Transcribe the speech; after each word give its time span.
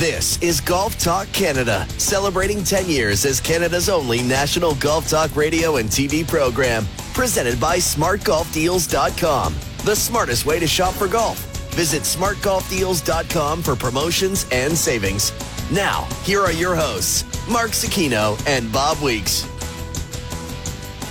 This 0.00 0.40
is 0.40 0.62
Golf 0.62 0.96
Talk 0.96 1.30
Canada, 1.30 1.86
celebrating 1.98 2.64
10 2.64 2.88
years 2.88 3.26
as 3.26 3.38
Canada's 3.38 3.90
only 3.90 4.22
national 4.22 4.74
golf 4.76 5.10
talk 5.10 5.36
radio 5.36 5.76
and 5.76 5.90
TV 5.90 6.26
program. 6.26 6.86
Presented 7.12 7.60
by 7.60 7.76
SmartGolfDeals.com, 7.76 9.54
the 9.84 9.94
smartest 9.94 10.46
way 10.46 10.58
to 10.58 10.66
shop 10.66 10.94
for 10.94 11.06
golf. 11.06 11.38
Visit 11.74 12.04
SmartGolfDeals.com 12.04 13.62
for 13.62 13.76
promotions 13.76 14.46
and 14.50 14.74
savings. 14.74 15.34
Now, 15.70 16.08
here 16.22 16.40
are 16.40 16.50
your 16.50 16.74
hosts, 16.74 17.24
Mark 17.46 17.72
Zecchino 17.72 18.42
and 18.46 18.72
Bob 18.72 19.02
Weeks. 19.02 19.46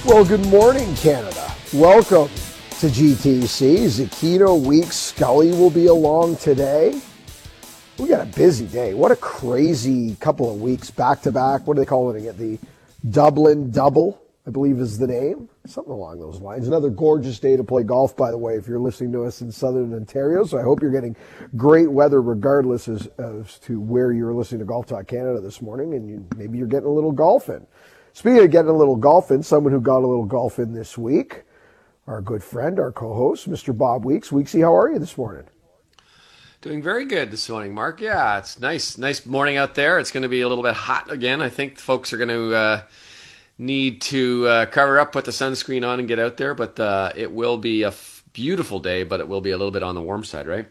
Well, 0.04 0.26
good 0.26 0.48
morning, 0.48 0.96
Canada. 0.96 1.54
Welcome 1.74 2.30
to 2.80 2.88
GTC. 2.88 3.86
Zecchino 3.86 4.60
Weeks. 4.60 4.96
Scully 4.96 5.52
will 5.52 5.70
be 5.70 5.86
along 5.86 6.38
today. 6.38 7.00
We 8.00 8.08
got 8.08 8.22
a 8.22 8.38
busy 8.38 8.66
day. 8.66 8.94
What 8.94 9.12
a 9.12 9.16
crazy 9.18 10.16
couple 10.22 10.50
of 10.50 10.62
weeks 10.62 10.90
back 10.90 11.22
to 11.24 11.34
back. 11.34 11.68
What 11.68 11.74
do 11.74 11.82
they 11.82 11.86
call 11.86 12.10
it? 12.12 12.18
again? 12.18 12.38
The 12.38 12.58
Dublin 13.12 13.72
Double, 13.72 14.22
I 14.48 14.52
believe 14.52 14.80
is 14.80 14.98
the 14.98 15.08
name. 15.08 15.50
Something 15.68 15.92
along 15.92 16.22
those 16.22 16.40
lines. 16.40 16.66
Another 16.66 16.90
gorgeous 16.90 17.40
day 17.40 17.58
to 17.58 17.64
play 17.64 17.84
golf, 17.84 18.16
by 18.16 18.32
the 18.32 18.38
way, 18.38 18.56
if 18.56 18.70
you're 18.70 18.80
listening 18.80 19.12
to 19.12 19.26
us 19.26 19.42
in 19.42 19.52
Southern 19.52 19.94
Ontario. 19.94 20.46
So 20.46 20.58
I 20.58 20.62
hope 20.62 20.82
you're 20.82 20.94
getting 20.94 21.14
great 21.58 21.92
weather 21.92 22.22
regardless 22.22 22.88
as, 22.88 23.08
as 23.18 23.60
to 23.64 23.82
where 23.82 24.14
you're 24.14 24.34
listening 24.34 24.60
to 24.60 24.66
Golf 24.66 24.86
Talk 24.86 25.06
Canada 25.06 25.42
this 25.42 25.62
morning. 25.62 25.94
And 25.94 26.10
you, 26.10 26.26
maybe 26.38 26.58
you're 26.58 26.68
getting 26.68 26.88
a 26.88 26.94
little 26.94 27.12
golf 27.12 27.50
in. 27.50 27.68
Speaking 28.14 28.46
of 28.46 28.50
getting 28.50 28.72
a 28.72 28.78
little 28.78 28.96
golf 28.96 29.30
in, 29.30 29.44
someone 29.44 29.74
who 29.74 29.82
got 29.82 30.00
a 30.00 30.08
little 30.08 30.26
golf 30.26 30.58
in 30.58 30.74
this 30.74 30.98
week, 30.98 31.44
our 32.08 32.22
good 32.22 32.46
friend, 32.46 32.80
our 32.80 32.94
co-host, 32.94 33.50
Mr. 33.50 33.78
Bob 33.78 34.06
Weeks. 34.06 34.30
Weeksy, 34.30 34.62
how 34.62 34.74
are 34.74 34.90
you 34.90 35.00
this 35.00 35.18
morning? 35.18 35.44
Doing 36.62 36.84
very 36.84 37.06
good 37.06 37.32
this 37.32 37.48
morning, 37.48 37.74
Mark. 37.74 38.02
Yeah, 38.02 38.38
it's 38.38 38.60
nice, 38.60 38.98
nice 38.98 39.26
morning 39.26 39.56
out 39.56 39.76
there. 39.76 39.98
It's 39.98 40.12
going 40.12 40.24
to 40.24 40.28
be 40.30 40.42
a 40.42 40.50
little 40.50 40.62
bit 40.62 40.74
hot 40.74 41.10
again. 41.10 41.42
I 41.42 41.48
think 41.48 41.80
folks 41.80 42.12
are 42.12 42.18
going 42.18 42.28
to 42.28 42.54
uh, 42.54 42.82
need 43.58 44.02
to 44.02 44.46
uh, 44.46 44.66
cover 44.66 45.00
up, 45.00 45.14
put 45.14 45.24
the 45.24 45.32
sunscreen 45.32 45.88
on, 45.88 46.00
and 46.00 46.08
get 46.10 46.20
out 46.20 46.36
there. 46.36 46.54
But 46.54 46.78
uh, 46.78 47.14
it 47.16 47.32
will 47.32 47.58
be 47.58 47.84
a 47.84 47.88
f- 47.88 48.26
beautiful 48.34 48.82
day, 48.82 49.04
but 49.04 49.22
it 49.22 49.30
will 49.30 49.40
be 49.40 49.52
a 49.52 49.58
little 49.58 49.72
bit 49.72 49.84
on 49.84 49.96
the 49.96 50.02
warm 50.02 50.26
side, 50.26 50.48
right? 50.48 50.68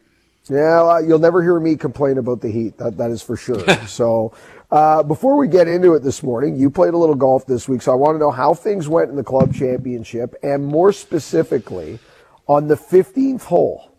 Yeah, 0.50 0.83
well, 0.83 1.03
you'll 1.03 1.19
never 1.20 1.42
hear 1.42 1.58
me 1.58 1.75
complain 1.75 2.19
about 2.19 2.42
the 2.42 2.50
heat. 2.50 2.77
That 2.77 2.98
that 2.98 3.11
is 3.11 3.23
for 3.23 3.39
sure. 3.39 3.67
so, 3.86 4.34
uh, 4.70 5.02
before 5.02 5.39
we 5.39 5.48
get 5.48 5.69
into 5.69 5.95
it 5.95 6.02
this 6.02 6.23
morning, 6.23 6.55
you 6.56 6.69
played 6.69 6.92
a 6.92 6.98
little 6.98 7.14
golf 7.14 7.47
this 7.47 7.67
week, 7.67 7.80
so 7.80 7.92
I 7.92 7.95
want 7.95 8.14
to 8.14 8.19
know 8.19 8.30
how 8.30 8.52
things 8.52 8.89
went 8.89 9.08
in 9.08 9.17
the 9.17 9.25
club 9.25 9.55
championship, 9.55 10.34
and 10.42 10.67
more 10.67 10.92
specifically, 10.92 11.98
on 12.47 12.69
the 12.69 12.77
15th 12.77 13.45
hole 13.45 13.91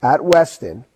at 0.00 0.24
Weston 0.24 0.86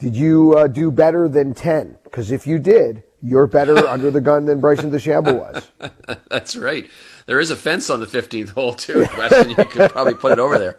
did 0.00 0.16
you 0.16 0.54
uh, 0.56 0.66
do 0.66 0.90
better 0.90 1.28
than 1.28 1.54
10? 1.54 1.98
Because 2.04 2.30
if 2.32 2.46
you 2.46 2.58
did, 2.58 3.02
you're 3.22 3.46
better 3.46 3.76
under 3.88 4.10
the 4.10 4.20
gun 4.20 4.46
than 4.46 4.60
Bryson 4.60 4.90
DeChambeau 4.90 5.38
was. 5.38 5.90
That's 6.30 6.56
right. 6.56 6.90
There 7.26 7.38
is 7.38 7.50
a 7.50 7.56
fence 7.56 7.90
on 7.90 8.00
the 8.00 8.06
15th 8.06 8.50
hole, 8.50 8.74
too, 8.74 9.06
Weston. 9.16 9.50
you 9.50 9.56
could 9.56 9.90
probably 9.92 10.14
put 10.14 10.32
it 10.32 10.38
over 10.38 10.58
there. 10.58 10.78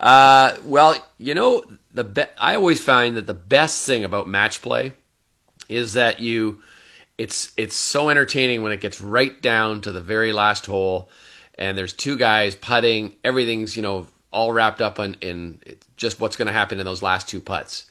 Uh, 0.00 0.56
well, 0.64 0.96
you 1.18 1.34
know, 1.34 1.64
the 1.92 2.04
be- 2.04 2.22
I 2.38 2.54
always 2.54 2.80
find 2.82 3.16
that 3.16 3.26
the 3.26 3.34
best 3.34 3.84
thing 3.84 4.04
about 4.04 4.28
match 4.28 4.62
play 4.62 4.92
is 5.68 5.94
that 5.94 6.20
you 6.20 6.62
it's 7.16 7.52
it's 7.56 7.76
so 7.76 8.10
entertaining 8.10 8.62
when 8.62 8.72
it 8.72 8.80
gets 8.80 9.00
right 9.00 9.40
down 9.40 9.80
to 9.80 9.92
the 9.92 10.00
very 10.00 10.32
last 10.32 10.66
hole 10.66 11.08
and 11.56 11.78
there's 11.78 11.92
two 11.92 12.16
guys 12.18 12.54
putting 12.54 13.14
everything's 13.22 13.76
you 13.76 13.82
know 13.82 14.06
all 14.30 14.52
wrapped 14.52 14.82
up 14.82 14.98
in, 14.98 15.14
in 15.20 15.60
just 15.96 16.20
what's 16.20 16.36
going 16.36 16.46
to 16.46 16.52
happen 16.52 16.80
in 16.80 16.84
those 16.84 17.02
last 17.02 17.28
two 17.28 17.40
putts 17.40 17.86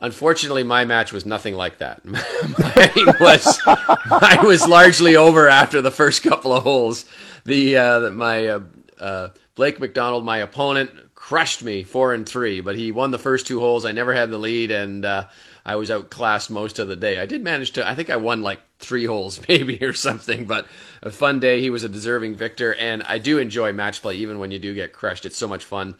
Unfortunately, 0.00 0.62
my 0.62 0.86
match 0.86 1.12
was 1.12 1.26
nothing 1.26 1.54
like 1.54 1.78
that. 1.78 2.02
mine 2.04 3.14
was 3.20 3.60
I 3.66 4.40
was 4.42 4.66
largely 4.66 5.14
over 5.14 5.48
after 5.48 5.82
the 5.82 5.90
first 5.90 6.22
couple 6.22 6.54
of 6.54 6.62
holes. 6.62 7.04
The 7.44 7.76
uh, 7.76 8.10
my 8.10 8.46
uh, 8.46 8.60
uh, 8.98 9.28
Blake 9.54 9.78
McDonald, 9.78 10.24
my 10.24 10.38
opponent, 10.38 10.90
crushed 11.14 11.62
me 11.62 11.82
four 11.82 12.14
and 12.14 12.26
three, 12.26 12.62
but 12.62 12.76
he 12.76 12.92
won 12.92 13.10
the 13.10 13.18
first 13.18 13.46
two 13.46 13.60
holes. 13.60 13.84
I 13.84 13.92
never 13.92 14.14
had 14.14 14.30
the 14.30 14.38
lead, 14.38 14.70
and 14.70 15.04
uh, 15.04 15.26
I 15.66 15.76
was 15.76 15.90
outclassed 15.90 16.50
most 16.50 16.78
of 16.78 16.88
the 16.88 16.96
day. 16.96 17.20
I 17.20 17.26
did 17.26 17.44
manage 17.44 17.72
to. 17.72 17.86
I 17.86 17.94
think 17.94 18.08
I 18.08 18.16
won 18.16 18.40
like 18.40 18.60
three 18.78 19.04
holes, 19.04 19.38
maybe 19.48 19.84
or 19.84 19.92
something. 19.92 20.46
But 20.46 20.66
a 21.02 21.10
fun 21.10 21.40
day. 21.40 21.60
He 21.60 21.68
was 21.68 21.84
a 21.84 21.90
deserving 21.90 22.36
victor, 22.36 22.74
and 22.74 23.02
I 23.02 23.18
do 23.18 23.36
enjoy 23.36 23.74
match 23.74 24.00
play, 24.00 24.16
even 24.16 24.38
when 24.38 24.50
you 24.50 24.58
do 24.58 24.74
get 24.74 24.94
crushed. 24.94 25.26
It's 25.26 25.36
so 25.36 25.46
much 25.46 25.64
fun 25.64 25.94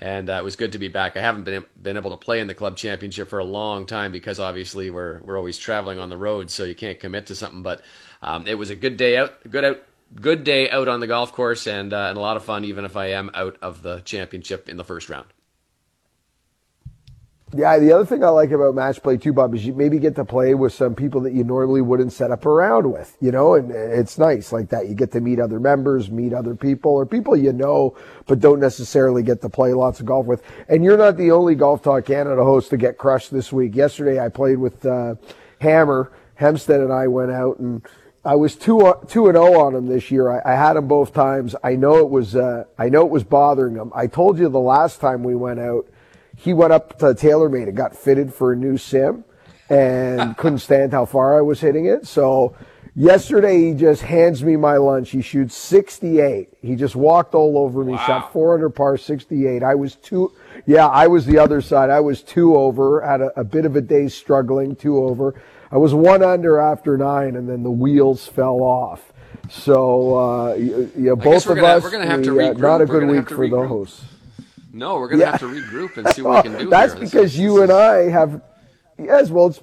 and 0.00 0.30
uh, 0.30 0.34
it 0.34 0.44
was 0.44 0.56
good 0.56 0.72
to 0.72 0.78
be 0.78 0.88
back. 0.88 1.16
I 1.16 1.20
haven't 1.20 1.44
been 1.44 1.64
been 1.80 1.96
able 1.96 2.10
to 2.10 2.16
play 2.16 2.40
in 2.40 2.46
the 2.46 2.54
club 2.54 2.76
championship 2.76 3.28
for 3.28 3.38
a 3.38 3.44
long 3.44 3.86
time 3.86 4.12
because 4.12 4.40
obviously 4.40 4.90
we're 4.90 5.20
we're 5.22 5.36
always 5.36 5.58
traveling 5.58 5.98
on 5.98 6.08
the 6.08 6.16
road, 6.16 6.50
so 6.50 6.64
you 6.64 6.74
can't 6.74 6.98
commit 6.98 7.26
to 7.26 7.34
something. 7.34 7.62
But 7.62 7.82
um, 8.22 8.46
it 8.46 8.54
was 8.54 8.70
a 8.70 8.76
good 8.76 8.96
day 8.96 9.16
out, 9.16 9.34
good 9.48 9.64
out, 9.64 9.82
good 10.14 10.44
day 10.44 10.70
out 10.70 10.88
on 10.88 11.00
the 11.00 11.06
golf 11.06 11.32
course, 11.32 11.66
and 11.66 11.92
uh, 11.92 12.06
and 12.08 12.16
a 12.16 12.20
lot 12.20 12.36
of 12.36 12.44
fun, 12.44 12.64
even 12.64 12.84
if 12.84 12.96
I 12.96 13.08
am 13.08 13.30
out 13.34 13.58
of 13.60 13.82
the 13.82 14.00
championship 14.00 14.68
in 14.68 14.76
the 14.76 14.84
first 14.84 15.08
round. 15.10 15.26
Yeah, 17.52 17.80
the 17.80 17.92
other 17.92 18.06
thing 18.06 18.22
I 18.22 18.28
like 18.28 18.52
about 18.52 18.76
match 18.76 19.02
play 19.02 19.16
too, 19.16 19.32
Bob, 19.32 19.56
is 19.56 19.66
you 19.66 19.74
maybe 19.74 19.98
get 19.98 20.14
to 20.14 20.24
play 20.24 20.54
with 20.54 20.72
some 20.72 20.94
people 20.94 21.20
that 21.22 21.32
you 21.32 21.42
normally 21.42 21.80
wouldn't 21.80 22.12
set 22.12 22.30
up 22.30 22.46
around 22.46 22.92
with, 22.92 23.16
you 23.20 23.32
know, 23.32 23.54
and 23.54 23.72
it's 23.72 24.18
nice 24.18 24.52
like 24.52 24.68
that. 24.68 24.88
You 24.88 24.94
get 24.94 25.10
to 25.12 25.20
meet 25.20 25.40
other 25.40 25.58
members, 25.58 26.12
meet 26.12 26.32
other 26.32 26.54
people, 26.54 26.92
or 26.92 27.04
people 27.06 27.36
you 27.36 27.52
know, 27.52 27.96
but 28.26 28.38
don't 28.38 28.60
necessarily 28.60 29.24
get 29.24 29.40
to 29.40 29.48
play 29.48 29.72
lots 29.72 29.98
of 29.98 30.06
golf 30.06 30.26
with. 30.26 30.44
And 30.68 30.84
you're 30.84 30.96
not 30.96 31.16
the 31.16 31.32
only 31.32 31.56
Golf 31.56 31.82
Talk 31.82 32.04
Canada 32.04 32.44
host 32.44 32.70
to 32.70 32.76
get 32.76 32.98
crushed 32.98 33.32
this 33.32 33.52
week. 33.52 33.74
Yesterday 33.74 34.20
I 34.20 34.28
played 34.28 34.58
with, 34.58 34.86
uh, 34.86 35.16
Hammer. 35.60 36.12
Hempstead 36.36 36.80
and 36.80 36.90
I 36.92 37.06
went 37.06 37.32
out 37.32 37.58
and 37.58 37.82
I 38.24 38.34
was 38.36 38.56
two, 38.56 38.94
two 39.08 39.28
and 39.28 39.36
oh 39.36 39.60
on 39.60 39.74
him 39.74 39.88
this 39.88 40.10
year. 40.10 40.30
I, 40.30 40.52
I 40.52 40.54
had 40.54 40.76
him 40.76 40.88
both 40.88 41.12
times. 41.12 41.54
I 41.62 41.74
know 41.74 41.96
it 41.96 42.08
was, 42.08 42.34
uh, 42.34 42.64
I 42.78 42.88
know 42.88 43.04
it 43.04 43.10
was 43.10 43.24
bothering 43.24 43.74
him. 43.74 43.92
I 43.94 44.06
told 44.06 44.38
you 44.38 44.48
the 44.48 44.58
last 44.58 45.00
time 45.00 45.22
we 45.22 45.34
went 45.34 45.60
out, 45.60 45.86
he 46.40 46.54
went 46.54 46.72
up 46.72 46.98
to 46.98 47.06
TaylorMade 47.06 47.68
and 47.68 47.76
got 47.76 47.94
fitted 47.94 48.32
for 48.32 48.52
a 48.52 48.56
new 48.56 48.78
sim 48.78 49.24
and 49.68 50.34
couldn't 50.38 50.60
stand 50.60 50.92
how 50.92 51.04
far 51.04 51.36
I 51.36 51.42
was 51.42 51.60
hitting 51.60 51.84
it. 51.84 52.06
So 52.06 52.56
yesterday 52.96 53.58
he 53.62 53.74
just 53.74 54.00
hands 54.00 54.42
me 54.42 54.56
my 54.56 54.78
lunch. 54.78 55.10
He 55.10 55.20
shoots 55.20 55.54
68. 55.54 56.48
He 56.62 56.76
just 56.76 56.96
walked 56.96 57.34
all 57.34 57.58
over 57.58 57.84
me, 57.84 57.92
wow. 57.92 58.06
shot 58.06 58.32
400 58.32 58.70
par 58.70 58.96
68. 58.96 59.62
I 59.62 59.74
was 59.74 59.96
two, 59.96 60.32
yeah, 60.64 60.86
I 60.86 61.08
was 61.08 61.26
the 61.26 61.36
other 61.36 61.60
side. 61.60 61.90
I 61.90 62.00
was 62.00 62.22
two 62.22 62.56
over, 62.56 63.02
had 63.02 63.20
a, 63.20 63.38
a 63.38 63.44
bit 63.44 63.66
of 63.66 63.76
a 63.76 63.82
day 63.82 64.08
struggling, 64.08 64.74
two 64.74 64.96
over. 65.04 65.34
I 65.70 65.76
was 65.76 65.92
one 65.92 66.22
under 66.22 66.58
after 66.58 66.96
nine 66.96 67.36
and 67.36 67.46
then 67.46 67.62
the 67.62 67.70
wheels 67.70 68.26
fell 68.26 68.62
off. 68.62 69.12
So, 69.50 70.16
uh, 70.16 70.54
yeah, 70.54 71.14
both 71.14 71.46
of 71.46 71.56
gonna, 71.56 71.66
us, 71.66 71.82
we're 71.82 71.90
gonna 71.90 72.06
have 72.06 72.22
to 72.22 72.30
regroup. 72.30 72.58
not 72.58 72.80
a 72.80 72.86
good 72.86 73.06
week 73.06 73.28
for 73.28 73.46
those. 73.46 74.04
No, 74.72 74.96
we're 74.96 75.08
gonna 75.08 75.22
yeah. 75.22 75.30
have 75.32 75.40
to 75.40 75.46
regroup 75.46 75.96
and 75.96 76.08
see 76.14 76.22
what 76.22 76.44
we 76.44 76.50
can 76.50 76.58
do. 76.58 76.70
That's 76.70 76.92
here. 76.92 77.02
because 77.02 77.38
you 77.38 77.62
and 77.62 77.72
I 77.72 78.08
have. 78.10 78.40
Yes, 78.98 79.30
well, 79.30 79.46
it's 79.46 79.60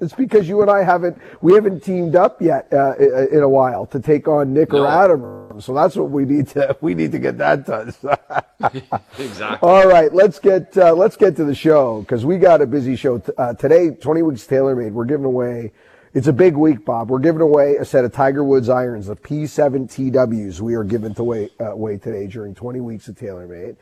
it's 0.00 0.14
because 0.14 0.48
you 0.48 0.62
and 0.62 0.70
I 0.70 0.84
haven't 0.84 1.18
we 1.40 1.54
haven't 1.54 1.82
teamed 1.82 2.14
up 2.14 2.40
yet 2.40 2.68
uh, 2.72 2.94
in 2.96 3.42
a 3.42 3.48
while 3.48 3.86
to 3.86 4.00
take 4.00 4.28
on 4.28 4.52
Nick 4.52 4.72
no. 4.72 4.84
or 4.84 4.86
Adam. 4.86 5.60
So 5.60 5.74
that's 5.74 5.96
what 5.96 6.10
we 6.10 6.24
need 6.24 6.48
to 6.48 6.76
we 6.80 6.94
need 6.94 7.12
to 7.12 7.18
get 7.18 7.38
that 7.38 7.66
done. 7.66 7.92
exactly. 9.18 9.68
All 9.68 9.86
right, 9.86 10.12
let's 10.12 10.38
get 10.38 10.76
uh, 10.76 10.94
let's 10.94 11.16
get 11.16 11.36
to 11.36 11.44
the 11.44 11.54
show 11.54 12.00
because 12.00 12.24
we 12.24 12.38
got 12.38 12.62
a 12.62 12.66
busy 12.66 12.96
show 12.96 13.18
t- 13.18 13.32
uh, 13.36 13.54
today. 13.54 13.90
Twenty 13.90 14.22
weeks 14.22 14.46
TaylorMade. 14.46 14.92
We're 14.92 15.04
giving 15.04 15.26
away. 15.26 15.72
It's 16.14 16.26
a 16.26 16.32
big 16.32 16.56
week, 16.56 16.84
Bob. 16.84 17.10
We're 17.10 17.18
giving 17.18 17.42
away 17.42 17.76
a 17.76 17.84
set 17.84 18.04
of 18.04 18.12
Tiger 18.12 18.42
Woods 18.42 18.70
irons, 18.70 19.08
the 19.08 19.14
P7 19.14 19.90
TWs. 19.90 20.60
We 20.60 20.74
are 20.74 20.82
giving 20.82 21.14
away, 21.18 21.50
uh, 21.60 21.72
away 21.72 21.98
today 21.98 22.26
during 22.26 22.54
20 22.54 22.80
weeks 22.80 23.08
of 23.08 23.16
TaylorMade. 23.16 23.76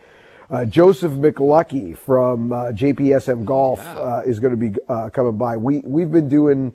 Uh, 0.49 0.65
Joseph 0.65 1.13
McLucky 1.13 1.97
from 1.97 2.53
uh, 2.53 2.67
JPSM 2.67 3.45
Golf 3.45 3.85
uh, 3.85 4.23
is 4.25 4.39
going 4.39 4.53
to 4.53 4.57
be 4.57 4.79
uh, 4.89 5.11
coming 5.11 5.37
by. 5.37 5.57
We 5.57 5.81
we've 5.81 6.11
been 6.11 6.29
doing. 6.29 6.75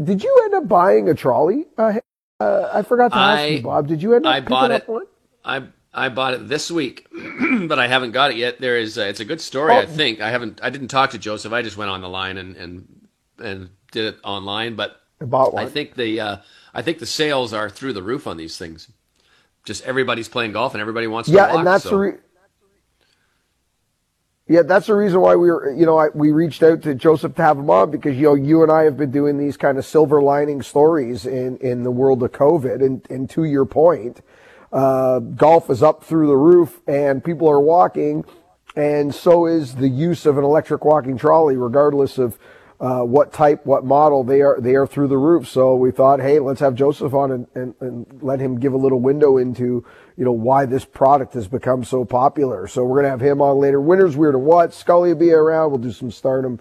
Did 0.00 0.22
you 0.22 0.40
end 0.44 0.54
up 0.54 0.68
buying 0.68 1.08
a 1.08 1.14
trolley? 1.14 1.66
Uh, 1.76 1.94
uh, 2.38 2.70
I 2.72 2.82
forgot 2.82 3.10
to 3.12 3.16
ask 3.16 3.40
I, 3.40 3.46
you, 3.46 3.62
Bob. 3.62 3.88
Did 3.88 4.02
you 4.02 4.14
end 4.14 4.26
up 4.26 4.34
I 4.34 4.40
bought 4.40 4.70
it. 4.70 4.88
One? 4.88 5.06
I 5.44 5.64
I 5.92 6.08
bought 6.08 6.34
it 6.34 6.48
this 6.48 6.70
week, 6.70 7.08
but 7.66 7.78
I 7.80 7.88
haven't 7.88 8.12
got 8.12 8.30
it 8.30 8.36
yet. 8.36 8.60
There 8.60 8.78
is 8.78 8.96
it's 8.96 9.20
a 9.20 9.24
good 9.24 9.40
story. 9.40 9.72
Oh. 9.72 9.78
I 9.78 9.86
think 9.86 10.20
I 10.20 10.30
haven't. 10.30 10.60
I 10.62 10.70
didn't 10.70 10.88
talk 10.88 11.10
to 11.10 11.18
Joseph. 11.18 11.52
I 11.52 11.62
just 11.62 11.76
went 11.76 11.90
on 11.90 12.00
the 12.00 12.08
line 12.08 12.38
and 12.38 12.56
and 12.56 13.08
and 13.38 13.70
did 13.90 14.14
it 14.14 14.20
online. 14.22 14.76
But 14.76 15.00
I 15.20 15.24
bought 15.24 15.52
one. 15.52 15.64
I 15.64 15.68
think 15.68 15.96
the 15.96 16.40
I 16.72 16.82
think 16.82 17.00
the 17.00 17.06
sales 17.06 17.52
are 17.52 17.68
through 17.68 17.94
the 17.94 18.02
roof 18.04 18.28
on 18.28 18.36
these 18.36 18.56
things. 18.56 18.88
Just 19.64 19.82
everybody's 19.84 20.28
playing 20.28 20.52
golf 20.52 20.74
and 20.74 20.80
everybody 20.80 21.08
wants 21.08 21.28
to. 21.28 21.34
Yeah, 21.34 21.56
and 21.56 21.66
that's 21.66 21.84
so. 21.84 21.90
the. 21.90 21.96
Re- 21.96 22.18
yeah, 24.46 24.62
that's 24.62 24.88
the 24.88 24.94
reason 24.94 25.20
why 25.20 25.36
we 25.36 25.50
were, 25.50 25.72
you 25.72 25.86
know, 25.86 25.96
I, 25.96 26.08
we 26.12 26.30
reached 26.30 26.62
out 26.62 26.82
to 26.82 26.94
Joseph 26.94 27.34
to 27.36 27.42
have 27.42 27.58
him 27.58 27.70
on 27.70 27.90
because, 27.90 28.16
you 28.16 28.24
know, 28.24 28.34
you 28.34 28.62
and 28.62 28.70
I 28.70 28.82
have 28.82 28.96
been 28.96 29.10
doing 29.10 29.38
these 29.38 29.56
kind 29.56 29.78
of 29.78 29.86
silver 29.86 30.20
lining 30.20 30.60
stories 30.60 31.24
in, 31.24 31.56
in 31.58 31.82
the 31.82 31.90
world 31.90 32.22
of 32.22 32.32
COVID. 32.32 32.84
And, 32.84 33.06
and 33.08 33.30
to 33.30 33.44
your 33.44 33.64
point, 33.64 34.20
uh, 34.70 35.20
golf 35.20 35.70
is 35.70 35.82
up 35.82 36.04
through 36.04 36.26
the 36.26 36.36
roof 36.36 36.82
and 36.86 37.24
people 37.24 37.48
are 37.48 37.60
walking. 37.60 38.26
And 38.76 39.14
so 39.14 39.46
is 39.46 39.76
the 39.76 39.88
use 39.88 40.26
of 40.26 40.36
an 40.36 40.44
electric 40.44 40.84
walking 40.84 41.16
trolley, 41.16 41.56
regardless 41.56 42.18
of, 42.18 42.38
uh, 42.80 43.02
what 43.02 43.32
type, 43.32 43.64
what 43.64 43.84
model, 43.84 44.24
they 44.24 44.42
are 44.42 44.60
they 44.60 44.74
are 44.74 44.86
through 44.86 45.08
the 45.08 45.16
roof. 45.16 45.48
So 45.48 45.74
we 45.76 45.90
thought, 45.90 46.20
hey, 46.20 46.38
let's 46.40 46.60
have 46.60 46.74
Joseph 46.74 47.14
on 47.14 47.30
and, 47.30 47.46
and, 47.54 47.74
and 47.80 48.22
let 48.22 48.40
him 48.40 48.58
give 48.58 48.74
a 48.74 48.76
little 48.76 49.00
window 49.00 49.38
into 49.38 49.86
you 50.16 50.24
know 50.24 50.32
why 50.32 50.66
this 50.66 50.84
product 50.84 51.34
has 51.34 51.48
become 51.48 51.84
so 51.84 52.04
popular. 52.04 52.66
So 52.66 52.84
we're 52.84 52.98
gonna 52.98 53.10
have 53.10 53.20
him 53.20 53.42
on 53.42 53.58
later. 53.58 53.80
Winners, 53.80 54.16
weird 54.16 54.34
and 54.34 54.44
what? 54.44 54.72
Scully 54.72 55.10
will 55.10 55.20
be 55.20 55.32
around. 55.32 55.70
We'll 55.70 55.80
do 55.80 55.92
some 55.92 56.10
stardom. 56.10 56.60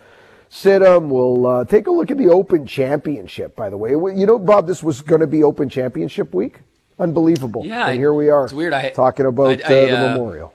Sit-em. 0.49 1.09
We'll 1.09 1.47
uh, 1.47 1.65
take 1.65 1.87
a 1.87 1.91
look 1.91 2.11
at 2.11 2.17
the 2.19 2.27
Open 2.27 2.67
Championship. 2.67 3.55
By 3.55 3.71
the 3.71 3.77
way, 3.77 3.91
you 3.91 4.27
know, 4.27 4.37
Bob, 4.37 4.67
this 4.67 4.83
was 4.83 5.01
going 5.01 5.21
to 5.21 5.27
be 5.27 5.43
Open 5.43 5.67
Championship 5.67 6.31
week. 6.31 6.59
Unbelievable. 6.99 7.65
Yeah, 7.65 7.87
and 7.87 7.97
here 7.97 8.13
we 8.13 8.29
are. 8.29 8.43
It's 8.43 8.53
weird. 8.53 8.71
I 8.71 8.91
talking 8.91 9.25
about 9.25 9.63
I, 9.63 9.73
I, 9.73 9.83
uh, 9.83 9.85
the 9.87 9.97
uh, 9.97 10.11
memorial. 10.11 10.53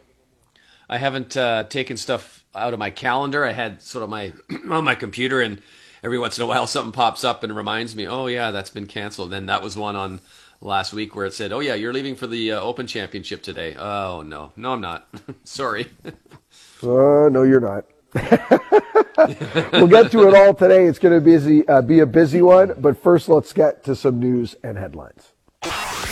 I 0.89 0.99
haven't 0.99 1.37
uh, 1.37 1.65
taken 1.65 1.97
stuff 1.97 2.45
out 2.55 2.73
of 2.73 2.79
my 2.79 2.91
calendar. 2.91 3.45
I 3.45 3.53
had 3.53 3.83
sort 3.83 4.05
of 4.05 4.11
my 4.11 4.33
on 4.71 4.85
my 4.85 4.95
computer, 4.95 5.41
and 5.41 5.61
every 6.03 6.19
once 6.19 6.39
in 6.39 6.45
a 6.45 6.47
while 6.47 6.67
something 6.67 6.93
pops 6.93 7.25
up 7.25 7.43
and 7.43 7.55
reminds 7.55 7.97
me, 7.97 8.07
oh 8.07 8.27
yeah, 8.27 8.51
that's 8.51 8.71
been 8.71 8.87
canceled. 8.87 9.31
Then 9.31 9.47
that 9.47 9.63
was 9.63 9.77
one 9.77 9.97
on 9.97 10.21
last 10.61 10.93
week 10.93 11.15
where 11.15 11.27
it 11.27 11.35
said, 11.35 11.53
oh 11.53 11.61
yeah, 11.61 11.75
you're 11.75 11.93
leaving 11.93 12.17
for 12.17 12.27
the 12.27 12.53
uh, 12.53 12.61
Open 12.61 12.87
Championship 12.87 13.43
today. 13.43 13.75
Oh 13.77 14.23
no, 14.23 14.53
no, 14.57 14.73
I'm 14.73 14.81
not. 14.81 15.09
Sorry. 15.45 15.89
uh, 16.05 17.29
no, 17.31 17.43
you're 17.43 17.61
not. 17.61 17.85
we'll 19.73 19.87
get 19.87 20.11
to 20.11 20.27
it 20.29 20.35
all 20.35 20.55
today. 20.55 20.87
It's 20.87 20.99
going 20.99 21.15
to 21.15 21.21
busy, 21.21 21.67
uh, 21.69 21.83
be 21.83 22.01
a 22.01 22.07
busy 22.07 22.43
one, 22.43 22.75
but 22.79 23.03
first 23.03 23.29
let's 23.29 23.53
get 23.53 23.85
to 23.85 23.95
some 23.95 24.19
news 24.19 24.57
and 24.65 24.79
headlines. 24.79 25.33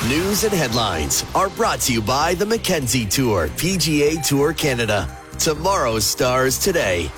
News 0.09 0.45
and 0.45 0.53
headlines 0.53 1.25
are 1.35 1.49
brought 1.51 1.81
to 1.83 1.93
you 1.93 2.03
by 2.03 2.35
the 2.35 2.45
Mackenzie 2.45 3.07
Tour, 3.07 3.49
PGA 3.49 4.25
Tour 4.25 4.53
Canada. 4.53 5.09
Tomorrow's 5.39 6.05
stars 6.05 6.59
today. 6.59 7.11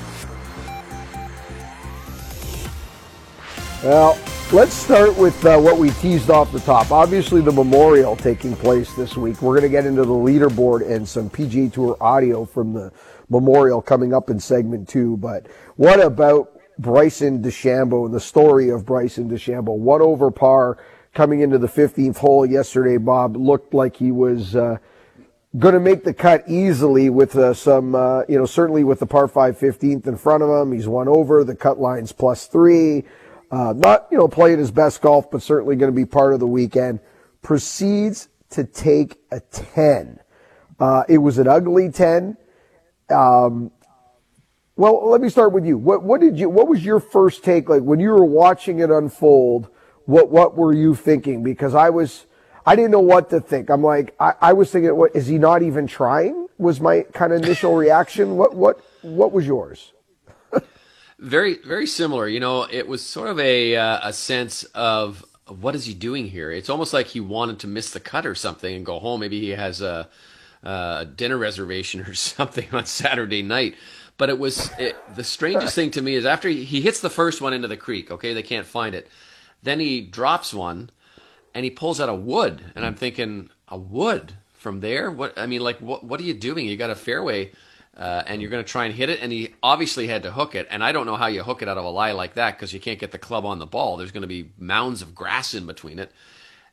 Well, 3.83 4.19
let's 4.53 4.73
start 4.73 5.15
with 5.19 5.45
uh, 5.45 5.59
what 5.59 5.79
we 5.79 5.91
teased 5.91 6.31
off 6.31 6.51
the 6.53 6.61
top. 6.61 6.91
Obviously, 6.91 7.43
the 7.43 7.53
memorial 7.53 8.17
taking 8.17 8.57
place 8.57 8.95
this 8.95 9.15
week. 9.15 9.43
We're 9.43 9.53
going 9.53 9.63
to 9.63 9.69
get 9.69 9.85
into 9.85 10.05
the 10.05 10.13
leaderboard 10.13 10.91
and 10.91 11.07
some 11.07 11.29
PGA 11.29 11.71
Tour 11.71 11.97
audio 12.01 12.47
from 12.47 12.73
the 12.73 12.91
memorial 13.29 13.83
coming 13.83 14.15
up 14.15 14.31
in 14.31 14.41
segment 14.41 14.89
two. 14.89 15.19
But 15.19 15.47
what 15.77 16.01
about 16.01 16.59
Bryson 16.79 17.43
DeChambeau 17.43 18.07
and 18.07 18.15
the 18.15 18.21
story 18.21 18.71
of 18.71 18.87
Bryson 18.87 19.29
DeChambeau? 19.29 19.77
One 19.77 20.01
over 20.01 20.31
par 20.31 20.79
coming 21.13 21.41
into 21.41 21.59
the 21.59 21.69
15th 21.69 22.17
hole 22.17 22.47
yesterday, 22.47 22.97
Bob 22.97 23.37
looked 23.37 23.75
like 23.75 23.97
he 23.97 24.13
was 24.13 24.57
uh, 24.57 24.79
going 25.59 25.75
to 25.75 25.81
make 25.81 26.05
the 26.05 26.15
cut 26.15 26.45
easily 26.49 27.11
with 27.11 27.37
uh, 27.37 27.53
some, 27.53 27.95
uh, 27.95 28.23
you 28.29 28.39
know, 28.39 28.47
certainly 28.47 28.83
with 28.83 29.01
the 29.01 29.07
par 29.07 29.29
5 29.29 29.59
15th 29.59 30.07
in 30.07 30.17
front 30.17 30.43
of 30.43 30.49
him. 30.49 30.73
He's 30.73 30.89
one 30.89 31.09
over. 31.09 31.45
The 31.45 31.57
cut 31.57 31.79
line's 31.79 32.13
plus 32.13 32.47
three. 32.47 33.05
Uh, 33.51 33.73
not, 33.75 34.07
you 34.11 34.19
know, 34.19 34.29
playing 34.29 34.59
his 34.59 34.71
best 34.71 35.01
golf, 35.01 35.31
but 35.31 35.43
certainly 35.43 35.77
going 35.77 35.91
to 35.91 35.97
be 35.97 36.05
part 36.05 36.35
of 36.35 36.41
the 36.41 36.47
weekend. 36.47 37.01
Proceeds 37.43 38.29
to 38.51 38.65
take 38.65 39.21
a 39.31 39.41
10. 39.41 40.21
Uh, 40.79 41.05
it 41.09 41.19
was 41.19 41.39
an 41.39 41.49
ugly 41.49 41.91
10. 41.91 42.37
Um, 43.11 43.71
well, 44.77 45.09
let 45.09 45.21
me 45.21 45.29
start 45.29 45.53
with 45.53 45.65
you. 45.67 45.77
What, 45.77 46.05
what 46.05 46.21
did 46.21 46.39
you, 46.39 46.49
what 46.49 46.69
was 46.69 46.85
your 46.85 47.01
first 47.01 47.43
take 47.43 47.69
like 47.69 47.83
when 47.83 48.01
you 48.01 48.11
were 48.11 48.25
watching 48.25 48.79
it 48.79 48.91
unfold? 48.91 49.69
What, 50.05 50.31
what 50.31 50.57
were 50.57 50.73
you 50.73 50.95
thinking? 50.95 51.43
Because 51.43 51.75
I 51.75 51.91
was, 51.91 52.27
I 52.65 52.77
didn't 52.77 52.93
know 52.93 53.01
what 53.01 53.31
to 53.31 53.41
think. 53.41 53.71
I'm 53.71 53.83
like, 53.83 54.15
I, 54.21 54.35
I 54.41 54.53
was 54.53 54.71
thinking, 54.71 54.95
what, 54.95 55.17
is 55.17 55.27
he 55.27 55.39
not 55.39 55.63
even 55.63 55.87
trying? 55.87 56.49
Was 56.59 56.81
my 56.81 57.03
kind 57.13 57.33
of 57.33 57.43
initial 57.43 57.75
reaction. 57.75 58.37
What, 58.37 58.55
what, 58.55 58.81
what 59.03 59.33
was 59.33 59.47
yours? 59.47 59.93
Very, 61.19 61.59
very 61.59 61.87
similar. 61.87 62.29
You 62.29 62.41
know, 62.41 62.67
it 62.71 62.87
was 62.87 63.05
sort 63.05 63.29
of 63.29 63.41
a 63.41 63.77
uh, 63.77 64.09
a 64.09 64.13
sense 64.13 64.63
of 64.75 65.25
what 65.49 65.75
is 65.75 65.87
he 65.87 65.95
doing 65.95 66.27
here? 66.29 66.51
It's 66.51 66.71
almost 66.71 66.93
like 66.93 67.07
he 67.07 67.21
wanted 67.21 67.59
to 67.61 67.67
miss 67.67 67.91
the 67.91 68.01
cut 68.01 68.27
or 68.27 68.35
something 68.35 68.75
and 68.75 68.87
go 68.87 68.99
home. 68.99 69.21
Maybe 69.21 69.41
he 69.41 69.51
has 69.51 69.81
a, 69.81 70.09
a 70.63 71.07
dinner 71.17 71.37
reservation 71.37 72.01
or 72.09 72.15
something 72.15 72.69
on 72.73 72.87
Saturday 72.87 73.43
night. 73.43 73.75
But 74.17 74.29
it 74.29 74.39
was 74.39 74.71
it, 74.79 74.97
the 75.17 75.25
strangest 75.25 75.75
thing 75.75 75.91
to 75.93 76.03
me 76.03 76.15
is 76.15 76.27
after 76.27 76.49
he, 76.49 76.65
he 76.65 76.81
hits 76.81 77.01
the 77.01 77.11
first 77.11 77.41
one 77.41 77.53
into 77.53 77.69
the 77.69 77.77
creek. 77.77 78.11
Okay, 78.11 78.35
they 78.35 78.43
can't 78.43 78.67
find 78.67 78.95
it. 78.95 79.09
Then 79.63 79.81
he 79.81 80.01
drops 80.01 80.55
one, 80.55 80.91
and 81.55 81.65
he 81.65 81.71
pulls 81.71 82.01
out 82.01 82.09
a 82.09 82.15
wood, 82.15 82.63
and 82.77 82.85
I'm 82.85 82.95
thinking 82.95 83.51
a 83.69 83.77
wood 83.77 84.35
from 84.53 84.81
there. 84.81 85.11
What 85.11 85.37
I 85.37 85.47
mean, 85.47 85.63
like 85.63 85.81
what 85.81 86.05
what 86.05 86.21
are 86.21 86.25
you 86.25 86.35
doing? 86.35 86.67
You 86.67 86.77
got 86.77 86.91
a 86.91 86.97
fairway 86.97 87.53
uh, 87.99 88.23
and 88.27 88.41
you're 88.41 88.51
going 88.51 88.65
to 88.65 88.71
try 88.71 88.85
and 88.85 88.95
hit 88.95 89.11
it. 89.11 89.21
And 89.21 89.33
he 89.33 89.55
obviously 89.63 90.07
had 90.07 90.23
to 90.23 90.31
hook 90.31 90.55
it. 90.55 90.69
And 90.71 90.85
I 90.85 90.93
don't 90.93 91.07
know 91.07 91.17
how 91.17 91.27
you 91.27 91.43
hook 91.43 91.63
it 91.63 91.69
out 91.69 91.79
of 91.79 91.85
a 91.85 91.91
lie 91.91 92.13
like 92.13 92.35
that 92.35 92.57
because 92.57 92.73
you 92.73 92.81
can't 92.81 92.99
get 92.99 93.11
the 93.11 93.19
club 93.19 93.45
on 93.45 93.59
the 93.59 93.67
ball. 93.67 93.97
There's 93.97 94.13
going 94.13 94.23
to 94.23 94.29
be 94.29 94.53
mounds 94.57 95.03
of 95.03 95.15
grass 95.15 95.53
in 95.53 95.67
between 95.67 95.99
it. 95.99 96.13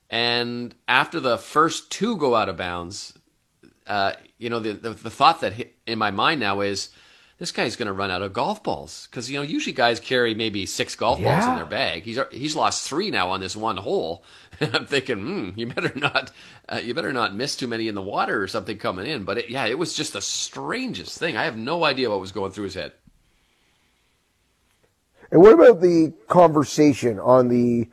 And 0.09 0.75
after 0.87 1.19
the 1.19 1.37
first 1.37 1.89
two 1.91 2.15
go 2.17 2.35
out 2.35 2.47
of 2.47 2.57
bounds, 2.57 3.17
uh, 3.87 4.13
you 4.37 4.49
know, 4.49 4.59
the, 4.59 4.73
the, 4.73 4.89
the 4.91 5.09
thought 5.09 5.41
that 5.41 5.53
hit 5.53 5.75
in 5.87 5.97
my 5.97 6.11
mind 6.11 6.39
now 6.39 6.61
is 6.61 6.89
this 7.37 7.51
guy's 7.51 7.75
going 7.75 7.87
to 7.87 7.93
run 7.93 8.11
out 8.11 8.21
of 8.21 8.31
golf 8.31 8.63
balls 8.63 9.07
because 9.09 9.29
you 9.29 9.37
know 9.37 9.43
usually 9.43 9.73
guys 9.73 9.99
carry 9.99 10.33
maybe 10.33 10.65
six 10.65 10.95
golf 10.95 11.19
yeah. 11.19 11.35
balls 11.35 11.49
in 11.49 11.55
their 11.55 11.65
bag. 11.65 12.03
He's 12.03 12.19
he's 12.31 12.55
lost 12.55 12.87
three 12.87 13.11
now 13.11 13.29
on 13.29 13.41
this 13.41 13.55
one 13.55 13.77
hole. 13.77 14.23
I'm 14.73 14.85
thinking, 14.85 15.17
hmm, 15.17 15.49
you 15.59 15.67
better 15.67 15.91
not 15.95 16.31
uh, 16.69 16.77
you 16.77 16.93
better 16.93 17.13
not 17.13 17.35
miss 17.35 17.55
too 17.55 17.67
many 17.67 17.87
in 17.87 17.95
the 17.95 18.01
water 18.01 18.41
or 18.41 18.47
something 18.47 18.77
coming 18.77 19.07
in. 19.07 19.23
But 19.23 19.39
it, 19.39 19.49
yeah, 19.49 19.65
it 19.65 19.77
was 19.77 19.93
just 19.93 20.13
the 20.13 20.21
strangest 20.21 21.17
thing. 21.17 21.37
I 21.37 21.43
have 21.43 21.57
no 21.57 21.83
idea 21.83 22.09
what 22.09 22.19
was 22.19 22.31
going 22.31 22.51
through 22.51 22.65
his 22.65 22.75
head. 22.75 22.93
And 25.31 25.41
what 25.41 25.53
about 25.53 25.81
the 25.81 26.13
conversation 26.27 27.19
on 27.19 27.47
the 27.47 27.87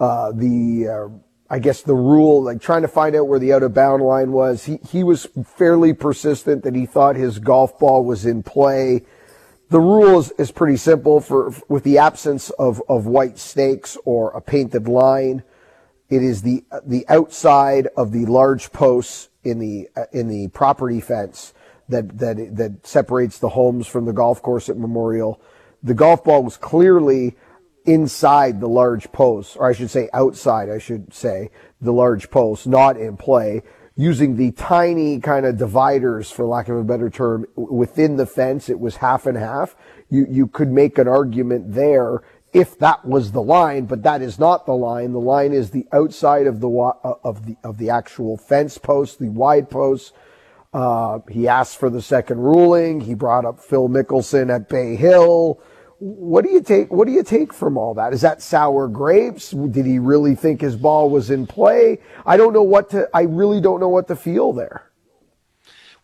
uh, 0.00 0.32
the 0.32 0.88
uh, 0.88 1.18
I 1.50 1.58
guess 1.58 1.82
the 1.82 1.94
rule, 1.94 2.42
like 2.42 2.60
trying 2.60 2.82
to 2.82 2.88
find 2.88 3.16
out 3.16 3.26
where 3.26 3.38
the 3.38 3.52
out 3.52 3.62
of 3.62 3.72
bound 3.72 4.02
line 4.02 4.32
was. 4.32 4.66
He, 4.66 4.78
he 4.90 5.02
was 5.02 5.26
fairly 5.56 5.94
persistent 5.94 6.62
that 6.64 6.74
he 6.74 6.84
thought 6.84 7.16
his 7.16 7.38
golf 7.38 7.78
ball 7.78 8.04
was 8.04 8.26
in 8.26 8.42
play. 8.42 9.04
The 9.70 9.80
rule 9.80 10.18
is, 10.18 10.30
is 10.32 10.50
pretty 10.50 10.76
simple 10.76 11.20
for, 11.20 11.54
with 11.68 11.84
the 11.84 11.98
absence 11.98 12.50
of, 12.50 12.82
of 12.88 13.06
white 13.06 13.38
snakes 13.38 13.96
or 14.04 14.30
a 14.30 14.40
painted 14.42 14.88
line. 14.88 15.42
It 16.08 16.22
is 16.22 16.42
the, 16.42 16.64
the 16.86 17.04
outside 17.08 17.88
of 17.96 18.12
the 18.12 18.26
large 18.26 18.72
posts 18.72 19.28
in 19.44 19.58
the, 19.58 19.88
uh, 19.96 20.04
in 20.12 20.28
the 20.28 20.48
property 20.48 21.00
fence 21.00 21.52
that, 21.88 22.18
that, 22.18 22.56
that 22.56 22.86
separates 22.86 23.38
the 23.38 23.50
homes 23.50 23.86
from 23.86 24.04
the 24.06 24.12
golf 24.12 24.42
course 24.42 24.68
at 24.68 24.78
Memorial. 24.78 25.40
The 25.82 25.94
golf 25.94 26.24
ball 26.24 26.42
was 26.42 26.56
clearly 26.56 27.36
inside 27.84 28.60
the 28.60 28.68
large 28.68 29.10
post, 29.12 29.56
or 29.56 29.68
I 29.68 29.72
should 29.72 29.90
say 29.90 30.08
outside, 30.12 30.68
I 30.68 30.78
should 30.78 31.14
say, 31.14 31.50
the 31.80 31.92
large 31.92 32.30
post, 32.30 32.66
not 32.66 32.96
in 32.96 33.16
play, 33.16 33.62
using 33.96 34.36
the 34.36 34.52
tiny 34.52 35.18
kind 35.20 35.44
of 35.44 35.56
dividers, 35.56 36.30
for 36.30 36.46
lack 36.46 36.68
of 36.68 36.76
a 36.76 36.84
better 36.84 37.10
term, 37.10 37.46
within 37.56 38.16
the 38.16 38.26
fence. 38.26 38.68
It 38.68 38.78
was 38.78 38.96
half 38.96 39.26
and 39.26 39.36
half. 39.36 39.74
You, 40.08 40.26
you 40.28 40.46
could 40.46 40.70
make 40.70 40.98
an 40.98 41.08
argument 41.08 41.74
there 41.74 42.22
if 42.52 42.78
that 42.78 43.04
was 43.04 43.32
the 43.32 43.42
line, 43.42 43.86
but 43.86 44.02
that 44.02 44.22
is 44.22 44.38
not 44.38 44.66
the 44.66 44.72
line. 44.72 45.12
The 45.12 45.20
line 45.20 45.52
is 45.52 45.70
the 45.70 45.86
outside 45.92 46.46
of 46.46 46.60
the, 46.60 46.68
of 46.68 47.46
the, 47.46 47.56
of 47.62 47.78
the 47.78 47.90
actual 47.90 48.36
fence 48.36 48.78
post, 48.78 49.18
the 49.18 49.28
wide 49.28 49.70
post. 49.70 50.12
Uh, 50.72 51.20
he 51.30 51.48
asked 51.48 51.78
for 51.78 51.90
the 51.90 52.02
second 52.02 52.38
ruling. 52.38 53.00
He 53.00 53.14
brought 53.14 53.44
up 53.44 53.60
Phil 53.60 53.88
Mickelson 53.88 54.54
at 54.54 54.68
Bay 54.68 54.96
Hill 54.96 55.60
what 55.98 56.44
do 56.44 56.50
you 56.50 56.62
take? 56.62 56.92
What 56.92 57.06
do 57.06 57.12
you 57.12 57.24
take 57.24 57.52
from 57.52 57.76
all 57.76 57.94
that? 57.94 58.12
Is 58.12 58.20
that 58.20 58.40
sour 58.40 58.86
grapes? 58.86 59.50
Did 59.50 59.84
he 59.84 59.98
really 59.98 60.36
think 60.36 60.60
his 60.60 60.76
ball 60.76 61.10
was 61.10 61.30
in 61.30 61.46
play? 61.46 61.98
I 62.24 62.36
don't 62.36 62.52
know 62.52 62.62
what 62.62 62.90
to. 62.90 63.08
I 63.12 63.22
really 63.22 63.60
don't 63.60 63.80
know 63.80 63.88
what 63.88 64.06
to 64.08 64.16
feel 64.16 64.52
there. 64.52 64.87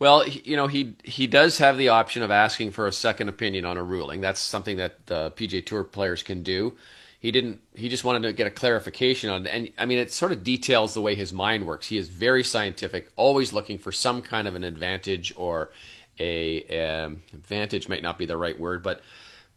Well, 0.05 0.29
you 0.29 0.55
know, 0.55 0.67
he 0.67 0.97
he 1.03 1.27
does 1.27 1.57
have 1.57 1.79
the 1.79 1.89
option 1.89 2.23
of 2.23 2.31
asking 2.31 2.73
for 2.73 2.87
a 2.87 2.93
second 2.93 3.31
opinion 3.31 3.65
on 3.65 3.79
a 3.79 3.83
ruling. 3.83 4.21
That's 4.21 4.39
something 4.39 4.77
that 4.77 4.99
uh, 5.11 5.31
PGA 5.31 5.65
Tour 5.65 5.83
players 5.83 6.23
can 6.23 6.43
do. 6.43 6.75
He 7.21 7.31
didn't. 7.31 7.63
He 7.75 7.89
just 7.89 8.05
wanted 8.05 8.25
to 8.25 8.35
get 8.35 8.47
a 8.47 8.51
clarification 8.51 9.31
on. 9.31 9.47
And 9.47 9.71
I 9.79 9.87
mean, 9.87 9.97
it 9.97 10.13
sort 10.13 10.31
of 10.31 10.45
details 10.45 10.93
the 10.93 11.01
way 11.01 11.15
his 11.15 11.33
mind 11.33 11.67
works. 11.67 11.87
He 11.87 11.97
is 11.97 12.11
very 12.11 12.45
scientific, 12.45 13.13
always 13.17 13.55
looking 13.55 13.79
for 13.79 13.93
some 13.93 14.21
kind 14.21 14.47
of 14.47 14.55
an 14.55 14.63
advantage 14.63 15.33
or 15.39 15.71
a 16.19 16.65
um, 16.79 17.23
advantage 17.33 17.89
might 17.89 18.03
not 18.03 18.19
be 18.19 18.27
the 18.27 18.37
right 18.37 18.61
word, 18.61 18.83
but 18.83 19.01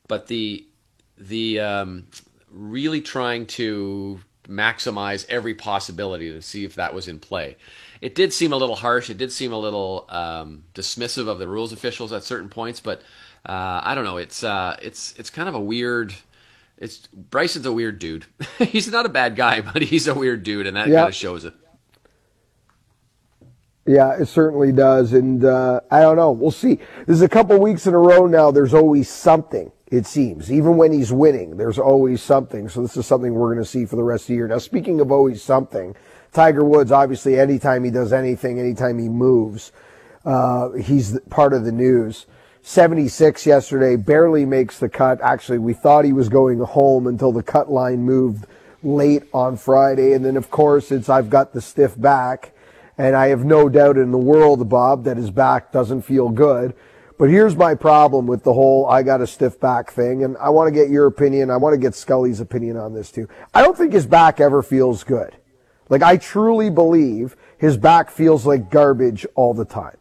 but 0.07 0.27
the 0.27 0.65
the 1.17 1.59
um, 1.59 2.07
really 2.49 3.01
trying 3.01 3.47
to 3.47 4.21
maximize 4.47 5.25
every 5.27 5.55
possibility 5.55 6.31
to 6.31 6.41
see 6.41 6.63
if 6.63 6.75
that 6.75 6.93
was 6.93 7.09
in 7.09 7.19
play. 7.19 7.57
It 8.01 8.15
did 8.15 8.33
seem 8.33 8.53
a 8.53 8.57
little 8.57 8.75
harsh. 8.75 9.09
It 9.09 9.17
did 9.17 9.31
seem 9.31 9.51
a 9.51 9.57
little 9.57 10.05
um, 10.09 10.63
dismissive 10.73 11.27
of 11.27 11.39
the 11.39 11.47
rules 11.47 11.71
officials 11.71 12.13
at 12.13 12.23
certain 12.23 12.49
points, 12.49 12.79
but 12.79 13.01
uh, 13.45 13.81
I 13.83 13.95
don't 13.95 14.03
know. 14.03 14.17
It's 14.17 14.43
uh, 14.43 14.77
it's 14.81 15.13
it's 15.17 15.29
kind 15.29 15.49
of 15.49 15.55
a 15.55 15.59
weird. 15.59 16.13
It's 16.77 17.07
Bryson's 17.07 17.65
a 17.65 17.71
weird 17.71 17.99
dude. 17.99 18.25
he's 18.59 18.87
not 18.91 19.05
a 19.05 19.09
bad 19.09 19.35
guy, 19.35 19.61
but 19.73 19.81
he's 19.81 20.07
a 20.07 20.13
weird 20.13 20.43
dude, 20.43 20.67
and 20.67 20.77
that 20.77 20.85
kind 20.85 21.07
of 21.07 21.15
shows 21.15 21.45
it. 21.45 21.53
Yeah, 23.85 24.17
it 24.19 24.27
certainly 24.27 24.73
does, 24.73 25.13
and 25.13 25.45
uh, 25.45 25.79
I 25.89 26.01
don't 26.01 26.17
know. 26.17 26.31
We'll 26.31 26.51
see. 26.51 26.79
There's 27.05 27.21
a 27.21 27.29
couple 27.29 27.57
weeks 27.59 27.87
in 27.87 27.93
a 27.93 27.97
row 27.97 28.27
now. 28.27 28.51
There's 28.51 28.73
always 28.73 29.09
something 29.09 29.71
It 29.89 30.05
seems. 30.05 30.51
Even 30.51 30.75
when 30.75 30.91
he's 30.91 31.13
winning, 31.13 31.55
there's 31.55 31.79
always 31.79 32.21
something. 32.21 32.67
So 32.67 32.81
this 32.81 32.97
is 32.97 33.05
something 33.07 33.33
we're 33.33 33.53
going 33.53 33.63
to 33.63 33.69
see 33.69 33.85
for 33.85 33.95
the 33.95 34.03
rest 34.03 34.23
of 34.25 34.27
the 34.27 34.33
year. 34.35 34.47
Now, 34.47 34.57
speaking 34.57 34.99
of 34.99 35.09
always 35.09 35.41
something, 35.41 35.95
Tiger 36.37 36.63
Woods, 36.63 36.91
obviously, 36.91 37.39
anytime 37.39 37.83
he 37.83 37.89
does 37.89 38.13
anything, 38.13 38.59
anytime 38.59 38.99
he 38.99 39.09
moves, 39.09 39.71
uh, 40.23 40.69
he's 40.73 41.19
part 41.31 41.51
of 41.51 41.65
the 41.65 41.71
news. 41.71 42.27
76 42.61 43.47
yesterday, 43.47 43.95
barely 43.95 44.45
makes 44.45 44.77
the 44.77 44.87
cut. 44.87 45.19
Actually, 45.21 45.57
we 45.57 45.73
thought 45.73 46.05
he 46.05 46.13
was 46.13 46.29
going 46.29 46.59
home 46.59 47.07
until 47.07 47.31
the 47.31 47.41
cut 47.41 47.71
line 47.71 48.03
moved 48.03 48.45
late 48.83 49.23
on 49.33 49.57
Friday. 49.57 50.13
And 50.13 50.23
then, 50.23 50.37
of 50.37 50.51
course, 50.51 50.91
it's 50.91 51.09
I've 51.09 51.31
got 51.31 51.53
the 51.53 51.61
stiff 51.61 51.99
back. 51.99 52.53
And 52.99 53.15
I 53.15 53.29
have 53.29 53.43
no 53.43 53.67
doubt 53.67 53.97
in 53.97 54.11
the 54.11 54.19
world, 54.19 54.69
Bob, 54.69 55.05
that 55.05 55.17
his 55.17 55.31
back 55.31 55.71
doesn't 55.71 56.03
feel 56.03 56.29
good. 56.29 56.75
But 57.17 57.31
here's 57.31 57.55
my 57.55 57.73
problem 57.73 58.27
with 58.27 58.43
the 58.43 58.53
whole 58.53 58.85
I 58.85 59.01
got 59.01 59.21
a 59.21 59.27
stiff 59.27 59.59
back 59.59 59.89
thing. 59.89 60.23
And 60.23 60.37
I 60.37 60.49
want 60.49 60.67
to 60.67 60.71
get 60.71 60.91
your 60.91 61.07
opinion. 61.07 61.49
I 61.49 61.57
want 61.57 61.73
to 61.73 61.79
get 61.79 61.95
Scully's 61.95 62.39
opinion 62.39 62.77
on 62.77 62.93
this 62.93 63.11
too. 63.11 63.27
I 63.55 63.63
don't 63.63 63.75
think 63.75 63.91
his 63.91 64.05
back 64.05 64.39
ever 64.39 64.61
feels 64.61 65.03
good. 65.03 65.35
Like 65.89 66.01
I 66.01 66.17
truly 66.17 66.69
believe 66.69 67.35
his 67.57 67.77
back 67.77 68.09
feels 68.09 68.45
like 68.45 68.69
garbage 68.69 69.25
all 69.35 69.53
the 69.53 69.65
time. 69.65 69.97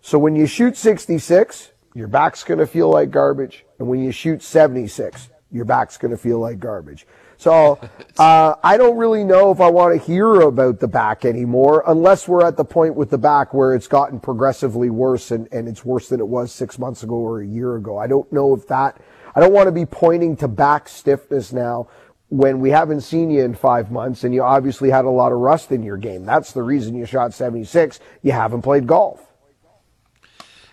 So 0.00 0.18
when 0.18 0.34
you 0.34 0.46
shoot 0.46 0.76
66, 0.76 1.72
your 1.94 2.08
back's 2.08 2.42
going 2.42 2.58
to 2.58 2.66
feel 2.66 2.90
like 2.90 3.10
garbage. 3.10 3.64
And 3.78 3.88
when 3.88 4.02
you 4.02 4.12
shoot 4.12 4.42
76, 4.42 5.28
your 5.50 5.64
back's 5.64 5.96
going 5.96 6.10
to 6.10 6.16
feel 6.16 6.38
like 6.38 6.58
garbage. 6.58 7.06
So 7.36 7.78
uh, 8.18 8.54
I 8.62 8.76
don't 8.76 8.96
really 8.96 9.24
know 9.24 9.52
if 9.52 9.60
I 9.60 9.70
want 9.70 9.98
to 9.98 10.04
hear 10.04 10.40
about 10.42 10.80
the 10.80 10.88
back 10.88 11.24
anymore, 11.24 11.84
unless 11.86 12.26
we're 12.26 12.44
at 12.46 12.56
the 12.56 12.64
point 12.64 12.94
with 12.94 13.10
the 13.10 13.18
back 13.18 13.52
where 13.52 13.74
it's 13.74 13.88
gotten 13.88 14.18
progressively 14.20 14.90
worse 14.90 15.30
and, 15.30 15.48
and 15.52 15.68
it's 15.68 15.84
worse 15.84 16.08
than 16.08 16.20
it 16.20 16.28
was 16.28 16.52
six 16.52 16.78
months 16.78 17.02
ago 17.02 17.14
or 17.14 17.40
a 17.40 17.46
year 17.46 17.76
ago. 17.76 17.98
I 17.98 18.06
don't 18.06 18.30
know 18.32 18.54
if 18.54 18.66
that, 18.68 19.00
I 19.34 19.40
don't 19.40 19.52
want 19.52 19.66
to 19.66 19.72
be 19.72 19.86
pointing 19.86 20.36
to 20.36 20.48
back 20.48 20.88
stiffness 20.88 21.52
now 21.52 21.88
when 22.32 22.60
we 22.60 22.70
haven't 22.70 23.02
seen 23.02 23.30
you 23.30 23.44
in 23.44 23.54
five 23.54 23.90
months 23.90 24.24
and 24.24 24.32
you 24.32 24.42
obviously 24.42 24.88
had 24.88 25.04
a 25.04 25.10
lot 25.10 25.32
of 25.32 25.38
rust 25.38 25.70
in 25.70 25.82
your 25.82 25.98
game. 25.98 26.24
That's 26.24 26.52
the 26.52 26.62
reason 26.62 26.94
you 26.94 27.04
shot 27.04 27.34
76. 27.34 28.00
You 28.22 28.32
haven't 28.32 28.62
played 28.62 28.86
golf. 28.86 29.20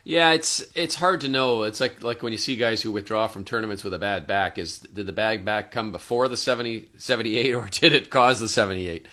Yeah, 0.05 0.31
it's 0.31 0.65
it's 0.73 0.95
hard 0.95 1.19
to 1.21 1.27
know. 1.27 1.63
It's 1.63 1.81
like 1.81 2.01
like 2.01 2.23
when 2.23 2.31
you 2.31 2.37
see 2.37 2.55
guys 2.55 2.81
who 2.81 2.93
withdraw 2.93 3.27
from 3.27 3.43
tournaments 3.43 3.83
with 3.83 3.93
a 3.93 3.99
bad 3.99 4.25
back. 4.25 4.57
Is 4.57 4.79
did 4.79 5.05
the 5.05 5.11
bad 5.11 5.43
back 5.43 5.69
come 5.69 5.91
before 5.91 6.29
the 6.29 6.37
70, 6.37 6.91
78 6.97 7.53
or 7.53 7.67
did 7.69 7.91
it 7.91 8.09
cause 8.09 8.39
the 8.39 8.47
78? 8.47 9.05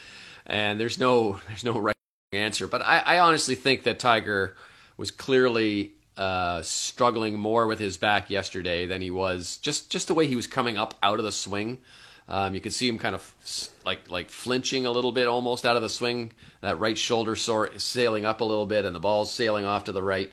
And 0.47 0.79
there's 0.79 1.01
no 1.01 1.41
there's 1.49 1.65
no 1.65 1.77
right 1.81 1.97
answer. 2.33 2.69
But 2.69 2.83
I, 2.83 3.01
I 3.01 3.19
honestly 3.19 3.57
think 3.57 3.83
that 3.83 3.99
Tiger 3.99 4.57
was 4.97 5.11
clearly 5.11 5.95
uh, 6.17 6.63
struggling 6.63 7.37
more 7.37 7.67
with 7.67 7.81
his 7.81 7.97
back 7.97 8.31
yesterday 8.31 8.87
than 8.87 9.03
he 9.03 9.11
was 9.11 9.57
just 9.57 9.91
just 9.91 10.07
the 10.07 10.15
way 10.15 10.29
he 10.29 10.37
was 10.37 10.47
coming 10.47 10.79
up 10.79 10.95
out 11.03 11.19
of 11.19 11.25
the 11.25 11.33
swing. 11.33 11.79
Um, 12.29 12.55
you 12.55 12.61
could 12.61 12.73
see 12.73 12.89
him 12.89 12.99
kind 12.99 13.15
of 13.15 13.71
like 13.85 14.11
like 14.11 14.31
flinching 14.31 14.85
a 14.87 14.91
little 14.91 15.13
bit 15.13 15.29
almost 15.29 15.65
out 15.65 15.77
of 15.77 15.83
the 15.83 15.89
swing. 15.89 16.33
That 16.61 16.81
right 16.81 16.99
shoulder 16.99 17.37
sore, 17.37 17.71
sailing 17.79 18.25
up 18.25 18.41
a 18.41 18.45
little 18.45 18.67
bit, 18.67 18.85
and 18.85 18.95
the 18.95 19.01
ball's 19.01 19.33
sailing 19.33 19.65
off 19.65 19.85
to 19.85 19.93
the 19.93 20.03
right. 20.03 20.31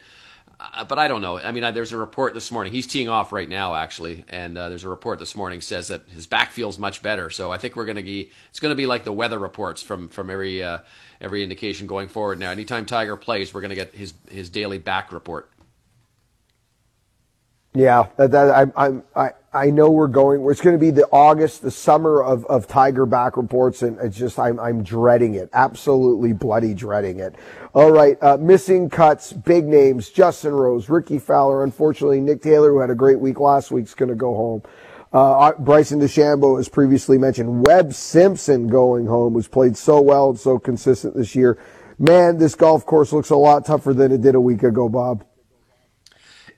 Uh, 0.60 0.84
but 0.86 0.98
I 0.98 1.08
don't 1.08 1.22
know. 1.22 1.38
I 1.38 1.52
mean, 1.52 1.64
I, 1.64 1.72
there's 1.72 1.92
a 1.92 1.98
report 1.98 2.34
this 2.34 2.52
morning. 2.52 2.74
He's 2.74 2.88
teeing 2.88 3.10
off 3.10 3.32
right 3.32 3.50
now, 3.50 3.76
actually, 3.76 4.24
and 4.30 4.58
uh, 4.58 4.70
there's 4.70 4.84
a 4.86 4.90
report 4.90 5.20
this 5.20 5.36
morning 5.36 5.62
says 5.62 5.90
that 5.90 6.08
his 6.10 6.26
back 6.26 6.52
feels 6.52 6.80
much 6.80 7.02
better. 7.02 7.30
So 7.30 7.52
I 7.52 7.58
think 7.58 7.76
we're 7.76 7.86
going 7.86 7.98
to 7.98 8.04
be. 8.04 8.32
It's 8.50 8.60
going 8.60 8.72
to 8.72 8.76
be 8.76 8.86
like 8.86 9.04
the 9.04 9.14
weather 9.14 9.38
reports 9.38 9.84
from 9.84 10.10
from 10.10 10.30
every 10.30 10.64
uh, 10.64 10.80
every 11.22 11.44
indication 11.44 11.86
going 11.86 12.08
forward. 12.08 12.40
Now, 12.40 12.50
anytime 12.50 12.86
Tiger 12.86 13.18
plays, 13.18 13.54
we're 13.54 13.62
going 13.62 13.70
to 13.70 13.76
get 13.76 13.94
his 13.94 14.14
his 14.32 14.50
daily 14.50 14.80
back 14.80 15.12
report. 15.12 15.50
Yeah, 17.76 18.08
that, 18.18 18.32
that, 18.32 18.72
I, 18.76 19.02
I, 19.16 19.32
I 19.52 19.70
know 19.72 19.90
we're 19.90 20.08
going. 20.08 20.48
It's 20.50 20.62
going 20.62 20.76
to 20.76 20.80
be 20.80 20.92
the 20.92 21.08
August, 21.12 21.64
the 21.64 21.72
summer 21.72 22.24
of, 22.24 22.46
of 22.46 22.68
Tiger 22.68 23.06
back 23.08 23.36
reports, 23.36 23.82
and 23.82 24.00
it's 24.00 24.18
just 24.18 24.38
I'm 24.38 24.60
I'm 24.60 24.84
dreading 24.84 25.36
it, 25.36 25.50
absolutely 25.54 26.34
bloody 26.34 26.76
dreading 26.76 27.20
it. 27.20 27.36
All 27.74 27.92
right, 27.92 28.18
uh, 28.22 28.38
missing 28.38 28.90
cuts, 28.90 29.34
big 29.34 29.66
names: 29.66 30.10
Justin 30.10 30.54
Rose, 30.54 30.88
Rickie 30.88 31.18
Fowler. 31.18 31.64
Unfortunately, 31.64 32.20
Nick 32.20 32.44
Taylor, 32.44 32.70
who 32.70 32.80
had 32.80 32.92
a 32.92 32.96
great 32.96 33.20
week 33.20 33.40
last 33.40 33.72
week, 33.72 33.86
is 33.86 33.96
going 33.96 34.10
to 34.10 34.16
go 34.16 34.36
home. 34.36 34.62
Uh, 35.12 35.54
Bryson 35.54 36.00
DeChambeau, 36.00 36.60
as 36.60 36.70
previously 36.70 37.20
mentioned, 37.20 37.68
Webb 37.68 37.94
Simpson 37.94 38.68
going 38.68 39.06
home, 39.06 39.34
who's 39.34 39.48
played 39.48 39.78
so 39.78 40.02
well 40.02 40.30
and 40.30 40.40
so 40.40 40.58
consistent 40.58 41.16
this 41.16 41.36
year. 41.36 41.60
Man, 42.00 42.38
this 42.38 42.56
golf 42.56 42.86
course 42.86 43.14
looks 43.14 43.30
a 43.30 43.36
lot 43.36 43.66
tougher 43.66 43.94
than 43.94 44.12
it 44.12 44.22
did 44.22 44.34
a 44.34 44.42
week 44.42 44.64
ago, 44.64 44.90
Bob. 44.90 45.24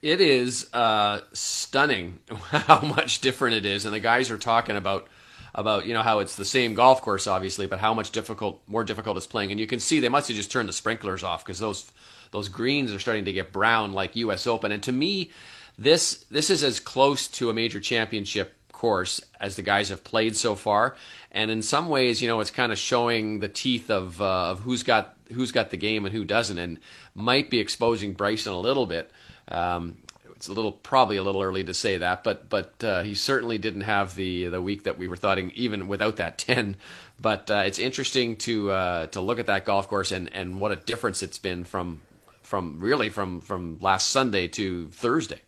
It 0.02 0.22
is 0.22 0.68
uh, 0.74 1.22
stunning 1.34 2.20
how 2.50 2.82
much 2.82 3.22
different 3.22 3.56
it 3.56 3.66
is, 3.66 3.86
and 3.86 3.94
the 3.94 4.00
guys 4.00 4.32
are 4.32 4.38
talking 4.38 4.76
about 4.76 5.08
about 5.54 5.86
you 5.86 5.94
know 5.94 6.04
how 6.04 6.20
it's 6.20 6.36
the 6.36 6.46
same 6.46 6.74
golf 6.74 7.02
course, 7.02 7.28
obviously, 7.28 7.66
but 7.66 7.80
how 7.80 7.94
much 7.94 8.12
difficult, 8.12 8.62
more 8.68 8.84
difficult 8.84 9.18
it's 9.18 9.28
playing. 9.28 9.52
And 9.52 9.60
you 9.60 9.68
can 9.68 9.80
see 9.80 10.00
they 10.00 10.10
must 10.10 10.28
have 10.28 10.38
just 10.38 10.52
turned 10.52 10.70
the 10.70 10.74
sprinklers 10.74 11.24
off 11.24 11.44
because 11.44 11.60
those 11.60 11.92
those 12.32 12.50
greens 12.50 12.92
are 12.92 13.00
starting 13.00 13.26
to 13.26 13.34
get 13.34 13.52
brown 13.52 13.94
like 13.94 14.16
U.S. 14.18 14.46
Open. 14.46 14.72
And 14.72 14.84
to 14.84 14.92
me, 14.92 15.32
this 15.78 16.26
this 16.30 16.50
is 16.50 16.64
as 16.64 16.80
close 16.80 17.28
to 17.30 17.50
a 17.50 17.54
major 17.54 17.80
championship 17.80 18.54
course 18.72 19.22
as 19.40 19.56
the 19.56 19.62
guys 19.62 19.90
have 19.90 20.04
played 20.04 20.36
so 20.36 20.54
far. 20.54 20.96
And 21.32 21.50
in 21.50 21.62
some 21.62 21.90
ways, 21.90 22.22
you 22.22 22.28
know, 22.28 22.40
it's 22.42 22.52
kind 22.52 22.72
of 22.72 22.78
showing 22.78 23.40
the 23.40 23.48
teeth 23.48 23.90
of 23.90 24.22
uh, 24.22 24.52
of 24.52 24.60
who's 24.60 24.84
got 24.84 25.16
who's 25.32 25.52
got 25.52 25.70
the 25.72 25.78
game 25.78 26.06
and 26.06 26.14
who 26.14 26.24
doesn't, 26.24 26.58
and 26.58 26.80
might 27.16 27.50
be 27.50 27.60
exposing 27.60 28.14
Bryson 28.14 28.54
a 28.54 28.60
little 28.60 28.86
bit. 28.86 29.10
Um, 29.50 29.98
it's 30.36 30.48
a 30.48 30.54
little 30.54 30.72
probably 30.74 31.18
a 31.18 31.24
little 31.24 31.42
early 31.42 31.64
to 31.64 31.74
say 31.74 31.98
that, 31.98 32.24
but 32.24 32.50
but 32.50 32.84
uh, 32.84 33.04
he 33.04 33.16
certainly 33.16 33.58
didn't 33.58 33.82
have 33.82 34.16
the 34.16 34.48
the 34.48 34.62
week 34.62 34.84
that 34.84 34.98
we 34.98 35.08
were 35.08 35.18
thoughting 35.18 35.52
even 35.56 35.88
without 35.88 36.18
that 36.18 36.38
ten. 36.40 36.78
But 37.20 37.50
uh, 37.52 37.64
it's 37.66 37.80
interesting 37.80 38.38
to 38.38 38.72
uh, 38.72 39.08
to 39.08 39.22
look 39.22 39.40
at 39.40 39.48
that 39.48 39.66
golf 39.66 39.88
course 39.90 40.12
and, 40.12 40.34
and 40.34 40.60
what 40.60 40.72
a 40.72 40.78
difference 40.78 41.24
it's 41.24 41.40
been 41.40 41.64
from 41.64 42.02
from 42.44 42.80
really 42.80 43.10
from 43.10 43.42
from 43.42 43.80
last 43.82 44.10
Sunday 44.10 44.48
to 44.50 44.90
Thursday. 44.90 45.42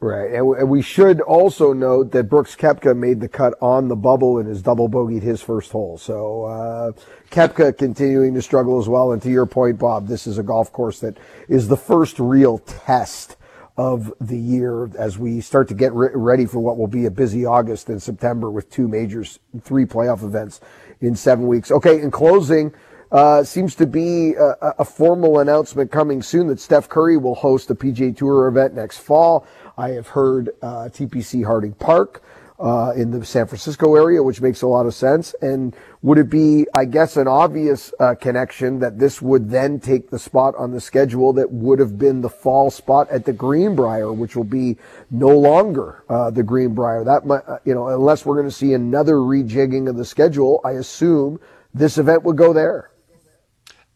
Right, 0.00 0.32
and 0.32 0.70
we 0.70 0.82
should 0.82 1.20
also 1.22 1.72
note 1.72 2.12
that 2.12 2.24
Brooks 2.30 2.56
Koepka 2.56 2.96
made 2.96 3.20
the 3.20 3.28
cut 3.28 3.54
on 3.60 3.88
the 3.88 3.96
bubble 3.96 4.38
and 4.38 4.48
has 4.48 4.62
double 4.62 4.88
bogeyed 4.88 5.22
his 5.22 5.42
first 5.42 5.72
hole. 5.72 5.98
So 5.98 6.94
Koepka 7.30 7.76
continuing 7.76 8.34
to 8.34 8.42
struggle 8.42 8.78
as 8.78 8.88
well. 8.88 9.12
And 9.12 9.20
to 9.22 9.30
your 9.30 9.46
point, 9.46 9.78
Bob, 9.78 10.06
this 10.06 10.26
is 10.26 10.38
a 10.38 10.42
golf 10.42 10.72
course 10.72 11.00
that 11.00 11.18
is 11.48 11.68
the 11.68 11.76
first 11.76 12.18
real 12.18 12.58
test 12.58 13.36
of 13.76 14.12
the 14.20 14.36
year 14.36 14.90
as 14.98 15.18
we 15.18 15.40
start 15.40 15.68
to 15.68 15.74
get 15.74 15.92
re- 15.92 16.10
ready 16.12 16.46
for 16.46 16.58
what 16.58 16.76
will 16.76 16.88
be 16.88 17.06
a 17.06 17.10
busy 17.10 17.46
August 17.46 17.88
and 17.88 18.02
September 18.02 18.50
with 18.50 18.68
two 18.70 18.88
majors, 18.88 19.38
three 19.62 19.84
playoff 19.84 20.24
events 20.24 20.60
in 21.00 21.14
seven 21.14 21.46
weeks. 21.46 21.70
Okay, 21.70 22.00
in 22.00 22.10
closing. 22.10 22.74
Uh, 23.10 23.42
seems 23.42 23.74
to 23.74 23.86
be 23.86 24.34
a, 24.34 24.54
a, 24.80 24.84
formal 24.84 25.38
announcement 25.38 25.90
coming 25.90 26.20
soon 26.20 26.46
that 26.46 26.60
Steph 26.60 26.90
Curry 26.90 27.16
will 27.16 27.36
host 27.36 27.70
a 27.70 27.74
PGA 27.74 28.14
Tour 28.14 28.48
event 28.48 28.74
next 28.74 28.98
fall. 28.98 29.46
I 29.78 29.90
have 29.92 30.08
heard 30.08 30.50
uh, 30.60 30.90
TPC 30.92 31.42
Harding 31.42 31.72
Park 31.72 32.22
uh, 32.58 32.92
in 32.96 33.10
the 33.10 33.24
San 33.24 33.46
Francisco 33.46 33.94
area, 33.94 34.22
which 34.22 34.40
makes 34.40 34.62
a 34.62 34.66
lot 34.66 34.86
of 34.86 34.94
sense. 34.94 35.34
And 35.40 35.74
would 36.02 36.18
it 36.18 36.28
be, 36.28 36.66
I 36.74 36.84
guess, 36.84 37.16
an 37.16 37.28
obvious 37.28 37.92
uh, 38.00 38.14
connection 38.14 38.80
that 38.80 38.98
this 38.98 39.22
would 39.22 39.50
then 39.50 39.78
take 39.80 40.10
the 40.10 40.18
spot 40.18 40.54
on 40.56 40.72
the 40.72 40.80
schedule 40.80 41.32
that 41.34 41.52
would 41.52 41.78
have 41.78 41.98
been 41.98 42.20
the 42.20 42.28
fall 42.28 42.70
spot 42.70 43.08
at 43.10 43.24
the 43.24 43.32
Greenbrier, 43.32 44.12
which 44.12 44.34
will 44.34 44.44
be 44.44 44.76
no 45.10 45.28
longer 45.28 46.04
uh, 46.08 46.30
the 46.30 46.42
Greenbrier? 46.42 47.04
That 47.04 47.26
might, 47.26 47.46
uh, 47.46 47.58
you 47.64 47.74
know, 47.74 47.88
unless 47.88 48.26
we're 48.26 48.36
going 48.36 48.48
to 48.48 48.54
see 48.54 48.72
another 48.72 49.14
rejigging 49.14 49.88
of 49.88 49.96
the 49.96 50.04
schedule, 50.04 50.60
I 50.64 50.72
assume 50.72 51.40
this 51.74 51.98
event 51.98 52.24
would 52.24 52.36
go 52.36 52.52
there. 52.52 52.90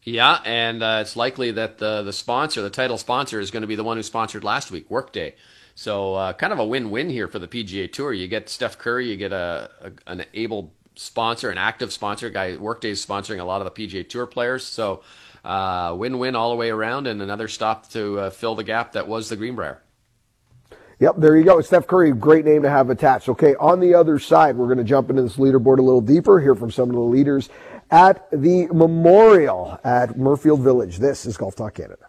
Yeah, 0.05 0.41
and 0.43 0.83
uh, 0.83 0.99
it's 1.01 1.15
likely 1.15 1.51
that 1.51 1.77
the 1.77 2.03
the 2.03 2.11
sponsor, 2.11 2.61
the 2.61 2.69
title 2.69 2.97
sponsor, 2.97 3.39
is 3.39 3.51
going 3.51 3.61
to 3.61 3.67
be 3.67 3.75
the 3.75 3.85
one 3.85 3.95
who 3.95 4.03
sponsored 4.03 4.43
last 4.43 4.69
week, 4.69 4.89
Workday. 4.89 5.35
So 5.75 6.15
uh, 6.15 6.33
kind 6.33 6.53
of 6.53 6.59
a 6.59 6.65
win-win 6.65 7.09
here 7.09 7.27
for 7.27 7.39
the 7.39 7.47
PGA 7.47 7.91
Tour. 7.91 8.13
You 8.13 8.27
get 8.27 8.49
Steph 8.49 8.77
Curry, 8.77 9.09
you 9.09 9.17
get 9.17 9.33
a, 9.33 9.69
a 9.81 10.11
an 10.11 10.25
able 10.33 10.73
sponsor, 10.95 11.49
an 11.49 11.57
active 11.57 11.91
sponsor. 11.91 12.29
Guy 12.29 12.57
Workday's 12.57 13.03
sponsoring 13.03 13.39
a 13.39 13.43
lot 13.43 13.61
of 13.61 13.73
the 13.73 13.87
PGA 13.87 14.07
Tour 14.07 14.27
players. 14.27 14.63
So 14.63 15.01
uh, 15.43 15.95
win-win 15.97 16.35
all 16.35 16.51
the 16.51 16.55
way 16.55 16.69
around, 16.69 17.07
and 17.07 17.21
another 17.21 17.47
stop 17.47 17.89
to 17.89 18.19
uh, 18.19 18.29
fill 18.29 18.55
the 18.55 18.63
gap 18.63 18.93
that 18.93 19.07
was 19.07 19.29
the 19.29 19.35
Greenbrier. 19.35 19.81
Yep, 20.99 21.15
there 21.17 21.35
you 21.35 21.43
go. 21.43 21.59
Steph 21.59 21.87
Curry, 21.87 22.11
great 22.13 22.45
name 22.45 22.61
to 22.61 22.69
have 22.69 22.89
attached. 22.89 23.27
Okay, 23.27 23.55
on 23.55 23.79
the 23.79 23.93
other 23.93 24.19
side, 24.19 24.55
we're 24.55 24.67
going 24.67 24.77
to 24.77 24.83
jump 24.83 25.09
into 25.09 25.23
this 25.23 25.37
leaderboard 25.37 25.79
a 25.79 25.81
little 25.81 26.01
deeper, 26.01 26.39
hear 26.39 26.55
from 26.55 26.71
some 26.71 26.89
of 26.89 26.95
the 26.95 27.01
leaders 27.01 27.49
at 27.91 28.29
the 28.31 28.67
Memorial 28.67 29.79
at 29.83 30.11
Muirfield 30.11 30.61
Village. 30.61 30.99
This 30.99 31.25
is 31.25 31.35
Golf 31.35 31.55
Talk 31.55 31.73
Canada. 31.73 32.07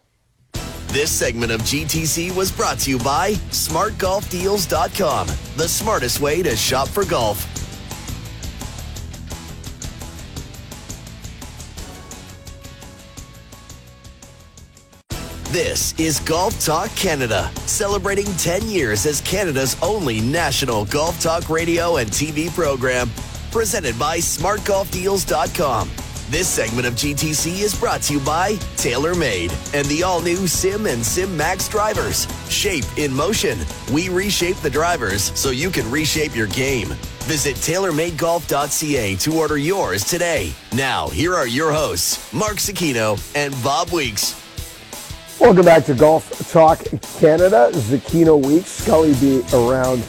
This 0.94 1.10
segment 1.10 1.50
of 1.50 1.60
GTC 1.62 2.36
was 2.36 2.52
brought 2.52 2.78
to 2.78 2.90
you 2.90 3.00
by 3.00 3.32
SmartGolfDeals.com, 3.50 5.26
the 5.56 5.68
smartest 5.68 6.20
way 6.20 6.40
to 6.40 6.54
shop 6.54 6.86
for 6.86 7.04
golf. 7.04 7.50
This 15.50 15.98
is 15.98 16.20
Golf 16.20 16.64
Talk 16.64 16.90
Canada, 16.90 17.50
celebrating 17.66 18.26
10 18.36 18.68
years 18.68 19.04
as 19.04 19.20
Canada's 19.22 19.76
only 19.82 20.20
national 20.20 20.84
golf 20.84 21.20
talk 21.20 21.50
radio 21.50 21.96
and 21.96 22.08
TV 22.08 22.54
program, 22.54 23.10
presented 23.50 23.98
by 23.98 24.18
smartgolfdeals.com. 24.18 25.90
This 26.31 26.49
segment 26.49 26.87
of 26.87 26.95
GTC 26.95 27.61
is 27.61 27.78
brought 27.78 28.00
to 28.02 28.14
you 28.14 28.21
by 28.21 28.52
TaylorMade 28.76 29.52
and 29.78 29.87
the 29.88 30.02
all 30.02 30.23
new 30.23 30.47
Sim 30.47 30.87
and 30.87 31.04
Sim 31.04 31.37
Max 31.37 31.69
drivers. 31.69 32.26
Shape 32.49 32.87
in 32.97 33.12
motion. 33.12 33.59
We 33.93 34.09
reshape 34.09 34.57
the 34.57 34.71
drivers 34.71 35.38
so 35.38 35.50
you 35.50 35.69
can 35.71 35.88
reshape 35.90 36.35
your 36.35 36.47
game. 36.47 36.88
Visit 37.25 37.57
TaylorMadeGolf.ca 37.57 39.16
to 39.16 39.37
order 39.37 39.59
yours 39.59 40.04
today. 40.04 40.54
Now, 40.73 41.09
here 41.09 41.35
are 41.35 41.47
your 41.47 41.73
hosts, 41.73 42.33
Mark 42.33 42.57
Zecchino 42.57 43.21
and 43.37 43.54
Bob 43.62 43.90
Weeks. 43.90 44.40
Welcome 45.38 45.66
back 45.66 45.85
to 45.87 45.95
Golf 45.95 46.50
Talk 46.50 46.78
Canada. 47.19 47.71
Zecchino 47.75 48.43
Weeks. 48.43 48.71
Scully 48.71 49.12
be 49.14 49.43
around 49.52 50.02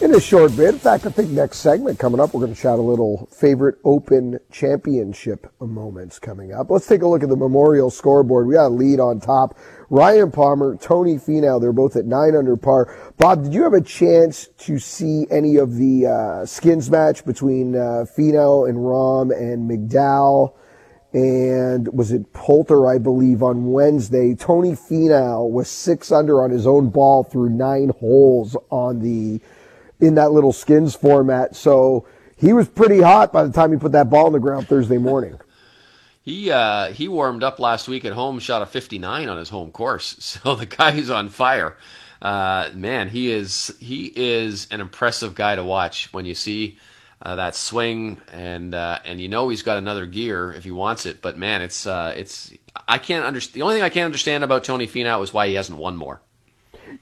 in 0.00 0.14
a 0.14 0.20
short 0.20 0.54
bit. 0.56 0.74
In 0.74 0.78
fact, 0.78 1.06
I 1.06 1.10
think 1.10 1.30
next 1.30 1.58
segment 1.58 1.98
coming 1.98 2.20
up, 2.20 2.32
we're 2.32 2.40
going 2.40 2.54
to 2.54 2.60
chat 2.60 2.78
a 2.78 2.82
little 2.82 3.28
favorite 3.32 3.78
Open 3.84 4.38
Championship 4.52 5.52
moments 5.60 6.18
coming 6.18 6.52
up. 6.52 6.70
Let's 6.70 6.86
take 6.86 7.02
a 7.02 7.08
look 7.08 7.22
at 7.22 7.28
the 7.28 7.36
Memorial 7.36 7.90
scoreboard. 7.90 8.46
We 8.46 8.54
got 8.54 8.66
a 8.66 8.68
lead 8.68 9.00
on 9.00 9.20
top. 9.20 9.58
Ryan 9.90 10.30
Palmer, 10.30 10.76
Tony 10.76 11.16
Finau, 11.16 11.60
they're 11.60 11.72
both 11.72 11.96
at 11.96 12.04
nine 12.04 12.36
under 12.36 12.56
par. 12.56 12.94
Bob, 13.16 13.42
did 13.42 13.54
you 13.54 13.62
have 13.64 13.72
a 13.72 13.80
chance 13.80 14.48
to 14.58 14.78
see 14.78 15.26
any 15.30 15.56
of 15.56 15.76
the 15.76 16.06
uh, 16.06 16.46
skins 16.46 16.90
match 16.90 17.24
between 17.24 17.74
uh, 17.74 18.04
Finau 18.16 18.68
and 18.68 18.78
Rahm 18.78 19.36
and 19.36 19.68
McDowell? 19.68 20.54
And 21.12 21.88
was 21.88 22.12
it 22.12 22.34
Poulter, 22.34 22.86
I 22.86 22.98
believe, 22.98 23.42
on 23.42 23.72
Wednesday? 23.72 24.34
Tony 24.34 24.72
Finau 24.72 25.50
was 25.50 25.68
six 25.68 26.12
under 26.12 26.42
on 26.42 26.50
his 26.50 26.66
own 26.66 26.90
ball 26.90 27.24
through 27.24 27.48
nine 27.48 27.90
holes 27.98 28.56
on 28.70 29.00
the 29.00 29.40
in 30.00 30.14
that 30.14 30.32
little 30.32 30.52
skins 30.52 30.94
format. 30.94 31.56
So 31.56 32.06
he 32.36 32.52
was 32.52 32.68
pretty 32.68 33.00
hot 33.00 33.32
by 33.32 33.44
the 33.44 33.52
time 33.52 33.72
he 33.72 33.78
put 33.78 33.92
that 33.92 34.10
ball 34.10 34.26
in 34.28 34.32
the 34.32 34.38
ground 34.38 34.68
Thursday 34.68 34.98
morning. 34.98 35.38
He 36.22 36.50
uh, 36.50 36.92
he 36.92 37.08
warmed 37.08 37.42
up 37.42 37.58
last 37.58 37.88
week 37.88 38.04
at 38.04 38.12
home, 38.12 38.38
shot 38.38 38.60
a 38.60 38.66
59 38.66 39.28
on 39.28 39.38
his 39.38 39.48
home 39.48 39.70
course. 39.70 40.38
So 40.44 40.54
the 40.54 40.66
guy's 40.66 41.10
on 41.10 41.30
fire. 41.30 41.76
Uh, 42.20 42.70
man, 42.74 43.08
he 43.08 43.30
is 43.30 43.74
he 43.80 44.12
is 44.14 44.68
an 44.70 44.80
impressive 44.80 45.34
guy 45.34 45.56
to 45.56 45.64
watch 45.64 46.12
when 46.12 46.26
you 46.26 46.34
see 46.34 46.78
uh, 47.22 47.36
that 47.36 47.54
swing 47.54 48.20
and 48.32 48.74
uh, 48.74 48.98
and 49.04 49.20
you 49.20 49.28
know 49.28 49.48
he's 49.48 49.62
got 49.62 49.78
another 49.78 50.06
gear 50.06 50.52
if 50.52 50.64
he 50.64 50.70
wants 50.70 51.06
it. 51.06 51.22
But 51.22 51.38
man, 51.38 51.62
it's 51.62 51.86
uh, 51.86 52.12
it's 52.16 52.52
I 52.86 52.98
can't 52.98 53.24
understand. 53.24 53.54
The 53.54 53.62
only 53.62 53.76
thing 53.76 53.84
I 53.84 53.88
can't 53.88 54.06
understand 54.06 54.44
about 54.44 54.64
Tony 54.64 54.86
Finau 54.86 55.22
is 55.22 55.32
why 55.32 55.48
he 55.48 55.54
hasn't 55.54 55.78
won 55.78 55.96
more. 55.96 56.20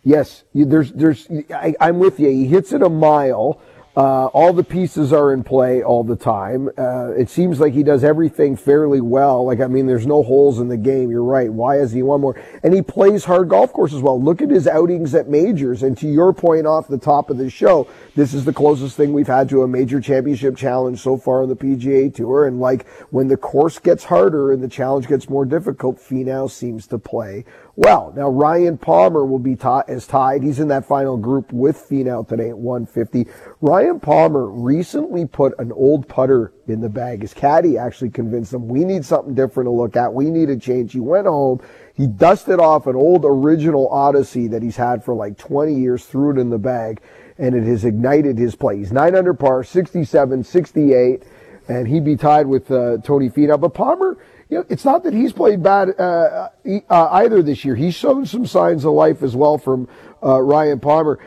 Yes, 0.02 0.44
there's, 0.54 0.92
there's, 0.92 1.28
I, 1.54 1.74
am 1.80 1.98
with 1.98 2.20
you. 2.20 2.28
He 2.28 2.46
hits 2.46 2.72
it 2.72 2.82
a 2.82 2.88
mile. 2.88 3.60
Uh, 3.96 4.26
all 4.26 4.52
the 4.52 4.62
pieces 4.62 5.10
are 5.10 5.32
in 5.32 5.42
play 5.42 5.82
all 5.82 6.04
the 6.04 6.16
time. 6.16 6.68
Uh, 6.76 7.12
it 7.12 7.30
seems 7.30 7.58
like 7.58 7.72
he 7.72 7.82
does 7.82 8.04
everything 8.04 8.54
fairly 8.54 9.00
well. 9.00 9.46
Like, 9.46 9.58
I 9.58 9.68
mean, 9.68 9.86
there's 9.86 10.06
no 10.06 10.22
holes 10.22 10.58
in 10.60 10.68
the 10.68 10.76
game. 10.76 11.10
You're 11.10 11.22
right. 11.22 11.50
Why 11.50 11.78
is 11.78 11.92
he 11.92 12.02
one 12.02 12.20
more? 12.20 12.38
And 12.62 12.74
he 12.74 12.82
plays 12.82 13.24
hard 13.24 13.48
golf 13.48 13.72
courses 13.72 14.02
well. 14.02 14.22
Look 14.22 14.42
at 14.42 14.50
his 14.50 14.68
outings 14.68 15.14
at 15.14 15.30
majors. 15.30 15.82
And 15.82 15.96
to 15.96 16.06
your 16.06 16.34
point 16.34 16.66
off 16.66 16.88
the 16.88 16.98
top 16.98 17.30
of 17.30 17.38
the 17.38 17.48
show, 17.48 17.88
this 18.14 18.34
is 18.34 18.44
the 18.44 18.52
closest 18.52 18.98
thing 18.98 19.14
we've 19.14 19.26
had 19.26 19.48
to 19.48 19.62
a 19.62 19.68
major 19.68 19.98
championship 19.98 20.58
challenge 20.58 21.00
so 21.00 21.16
far 21.16 21.42
on 21.42 21.48
the 21.48 21.56
PGA 21.56 22.14
Tour. 22.14 22.46
And 22.46 22.60
like 22.60 22.86
when 23.08 23.28
the 23.28 23.38
course 23.38 23.78
gets 23.78 24.04
harder 24.04 24.52
and 24.52 24.62
the 24.62 24.68
challenge 24.68 25.08
gets 25.08 25.30
more 25.30 25.46
difficult, 25.46 25.96
Finau 25.96 26.50
seems 26.50 26.86
to 26.88 26.98
play 26.98 27.46
well. 27.76 28.12
Now 28.16 28.30
Ryan 28.30 28.78
Palmer 28.78 29.24
will 29.24 29.38
be 29.38 29.56
as 29.86 30.06
tied. 30.06 30.42
He's 30.42 30.58
in 30.58 30.68
that 30.68 30.86
final 30.86 31.16
group 31.16 31.52
with 31.52 31.76
Finau 31.88 32.26
today 32.26 32.48
at 32.48 32.58
150. 32.58 33.30
Ryan 33.60 34.00
Palmer 34.00 34.46
recently 34.46 35.26
put 35.26 35.52
an 35.58 35.72
old 35.72 36.08
putter 36.08 36.52
in 36.66 36.80
the 36.80 36.88
bag. 36.88 37.20
His 37.20 37.34
caddy 37.34 37.76
actually 37.76 38.10
convinced 38.10 38.54
him 38.54 38.66
we 38.66 38.84
need 38.84 39.04
something 39.04 39.34
different 39.34 39.66
to 39.66 39.70
look 39.70 39.96
at. 39.96 40.12
We 40.12 40.30
need 40.30 40.48
a 40.48 40.56
change. 40.56 40.92
He 40.92 41.00
went 41.00 41.26
home. 41.26 41.60
He 41.94 42.06
dusted 42.06 42.60
off 42.60 42.86
an 42.86 42.96
old 42.96 43.24
original 43.24 43.88
Odyssey 43.88 44.48
that 44.48 44.62
he's 44.62 44.76
had 44.76 45.04
for 45.04 45.14
like 45.14 45.38
20 45.38 45.74
years, 45.74 46.04
threw 46.06 46.30
it 46.30 46.38
in 46.38 46.50
the 46.50 46.58
bag, 46.58 47.00
and 47.38 47.54
it 47.54 47.64
has 47.64 47.84
ignited 47.84 48.38
his 48.38 48.54
play. 48.54 48.78
He's 48.78 48.92
nine 48.92 49.14
under 49.14 49.34
par, 49.34 49.62
67, 49.62 50.44
68, 50.44 51.22
and 51.68 51.88
he'd 51.88 52.04
be 52.04 52.16
tied 52.16 52.46
with 52.46 52.70
uh, 52.70 52.98
Tony 52.98 53.28
Finau. 53.28 53.60
But 53.60 53.74
Palmer, 53.74 54.18
you 54.48 54.58
know, 54.58 54.66
it's 54.68 54.84
not 54.84 55.02
that 55.04 55.12
he's 55.12 55.32
played 55.32 55.62
bad 55.62 55.98
uh, 55.98 56.48
uh, 56.88 57.08
either 57.12 57.42
this 57.42 57.64
year. 57.64 57.74
He's 57.74 57.94
shown 57.94 58.26
some 58.26 58.46
signs 58.46 58.84
of 58.84 58.92
life 58.92 59.22
as 59.22 59.34
well 59.34 59.58
from 59.58 59.88
uh, 60.22 60.40
Ryan 60.40 60.78
Palmer. 60.78 61.18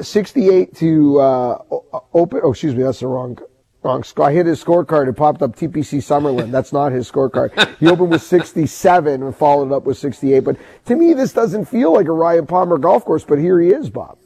68 0.00 0.74
to 0.76 1.20
uh, 1.20 1.58
open. 2.12 2.40
Oh, 2.42 2.50
excuse 2.50 2.74
me, 2.74 2.82
that's 2.82 3.00
the 3.00 3.06
wrong. 3.06 3.38
Wrong 3.82 4.02
score. 4.02 4.30
I 4.30 4.32
hit 4.32 4.46
his 4.46 4.64
scorecard. 4.64 5.10
It 5.10 5.12
popped 5.12 5.42
up 5.42 5.54
TPC 5.54 5.98
Summerlin. 5.98 6.50
That's 6.50 6.72
not 6.72 6.90
his 6.90 7.10
scorecard. 7.10 7.76
He 7.78 7.86
opened 7.86 8.12
with 8.12 8.22
67 8.22 9.22
and 9.22 9.36
followed 9.36 9.72
up 9.72 9.84
with 9.84 9.98
68. 9.98 10.40
But 10.40 10.56
to 10.86 10.96
me, 10.96 11.12
this 11.12 11.34
doesn't 11.34 11.66
feel 11.66 11.92
like 11.92 12.06
a 12.06 12.12
Ryan 12.12 12.46
Palmer 12.46 12.78
golf 12.78 13.04
course. 13.04 13.24
But 13.24 13.38
here 13.38 13.60
he 13.60 13.68
is, 13.68 13.90
Bob. 13.90 14.16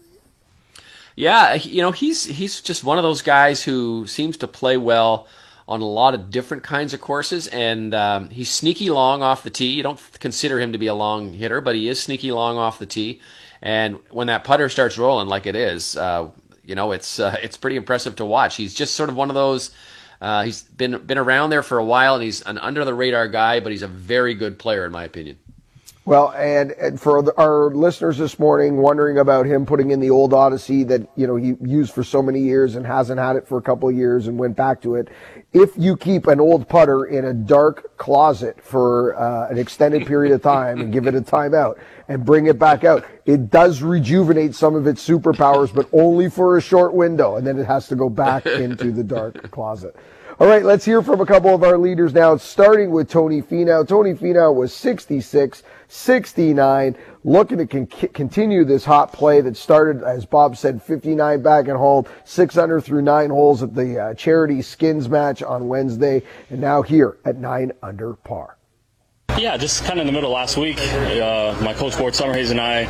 Yeah, 1.16 1.54
you 1.54 1.82
know, 1.82 1.90
he's 1.90 2.24
he's 2.24 2.60
just 2.60 2.84
one 2.84 2.98
of 2.98 3.02
those 3.02 3.20
guys 3.20 3.64
who 3.64 4.06
seems 4.06 4.36
to 4.36 4.46
play 4.46 4.76
well 4.76 5.26
on 5.68 5.82
a 5.82 5.86
lot 5.86 6.14
of 6.14 6.30
different 6.30 6.62
kinds 6.62 6.94
of 6.94 7.00
courses, 7.00 7.46
and 7.48 7.94
um, 7.94 8.30
he's 8.30 8.48
sneaky 8.48 8.88
long 8.88 9.22
off 9.22 9.42
the 9.42 9.50
tee. 9.50 9.66
You 9.66 9.82
don't 9.82 10.00
consider 10.18 10.58
him 10.58 10.72
to 10.72 10.78
be 10.78 10.86
a 10.86 10.94
long 10.94 11.34
hitter, 11.34 11.60
but 11.60 11.74
he 11.76 11.88
is 11.88 12.02
sneaky 12.02 12.32
long 12.32 12.56
off 12.56 12.78
the 12.78 12.86
tee. 12.86 13.20
And 13.60 13.98
when 14.10 14.28
that 14.28 14.44
putter 14.44 14.70
starts 14.70 14.96
rolling 14.96 15.28
like 15.28 15.44
it 15.44 15.54
is, 15.54 15.94
uh, 15.96 16.30
you 16.64 16.74
know, 16.74 16.92
it's 16.92 17.20
uh, 17.20 17.36
it's 17.42 17.58
pretty 17.58 17.76
impressive 17.76 18.16
to 18.16 18.24
watch. 18.24 18.56
He's 18.56 18.72
just 18.74 18.94
sort 18.94 19.10
of 19.10 19.16
one 19.16 19.28
of 19.28 19.34
those. 19.34 19.70
Uh, 20.20 20.42
he's 20.42 20.62
been 20.62 20.98
been 21.06 21.18
around 21.18 21.50
there 21.50 21.62
for 21.62 21.76
a 21.78 21.84
while, 21.84 22.14
and 22.14 22.24
he's 22.24 22.40
an 22.42 22.58
under 22.58 22.84
the 22.86 22.94
radar 22.94 23.28
guy, 23.28 23.60
but 23.60 23.70
he's 23.70 23.82
a 23.82 23.88
very 23.88 24.34
good 24.34 24.58
player 24.58 24.86
in 24.86 24.90
my 24.90 25.04
opinion. 25.04 25.38
Well, 26.08 26.32
and, 26.32 26.70
and 26.72 26.98
for 26.98 27.20
the, 27.20 27.38
our 27.38 27.68
listeners 27.68 28.16
this 28.16 28.38
morning 28.38 28.78
wondering 28.78 29.18
about 29.18 29.44
him 29.44 29.66
putting 29.66 29.90
in 29.90 30.00
the 30.00 30.08
old 30.08 30.32
Odyssey 30.32 30.82
that, 30.84 31.06
you 31.16 31.26
know, 31.26 31.36
he 31.36 31.54
used 31.60 31.92
for 31.92 32.02
so 32.02 32.22
many 32.22 32.40
years 32.40 32.76
and 32.76 32.86
hasn't 32.86 33.20
had 33.20 33.36
it 33.36 33.46
for 33.46 33.58
a 33.58 33.60
couple 33.60 33.90
of 33.90 33.94
years 33.94 34.26
and 34.26 34.38
went 34.38 34.56
back 34.56 34.80
to 34.80 34.94
it. 34.94 35.08
If 35.52 35.72
you 35.76 35.98
keep 35.98 36.26
an 36.26 36.40
old 36.40 36.66
putter 36.66 37.04
in 37.04 37.26
a 37.26 37.34
dark 37.34 37.94
closet 37.98 38.58
for 38.62 39.16
uh, 39.16 39.50
an 39.50 39.58
extended 39.58 40.06
period 40.06 40.32
of 40.32 40.40
time 40.40 40.80
and 40.80 40.94
give 40.94 41.06
it 41.06 41.14
a 41.14 41.20
timeout 41.20 41.78
and 42.08 42.24
bring 42.24 42.46
it 42.46 42.58
back 42.58 42.84
out, 42.84 43.04
it 43.26 43.50
does 43.50 43.82
rejuvenate 43.82 44.54
some 44.54 44.74
of 44.76 44.86
its 44.86 45.06
superpowers, 45.06 45.74
but 45.74 45.90
only 45.92 46.30
for 46.30 46.56
a 46.56 46.62
short 46.62 46.94
window. 46.94 47.36
And 47.36 47.46
then 47.46 47.58
it 47.58 47.66
has 47.66 47.86
to 47.88 47.96
go 47.96 48.08
back 48.08 48.46
into 48.46 48.92
the 48.92 49.04
dark 49.04 49.50
closet. 49.50 49.94
All 50.40 50.46
right, 50.46 50.64
let's 50.64 50.84
hear 50.84 51.02
from 51.02 51.20
a 51.20 51.26
couple 51.26 51.52
of 51.52 51.64
our 51.64 51.76
leaders 51.76 52.14
now, 52.14 52.36
starting 52.36 52.92
with 52.92 53.10
Tony 53.10 53.42
Finau. 53.42 53.86
Tony 53.86 54.14
Finau 54.14 54.54
was 54.54 54.72
66, 54.72 55.64
69, 55.88 56.96
looking 57.24 57.58
to 57.58 57.66
con- 57.66 57.86
continue 57.86 58.64
this 58.64 58.84
hot 58.84 59.12
play 59.12 59.40
that 59.40 59.56
started, 59.56 60.02
as 60.04 60.26
Bob 60.26 60.56
said, 60.56 60.82
59 60.82 61.42
back 61.42 61.68
at 61.68 61.76
home, 61.76 62.04
six 62.24 62.58
under 62.58 62.80
through 62.80 63.02
nine 63.02 63.30
holes 63.30 63.62
at 63.62 63.74
the 63.74 63.98
uh, 63.98 64.14
charity 64.14 64.60
skins 64.60 65.08
match 65.08 65.42
on 65.42 65.66
Wednesday, 65.66 66.22
and 66.50 66.60
now 66.60 66.82
here 66.82 67.16
at 67.24 67.36
nine 67.36 67.72
under 67.82 68.14
par. 68.14 68.57
Yeah, 69.38 69.56
just 69.56 69.84
kind 69.84 70.00
of 70.00 70.00
in 70.00 70.06
the 70.08 70.12
middle 70.12 70.32
last 70.32 70.56
week, 70.56 70.80
uh, 70.80 71.56
my 71.62 71.72
coach 71.72 71.96
Ward 71.96 72.14
Summerhays 72.14 72.50
and 72.50 72.60
I 72.60 72.82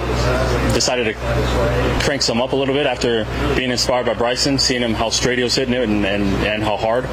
decided 0.73 1.05
to 1.05 2.01
crank 2.05 2.23
some 2.23 2.41
up 2.41 2.53
a 2.53 2.57
little 2.57 2.75
bit 2.75 2.87
after 2.87 3.27
being 3.55 3.71
inspired 3.71 4.07
by 4.07 4.15
Bryson, 4.15 4.59
seeing 4.59 4.81
him 4.81 4.95
how 4.95 5.11
straight 5.11 5.37
he 5.37 5.45
was 5.45 5.55
hitting 5.55 5.75
it 5.75 5.83
and, 5.83 6.07
and, 6.07 6.25
and 6.47 6.63
how 6.63 6.79
hard. 6.79 7.05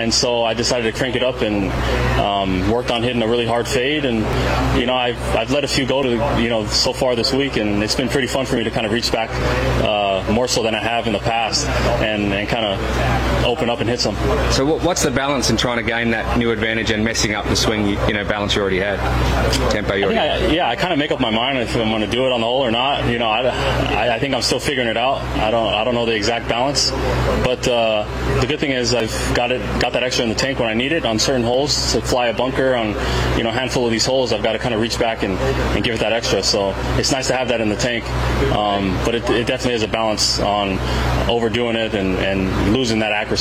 And 0.00 0.12
so 0.12 0.44
I 0.44 0.54
decided 0.54 0.90
to 0.90 0.98
crank 0.98 1.14
it 1.14 1.22
up 1.22 1.42
and 1.42 1.70
um, 2.18 2.70
worked 2.70 2.90
on 2.90 3.02
hitting 3.02 3.20
a 3.20 3.28
really 3.28 3.44
hard 3.44 3.68
fade. 3.68 4.06
And 4.06 4.20
you 4.80 4.86
know, 4.86 4.96
I've, 4.96 5.20
I've 5.36 5.50
let 5.50 5.64
a 5.64 5.68
few 5.68 5.84
go 5.84 6.02
to 6.02 6.42
you 6.42 6.48
know 6.48 6.64
so 6.66 6.94
far 6.94 7.14
this 7.14 7.34
week, 7.34 7.58
and 7.58 7.82
it's 7.82 7.94
been 7.94 8.08
pretty 8.08 8.28
fun 8.28 8.46
for 8.46 8.56
me 8.56 8.64
to 8.64 8.70
kind 8.70 8.86
of 8.86 8.92
reach 8.92 9.12
back 9.12 9.28
uh, 9.84 10.32
more 10.32 10.48
so 10.48 10.62
than 10.62 10.74
I 10.74 10.80
have 10.80 11.06
in 11.06 11.12
the 11.12 11.18
past, 11.18 11.66
and, 11.66 12.32
and 12.32 12.48
kind 12.48 12.64
of 12.64 13.33
open 13.44 13.70
up 13.70 13.80
and 13.80 13.88
hit 13.88 14.00
some. 14.00 14.16
So 14.50 14.64
what's 14.78 15.02
the 15.02 15.10
balance 15.10 15.50
in 15.50 15.56
trying 15.56 15.76
to 15.78 15.82
gain 15.82 16.10
that 16.10 16.38
new 16.38 16.50
advantage 16.50 16.90
and 16.90 17.04
messing 17.04 17.34
up 17.34 17.44
the 17.46 17.56
swing? 17.56 17.86
You 17.86 18.14
know, 18.14 18.24
balance 18.24 18.54
you 18.54 18.62
already 18.62 18.80
had, 18.80 18.98
tempo 19.70 19.94
you 19.94 20.04
already 20.04 20.16
yeah, 20.16 20.38
had. 20.38 20.52
Yeah, 20.52 20.68
I 20.68 20.76
kind 20.76 20.92
of 20.92 20.98
make 20.98 21.12
up 21.12 21.20
my 21.20 21.30
mind 21.30 21.58
if 21.58 21.76
I'm 21.76 21.88
going 21.88 22.00
to 22.00 22.06
do 22.06 22.26
it 22.26 22.32
on 22.32 22.40
the 22.40 22.46
hole 22.46 22.64
or 22.64 22.70
not. 22.70 23.10
You 23.10 23.18
know, 23.18 23.28
I, 23.28 23.42
I, 23.42 24.14
I, 24.14 24.18
think 24.18 24.34
I'm 24.34 24.42
still 24.42 24.60
figuring 24.60 24.88
it 24.88 24.96
out. 24.96 25.20
I 25.38 25.50
don't 25.50 25.72
I 25.72 25.84
don't 25.84 25.94
know 25.94 26.06
the 26.06 26.14
exact 26.14 26.48
balance, 26.48 26.90
but 27.44 27.66
uh, 27.68 28.04
the 28.40 28.46
good 28.46 28.60
thing 28.60 28.72
is 28.72 28.94
I've 28.94 29.34
got 29.34 29.52
it 29.52 29.60
got 29.80 29.92
that 29.92 30.02
extra 30.02 30.24
in 30.24 30.30
the 30.30 30.34
tank 30.34 30.58
when 30.58 30.68
I 30.68 30.74
need 30.74 30.92
it 30.92 31.04
on 31.04 31.18
certain 31.18 31.42
holes 31.42 31.92
to 31.92 32.00
fly 32.00 32.28
a 32.28 32.34
bunker 32.34 32.74
on 32.74 32.88
you 33.36 33.44
know 33.44 33.50
a 33.50 33.52
handful 33.52 33.84
of 33.84 33.92
these 33.92 34.06
holes. 34.06 34.32
I've 34.32 34.42
got 34.42 34.52
to 34.52 34.58
kind 34.58 34.74
of 34.74 34.80
reach 34.80 34.98
back 34.98 35.22
and, 35.22 35.38
and 35.74 35.84
give 35.84 35.94
it 35.94 36.00
that 36.00 36.12
extra. 36.12 36.42
So 36.42 36.74
it's 36.98 37.12
nice 37.12 37.28
to 37.28 37.36
have 37.36 37.48
that 37.48 37.60
in 37.60 37.68
the 37.68 37.76
tank, 37.76 38.08
um, 38.52 38.98
but 39.04 39.14
it, 39.14 39.28
it 39.30 39.46
definitely 39.46 39.74
is 39.74 39.82
a 39.82 39.88
balance 39.88 40.38
on 40.40 40.78
overdoing 41.28 41.76
it 41.76 41.94
and, 41.94 42.16
and 42.16 42.72
losing 42.72 42.98
that 43.00 43.12
accuracy. 43.12 43.33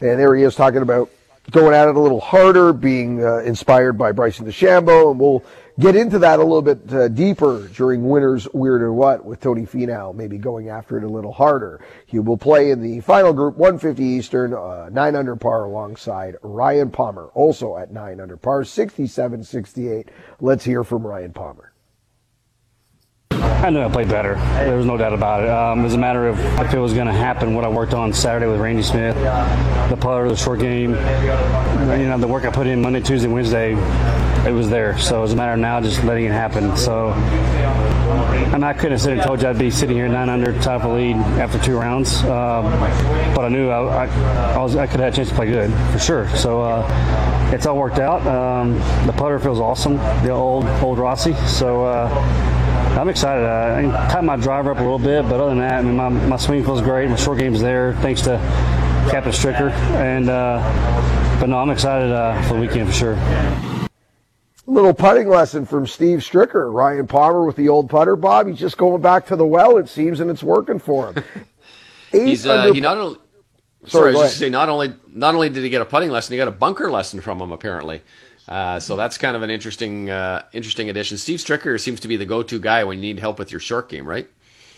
And 0.00 0.18
there 0.20 0.34
he 0.36 0.44
is 0.44 0.54
talking 0.54 0.82
about 0.82 1.10
going 1.50 1.74
at 1.74 1.88
it 1.88 1.96
a 1.96 2.00
little 2.00 2.20
harder, 2.20 2.72
being 2.72 3.24
uh, 3.24 3.38
inspired 3.38 3.94
by 3.94 4.12
Bryson 4.12 4.46
DeChambeau, 4.46 5.10
and 5.10 5.18
we'll 5.18 5.42
get 5.80 5.96
into 5.96 6.18
that 6.18 6.38
a 6.38 6.42
little 6.42 6.62
bit 6.62 6.92
uh, 6.92 7.08
deeper 7.08 7.68
during 7.68 8.08
Winners 8.08 8.46
Weird 8.52 8.82
or 8.82 8.92
What 8.92 9.24
with 9.24 9.40
Tony 9.40 9.62
Finau, 9.62 10.14
maybe 10.14 10.36
going 10.36 10.68
after 10.68 10.98
it 10.98 11.04
a 11.04 11.08
little 11.08 11.32
harder. 11.32 11.80
He 12.06 12.18
will 12.18 12.36
play 12.36 12.70
in 12.70 12.82
the 12.82 13.00
final 13.00 13.32
group, 13.32 13.56
150 13.56 14.02
Eastern, 14.02 14.52
uh, 14.52 14.88
9 14.90 15.16
under 15.16 15.36
par 15.36 15.64
alongside 15.64 16.36
Ryan 16.42 16.90
Palmer, 16.90 17.30
also 17.34 17.76
at 17.76 17.92
9 17.92 18.20
under 18.20 18.36
par, 18.36 18.64
67 18.64 19.42
68. 19.42 20.10
Let's 20.40 20.64
hear 20.64 20.84
from 20.84 21.06
Ryan 21.06 21.32
Palmer. 21.32 21.72
I 23.60 23.70
knew 23.70 23.82
I 23.82 23.88
played 23.88 24.08
better. 24.08 24.34
There 24.34 24.76
was 24.76 24.86
no 24.86 24.96
doubt 24.96 25.12
about 25.12 25.42
it. 25.42 25.50
Um, 25.50 25.80
it 25.80 25.82
was 25.82 25.94
a 25.94 25.98
matter 25.98 26.28
of 26.28 26.38
if 26.38 26.72
it 26.72 26.78
was 26.78 26.94
going 26.94 27.08
to 27.08 27.12
happen, 27.12 27.54
what 27.54 27.64
I 27.64 27.68
worked 27.68 27.92
on 27.92 28.12
Saturday 28.12 28.46
with 28.46 28.60
Randy 28.60 28.84
Smith, 28.84 29.16
the 29.16 29.96
putter, 30.00 30.28
the 30.28 30.36
short 30.36 30.60
game, 30.60 30.90
you 30.90 32.06
know, 32.06 32.18
the 32.18 32.28
work 32.28 32.44
I 32.44 32.50
put 32.50 32.68
in 32.68 32.80
Monday, 32.80 33.00
Tuesday, 33.00 33.26
Wednesday, 33.26 33.72
it 34.46 34.52
was 34.52 34.70
there. 34.70 34.96
So 34.98 35.18
it 35.18 35.22
was 35.22 35.32
a 35.32 35.36
matter 35.36 35.54
of 35.54 35.58
now 35.58 35.80
just 35.80 36.04
letting 36.04 36.26
it 36.26 36.30
happen. 36.30 36.76
So 36.76 37.08
and 38.54 38.64
I 38.64 38.72
couldn't 38.72 38.92
have 38.92 39.00
said 39.00 39.14
and 39.14 39.22
told 39.22 39.42
you 39.42 39.48
I'd 39.48 39.58
be 39.58 39.72
sitting 39.72 39.96
here 39.96 40.08
nine 40.08 40.28
under, 40.28 40.52
top 40.60 40.84
of 40.84 40.90
the 40.90 40.96
lead 40.96 41.16
after 41.16 41.58
two 41.58 41.76
rounds. 41.76 42.22
Um, 42.22 42.64
but 43.34 43.44
I 43.44 43.48
knew 43.48 43.70
I, 43.70 44.06
I, 44.06 44.54
I, 44.54 44.58
was 44.58 44.76
I 44.76 44.86
could 44.86 45.00
have 45.00 45.12
a 45.12 45.16
chance 45.16 45.30
to 45.30 45.34
play 45.34 45.46
good 45.46 45.72
for 45.92 45.98
sure. 45.98 46.28
So 46.36 46.62
uh, 46.62 47.50
it's 47.52 47.66
all 47.66 47.76
worked 47.76 47.98
out. 47.98 48.24
Um, 48.26 48.74
the 49.06 49.12
putter 49.12 49.38
feels 49.40 49.58
awesome, 49.58 49.96
the 49.96 50.30
old 50.30 50.64
old 50.80 50.98
Rossie. 50.98 51.36
So. 51.48 51.84
Uh, 51.84 52.54
I'm 52.98 53.08
excited. 53.08 53.44
Uh, 53.44 53.76
I 53.76 54.08
tightened 54.08 54.26
my 54.26 54.36
driver 54.36 54.72
up 54.72 54.78
a 54.78 54.82
little 54.82 54.98
bit, 54.98 55.22
but 55.22 55.40
other 55.40 55.50
than 55.50 55.58
that, 55.58 55.74
I 55.74 55.82
mean, 55.82 55.94
my, 55.94 56.08
my 56.08 56.36
swing 56.36 56.64
feels 56.64 56.82
great. 56.82 57.08
My 57.08 57.14
short 57.14 57.38
game's 57.38 57.60
there, 57.60 57.94
thanks 57.94 58.22
to 58.22 58.38
Captain 59.08 59.30
Stricker. 59.30 59.70
And 59.70 60.28
uh, 60.28 61.38
but 61.38 61.48
no, 61.48 61.58
I'm 61.58 61.70
excited 61.70 62.10
uh, 62.10 62.42
for 62.42 62.54
the 62.54 62.60
weekend 62.60 62.88
for 62.88 62.94
sure. 62.94 63.88
Little 64.66 64.92
putting 64.92 65.28
lesson 65.28 65.64
from 65.64 65.86
Steve 65.86 66.18
Stricker. 66.18 66.72
Ryan 66.72 67.06
Palmer 67.06 67.44
with 67.44 67.54
the 67.54 67.68
old 67.68 67.88
putter. 67.88 68.16
Bob, 68.16 68.48
he's 68.48 68.58
just 68.58 68.76
going 68.76 69.00
back 69.00 69.26
to 69.26 69.36
the 69.36 69.46
well, 69.46 69.76
it 69.76 69.88
seems, 69.88 70.18
and 70.18 70.28
it's 70.28 70.42
working 70.42 70.80
for 70.80 71.12
him. 71.12 71.24
he's 72.10 72.46
uh, 72.46 72.72
he 72.72 72.80
not 72.80 72.98
only. 72.98 73.18
Sorry, 73.86 73.90
sorry 73.90 74.10
I 74.10 74.18
was 74.18 74.22
just 74.30 74.40
say 74.40 74.50
not 74.50 74.68
only 74.68 74.92
not 75.06 75.36
only 75.36 75.50
did 75.50 75.62
he 75.62 75.70
get 75.70 75.82
a 75.82 75.84
putting 75.84 76.10
lesson, 76.10 76.32
he 76.32 76.36
got 76.36 76.48
a 76.48 76.50
bunker 76.52 76.90
lesson 76.90 77.20
from 77.20 77.40
him 77.40 77.52
apparently. 77.52 78.02
Uh, 78.48 78.80
so 78.80 78.96
that's 78.96 79.18
kind 79.18 79.36
of 79.36 79.42
an 79.42 79.50
interesting, 79.50 80.08
uh, 80.08 80.42
interesting 80.52 80.88
addition. 80.88 81.18
Steve 81.18 81.38
Stricker 81.38 81.78
seems 81.78 82.00
to 82.00 82.08
be 82.08 82.16
the 82.16 82.24
go-to 82.24 82.58
guy 82.58 82.82
when 82.84 82.98
you 82.98 83.02
need 83.02 83.18
help 83.18 83.38
with 83.38 83.50
your 83.50 83.60
short 83.60 83.88
game, 83.88 84.06
right? 84.06 84.28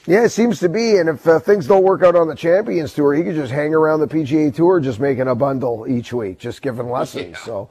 Yeah, 0.06 0.24
it 0.24 0.30
seems 0.30 0.58
to 0.60 0.68
be. 0.68 0.96
And 0.96 1.08
if 1.08 1.26
uh, 1.26 1.38
things 1.38 1.66
don't 1.66 1.84
work 1.84 2.02
out 2.02 2.16
on 2.16 2.26
the 2.26 2.34
Champions 2.34 2.94
Tour, 2.94 3.14
he 3.14 3.22
could 3.22 3.34
just 3.34 3.52
hang 3.52 3.74
around 3.74 4.00
the 4.00 4.08
PGA 4.08 4.52
Tour, 4.52 4.80
just 4.80 4.98
making 4.98 5.28
a 5.28 5.34
bundle 5.34 5.86
each 5.88 6.12
week, 6.12 6.38
just 6.38 6.62
giving 6.62 6.90
lessons. 6.90 7.36
Yeah. 7.38 7.44
So 7.44 7.70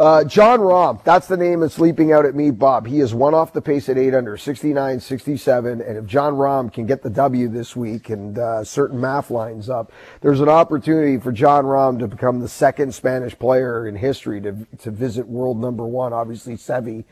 uh, 0.00 0.24
Jon 0.24 0.60
Rahm, 0.60 1.04
that's 1.04 1.26
the 1.26 1.36
name 1.36 1.60
that's 1.60 1.78
leaping 1.78 2.10
out 2.10 2.24
at 2.24 2.34
me, 2.34 2.50
Bob. 2.50 2.86
He 2.86 3.00
is 3.00 3.12
one 3.12 3.34
off 3.34 3.52
the 3.52 3.60
pace 3.60 3.86
at 3.90 3.98
eight 3.98 4.14
under, 4.14 4.38
69, 4.38 4.98
67. 4.98 5.82
And 5.82 5.98
if 5.98 6.06
Jon 6.06 6.36
Rahm 6.36 6.72
can 6.72 6.86
get 6.86 7.02
the 7.02 7.10
W 7.10 7.48
this 7.48 7.76
week 7.76 8.08
and 8.08 8.38
uh, 8.38 8.64
certain 8.64 8.98
math 8.98 9.30
lines 9.30 9.68
up, 9.68 9.92
there's 10.22 10.40
an 10.40 10.48
opportunity 10.48 11.18
for 11.18 11.32
Jon 11.32 11.64
Rahm 11.64 11.98
to 11.98 12.08
become 12.08 12.40
the 12.40 12.48
second 12.48 12.94
Spanish 12.94 13.38
player 13.38 13.86
in 13.86 13.94
history 13.94 14.40
to, 14.40 14.66
to 14.78 14.90
visit 14.90 15.28
world 15.28 15.60
number 15.60 15.84
one. 15.84 16.14
Obviously, 16.14 16.54
Seve 16.54 17.04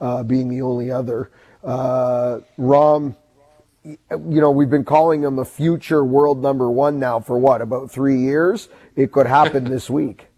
uh, 0.00 0.22
being 0.22 0.48
the 0.48 0.62
only 0.62 0.88
other. 0.88 1.32
Uh, 1.64 2.38
Rahm, 2.56 3.16
you 3.82 3.98
know, 4.40 4.52
we've 4.52 4.70
been 4.70 4.84
calling 4.84 5.24
him 5.24 5.40
a 5.40 5.44
future 5.44 6.04
world 6.04 6.40
number 6.40 6.70
one 6.70 7.00
now 7.00 7.18
for 7.18 7.40
what, 7.40 7.60
about 7.60 7.90
three 7.90 8.20
years? 8.20 8.68
It 8.94 9.10
could 9.10 9.26
happen 9.26 9.64
this 9.68 9.90
week 9.90 10.28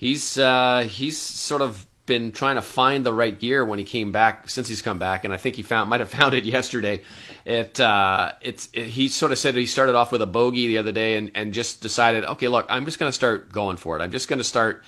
he's 0.00 0.38
uh, 0.38 0.88
he's 0.88 1.18
sort 1.18 1.60
of 1.60 1.86
been 2.06 2.32
trying 2.32 2.56
to 2.56 2.62
find 2.62 3.04
the 3.04 3.12
right 3.12 3.38
gear 3.38 3.64
when 3.64 3.78
he 3.78 3.84
came 3.84 4.10
back 4.10 4.48
since 4.48 4.66
he's 4.66 4.80
come 4.80 4.98
back, 4.98 5.24
and 5.24 5.32
I 5.32 5.36
think 5.36 5.56
he 5.56 5.62
found 5.62 5.90
might 5.90 6.00
have 6.00 6.08
found 6.18 6.32
it 6.32 6.44
yesterday. 6.44 7.02
It 7.44 7.78
uh, 7.78 8.32
it's 8.40 8.70
it, 8.72 8.86
he 8.86 9.08
sort 9.08 9.30
of 9.30 9.38
said 9.38 9.54
he 9.54 9.66
started 9.66 9.94
off 9.94 10.10
with 10.10 10.22
a 10.22 10.26
bogey 10.26 10.68
the 10.68 10.78
other 10.78 10.90
day 10.90 11.16
and 11.16 11.30
and 11.34 11.52
just 11.52 11.82
decided, 11.82 12.24
okay, 12.24 12.48
look, 12.48 12.66
I'm 12.70 12.86
just 12.86 12.98
going 12.98 13.10
to 13.10 13.14
start 13.14 13.52
going 13.52 13.76
for 13.76 13.98
it. 13.98 14.02
I'm 14.02 14.10
just 14.10 14.28
going 14.28 14.38
to 14.38 14.44
start 14.44 14.82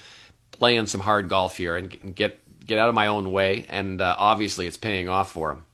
playing 0.51 0.87
some 0.87 1.03
hard 1.03 1.29
golf 1.29 1.59
here 1.59 1.77
and 1.77 2.15
get 2.15 2.41
get 2.67 2.79
out 2.79 2.89
of 2.89 2.95
my 2.95 3.09
own 3.09 3.31
way, 3.33 3.67
and 3.69 4.01
uh, 4.01 4.17
obviously 4.19 4.67
it's 4.67 4.79
paying 4.79 5.11
off 5.11 5.31
for 5.31 5.53
him. 5.53 5.65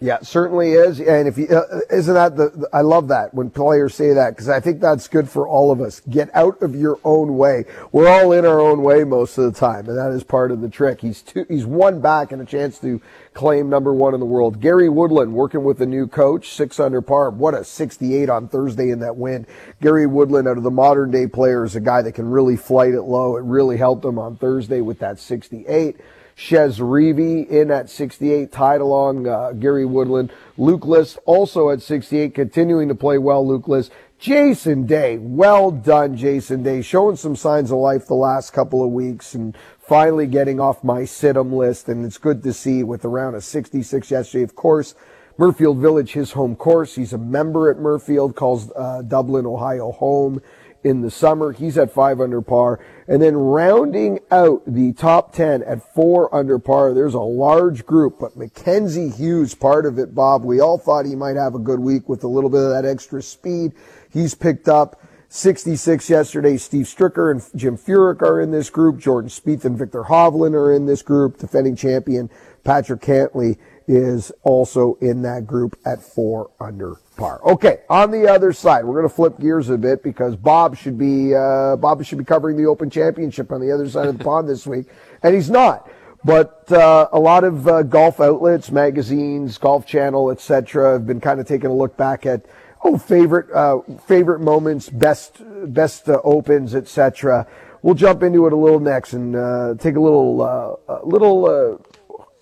Yeah, 0.00 0.20
certainly 0.22 0.72
is. 0.72 1.00
And 1.00 1.26
if 1.26 1.36
you, 1.36 1.48
uh, 1.48 1.80
isn't 1.90 2.14
that 2.14 2.36
the, 2.36 2.50
the, 2.50 2.68
I 2.72 2.82
love 2.82 3.08
that 3.08 3.34
when 3.34 3.50
players 3.50 3.96
say 3.96 4.12
that 4.12 4.30
because 4.30 4.48
I 4.48 4.60
think 4.60 4.80
that's 4.80 5.08
good 5.08 5.28
for 5.28 5.48
all 5.48 5.72
of 5.72 5.80
us. 5.80 6.00
Get 6.08 6.30
out 6.34 6.62
of 6.62 6.76
your 6.76 7.00
own 7.02 7.36
way. 7.36 7.64
We're 7.90 8.08
all 8.08 8.32
in 8.32 8.44
our 8.44 8.60
own 8.60 8.82
way 8.82 9.02
most 9.02 9.36
of 9.38 9.52
the 9.52 9.58
time, 9.58 9.88
and 9.88 9.98
that 9.98 10.12
is 10.12 10.22
part 10.22 10.52
of 10.52 10.60
the 10.60 10.68
trick. 10.68 11.00
He's 11.00 11.20
two, 11.22 11.44
he's 11.48 11.66
one 11.66 12.00
back 12.00 12.30
and 12.30 12.40
a 12.40 12.44
chance 12.44 12.78
to 12.78 13.02
claim 13.34 13.68
number 13.68 13.92
one 13.92 14.14
in 14.14 14.20
the 14.20 14.26
world. 14.26 14.60
Gary 14.60 14.88
Woodland 14.88 15.34
working 15.34 15.64
with 15.64 15.80
a 15.82 15.86
new 15.86 16.06
coach, 16.06 16.50
six 16.50 16.78
under 16.78 17.00
par. 17.00 17.30
What 17.30 17.54
a 17.54 17.64
68 17.64 18.30
on 18.30 18.46
Thursday 18.46 18.90
in 18.90 19.00
that 19.00 19.16
win. 19.16 19.48
Gary 19.80 20.06
Woodland 20.06 20.46
out 20.46 20.58
of 20.58 20.62
the 20.62 20.70
modern 20.70 21.10
day 21.10 21.26
players, 21.26 21.74
a 21.74 21.80
guy 21.80 22.02
that 22.02 22.12
can 22.12 22.30
really 22.30 22.56
flight 22.56 22.94
it 22.94 23.02
low. 23.02 23.36
It 23.36 23.42
really 23.42 23.76
helped 23.76 24.04
him 24.04 24.18
on 24.18 24.36
Thursday 24.36 24.80
with 24.80 25.00
that 25.00 25.18
68. 25.18 25.96
Chez 26.38 26.78
Reavie 26.78 27.48
in 27.48 27.68
at 27.72 27.90
68, 27.90 28.52
tied 28.52 28.80
along 28.80 29.26
uh, 29.26 29.50
Gary 29.54 29.84
Woodland. 29.84 30.32
Luke 30.56 30.86
List 30.86 31.18
also 31.24 31.68
at 31.70 31.82
68, 31.82 32.32
continuing 32.32 32.86
to 32.86 32.94
play 32.94 33.18
well, 33.18 33.44
Luke 33.44 33.66
List. 33.66 33.90
Jason 34.20 34.86
Day, 34.86 35.18
well 35.18 35.72
done, 35.72 36.16
Jason 36.16 36.62
Day, 36.62 36.80
showing 36.80 37.16
some 37.16 37.34
signs 37.34 37.72
of 37.72 37.78
life 37.78 38.06
the 38.06 38.14
last 38.14 38.52
couple 38.52 38.84
of 38.84 38.92
weeks 38.92 39.34
and 39.34 39.58
finally 39.80 40.28
getting 40.28 40.60
off 40.60 40.84
my 40.84 41.00
situm 41.00 41.52
list. 41.52 41.88
And 41.88 42.06
it's 42.06 42.18
good 42.18 42.44
to 42.44 42.52
see 42.52 42.84
with 42.84 43.04
around 43.04 43.34
a 43.34 43.40
66 43.40 44.08
yesterday. 44.08 44.44
Of 44.44 44.54
course, 44.54 44.94
Muirfield 45.40 45.80
Village, 45.80 46.12
his 46.12 46.30
home 46.30 46.54
course. 46.54 46.94
He's 46.94 47.12
a 47.12 47.18
member 47.18 47.68
at 47.68 47.78
Muirfield, 47.78 48.36
calls 48.36 48.70
uh, 48.76 49.02
Dublin, 49.02 49.44
Ohio 49.44 49.90
home 49.90 50.40
in 50.84 51.00
the 51.00 51.10
summer. 51.10 51.52
He's 51.52 51.76
at 51.76 51.92
five 51.92 52.20
under 52.20 52.40
par. 52.40 52.80
And 53.06 53.20
then 53.20 53.36
rounding 53.36 54.20
out 54.30 54.62
the 54.66 54.92
top 54.92 55.32
10 55.32 55.62
at 55.62 55.94
four 55.94 56.32
under 56.34 56.58
par, 56.58 56.94
there's 56.94 57.14
a 57.14 57.20
large 57.20 57.86
group, 57.86 58.18
but 58.20 58.36
Mackenzie 58.36 59.08
Hughes, 59.08 59.54
part 59.54 59.86
of 59.86 59.98
it, 59.98 60.14
Bob. 60.14 60.44
We 60.44 60.60
all 60.60 60.78
thought 60.78 61.06
he 61.06 61.16
might 61.16 61.36
have 61.36 61.54
a 61.54 61.58
good 61.58 61.80
week 61.80 62.08
with 62.08 62.24
a 62.24 62.28
little 62.28 62.50
bit 62.50 62.62
of 62.62 62.70
that 62.70 62.84
extra 62.84 63.22
speed. 63.22 63.72
He's 64.10 64.34
picked 64.34 64.68
up 64.68 65.00
66 65.28 66.08
yesterday. 66.08 66.56
Steve 66.56 66.86
Stricker 66.86 67.30
and 67.30 67.42
Jim 67.54 67.76
Furyk 67.76 68.22
are 68.22 68.40
in 68.40 68.50
this 68.50 68.70
group. 68.70 68.98
Jordan 68.98 69.30
Spieth 69.30 69.64
and 69.64 69.76
Viktor 69.76 70.04
Hovland 70.04 70.54
are 70.54 70.72
in 70.72 70.86
this 70.86 71.02
group. 71.02 71.38
Defending 71.38 71.76
champion 71.76 72.30
Patrick 72.64 73.00
Cantlay 73.00 73.58
is 73.88 74.30
also 74.42 74.98
in 75.00 75.22
that 75.22 75.46
group 75.46 75.76
at 75.86 76.02
four 76.02 76.50
under 76.60 76.96
par. 77.16 77.40
Okay, 77.42 77.80
on 77.88 78.10
the 78.10 78.28
other 78.28 78.52
side, 78.52 78.84
we're 78.84 78.94
going 78.94 79.08
to 79.08 79.14
flip 79.14 79.40
gears 79.40 79.70
a 79.70 79.78
bit 79.78 80.02
because 80.02 80.36
Bob 80.36 80.76
should 80.76 80.98
be 80.98 81.34
uh, 81.34 81.74
Bob 81.76 82.04
should 82.04 82.18
be 82.18 82.24
covering 82.24 82.56
the 82.56 82.66
Open 82.66 82.90
Championship 82.90 83.50
on 83.50 83.60
the 83.60 83.72
other 83.72 83.88
side 83.88 84.06
of 84.06 84.18
the 84.18 84.22
pond 84.22 84.48
this 84.48 84.66
week, 84.66 84.86
and 85.22 85.34
he's 85.34 85.50
not. 85.50 85.90
But 86.24 86.70
uh, 86.70 87.08
a 87.12 87.18
lot 87.18 87.44
of 87.44 87.66
uh, 87.66 87.82
golf 87.82 88.20
outlets, 88.20 88.70
magazines, 88.70 89.56
Golf 89.56 89.86
Channel, 89.86 90.30
etc., 90.32 90.92
have 90.92 91.06
been 91.06 91.20
kind 91.20 91.40
of 91.40 91.46
taking 91.46 91.70
a 91.70 91.74
look 91.74 91.96
back 91.96 92.26
at 92.26 92.44
oh 92.84 92.98
favorite 92.98 93.50
uh, 93.52 93.80
favorite 94.06 94.40
moments, 94.40 94.90
best 94.90 95.40
best 95.72 96.08
uh, 96.10 96.20
opens, 96.24 96.74
etc. 96.74 97.46
We'll 97.80 97.94
jump 97.94 98.22
into 98.22 98.46
it 98.46 98.52
a 98.52 98.56
little 98.56 98.80
next 98.80 99.14
and 99.14 99.34
uh, 99.34 99.74
take 99.78 99.96
a 99.96 100.00
little 100.00 100.78
little 101.04 101.80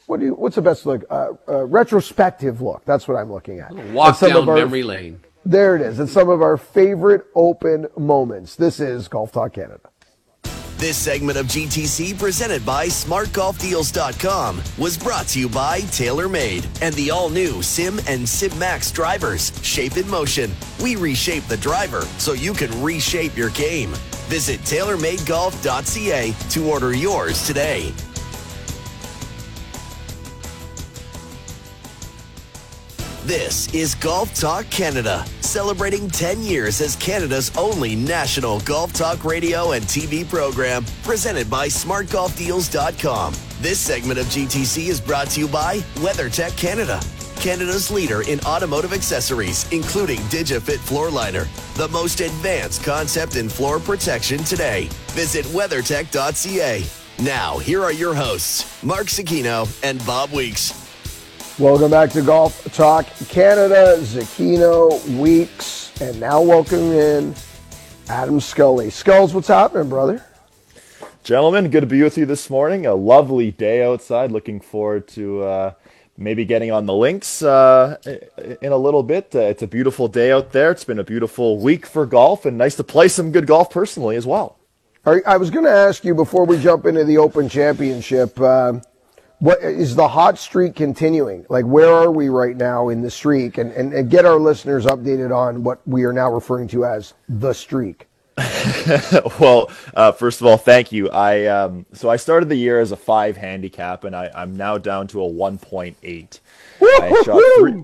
what 0.07 0.21
do 0.21 0.27
you, 0.27 0.35
what's 0.35 0.57
the 0.57 0.63
best 0.63 0.87
look? 0.87 1.05
Uh, 1.11 1.33
uh, 1.49 1.65
retrospective 1.65 2.61
look. 2.61 2.85
That's 2.85 3.09
what 3.09 3.17
I'm 3.17 3.33
looking 3.33 3.61
at. 3.61 3.73
Walk 3.93 4.19
down 4.21 4.49
our, 4.49 4.55
memory 4.55 4.83
lane. 4.83 5.21
There 5.45 5.77
it 5.77 5.83
is. 5.83 6.01
It's 6.01 6.13
some 6.13 6.29
of 6.29 6.43
our 6.43 6.57
favorite 6.57 7.27
open 7.35 7.87
moments. 7.97 8.57
This 8.57 8.81
is 8.81 9.09
Golf 9.09 9.33
Talk 9.33 9.55
Canada. 9.55 9.91
This 10.77 10.99
segment 10.99 11.39
of 11.39 11.47
GTC 11.47 12.19
presented 12.19 12.65
by 12.67 12.89
SmartGolfDeals.com 12.89 14.63
was 14.77 14.99
brought 14.99 15.27
to 15.29 15.41
you 15.41 15.49
by 15.49 15.81
TaylorMade 15.81 16.67
and 16.83 16.95
the 16.97 17.11
all-new 17.11 17.63
Sim 17.63 17.99
and 18.07 18.29
Sim 18.29 18.59
Max 18.59 18.91
drivers. 18.91 19.59
Shape 19.63 19.97
in 19.97 20.07
motion. 20.11 20.51
We 20.83 20.97
reshape 20.97 21.45
the 21.45 21.57
driver 21.57 22.03
so 22.19 22.35
you 22.35 22.53
can 22.53 22.83
reshape 22.83 23.39
your 23.39 23.51
game. 23.51 23.95
Visit 24.29 24.61
TaylorMadeGolf.ca 24.61 26.33
to 26.51 26.69
order 26.69 26.95
yours 26.95 27.47
today. 27.47 27.95
This 33.27 33.75
is 33.75 33.97
Golf 33.97 34.33
Talk 34.35 34.71
Canada, 34.71 35.25
celebrating 35.41 36.09
10 36.09 36.43
years 36.43 36.81
as 36.81 36.95
Canada's 36.95 37.51
only 37.57 37.97
national 37.97 38.61
golf 38.61 38.93
talk 38.93 39.25
radio 39.25 39.73
and 39.73 39.85
TV 39.85 40.25
program, 40.25 40.85
presented 41.03 41.51
by 41.51 41.67
SmartGolfDeals.com. 41.67 43.35
This 43.61 43.81
segment 43.81 44.21
of 44.21 44.27
GTC 44.27 44.87
is 44.87 45.01
brought 45.01 45.27
to 45.31 45.41
you 45.41 45.49
by 45.49 45.79
WeatherTech 45.97 46.57
Canada. 46.57 47.01
Canada's 47.41 47.91
leader 47.91 48.23
in 48.23 48.39
automotive 48.47 48.93
accessories, 48.93 49.67
including 49.73 50.21
DigiFit 50.31 50.79
Floor 50.79 51.11
Liner, 51.11 51.49
the 51.75 51.89
most 51.89 52.21
advanced 52.21 52.85
concept 52.85 53.35
in 53.35 53.49
floor 53.49 53.81
protection 53.81 54.39
today. 54.45 54.89
Visit 55.09 55.45
WeatherTech.ca. 55.47 56.85
Now, 57.25 57.59
here 57.59 57.83
are 57.83 57.93
your 57.93 58.15
hosts, 58.15 58.81
Mark 58.85 59.09
Zecchino 59.09 59.67
and 59.83 59.99
Bob 60.07 60.31
Weeks. 60.31 60.86
Welcome 61.59 61.91
back 61.91 62.11
to 62.11 62.21
Golf 62.21 62.71
Talk 62.75 63.07
Canada. 63.31 63.97
Zecchino, 64.01 65.03
Weeks, 65.19 65.91
and 66.03 66.21
now 66.21 66.43
welcome 66.43 66.93
in 66.93 67.35
Adam 68.11 68.41
Scully. 68.41 68.91
Skulls, 68.91 69.33
what's 69.33 69.49
happening, 69.49 69.89
brother? 69.89 70.23
Gentlemen, 71.25 71.71
good 71.71 71.81
to 71.81 71.87
be 71.87 72.03
with 72.03 72.19
you 72.19 72.27
this 72.27 72.51
morning. 72.51 72.85
A 72.85 72.95
lovely 72.95 73.53
day 73.53 73.83
outside. 73.83 74.33
Looking 74.33 74.61
forward 74.61 75.09
to 75.09 75.45
uh, 75.45 75.73
maybe 76.19 76.45
getting 76.45 76.73
on 76.73 76.85
the 76.85 76.93
links 76.93 77.41
uh, 77.43 77.97
in 78.61 78.73
a 78.73 78.77
little 78.77 79.03
bit. 79.03 79.35
Uh, 79.35 79.39
it's 79.39 79.63
a 79.63 79.67
beautiful 79.67 80.09
day 80.09 80.33
out 80.33 80.53
there. 80.53 80.71
It's 80.71 80.85
been 80.85 80.99
a 80.99 81.05
beautiful 81.05 81.59
week 81.59 81.87
for 81.87 82.05
golf, 82.05 82.45
and 82.45 82.59
nice 82.59 82.75
to 82.75 82.85
play 82.85 83.09
some 83.09 83.33
good 83.33 83.47
golf 83.47 83.71
personally 83.71 84.17
as 84.17 84.27
well. 84.27 84.59
I 85.07 85.39
was 85.39 85.49
going 85.49 85.65
to 85.65 85.71
ask 85.71 86.05
you 86.05 86.15
before 86.15 86.45
we 86.45 86.59
jump 86.59 86.85
into 86.85 87.05
the 87.05 87.17
Open 87.17 87.49
Championship. 87.49 88.39
What 89.39 89.63
is 89.63 89.95
the 89.95 90.09
hot 90.09 90.39
streak 90.39 90.75
continuing? 90.75 91.45
Like, 91.51 91.67
where 91.67 91.93
are 91.93 92.11
we 92.11 92.29
right 92.31 92.57
now 92.57 92.89
in 92.89 93.03
the 93.03 93.11
streak? 93.11 93.59
And, 93.59 93.71
and, 93.73 93.93
and 93.93 94.11
get 94.11 94.25
our 94.25 94.39
listeners 94.39 94.87
updated 94.87 95.37
on 95.37 95.63
what 95.63 95.87
we 95.87 96.05
are 96.05 96.13
now 96.13 96.33
referring 96.33 96.69
to 96.69 96.87
as 96.87 97.13
the 97.29 97.53
streak. 97.53 98.07
well, 99.41 99.71
uh, 99.95 100.13
first 100.13 100.41
of 100.41 100.47
all, 100.47 100.59
thank 100.59 100.93
you. 100.93 101.09
I 101.09 101.47
um, 101.47 101.87
so 101.95 102.11
I 102.11 102.17
started 102.17 102.51
the 102.51 102.57
year 102.57 102.81
as 102.81 102.93
a 102.93 102.97
five 102.97 103.37
handicap, 103.37 104.05
and 104.05 104.15
I, 104.15 104.31
I'm 104.35 104.57
now 104.57 104.77
down 104.77 105.07
to 105.09 105.21
a 105.21 105.27
one 105.27 105.57
point 105.57 105.97
eight. 106.03 106.41
I 106.83 107.23
shot 107.25 107.41
three. 107.61 107.83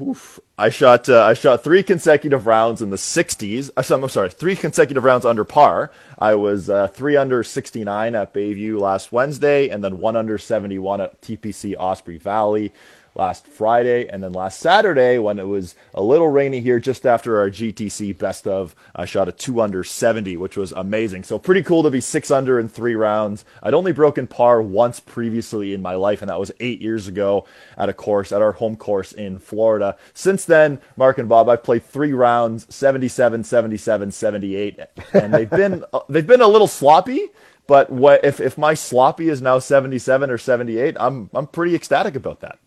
Oof, 0.00 0.38
I 0.56 0.68
shot 0.68 1.08
uh, 1.08 1.24
I 1.24 1.34
shot 1.34 1.64
three 1.64 1.82
consecutive 1.82 2.46
rounds 2.46 2.82
in 2.82 2.90
the 2.90 2.96
60s. 2.96 3.70
Uh, 3.76 3.94
I'm 3.94 4.08
sorry, 4.08 4.30
three 4.30 4.54
consecutive 4.54 5.02
rounds 5.02 5.24
under 5.24 5.44
par. 5.44 5.90
I 6.18 6.34
was 6.34 6.70
uh, 6.70 6.88
three 6.88 7.16
under 7.16 7.42
69 7.42 8.14
at 8.14 8.34
Bayview 8.34 8.80
last 8.80 9.12
Wednesday, 9.12 9.68
and 9.68 9.82
then 9.82 9.98
one 9.98 10.14
under 10.14 10.38
71 10.38 11.00
at 11.00 11.20
TPC 11.22 11.74
Osprey 11.76 12.18
Valley 12.18 12.72
last 13.18 13.46
Friday, 13.46 14.06
and 14.08 14.22
then 14.22 14.32
last 14.32 14.60
Saturday 14.60 15.18
when 15.18 15.38
it 15.38 15.46
was 15.46 15.74
a 15.92 16.02
little 16.02 16.28
rainy 16.28 16.60
here 16.60 16.78
just 16.78 17.04
after 17.04 17.38
our 17.40 17.50
GTC 17.50 18.16
best 18.16 18.46
of, 18.46 18.74
I 18.94 19.04
shot 19.04 19.28
a 19.28 19.32
two 19.32 19.60
under 19.60 19.82
70, 19.84 20.36
which 20.36 20.56
was 20.56 20.72
amazing. 20.72 21.24
So 21.24 21.38
pretty 21.38 21.62
cool 21.62 21.82
to 21.82 21.90
be 21.90 22.00
six 22.00 22.30
under 22.30 22.58
in 22.58 22.68
three 22.68 22.94
rounds. 22.94 23.44
I'd 23.62 23.74
only 23.74 23.92
broken 23.92 24.26
par 24.26 24.62
once 24.62 25.00
previously 25.00 25.74
in 25.74 25.82
my 25.82 25.94
life, 25.94 26.22
and 26.22 26.30
that 26.30 26.40
was 26.40 26.52
eight 26.60 26.80
years 26.80 27.08
ago 27.08 27.46
at 27.76 27.88
a 27.88 27.92
course 27.92 28.32
at 28.32 28.42
our 28.42 28.52
home 28.52 28.76
course 28.76 29.12
in 29.12 29.38
Florida. 29.38 29.96
Since 30.14 30.44
then, 30.44 30.80
Mark 30.96 31.18
and 31.18 31.28
Bob, 31.28 31.48
I've 31.48 31.64
played 31.64 31.84
three 31.84 32.12
rounds, 32.12 32.72
77, 32.74 33.44
77, 33.44 34.12
78, 34.12 34.80
and 35.12 35.34
they've 35.34 35.50
been 35.50 35.84
uh, 35.92 36.00
they've 36.08 36.26
been 36.26 36.40
a 36.40 36.48
little 36.48 36.68
sloppy. 36.68 37.28
But 37.66 37.90
what, 37.90 38.24
if 38.24 38.40
if 38.40 38.56
my 38.56 38.72
sloppy 38.74 39.28
is 39.28 39.42
now 39.42 39.58
77 39.58 40.30
or 40.30 40.38
78, 40.38 40.96
I'm 40.98 41.28
I'm 41.34 41.46
pretty 41.46 41.74
ecstatic 41.74 42.16
about 42.16 42.40
that. 42.40 42.58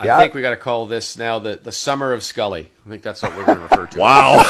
I 0.00 0.06
yeah. 0.06 0.18
think 0.18 0.32
we 0.34 0.42
got 0.42 0.50
to 0.50 0.56
call 0.56 0.86
this 0.86 1.18
now 1.18 1.40
the, 1.40 1.58
the 1.60 1.72
summer 1.72 2.12
of 2.12 2.22
Scully. 2.22 2.70
I 2.86 2.88
think 2.88 3.02
that's 3.02 3.20
what 3.20 3.36
we're 3.36 3.46
going 3.46 3.58
to 3.58 3.64
refer 3.64 3.86
to. 3.86 3.98
wow. 3.98 4.42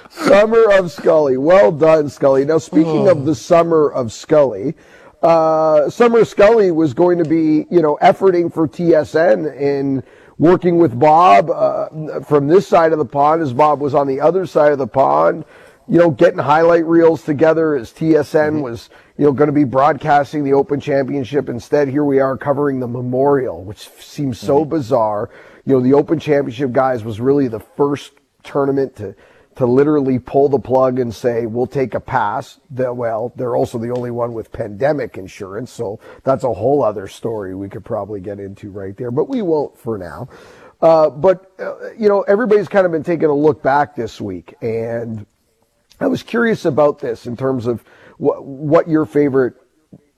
summer 0.10 0.70
of 0.72 0.92
Scully. 0.92 1.38
Well 1.38 1.72
done, 1.72 2.10
Scully. 2.10 2.44
Now, 2.44 2.58
speaking 2.58 3.08
oh. 3.08 3.12
of 3.12 3.24
the 3.24 3.34
summer 3.34 3.90
of 3.90 4.12
Scully, 4.12 4.74
uh, 5.22 5.88
Summer 5.88 6.26
Scully 6.26 6.70
was 6.70 6.92
going 6.92 7.16
to 7.16 7.24
be, 7.24 7.66
you 7.70 7.80
know, 7.80 7.96
efforting 8.02 8.52
for 8.52 8.68
TSN 8.68 9.58
in 9.58 10.02
working 10.36 10.76
with 10.76 10.98
Bob 10.98 11.48
uh, 11.48 12.20
from 12.20 12.46
this 12.46 12.68
side 12.68 12.92
of 12.92 12.98
the 12.98 13.06
pond 13.06 13.40
as 13.40 13.54
Bob 13.54 13.80
was 13.80 13.94
on 13.94 14.06
the 14.06 14.20
other 14.20 14.44
side 14.44 14.72
of 14.72 14.78
the 14.78 14.86
pond 14.86 15.46
you 15.88 15.98
know, 15.98 16.10
getting 16.10 16.38
highlight 16.38 16.86
reels 16.86 17.22
together 17.22 17.74
as 17.74 17.92
TSN 17.92 18.52
mm-hmm. 18.52 18.60
was, 18.60 18.90
you 19.16 19.24
know, 19.24 19.32
going 19.32 19.48
to 19.48 19.52
be 19.52 19.64
broadcasting 19.64 20.42
the 20.42 20.54
Open 20.54 20.80
Championship. 20.80 21.48
Instead, 21.48 21.88
here 21.88 22.04
we 22.04 22.18
are 22.18 22.36
covering 22.36 22.80
the 22.80 22.88
Memorial, 22.88 23.62
which 23.62 23.88
seems 24.00 24.38
so 24.38 24.60
mm-hmm. 24.60 24.70
bizarre. 24.70 25.30
You 25.64 25.74
know, 25.74 25.80
the 25.80 25.94
Open 25.94 26.18
Championship 26.18 26.72
guys 26.72 27.04
was 27.04 27.20
really 27.20 27.48
the 27.48 27.60
first 27.60 28.12
tournament 28.42 28.96
to 28.96 29.14
to 29.56 29.66
literally 29.66 30.18
pull 30.18 30.48
the 30.48 30.58
plug 30.58 30.98
and 30.98 31.14
say 31.14 31.46
we'll 31.46 31.68
take 31.68 31.94
a 31.94 32.00
pass. 32.00 32.58
That 32.70 32.96
well, 32.96 33.32
they're 33.36 33.54
also 33.54 33.78
the 33.78 33.90
only 33.90 34.10
one 34.10 34.32
with 34.32 34.50
pandemic 34.50 35.16
insurance, 35.16 35.70
so 35.70 36.00
that's 36.24 36.42
a 36.42 36.52
whole 36.52 36.82
other 36.82 37.06
story 37.06 37.54
we 37.54 37.68
could 37.68 37.84
probably 37.84 38.20
get 38.20 38.40
into 38.40 38.70
right 38.70 38.96
there, 38.96 39.12
but 39.12 39.28
we 39.28 39.42
won't 39.42 39.78
for 39.78 39.96
now. 39.96 40.28
Uh, 40.80 41.08
but 41.08 41.52
uh, 41.60 41.92
you 41.92 42.08
know, 42.08 42.22
everybody's 42.22 42.68
kind 42.68 42.84
of 42.84 42.90
been 42.90 43.04
taking 43.04 43.28
a 43.28 43.34
look 43.34 43.62
back 43.62 43.94
this 43.94 44.20
week, 44.20 44.54
and 44.60 45.24
I 46.00 46.08
was 46.08 46.24
curious 46.24 46.64
about 46.64 46.98
this 46.98 47.26
in 47.26 47.36
terms 47.36 47.66
of 47.66 47.84
what, 48.18 48.44
what 48.44 48.88
your 48.88 49.04
favorite 49.04 49.54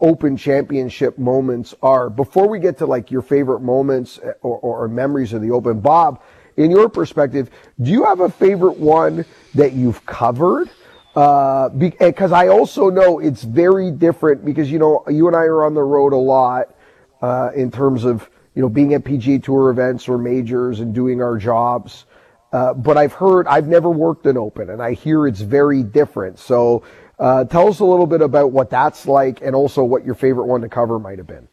open 0.00 0.36
championship 0.36 1.18
moments 1.18 1.74
are. 1.82 2.10
Before 2.10 2.48
we 2.48 2.58
get 2.58 2.78
to 2.78 2.86
like 2.86 3.10
your 3.10 3.22
favorite 3.22 3.60
moments 3.60 4.18
or, 4.42 4.58
or, 4.58 4.88
memories 4.88 5.32
of 5.32 5.40
the 5.40 5.50
open, 5.50 5.80
Bob, 5.80 6.22
in 6.56 6.70
your 6.70 6.88
perspective, 6.88 7.50
do 7.80 7.90
you 7.90 8.04
have 8.04 8.20
a 8.20 8.30
favorite 8.30 8.78
one 8.78 9.24
that 9.54 9.72
you've 9.72 10.04
covered? 10.04 10.68
Because 11.14 12.32
uh, 12.32 12.36
I 12.36 12.48
also 12.48 12.90
know 12.90 13.20
it's 13.20 13.42
very 13.42 13.90
different 13.90 14.44
because, 14.44 14.70
you 14.70 14.78
know, 14.78 15.02
you 15.08 15.26
and 15.28 15.36
I 15.36 15.44
are 15.44 15.64
on 15.64 15.72
the 15.72 15.82
road 15.82 16.12
a 16.12 16.16
lot 16.16 16.74
uh, 17.22 17.50
in 17.54 17.70
terms 17.70 18.04
of, 18.04 18.28
you 18.54 18.60
know, 18.60 18.68
being 18.68 18.92
at 18.92 19.02
PGA 19.02 19.42
Tour 19.42 19.70
events 19.70 20.08
or 20.08 20.18
majors 20.18 20.80
and 20.80 20.94
doing 20.94 21.22
our 21.22 21.38
jobs. 21.38 22.04
Uh, 22.52 22.74
but 22.74 22.96
I've 22.96 23.12
heard, 23.12 23.46
I've 23.46 23.66
never 23.66 23.90
worked 23.90 24.26
an 24.26 24.36
open, 24.36 24.70
and 24.70 24.82
I 24.82 24.92
hear 24.92 25.26
it's 25.26 25.40
very 25.40 25.82
different. 25.82 26.38
So 26.38 26.84
uh, 27.18 27.44
tell 27.44 27.68
us 27.68 27.80
a 27.80 27.84
little 27.84 28.06
bit 28.06 28.20
about 28.20 28.52
what 28.52 28.70
that's 28.70 29.06
like, 29.06 29.40
and 29.42 29.54
also 29.54 29.82
what 29.82 30.04
your 30.04 30.14
favorite 30.14 30.46
one 30.46 30.60
to 30.60 30.68
cover 30.68 30.98
might 30.98 31.18
have 31.18 31.26
been. 31.26 31.48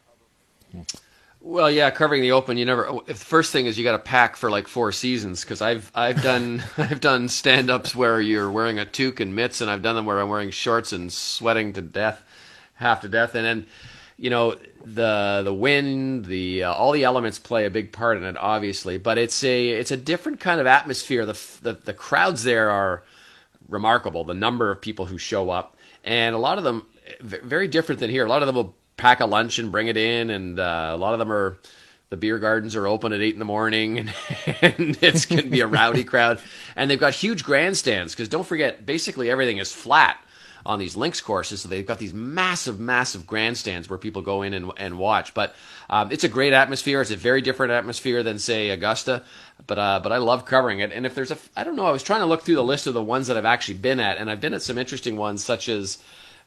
Well, 1.40 1.70
yeah, 1.70 1.90
covering 1.92 2.22
the 2.22 2.32
open, 2.32 2.58
you 2.58 2.66
never. 2.66 3.00
If 3.08 3.20
the 3.20 3.26
first 3.26 3.52
thing 3.52 3.66
is 3.66 3.78
you 3.78 3.84
got 3.84 3.94
to 3.94 4.00
pack 4.00 4.36
for 4.36 4.50
like 4.50 4.68
four 4.68 4.92
seasons, 4.92 5.42
because 5.42 5.62
I've 5.62 5.92
I've 5.94 6.22
done 6.22 6.64
I've 6.78 7.02
done 7.02 7.28
stand 7.30 7.70
ups 7.70 7.96
where 7.96 8.22
you're 8.22 8.50
wearing 8.50 8.80
a 8.80 8.86
toque 8.86 9.20
and 9.20 9.36
mitts, 9.36 9.62
and 9.62 9.70
I've 9.70 9.82
done 9.82 9.96
them 9.96 10.06
where 10.06 10.20
I'm 10.20 10.30
wearing 10.30 10.52
shorts 10.52 10.94
and 10.94 11.12
sweating 11.12 11.74
to 11.74 11.82
death, 11.82 12.24
half 12.76 13.02
to 13.02 13.10
death, 13.10 13.36
and 13.36 13.46
then 13.46 13.66
you 14.18 14.30
know 14.30 14.56
the 14.86 15.42
the 15.44 15.54
wind 15.54 16.26
the 16.26 16.64
uh, 16.64 16.74
all 16.74 16.92
the 16.92 17.04
elements 17.04 17.40
play 17.40 17.66
a 17.66 17.70
big 17.70 17.92
part 17.92 18.18
in 18.18 18.24
it 18.24 18.38
obviously 18.38 18.98
but 18.98 19.18
it's 19.18 19.44
a 19.44 19.70
it's 19.70 19.92
a 19.92 19.98
different 19.98 20.40
kind 20.40 20.60
of 20.60 20.68
atmosphere 20.68 21.26
the, 21.26 21.40
the 21.62 21.74
the 21.74 21.94
crowds 21.94 22.44
there 22.44 22.70
are 22.70 23.04
remarkable 23.68 24.24
the 24.24 24.34
number 24.34 24.72
of 24.72 24.82
people 24.82 25.06
who 25.06 25.18
show 25.18 25.50
up. 25.50 25.78
And 26.04 26.36
a 26.36 26.38
lot 26.38 26.58
of 26.58 26.64
them 26.64 26.86
very 27.22 27.68
different 27.68 28.00
than 28.00 28.10
here. 28.10 28.26
A 28.26 28.30
lot 28.30 28.42
of 28.42 28.48
them 28.48 28.56
will 28.56 28.76
pack 28.98 29.20
a 29.20 29.26
lunch 29.26 29.60
and 29.60 29.72
bring 29.72 29.88
it 29.88 29.98
in 29.98 30.30
and 30.30 30.60
uh, 30.60 30.92
a 30.94 30.98
lot 30.98 31.14
of 31.14 31.20
them 31.20 31.32
are 31.32 31.58
the 32.10 32.18
beer 32.18 32.38
gardens 32.38 32.76
are 32.76 32.86
open 32.86 33.12
at 33.12 33.22
eight 33.22 33.34
in 33.34 33.40
the 33.40 33.46
morning 33.46 33.98
and, 34.46 34.58
and 34.62 34.98
it's 35.02 35.26
going 35.26 35.42
to 35.42 35.50
be 35.50 35.62
a 35.62 35.68
rowdy 35.68 36.04
crowd. 36.04 36.40
And 36.76 36.90
they've 36.90 37.00
got 37.00 37.14
huge 37.14 37.44
grandstands 37.44 38.14
because 38.14 38.30
don't 38.30 38.46
forget 38.46 38.86
basically 38.86 39.30
everything 39.30 39.58
is 39.58 39.72
flat 39.72 40.24
on 40.66 40.80
these 40.80 40.96
links 40.96 41.22
courses. 41.22 41.62
So 41.62 41.70
they've 41.70 41.86
got 41.86 42.00
these 42.00 42.14
massive, 42.14 42.80
massive 42.80 43.28
grandstands 43.28 43.90
where 43.90 44.00
people 44.00 44.22
go 44.22 44.42
in 44.42 44.54
and, 44.54 44.72
and 44.78 44.98
watch. 44.98 45.34
But 45.34 45.56
um, 45.90 46.12
it's 46.12 46.24
a 46.24 46.30
great 46.30 46.54
atmosphere. 46.54 47.02
It's 47.02 47.12
a 47.12 47.18
very 47.18 47.42
different 47.42 47.74
atmosphere 47.74 48.24
than 48.24 48.40
say 48.40 48.70
Augusta. 48.70 49.24
But 49.68 49.80
uh, 49.80 50.00
but 50.02 50.12
I 50.12 50.18
love 50.18 50.46
covering 50.46 50.80
it. 50.80 50.92
And 50.92 51.06
if 51.06 51.16
there's 51.16 51.32
a, 51.32 51.38
I 51.56 51.64
don't 51.64 51.76
know, 51.76 51.86
I 51.86 51.92
was 51.92 52.04
trying 52.04 52.22
to 52.22 52.26
look 52.26 52.44
through 52.44 52.56
the 52.56 52.64
list 52.64 52.88
of 52.88 52.94
the 52.94 53.04
ones 53.04 53.28
that 53.28 53.38
I've 53.38 53.46
actually 53.46 53.76
been 53.76 54.00
at, 54.00 54.18
and 54.18 54.30
I've 54.30 54.42
been 54.42 54.54
at 54.54 54.62
some 54.62 54.78
interesting 54.78 55.18
ones, 55.18 55.44
such 55.44 55.70
as. 55.70 55.98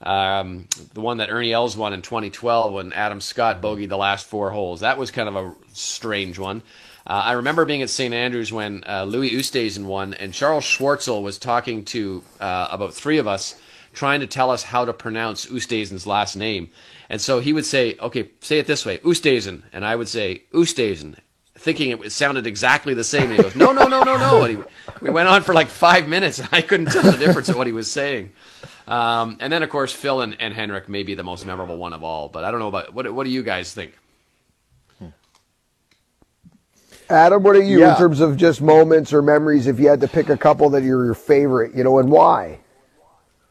Um, 0.02 0.68
the 0.92 1.00
one 1.00 1.16
that 1.16 1.30
Ernie 1.30 1.54
Els 1.54 1.74
won 1.74 1.94
in 1.94 2.02
2012 2.02 2.70
when 2.70 2.92
Adam 2.92 3.18
Scott 3.22 3.62
bogeyed 3.62 3.88
the 3.88 3.96
last 3.96 4.26
four 4.26 4.50
holes. 4.50 4.80
That 4.80 4.98
was 4.98 5.10
kind 5.10 5.26
of 5.26 5.36
a 5.36 5.54
strange 5.72 6.38
one. 6.38 6.60
Uh, 7.06 7.22
I 7.24 7.32
remember 7.32 7.64
being 7.64 7.80
at 7.80 7.88
St. 7.88 8.12
Andrews 8.12 8.52
when 8.52 8.84
uh, 8.86 9.04
Louis 9.04 9.30
Oosthuizen 9.30 9.86
won, 9.86 10.12
and 10.12 10.34
Charles 10.34 10.64
Schwartzel 10.64 11.22
was 11.22 11.38
talking 11.38 11.86
to 11.86 12.22
uh, 12.40 12.68
about 12.70 12.92
three 12.92 13.16
of 13.16 13.26
us 13.26 13.54
trying 13.96 14.20
to 14.20 14.26
tell 14.26 14.50
us 14.50 14.62
how 14.62 14.84
to 14.84 14.92
pronounce 14.92 15.46
Oosthuizen's 15.46 16.06
last 16.06 16.36
name. 16.36 16.68
And 17.08 17.18
so 17.18 17.40
he 17.40 17.54
would 17.54 17.64
say, 17.64 17.96
okay, 17.98 18.28
say 18.40 18.58
it 18.58 18.66
this 18.66 18.84
way, 18.84 18.98
Oosthuizen. 18.98 19.62
And 19.72 19.86
I 19.86 19.96
would 19.96 20.06
say, 20.06 20.42
Oosthuizen, 20.52 21.16
thinking 21.56 21.90
it 21.90 22.12
sounded 22.12 22.46
exactly 22.46 22.92
the 22.92 23.02
same. 23.02 23.30
And 23.30 23.36
he 23.36 23.42
goes, 23.42 23.56
no, 23.56 23.72
no, 23.72 23.86
no, 23.86 24.02
no, 24.02 24.18
no. 24.18 24.44
And 24.44 24.58
he, 24.58 24.64
we 25.00 25.08
went 25.08 25.28
on 25.28 25.42
for 25.42 25.54
like 25.54 25.68
five 25.68 26.08
minutes. 26.08 26.38
And 26.38 26.48
I 26.52 26.60
couldn't 26.60 26.92
tell 26.92 27.10
the 27.10 27.16
difference 27.16 27.48
of 27.48 27.56
what 27.56 27.66
he 27.66 27.72
was 27.72 27.90
saying. 27.90 28.32
Um, 28.86 29.38
and 29.40 29.50
then, 29.50 29.62
of 29.62 29.70
course, 29.70 29.92
Phil 29.92 30.20
and, 30.20 30.36
and 30.40 30.52
Henrik 30.52 30.90
may 30.90 31.02
be 31.02 31.14
the 31.14 31.24
most 31.24 31.46
memorable 31.46 31.78
one 31.78 31.94
of 31.94 32.04
all. 32.04 32.28
But 32.28 32.44
I 32.44 32.50
don't 32.50 32.60
know 32.60 32.68
about, 32.68 32.92
what, 32.92 33.10
what 33.14 33.24
do 33.24 33.30
you 33.30 33.42
guys 33.42 33.72
think? 33.72 33.94
Adam, 37.08 37.42
what 37.42 37.56
are 37.56 37.62
you 37.62 37.78
yeah. 37.78 37.92
in 37.92 37.96
terms 37.96 38.20
of 38.20 38.36
just 38.36 38.60
moments 38.60 39.12
or 39.12 39.22
memories 39.22 39.68
if 39.68 39.80
you 39.80 39.88
had 39.88 40.02
to 40.02 40.08
pick 40.08 40.28
a 40.28 40.36
couple 40.36 40.68
that 40.70 40.82
are 40.82 40.86
your 40.86 41.14
favorite, 41.14 41.74
you 41.74 41.82
know, 41.82 41.98
and 41.98 42.10
why? 42.10 42.58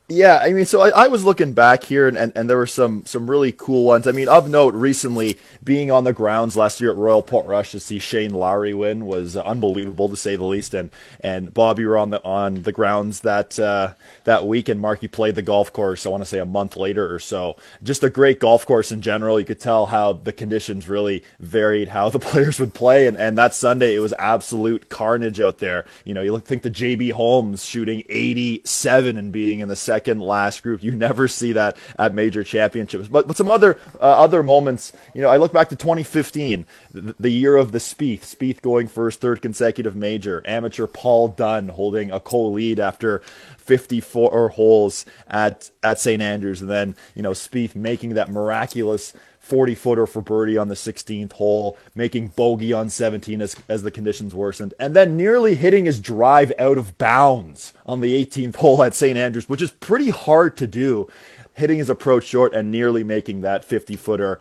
Yeah, 0.08 0.38
I 0.38 0.54
mean, 0.54 0.66
so 0.66 0.82
I, 0.82 0.90
I, 0.90 1.08
was 1.08 1.24
looking 1.24 1.54
back 1.54 1.84
here, 1.84 2.08
and, 2.08 2.16
and, 2.16 2.32
and, 2.36 2.48
there 2.48 2.58
were 2.58 2.68
some 2.68 3.08
some 3.08 3.28
really 3.28 3.52
cool 3.52 3.86
ones. 3.86 4.06
I 4.06 4.12
mean, 4.12 4.28
of 4.28 4.48
note, 4.48 4.76
recently 4.76 5.40
being 5.64 5.90
on 5.90 6.04
the 6.04 6.14
grounds 6.14 6.56
last 6.56 6.80
year 6.80 6.92
at 6.92 6.96
Royal 6.96 7.24
Portrush 7.24 7.72
to 7.72 7.80
see 7.80 7.98
Shane 7.98 8.32
Lowry 8.32 8.76
win 8.76 9.08
was 9.08 9.36
unbelievable 9.36 10.08
to 10.10 10.16
say 10.16 10.36
the 10.36 10.44
least. 10.44 10.76
And 10.76 10.92
and 11.22 11.52
Bob, 11.52 11.80
you 11.80 11.88
were 11.88 11.98
on 11.98 12.12
the 12.12 12.24
on 12.24 12.62
the 12.62 12.72
grounds 12.72 13.22
that 13.22 13.58
uh, 13.58 13.96
that 14.26 14.46
week, 14.46 14.70
and 14.70 14.80
Marky 14.80 15.08
played 15.08 15.34
the 15.34 15.42
golf 15.42 15.74
course. 15.74 16.06
I 16.06 16.10
want 16.10 16.22
to 16.22 16.30
say 16.30 16.38
a 16.38 16.46
month 16.46 16.78
later 16.78 17.12
or 17.12 17.18
so. 17.18 17.56
Just 17.82 18.04
a 18.04 18.10
great 18.12 18.40
golf 18.40 18.64
course 18.64 18.92
in 18.92 19.02
general. 19.02 19.40
You 19.40 19.46
could 19.48 19.60
tell 19.60 19.88
how 19.88 20.14
the 20.14 20.32
conditions 20.32 20.88
really 20.88 21.24
varied 21.40 21.88
how 21.88 22.10
the 22.10 22.20
players 22.30 22.60
would 22.60 22.76
play, 22.76 23.08
and 23.08 23.18
and 23.18 23.40
that 23.40 23.56
Sunday 23.56 23.96
it 23.96 24.02
was 24.02 24.14
absolute 24.20 24.88
carnage 24.88 25.40
out 25.40 25.58
there. 25.58 25.84
You 26.04 26.14
know, 26.14 26.22
you 26.22 26.32
look, 26.32 26.46
think 26.46 26.62
the 26.62 26.70
JB 26.70 27.14
Holmes 27.14 27.66
shooting 27.66 28.04
87 28.08 29.18
and 29.18 29.32
being 29.32 29.62
in 29.62 29.68
the 29.68 29.76
second 29.96 30.20
last 30.20 30.62
group. 30.62 30.84
You 30.84 30.92
never 30.92 31.28
see 31.28 31.54
that 31.54 31.78
at 31.98 32.14
major 32.14 32.44
championships. 32.44 33.08
But 33.08 33.28
but 33.28 33.38
some 33.38 33.50
other 33.50 33.80
uh, 33.96 34.24
other 34.26 34.44
moments. 34.44 34.92
You 35.14 35.22
know, 35.22 35.30
I 35.30 35.38
look 35.38 35.54
back 35.54 35.70
to 35.70 35.76
2015, 35.76 36.66
the, 36.92 37.16
the 37.18 37.30
year 37.30 37.56
of 37.56 37.72
the 37.72 37.78
Spieth. 37.78 38.22
Spieth 38.22 38.62
going 38.62 38.88
for 38.88 39.06
his 39.06 39.16
third 39.16 39.42
consecutive 39.42 39.96
major. 39.96 40.44
Amateur 40.46 40.88
Paul 40.88 41.30
Dunne 41.30 41.70
holding 41.70 42.12
a 42.12 42.20
co-lead 42.20 42.80
after 42.80 43.20
54 43.58 44.50
holes 44.50 45.06
at 45.28 45.70
at 45.82 46.00
St 46.00 46.22
Andrews, 46.22 46.62
and 46.62 46.70
then 46.70 46.96
you 47.16 47.22
know 47.22 47.32
Spieth 47.32 47.76
making 47.76 48.16
that 48.16 48.30
miraculous 48.30 49.14
40 49.46 49.76
footer 49.76 50.08
for 50.08 50.24
birdie 50.24 50.58
on 50.58 50.70
the 50.70 50.76
16th 50.76 51.34
hole, 51.34 51.78
making 51.94 52.30
bogey 52.30 52.74
on 52.74 52.90
17 52.90 53.44
as, 53.44 53.56
as 53.70 53.84
the 53.84 53.92
conditions 53.92 54.34
worsened, 54.34 54.74
and 54.80 54.96
then 54.96 55.16
nearly 55.16 55.54
hitting 55.54 55.86
his 55.86 56.00
drive 56.00 56.52
out 56.58 56.80
of 56.80 56.98
bounds 56.98 57.72
on 57.86 58.02
the 58.02 58.26
18th 58.26 58.56
hole 58.56 58.82
at 58.82 58.96
St. 58.96 59.16
Andrews, 59.16 59.48
which 59.48 59.62
is 59.62 59.70
pretty 59.70 60.10
hard 60.10 60.58
to 60.58 60.66
do, 60.66 61.08
hitting 61.54 61.78
his 61.78 61.92
approach 61.92 62.26
short 62.26 62.56
and 62.56 62.72
nearly 62.72 63.04
making 63.04 63.42
that 63.42 63.64
50 63.64 63.96
footer 63.98 64.40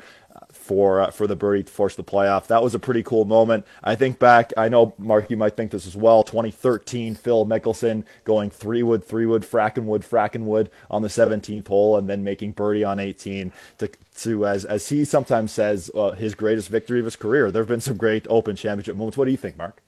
for 0.64 1.00
uh, 1.02 1.10
for 1.10 1.26
the 1.26 1.36
birdie 1.36 1.62
to 1.62 1.70
force 1.70 1.94
the 1.94 2.02
playoff. 2.02 2.46
That 2.46 2.62
was 2.62 2.74
a 2.74 2.78
pretty 2.78 3.02
cool 3.02 3.26
moment. 3.26 3.66
I 3.82 3.94
think 3.94 4.18
back. 4.18 4.52
I 4.56 4.68
know 4.70 4.94
Mark, 4.98 5.30
you 5.30 5.36
might 5.36 5.56
think 5.56 5.70
this 5.70 5.86
as 5.86 5.94
well. 5.94 6.22
2013, 6.22 7.14
Phil 7.14 7.44
Mickelson 7.44 8.04
going 8.24 8.48
three 8.50 8.82
wood, 8.82 9.04
three 9.04 9.26
wood, 9.26 9.42
Phrankenwood, 9.42 10.08
Phrankenwood 10.08 10.68
on 10.90 11.02
the 11.02 11.08
17th 11.08 11.68
hole, 11.68 11.98
and 11.98 12.08
then 12.08 12.24
making 12.24 12.52
birdie 12.52 12.82
on 12.84 12.98
18 12.98 13.52
to 13.78 13.90
to 14.22 14.46
as 14.46 14.64
as 14.64 14.88
he 14.88 15.04
sometimes 15.04 15.52
says 15.52 15.90
uh, 15.94 16.12
his 16.12 16.34
greatest 16.34 16.70
victory 16.70 16.98
of 16.98 17.04
his 17.04 17.16
career. 17.16 17.50
There 17.50 17.62
have 17.62 17.68
been 17.68 17.80
some 17.82 17.98
great 17.98 18.26
Open 18.30 18.56
Championship 18.56 18.96
moments. 18.96 19.18
What 19.18 19.26
do 19.26 19.30
you 19.32 19.36
think, 19.36 19.58
Mark? 19.58 19.82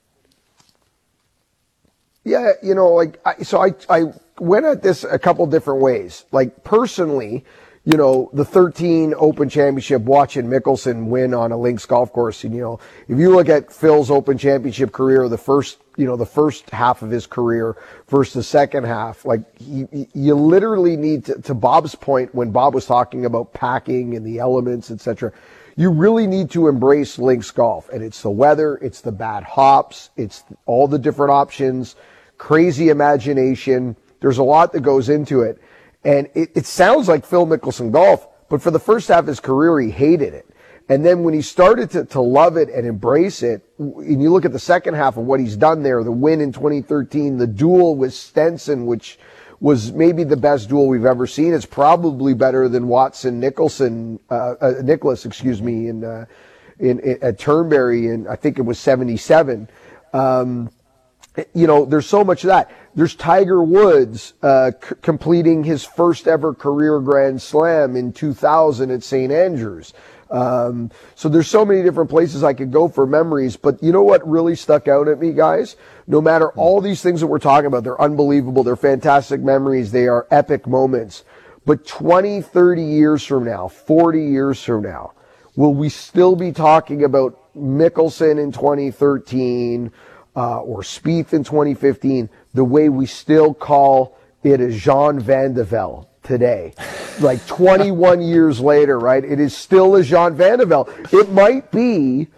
Yeah, 2.24 2.52
you 2.62 2.74
know, 2.74 2.88
like 2.88 3.20
I, 3.24 3.42
so 3.42 3.62
I 3.62 3.72
I 3.88 4.12
went 4.40 4.66
at 4.66 4.82
this 4.82 5.04
a 5.04 5.18
couple 5.18 5.46
different 5.46 5.80
ways. 5.80 6.24
Like 6.32 6.64
personally 6.64 7.44
you 7.86 7.96
know, 7.96 8.28
the 8.32 8.44
13 8.44 9.14
Open 9.16 9.48
Championship 9.48 10.02
watching 10.02 10.46
Mickelson 10.46 11.06
win 11.06 11.32
on 11.32 11.52
a 11.52 11.56
links 11.56 11.86
golf 11.86 12.12
course. 12.12 12.42
And, 12.42 12.52
you 12.52 12.60
know, 12.60 12.80
if 13.06 13.16
you 13.16 13.30
look 13.30 13.48
at 13.48 13.72
Phil's 13.72 14.10
Open 14.10 14.36
Championship 14.36 14.90
career, 14.90 15.28
the 15.28 15.38
first, 15.38 15.78
you 15.96 16.04
know, 16.04 16.16
the 16.16 16.26
first 16.26 16.68
half 16.70 17.02
of 17.02 17.10
his 17.10 17.28
career 17.28 17.76
versus 18.08 18.34
the 18.34 18.42
second 18.42 18.86
half, 18.86 19.24
like 19.24 19.42
you, 19.60 20.08
you 20.12 20.34
literally 20.34 20.96
need 20.96 21.26
to, 21.26 21.40
to 21.42 21.54
Bob's 21.54 21.94
point 21.94 22.34
when 22.34 22.50
Bob 22.50 22.74
was 22.74 22.86
talking 22.86 23.24
about 23.24 23.52
packing 23.52 24.16
and 24.16 24.26
the 24.26 24.40
elements, 24.40 24.90
etc. 24.90 25.32
You 25.76 25.90
really 25.90 26.26
need 26.26 26.50
to 26.50 26.66
embrace 26.66 27.20
links 27.20 27.52
golf 27.52 27.88
and 27.90 28.02
it's 28.02 28.20
the 28.20 28.30
weather, 28.30 28.78
it's 28.82 29.00
the 29.00 29.12
bad 29.12 29.44
hops, 29.44 30.10
it's 30.16 30.42
all 30.66 30.88
the 30.88 30.98
different 30.98 31.30
options, 31.30 31.94
crazy 32.36 32.88
imagination. 32.88 33.94
There's 34.18 34.38
a 34.38 34.42
lot 34.42 34.72
that 34.72 34.80
goes 34.80 35.08
into 35.08 35.42
it. 35.42 35.62
And 36.06 36.30
it, 36.34 36.52
it 36.54 36.66
sounds 36.66 37.08
like 37.08 37.26
Phil 37.26 37.44
Mickelson 37.44 37.90
golf, 37.90 38.28
but 38.48 38.62
for 38.62 38.70
the 38.70 38.78
first 38.78 39.08
half 39.08 39.20
of 39.20 39.26
his 39.26 39.40
career, 39.40 39.80
he 39.80 39.90
hated 39.90 40.34
it. 40.34 40.48
And 40.88 41.04
then 41.04 41.24
when 41.24 41.34
he 41.34 41.42
started 41.42 41.90
to, 41.90 42.04
to 42.04 42.20
love 42.20 42.56
it 42.56 42.68
and 42.68 42.86
embrace 42.86 43.42
it, 43.42 43.60
and 43.76 44.22
you 44.22 44.30
look 44.30 44.44
at 44.44 44.52
the 44.52 44.58
second 44.60 44.94
half 44.94 45.16
of 45.16 45.24
what 45.24 45.40
he's 45.40 45.56
done 45.56 45.82
there, 45.82 46.04
the 46.04 46.12
win 46.12 46.40
in 46.40 46.52
2013, 46.52 47.38
the 47.38 47.46
duel 47.48 47.96
with 47.96 48.14
Stenson, 48.14 48.86
which 48.86 49.18
was 49.58 49.90
maybe 49.90 50.22
the 50.22 50.36
best 50.36 50.68
duel 50.68 50.86
we've 50.86 51.04
ever 51.04 51.26
seen. 51.26 51.52
It's 51.52 51.66
probably 51.66 52.34
better 52.34 52.68
than 52.68 52.86
Watson 52.86 53.40
Nicholson, 53.40 54.20
uh, 54.30 54.54
uh, 54.60 54.74
Nicklaus, 54.84 55.26
excuse 55.26 55.60
me, 55.60 55.88
in, 55.88 56.04
uh, 56.04 56.26
in, 56.78 57.00
in, 57.00 57.18
at 57.20 57.36
Turnberry, 57.36 58.14
and 58.14 58.28
I 58.28 58.36
think 58.36 58.60
it 58.60 58.62
was 58.62 58.78
77. 58.78 59.68
Um, 60.12 60.70
you 61.54 61.66
know, 61.66 61.84
there's 61.84 62.06
so 62.06 62.24
much 62.24 62.44
of 62.44 62.48
that. 62.48 62.70
There's 62.94 63.14
Tiger 63.14 63.62
Woods 63.62 64.34
uh, 64.42 64.72
c- 64.82 64.94
completing 65.02 65.64
his 65.64 65.84
first 65.84 66.26
ever 66.26 66.54
career 66.54 66.98
Grand 67.00 67.42
Slam 67.42 67.96
in 67.96 68.12
2000 68.12 68.90
at 68.90 69.02
St. 69.02 69.30
Andrews. 69.30 69.92
Um, 70.30 70.90
so 71.14 71.28
there's 71.28 71.48
so 71.48 71.64
many 71.64 71.82
different 71.82 72.10
places 72.10 72.42
I 72.42 72.52
could 72.52 72.72
go 72.72 72.88
for 72.88 73.06
memories. 73.06 73.56
But 73.56 73.82
you 73.82 73.92
know 73.92 74.02
what 74.02 74.26
really 74.28 74.56
stuck 74.56 74.88
out 74.88 75.08
at 75.08 75.20
me, 75.20 75.32
guys? 75.32 75.76
No 76.06 76.20
matter 76.20 76.50
all 76.52 76.80
these 76.80 77.02
things 77.02 77.20
that 77.20 77.26
we're 77.26 77.38
talking 77.38 77.66
about, 77.66 77.84
they're 77.84 78.00
unbelievable. 78.00 78.62
They're 78.62 78.76
fantastic 78.76 79.40
memories. 79.40 79.92
They 79.92 80.08
are 80.08 80.26
epic 80.30 80.66
moments. 80.66 81.24
But 81.64 81.86
20, 81.86 82.42
30 82.42 82.82
years 82.82 83.24
from 83.24 83.44
now, 83.44 83.68
40 83.68 84.24
years 84.24 84.62
from 84.62 84.82
now, 84.82 85.12
will 85.56 85.74
we 85.74 85.88
still 85.88 86.36
be 86.36 86.52
talking 86.52 87.04
about 87.04 87.38
Mickelson 87.56 88.40
in 88.42 88.52
2013? 88.52 89.92
Uh, 90.36 90.60
or 90.60 90.82
Spieth 90.82 91.32
in 91.32 91.42
2015, 91.42 92.28
the 92.54 92.64
way 92.64 92.88
we 92.88 93.06
still 93.06 93.54
call 93.54 94.18
it 94.42 94.60
a 94.60 94.70
Jean 94.70 95.18
Van 95.18 95.54
de 95.54 95.64
Velde 95.64 96.06
today. 96.22 96.74
Like 97.20 97.44
21 97.46 98.20
years 98.22 98.60
later, 98.60 98.98
right? 98.98 99.24
It 99.24 99.40
is 99.40 99.56
still 99.56 99.96
a 99.96 100.02
Jean 100.02 100.34
Van 100.34 100.58
de 100.58 100.66
Velde. 100.66 100.92
It 101.12 101.30
might 101.30 101.70
be 101.70 102.28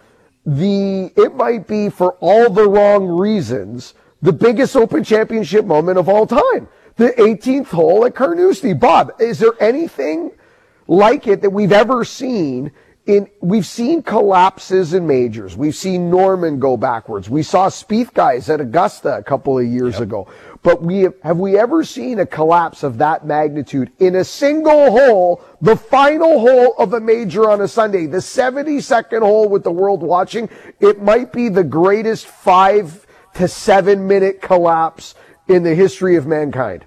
the, 0.47 1.13
it 1.17 1.35
might 1.35 1.67
be 1.67 1.91
for 1.91 2.13
all 2.21 2.51
the 2.51 2.69
wrong 2.69 3.07
reasons, 3.07 3.95
the 4.23 4.33
biggest 4.33 4.77
Open 4.77 5.03
Championship 5.05 5.65
moment 5.65 5.99
of 5.99 6.09
all 6.09 6.27
time. 6.27 6.69
The 6.97 7.11
18th 7.11 7.67
hole 7.67 8.05
at 8.07 8.15
Carnoustie. 8.15 8.73
Bob, 8.73 9.13
is 9.21 9.39
there 9.39 9.53
anything 9.61 10.33
like 10.87 11.27
it 11.27 11.43
that 11.43 11.51
we've 11.51 11.73
ever 11.73 12.05
seen 12.05 12.73
in, 13.09 13.27
we've 13.41 13.67
seen 13.67 14.03
collapses 14.03 14.93
in 14.93 15.07
majors. 15.07 15.57
We've 15.57 15.75
seen 15.75 16.11
Norman 16.11 16.61
go 16.61 16.77
backwards. 16.77 17.31
We 17.31 17.43
saw 17.43 17.71
Spieth 17.71 18.13
guys 18.13 18.51
at 18.51 18.61
Augusta 18.61 19.17
a 19.17 19.23
couple 19.23 19.59
of 19.59 19.65
years 19.65 19.95
yep. 19.95 20.03
ago. 20.03 20.29
But 20.63 20.83
we 20.83 21.01
have, 21.01 21.15
have 21.23 21.39
we 21.39 21.59
ever 21.59 21.85
seen 21.85 22.19
a 22.21 22.27
collapse 22.27 22.83
of 22.83 22.99
that 22.99 23.25
magnitude 23.25 23.91
in 23.99 24.15
a 24.15 24.25
single 24.25 24.91
hole, 24.91 25.43
the 25.63 25.75
final 25.75 26.39
hole 26.39 26.75
of 26.77 26.93
a 26.93 27.01
major 27.01 27.49
on 27.49 27.63
a 27.63 27.69
Sunday, 27.69 28.05
the 28.05 28.19
72nd 28.19 29.21
hole 29.21 29.49
with 29.49 29.65
the 29.65 29.73
world 29.73 30.03
watching? 30.03 30.51
It 30.79 31.01
might 31.01 31.33
be 31.33 31.49
the 31.49 31.65
greatest 31.65 32.27
five 32.27 33.07
to 33.35 33.49
seven 33.49 34.07
minute 34.07 34.43
collapse 34.43 35.15
in 35.49 35.63
the 35.63 35.75
history 35.75 36.17
of 36.17 36.27
mankind. 36.27 36.85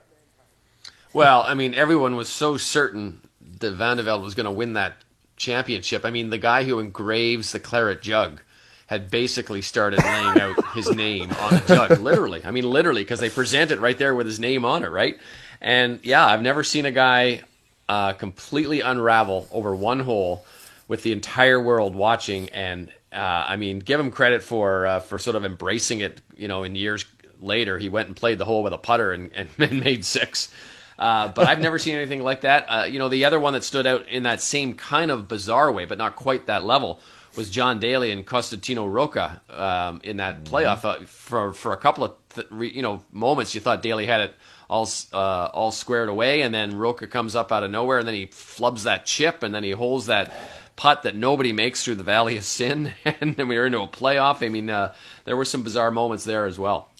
Well, 1.13 1.43
I 1.47 1.55
mean, 1.55 1.73
everyone 1.73 2.15
was 2.15 2.29
so 2.29 2.57
certain 2.57 3.21
that 3.60 3.71
Van 3.71 3.97
de 3.97 4.03
Velde 4.03 4.21
was 4.21 4.36
going 4.36 4.45
to 4.45 4.51
win 4.51 4.73
that 4.73 4.97
championship. 5.41 6.06
I 6.06 6.12
mean, 6.12 6.30
the 6.30 6.38
guy 6.38 6.63
who 6.63 6.80
engraves 6.80 7.51
the 7.51 7.60
claret 7.60 8.01
jug 8.01 8.41
had 8.88 9.10
basically 9.10 9.62
started 9.62 10.04
laying 10.04 10.39
out 10.39 10.73
his 10.75 10.93
name 10.93 11.32
on 11.32 11.54
a 11.56 11.62
jug, 11.67 11.99
literally. 11.99 12.43
I 12.45 12.51
mean, 12.51 12.69
literally, 12.69 13.01
because 13.01 13.19
they 13.19 13.30
present 13.30 13.71
it 13.71 13.80
right 13.80 13.97
there 13.97 14.13
with 14.13 14.27
his 14.27 14.39
name 14.39 14.65
on 14.65 14.84
it, 14.84 14.89
right? 14.89 15.17
And 15.62 15.99
yeah, 16.04 16.25
I've 16.25 16.41
never 16.41 16.63
seen 16.63 16.86
a 16.86 16.91
guy 16.91 17.41
uh, 17.88 18.13
completely 18.13 18.82
unravel 18.82 19.47
over 19.51 19.75
one 19.75 20.01
hole 20.01 20.45
with 20.88 21.04
the 21.04 21.12
entire 21.13 21.60
world 21.60 21.95
watching. 21.95 22.49
And 22.49 22.89
uh, 23.13 23.45
I 23.47 23.56
mean, 23.56 23.80
give 23.80 23.99
him 23.99 24.12
credit 24.12 24.43
for 24.43 24.86
uh, 24.86 24.99
for 24.99 25.17
sort 25.17 25.36
of 25.36 25.45
embracing 25.45 26.01
it. 26.01 26.21
You 26.36 26.47
know, 26.47 26.63
in 26.63 26.75
years 26.75 27.06
later, 27.39 27.77
he 27.77 27.89
went 27.89 28.08
and 28.08 28.15
played 28.15 28.38
the 28.38 28.45
hole 28.45 28.63
with 28.63 28.73
a 28.73 28.77
putter 28.77 29.12
and, 29.12 29.32
and 29.34 29.49
made 29.84 30.04
six. 30.06 30.54
Uh, 31.02 31.30
but 31.30 31.48
I've 31.48 31.60
never 31.60 31.80
seen 31.80 31.96
anything 31.96 32.22
like 32.22 32.42
that. 32.42 32.66
Uh, 32.70 32.84
you 32.84 33.00
know, 33.00 33.10
the 33.10 33.26
other 33.26 33.40
one 33.40 33.54
that 33.54 33.64
stood 33.64 33.88
out 33.88 34.08
in 34.08 34.22
that 34.24 34.40
same 34.40 34.76
kind 34.76 35.10
of 35.10 35.28
bizarre 35.28 35.72
way, 35.72 35.86
but 35.86 35.98
not 35.98 36.16
quite 36.16 36.46
that 36.46 36.64
level, 36.64 37.00
was 37.36 37.50
John 37.50 37.80
Daly 37.80 38.12
and 38.12 38.24
Costantino 38.24 38.86
Rocca 38.86 39.42
um, 39.50 40.02
in 40.04 40.18
that 40.18 40.44
mm-hmm. 40.44 40.54
playoff. 40.54 40.86
Uh, 40.86 41.04
for 41.06 41.54
for 41.54 41.74
a 41.74 41.78
couple 41.78 42.04
of 42.04 42.14
th- 42.36 42.48
you 42.76 42.84
know 42.84 43.02
moments, 43.12 43.56
you 43.56 43.62
thought 43.62 43.82
Daly 43.82 44.06
had 44.06 44.22
it 44.22 44.36
all 44.70 44.88
uh, 45.12 45.50
all 45.52 45.72
squared 45.72 46.08
away, 46.08 46.44
and 46.44 46.54
then 46.54 46.78
Rocca 46.78 47.08
comes 47.08 47.36
up 47.36 47.52
out 47.52 47.64
of 47.64 47.72
nowhere, 47.72 47.98
and 47.98 48.08
then 48.08 48.14
he 48.14 48.28
flubs 48.28 48.84
that 48.84 49.08
chip, 49.08 49.41
and 49.41 49.56
then 49.56 49.64
he 49.64 49.72
holds 49.72 50.06
that 50.06 50.32
putt 50.76 51.02
that 51.02 51.16
nobody 51.16 51.52
makes 51.52 51.84
through 51.84 51.95
the 51.95 52.04
Valley 52.04 52.38
of 52.38 52.43
Sin, 52.43 52.93
and 53.06 53.36
then 53.38 53.47
we 53.47 53.58
were 53.58 53.66
into 53.66 53.82
a 53.82 53.88
playoff. 53.88 54.45
I 54.45 54.49
mean, 54.49 54.70
uh, 54.70 54.93
there 55.26 55.36
were 55.36 55.45
some 55.45 55.64
bizarre 55.64 55.89
moments 55.89 56.26
there 56.26 56.45
as 56.45 56.60
well. 56.60 56.91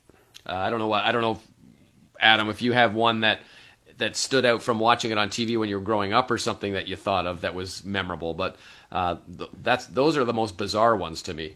Uh, 0.44 0.56
I 0.56 0.72
don't 0.72 0.80
know 0.80 0.88
what 0.88 1.04
I 1.04 1.12
don't 1.12 1.22
know, 1.22 1.40
Adam, 2.20 2.50
if 2.50 2.64
you 2.64 2.72
have 2.74 2.96
one 2.96 3.20
that 3.20 3.42
that 4.02 4.16
stood 4.16 4.46
out 4.46 4.64
from 4.64 4.80
watching 4.80 5.12
it 5.12 5.18
on 5.20 5.30
TV 5.30 5.60
when 5.60 5.70
you 5.70 5.76
were 5.76 5.84
growing 5.84 6.12
up, 6.12 6.32
or 6.32 6.38
something 6.38 6.74
that 6.74 6.88
you 6.88 6.96
thought 6.96 7.28
of 7.28 7.42
that 7.42 7.54
was 7.54 7.86
memorable. 7.86 8.34
But 8.34 8.56
uh, 8.92 9.18
th- 9.38 9.52
that's 9.62 9.86
those 9.86 10.18
are 10.18 10.26
the 10.26 10.34
most 10.34 10.58
bizarre 10.58 10.96
ones 10.96 11.22
to 11.24 11.34
me. 11.36 11.56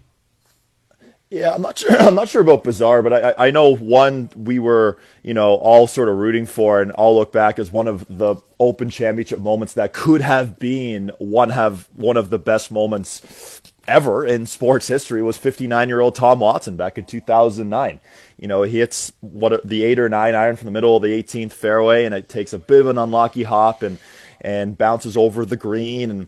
Yeah, 1.32 1.56
I'm 1.56 1.64
not 1.64 1.80
sure. 1.80 1.92
I'm 2.00 2.14
not 2.14 2.30
sure 2.30 2.42
about 2.42 2.64
bizarre, 2.64 3.02
but 3.02 3.40
I, 3.40 3.48
I 3.48 3.52
know 3.52 3.76
one 3.76 4.30
we 4.36 4.60
were, 4.60 5.00
you 5.24 5.34
know, 5.34 5.56
all 5.56 5.88
sort 5.88 6.08
of 6.08 6.18
rooting 6.18 6.46
for, 6.46 6.82
and 6.82 6.92
I'll 6.98 7.16
look 7.16 7.32
back 7.32 7.58
as 7.58 7.72
one 7.72 7.88
of 7.88 8.06
the 8.08 8.36
Open 8.60 8.92
Championship 8.92 9.40
moments 9.40 9.74
that 9.74 9.92
could 9.92 10.22
have 10.22 10.60
been 10.60 11.12
one 11.18 11.50
have 11.50 11.90
one 11.96 12.16
of 12.16 12.30
the 12.30 12.40
best 12.40 12.72
moments 12.72 13.62
ever 13.88 14.26
in 14.26 14.46
sports 14.46 14.88
history 14.88 15.22
was 15.22 15.38
59 15.38 15.90
year 15.90 16.00
old 16.00 16.16
Tom 16.16 16.40
Watson 16.40 16.76
back 16.76 16.98
in 16.98 17.06
2009. 17.06 18.00
You 18.38 18.48
know, 18.48 18.64
he 18.64 18.80
hits 18.80 19.14
what 19.22 19.66
the 19.68 19.84
eight 19.84 20.00
or 20.00 20.10
nine 20.10 20.36
iron 20.36 20.56
from 20.56 20.66
the 20.66 20.72
middle 20.72 20.96
of 20.96 21.04
the 21.04 21.24
18th 21.24 21.54
fairway, 21.54 22.06
and 22.06 22.14
it 22.14 22.28
takes 22.28 22.54
a 22.54 22.60
bit 22.60 22.82
of 22.82 22.88
an 22.88 22.98
unlucky 22.98 23.44
hop 23.44 23.82
and 23.84 23.98
and 24.42 24.78
bounces 24.78 25.16
over 25.18 25.46
the 25.46 25.56
green 25.58 26.12
and 26.12 26.28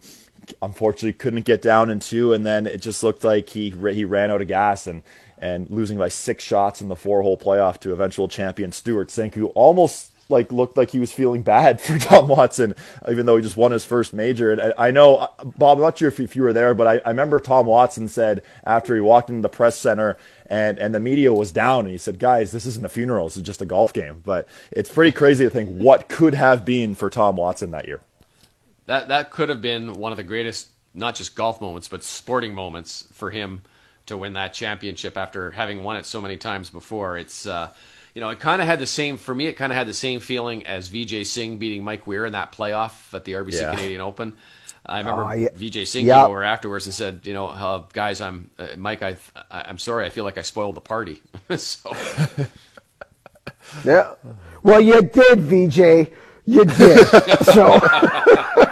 unfortunately 0.61 1.13
couldn't 1.13 1.45
get 1.45 1.61
down 1.61 1.89
in 1.89 1.99
two, 1.99 2.33
and 2.33 2.45
then 2.45 2.65
it 2.65 2.81
just 2.81 3.03
looked 3.03 3.23
like 3.23 3.49
he 3.49 3.69
he 3.69 4.05
ran 4.05 4.31
out 4.31 4.41
of 4.41 4.47
gas 4.47 4.87
and 4.87 5.03
and 5.39 5.69
losing 5.69 5.97
by 5.97 6.07
six 6.07 6.43
shots 6.43 6.81
in 6.81 6.87
the 6.87 6.95
four 6.95 7.21
hole 7.21 7.37
playoff 7.37 7.79
to 7.79 7.93
eventual 7.93 8.27
champion 8.27 8.71
Stewart 8.71 9.09
Cink, 9.09 9.35
who 9.35 9.47
almost 9.47 10.11
like 10.29 10.51
looked 10.51 10.77
like 10.77 10.91
he 10.91 10.99
was 10.99 11.11
feeling 11.11 11.41
bad 11.41 11.79
for 11.81 11.97
Tom 11.99 12.27
Watson, 12.27 12.73
even 13.09 13.25
though 13.25 13.37
he 13.37 13.43
just 13.43 13.57
won 13.57 13.71
his 13.71 13.85
first 13.85 14.13
major. 14.13 14.51
And 14.51 14.73
I 14.77 14.91
know, 14.91 15.17
uh, 15.17 15.27
Bob, 15.43 15.77
I'm 15.77 15.83
not 15.83 15.97
sure 15.97 16.09
if, 16.09 16.19
if 16.19 16.35
you 16.35 16.43
were 16.43 16.53
there, 16.53 16.73
but 16.73 16.87
I, 16.87 17.01
I 17.05 17.09
remember 17.09 17.39
Tom 17.39 17.65
Watson 17.65 18.07
said 18.07 18.41
after 18.65 18.95
he 18.95 19.01
walked 19.01 19.29
into 19.29 19.41
the 19.41 19.49
press 19.49 19.77
center 19.77 20.17
and, 20.47 20.79
and 20.79 20.95
the 20.95 20.99
media 20.99 21.33
was 21.33 21.51
down, 21.51 21.81
and 21.81 21.89
he 21.89 21.97
said, 21.97 22.19
guys, 22.19 22.51
this 22.51 22.65
isn't 22.65 22.85
a 22.85 22.89
funeral, 22.89 23.27
this 23.27 23.37
is 23.37 23.43
just 23.43 23.61
a 23.61 23.65
golf 23.65 23.93
game. 23.93 24.21
But 24.25 24.47
it's 24.71 24.89
pretty 24.89 25.11
crazy 25.11 25.43
to 25.45 25.49
think 25.49 25.69
what 25.69 26.09
could 26.09 26.33
have 26.33 26.65
been 26.65 26.95
for 26.95 27.09
Tom 27.09 27.35
Watson 27.35 27.71
that 27.71 27.87
year 27.87 28.01
that 28.87 29.09
that 29.09 29.29
could 29.29 29.49
have 29.49 29.61
been 29.61 29.93
one 29.93 30.11
of 30.11 30.17
the 30.17 30.23
greatest, 30.23 30.69
not 30.93 31.13
just 31.13 31.35
golf 31.35 31.61
moments, 31.61 31.87
but 31.87 32.03
sporting 32.03 32.55
moments 32.55 33.07
for 33.13 33.29
him 33.29 33.61
to 34.07 34.17
win 34.17 34.33
that 34.33 34.53
championship 34.53 35.17
after 35.17 35.51
having 35.51 35.83
won 35.83 35.97
it 35.97 36.05
so 36.05 36.19
many 36.19 36.37
times 36.37 36.69
before. 36.69 37.17
It's 37.17 37.45
uh, 37.45 37.71
you 38.15 38.21
know, 38.21 38.29
it 38.29 38.39
kind 38.39 38.61
of 38.61 38.67
had 38.67 38.79
the 38.79 38.87
same 38.87 39.17
for 39.17 39.35
me. 39.35 39.45
It 39.45 39.53
kind 39.53 39.71
of 39.71 39.77
had 39.77 39.87
the 39.87 39.93
same 39.93 40.19
feeling 40.19 40.65
as 40.65 40.89
Vijay 40.89 41.25
Singh 41.25 41.57
beating 41.57 41.83
Mike 41.83 42.07
Weir 42.07 42.25
in 42.25 42.31
that 42.31 42.51
playoff 42.51 43.13
at 43.13 43.25
the 43.25 43.33
RBC 43.33 43.61
yeah. 43.61 43.75
Canadian 43.75 44.01
Open. 44.01 44.33
I 44.87 44.99
remember 44.99 45.25
uh, 45.25 45.33
yeah. 45.33 45.49
Vijay 45.49 45.85
Singh 45.85 46.05
yep. 46.05 46.17
came 46.17 46.31
over 46.31 46.43
afterwards 46.43 46.85
and 46.85 46.93
said, 46.93 47.21
"You 47.23 47.33
know, 47.33 47.47
uh, 47.47 47.83
guys, 47.93 48.21
I'm 48.21 48.49
uh, 48.57 48.67
Mike. 48.77 49.03
I, 49.03 49.17
I'm 49.51 49.77
sorry. 49.77 50.05
I 50.05 50.09
feel 50.09 50.23
like 50.23 50.37
I 50.37 50.41
spoiled 50.41 50.75
the 50.75 50.81
party." 50.81 51.21
so, 51.57 51.91
yeah. 53.83 54.13
Well, 54.63 54.81
you 54.81 55.01
did, 55.01 55.39
Vijay. 55.39 56.11
You 56.45 56.65
did. 56.65 57.07
so. 57.43 57.79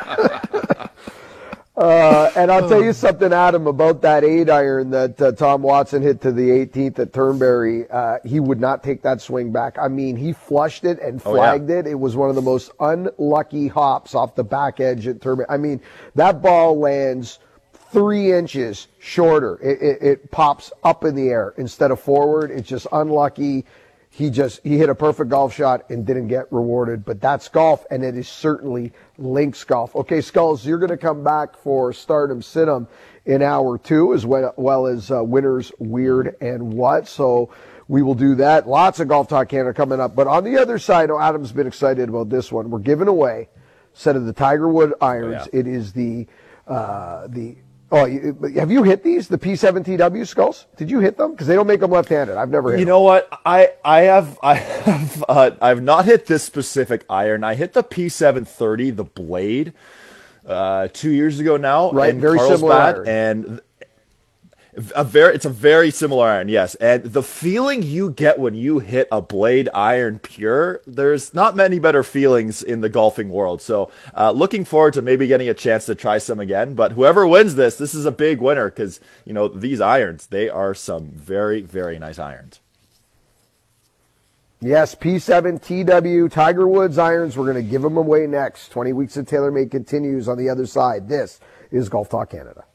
Uh, 1.77 2.31
and 2.37 2.49
I'll 2.51 2.69
tell 2.69 2.81
you 2.81 2.93
something, 2.93 3.33
Adam, 3.33 3.67
about 3.67 4.01
that 4.03 4.23
eight 4.23 4.49
iron 4.49 4.91
that 4.91 5.21
uh, 5.21 5.33
Tom 5.33 5.61
Watson 5.61 6.01
hit 6.01 6.21
to 6.21 6.31
the 6.31 6.49
18th 6.49 6.99
at 6.99 7.11
Turnberry. 7.11 7.89
Uh, 7.89 8.19
he 8.23 8.39
would 8.39 8.61
not 8.61 8.81
take 8.81 9.01
that 9.01 9.19
swing 9.19 9.51
back. 9.51 9.77
I 9.77 9.89
mean, 9.89 10.15
he 10.15 10.31
flushed 10.31 10.85
it 10.85 10.99
and 11.01 11.21
flagged 11.21 11.69
oh, 11.69 11.73
yeah. 11.73 11.79
it. 11.81 11.87
It 11.87 11.99
was 11.99 12.15
one 12.15 12.29
of 12.29 12.35
the 12.35 12.41
most 12.41 12.71
unlucky 12.79 13.67
hops 13.67 14.15
off 14.15 14.35
the 14.35 14.43
back 14.43 14.79
edge 14.79 15.05
at 15.05 15.19
Turnberry. 15.19 15.47
I 15.49 15.57
mean, 15.57 15.81
that 16.15 16.41
ball 16.41 16.79
lands 16.79 17.39
three 17.91 18.31
inches 18.31 18.87
shorter. 18.99 19.59
It, 19.61 19.81
it, 19.81 20.01
it 20.01 20.31
pops 20.31 20.71
up 20.83 21.03
in 21.03 21.13
the 21.13 21.27
air 21.27 21.53
instead 21.57 21.91
of 21.91 21.99
forward. 21.99 22.51
It's 22.51 22.69
just 22.69 22.87
unlucky 22.93 23.65
he 24.15 24.29
just 24.29 24.61
he 24.63 24.77
hit 24.77 24.87
a 24.87 24.95
perfect 24.95 25.29
golf 25.29 25.53
shot 25.53 25.89
and 25.89 26.05
didn't 26.05 26.29
get 26.29 26.49
rewarded. 26.49 27.03
But 27.03 27.19
that's 27.19 27.49
golf, 27.49 27.85
and 27.91 28.01
it 28.01 28.15
is 28.15 28.29
certainly 28.29 28.93
links 29.17 29.61
golf. 29.65 29.93
Okay, 29.93 30.21
Skulls, 30.21 30.65
you're 30.65 30.77
going 30.77 30.89
to 30.89 30.97
come 30.97 31.21
back 31.21 31.57
for 31.57 31.91
Stardom 31.91 32.39
Situm 32.39 32.87
in 33.25 33.41
hour 33.41 33.77
two, 33.77 34.13
as 34.13 34.25
well, 34.25 34.53
well 34.55 34.87
as 34.87 35.11
uh, 35.11 35.21
winners 35.21 35.73
weird 35.79 36.37
and 36.39 36.71
what. 36.71 37.09
So 37.09 37.49
we 37.89 38.01
will 38.01 38.15
do 38.15 38.35
that. 38.35 38.69
Lots 38.69 39.01
of 39.01 39.09
golf 39.09 39.27
talk 39.27 39.49
Canada 39.49 39.73
coming 39.73 39.99
up. 39.99 40.15
But 40.15 40.27
on 40.27 40.45
the 40.45 40.61
other 40.61 40.79
side, 40.79 41.11
oh, 41.11 41.19
Adam's 41.19 41.51
been 41.51 41.67
excited 41.67 42.07
about 42.07 42.29
this 42.29 42.53
one. 42.53 42.69
We're 42.69 42.79
giving 42.79 43.09
away 43.09 43.49
set 43.91 44.15
of 44.15 44.25
the 44.25 44.33
Tiger 44.33 44.69
Wood 44.69 44.93
irons. 45.01 45.41
Oh, 45.41 45.49
yeah. 45.51 45.59
It 45.59 45.67
is 45.67 45.91
the 45.91 46.25
uh, 46.67 47.27
the 47.27 47.57
Oh, 47.95 48.05
have 48.55 48.71
you 48.71 48.83
hit 48.83 49.03
these 49.03 49.29
the 49.29 49.37
P7TW 49.37 50.27
skulls? 50.27 50.65
Did 50.75 50.91
you 50.91 50.99
hit 50.99 51.15
them? 51.15 51.31
Because 51.31 51.47
they 51.47 51.55
don't 51.55 51.65
make 51.65 51.79
them 51.79 51.91
left-handed. 51.91 52.35
I've 52.35 52.49
never 52.49 52.71
hit. 52.71 52.79
You 52.79 52.85
them. 52.85 52.89
know 52.89 52.99
what? 52.99 53.29
I 53.45 53.71
I 53.85 54.01
have 54.01 54.37
I 54.43 54.55
have 54.55 55.23
uh, 55.29 55.51
I've 55.61 55.81
not 55.81 56.03
hit 56.03 56.25
this 56.25 56.43
specific 56.43 57.05
iron. 57.09 57.45
I 57.45 57.55
hit 57.55 57.71
the 57.71 57.83
P730, 57.83 58.97
the 58.97 59.05
blade, 59.05 59.71
uh, 60.45 60.89
two 60.91 61.11
years 61.11 61.39
ago 61.39 61.55
now. 61.55 61.89
Right, 61.91 62.13
very 62.15 62.37
Carlsbad, 62.37 62.59
similar. 62.59 63.07
And 63.07 63.61
a 64.95 65.03
very, 65.03 65.35
it's 65.35 65.45
a 65.45 65.49
very 65.49 65.91
similar 65.91 66.27
iron, 66.27 66.49
yes. 66.49 66.75
And 66.75 67.03
the 67.03 67.23
feeling 67.23 67.83
you 67.83 68.11
get 68.11 68.39
when 68.39 68.55
you 68.55 68.79
hit 68.79 69.07
a 69.11 69.21
blade 69.21 69.69
iron 69.73 70.19
pure, 70.19 70.81
there's 70.85 71.33
not 71.33 71.55
many 71.55 71.79
better 71.79 72.03
feelings 72.03 72.61
in 72.61 72.81
the 72.81 72.89
golfing 72.89 73.29
world. 73.29 73.61
So, 73.61 73.91
uh, 74.15 74.31
looking 74.31 74.65
forward 74.65 74.93
to 74.95 75.01
maybe 75.01 75.27
getting 75.27 75.49
a 75.49 75.53
chance 75.53 75.85
to 75.85 75.95
try 75.95 76.17
some 76.17 76.39
again. 76.39 76.73
But 76.73 76.93
whoever 76.93 77.25
wins 77.25 77.55
this, 77.55 77.77
this 77.77 77.93
is 77.93 78.05
a 78.05 78.11
big 78.11 78.41
winner 78.41 78.69
because 78.69 78.99
you 79.25 79.33
know 79.33 79.47
these 79.47 79.79
irons, 79.79 80.27
they 80.27 80.49
are 80.49 80.73
some 80.73 81.07
very, 81.07 81.61
very 81.61 81.97
nice 81.97 82.19
irons. 82.19 82.59
Yes, 84.61 84.95
P7 84.95 85.61
TW 85.61 86.33
Tiger 86.33 86.67
Woods 86.67 86.97
irons. 86.97 87.37
We're 87.37 87.51
going 87.51 87.63
to 87.63 87.69
give 87.69 87.81
them 87.81 87.97
away 87.97 88.25
next. 88.25 88.69
20 88.69 88.93
weeks 88.93 89.15
of 89.15 89.25
TaylorMade 89.25 89.69
continues 89.69 90.27
on 90.27 90.37
the 90.37 90.49
other 90.49 90.65
side. 90.65 91.07
This 91.07 91.39
is 91.71 91.87
Golf 91.87 92.09
Talk 92.09 92.31
Canada. 92.31 92.65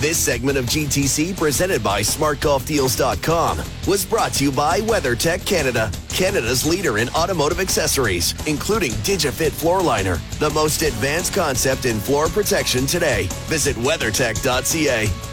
This 0.00 0.16
segment 0.16 0.56
of 0.56 0.64
GTC, 0.64 1.36
presented 1.36 1.84
by 1.84 2.00
SmartGolfDeals.com, 2.00 3.58
was 3.86 4.06
brought 4.06 4.32
to 4.32 4.44
you 4.44 4.50
by 4.50 4.80
WeatherTech 4.80 5.44
Canada, 5.44 5.92
Canada's 6.08 6.64
leader 6.64 6.96
in 6.96 7.10
automotive 7.10 7.60
accessories, 7.60 8.32
including 8.46 8.92
DigiFit 8.92 9.50
Floor 9.50 9.82
Liner, 9.82 10.18
the 10.38 10.48
most 10.50 10.80
advanced 10.80 11.34
concept 11.34 11.84
in 11.84 11.98
floor 11.98 12.28
protection 12.28 12.86
today. 12.86 13.28
Visit 13.48 13.76
WeatherTech.ca. 13.76 15.29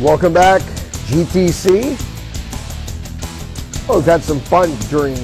Welcome 0.00 0.32
back, 0.32 0.62
GTC. 1.10 1.96
Oh, 3.88 3.96
we've 3.96 4.04
had 4.04 4.22
some 4.22 4.38
fun 4.38 4.72
during 4.90 5.16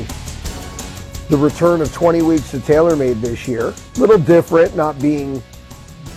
the 1.29 1.37
return 1.37 1.81
of 1.81 1.93
20 1.93 2.23
weeks 2.23 2.51
to 2.51 2.57
TaylorMade 2.57 3.21
this 3.21 3.47
year. 3.47 3.69
A 3.69 4.01
little 4.01 4.19
different, 4.19 4.75
not 4.75 5.01
being 5.01 5.41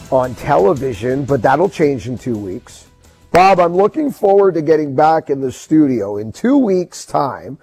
on 0.09 0.33
television, 0.33 1.23
but 1.23 1.43
that'll 1.43 1.69
change 1.69 2.07
in 2.07 2.17
two 2.17 2.35
weeks. 2.35 2.87
Bob, 3.31 3.59
I'm 3.59 3.75
looking 3.75 4.09
forward 4.09 4.55
to 4.55 4.63
getting 4.63 4.95
back 4.95 5.29
in 5.29 5.39
the 5.39 5.51
studio 5.51 6.17
in 6.17 6.31
two 6.31 6.57
weeks' 6.57 7.05
time. 7.05 7.59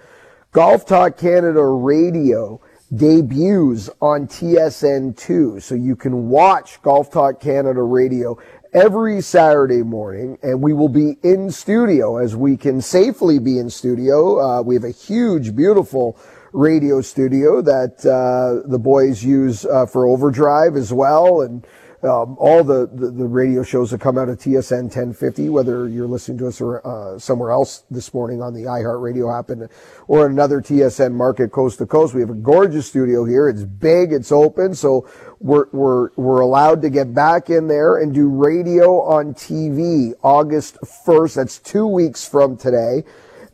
Golf 0.52 0.86
Talk 0.86 1.18
Canada 1.18 1.64
Radio 1.64 2.60
debuts 2.94 3.90
on 4.00 4.28
TSN2, 4.28 5.60
so 5.60 5.74
you 5.74 5.96
can 5.96 6.28
watch 6.28 6.80
Golf 6.82 7.10
Talk 7.10 7.40
Canada 7.40 7.82
Radio 7.82 8.38
every 8.74 9.20
Saturday 9.20 9.82
morning, 9.82 10.36
and 10.42 10.60
we 10.60 10.72
will 10.72 10.88
be 10.88 11.16
in 11.22 11.48
studio 11.50 12.16
as 12.16 12.34
we 12.34 12.56
can 12.56 12.80
safely 12.80 13.38
be 13.38 13.58
in 13.58 13.70
studio. 13.70 14.40
Uh, 14.40 14.62
we 14.62 14.74
have 14.74 14.82
a 14.82 14.90
huge, 14.90 15.54
beautiful 15.54 16.18
radio 16.52 17.00
studio 17.00 17.62
that 17.62 18.04
uh, 18.04 18.68
the 18.68 18.78
boys 18.78 19.24
use 19.24 19.64
uh, 19.64 19.86
for 19.86 20.06
overdrive 20.06 20.74
as 20.74 20.92
well, 20.92 21.40
and 21.40 21.64
um, 22.04 22.36
all 22.38 22.62
the, 22.62 22.86
the, 22.92 23.10
the, 23.10 23.26
radio 23.26 23.62
shows 23.62 23.90
that 23.90 24.00
come 24.00 24.18
out 24.18 24.28
of 24.28 24.38
TSN 24.38 24.82
1050, 24.82 25.48
whether 25.48 25.88
you're 25.88 26.06
listening 26.06 26.36
to 26.38 26.48
us 26.48 26.60
or 26.60 26.86
uh, 26.86 27.18
somewhere 27.18 27.50
else 27.50 27.84
this 27.90 28.12
morning 28.12 28.42
on 28.42 28.52
the 28.52 28.64
iHeartRadio 28.64 29.36
app 29.36 29.48
and, 29.48 29.70
or 30.06 30.26
another 30.26 30.60
TSN 30.60 31.12
market 31.12 31.50
coast 31.50 31.78
to 31.78 31.86
coast. 31.86 32.12
We 32.14 32.20
have 32.20 32.28
a 32.28 32.34
gorgeous 32.34 32.86
studio 32.86 33.24
here. 33.24 33.48
It's 33.48 33.64
big. 33.64 34.12
It's 34.12 34.30
open. 34.32 34.74
So 34.74 35.08
we're, 35.40 35.66
we're, 35.72 36.10
we're 36.16 36.40
allowed 36.40 36.82
to 36.82 36.90
get 36.90 37.14
back 37.14 37.48
in 37.48 37.68
there 37.68 37.96
and 37.96 38.12
do 38.12 38.28
radio 38.28 39.00
on 39.00 39.32
TV 39.32 40.12
August 40.22 40.76
1st. 40.82 41.34
That's 41.36 41.58
two 41.58 41.86
weeks 41.86 42.28
from 42.28 42.58
today. 42.58 43.04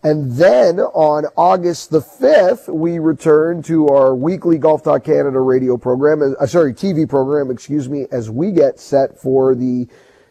And 0.02 0.32
then 0.32 0.80
on 0.80 1.26
August 1.36 1.90
the 1.90 2.00
5th, 2.00 2.72
we 2.72 2.98
return 2.98 3.62
to 3.64 3.88
our 3.88 4.14
weekly 4.14 4.56
Golf 4.56 4.82
Talk 4.82 5.04
Canada 5.04 5.40
radio 5.40 5.76
program, 5.76 6.34
uh, 6.40 6.46
sorry, 6.46 6.72
TV 6.72 7.06
program, 7.06 7.50
excuse 7.50 7.86
me, 7.86 8.06
as 8.10 8.30
we 8.30 8.50
get 8.50 8.80
set 8.80 9.18
for 9.18 9.54
the 9.54 9.86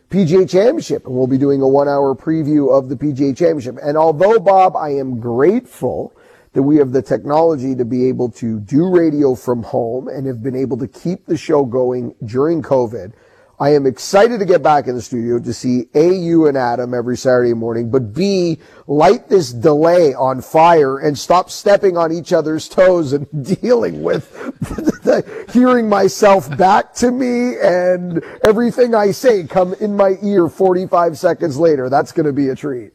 PGA 0.09 0.49
Championship. 0.49 1.05
And 1.05 1.13
we'll 1.13 1.27
be 1.27 1.37
doing 1.37 1.61
a 1.61 1.67
one 1.67 1.87
hour 1.87 2.15
preview 2.15 2.75
of 2.75 2.89
the 2.89 2.95
PGA 2.95 3.37
Championship. 3.37 3.77
And 3.83 3.95
although, 3.95 4.39
Bob, 4.39 4.75
I 4.75 4.89
am 4.89 5.19
grateful 5.19 6.15
that 6.53 6.63
we 6.63 6.77
have 6.77 6.91
the 6.91 7.03
technology 7.03 7.75
to 7.75 7.85
be 7.85 8.07
able 8.07 8.29
to 8.31 8.59
do 8.61 8.89
radio 8.89 9.35
from 9.35 9.61
home 9.61 10.07
and 10.07 10.25
have 10.25 10.41
been 10.41 10.55
able 10.55 10.77
to 10.77 10.87
keep 10.87 11.27
the 11.27 11.37
show 11.37 11.63
going 11.63 12.15
during 12.25 12.63
COVID, 12.63 13.13
I 13.61 13.71
am 13.71 13.85
excited 13.85 14.39
to 14.39 14.45
get 14.45 14.63
back 14.63 14.87
in 14.87 14.95
the 14.95 15.01
studio 15.01 15.37
to 15.37 15.53
see 15.53 15.89
A, 15.93 16.13
you 16.13 16.47
and 16.47 16.57
Adam 16.57 16.93
every 16.93 17.17
Saturday 17.17 17.53
morning, 17.53 17.91
but 17.91 18.13
B, 18.13 18.57
light 18.87 19.27
this 19.27 19.51
delay 19.51 20.13
on 20.13 20.41
fire 20.41 20.99
and 20.99 21.17
stop 21.17 21.49
stepping 21.49 21.97
on 21.97 22.13
each 22.13 22.31
other's 22.31 22.69
toes 22.69 23.11
and 23.11 23.27
dealing 23.61 24.01
with 24.01 24.29
hearing 25.51 25.89
myself 25.89 26.55
back 26.55 26.93
to 26.95 27.11
me 27.11 27.57
and 27.61 28.23
everything 28.43 28.95
I 28.95 29.11
say 29.11 29.43
come 29.43 29.73
in 29.73 29.93
my 29.93 30.15
ear 30.23 30.47
45 30.47 31.17
seconds 31.17 31.57
later. 31.57 31.89
That's 31.89 32.13
going 32.13 32.27
to 32.27 32.33
be 32.33 32.49
a 32.49 32.55
treat. 32.55 32.93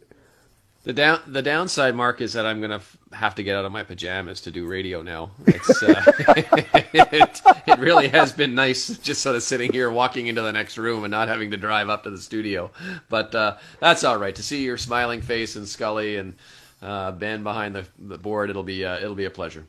The 0.85 0.93
down 0.93 1.20
the 1.26 1.41
downside, 1.41 1.95
Mark, 1.95 2.20
is 2.20 2.35
that 2.35 2.45
I'm 2.45 2.61
gonna 2.61 2.76
f- 2.76 2.97
have 3.12 3.35
to 3.37 3.43
get 3.43 3.57
out 3.57 3.64
of 3.64 3.72
my 3.72 3.82
pajamas 3.82 4.43
to 4.43 4.51
do 4.51 4.66
radio 4.66 5.01
now. 5.01 5.30
It's 5.47 5.82
uh, 5.82 6.03
it, 6.37 7.41
it 7.66 7.78
really 7.78 8.09
has 8.09 8.32
been 8.32 8.55
nice 8.55 8.99
just 8.99 9.22
sort 9.22 9.35
of 9.35 9.43
sitting 9.43 9.72
here, 9.72 9.91
walking 9.91 10.26
into 10.26 10.43
the 10.43 10.53
next 10.53 10.76
room, 10.76 11.05
and 11.05 11.11
not 11.11 11.28
having 11.28 11.51
to 11.53 11.57
drive 11.57 11.89
up 11.89 12.03
to 12.03 12.11
the 12.11 12.18
studio. 12.18 12.70
But 13.09 13.35
uh, 13.35 13.57
that's 13.80 14.05
all 14.05 14.18
right 14.18 14.35
to 14.35 14.43
see 14.43 14.62
your 14.62 14.76
smiling 14.76 15.22
face 15.22 15.57
and 15.57 15.66
Scully 15.66 16.16
and 16.16 16.35
uh, 16.82 17.12
Ben 17.12 17.43
behind 17.43 17.74
the, 17.74 17.87
the 17.99 18.18
board. 18.18 18.51
It'll 18.51 18.62
be 18.62 18.85
uh, 18.85 18.99
it'll 18.99 19.14
be 19.14 19.24
a 19.24 19.30
pleasure. 19.30 19.64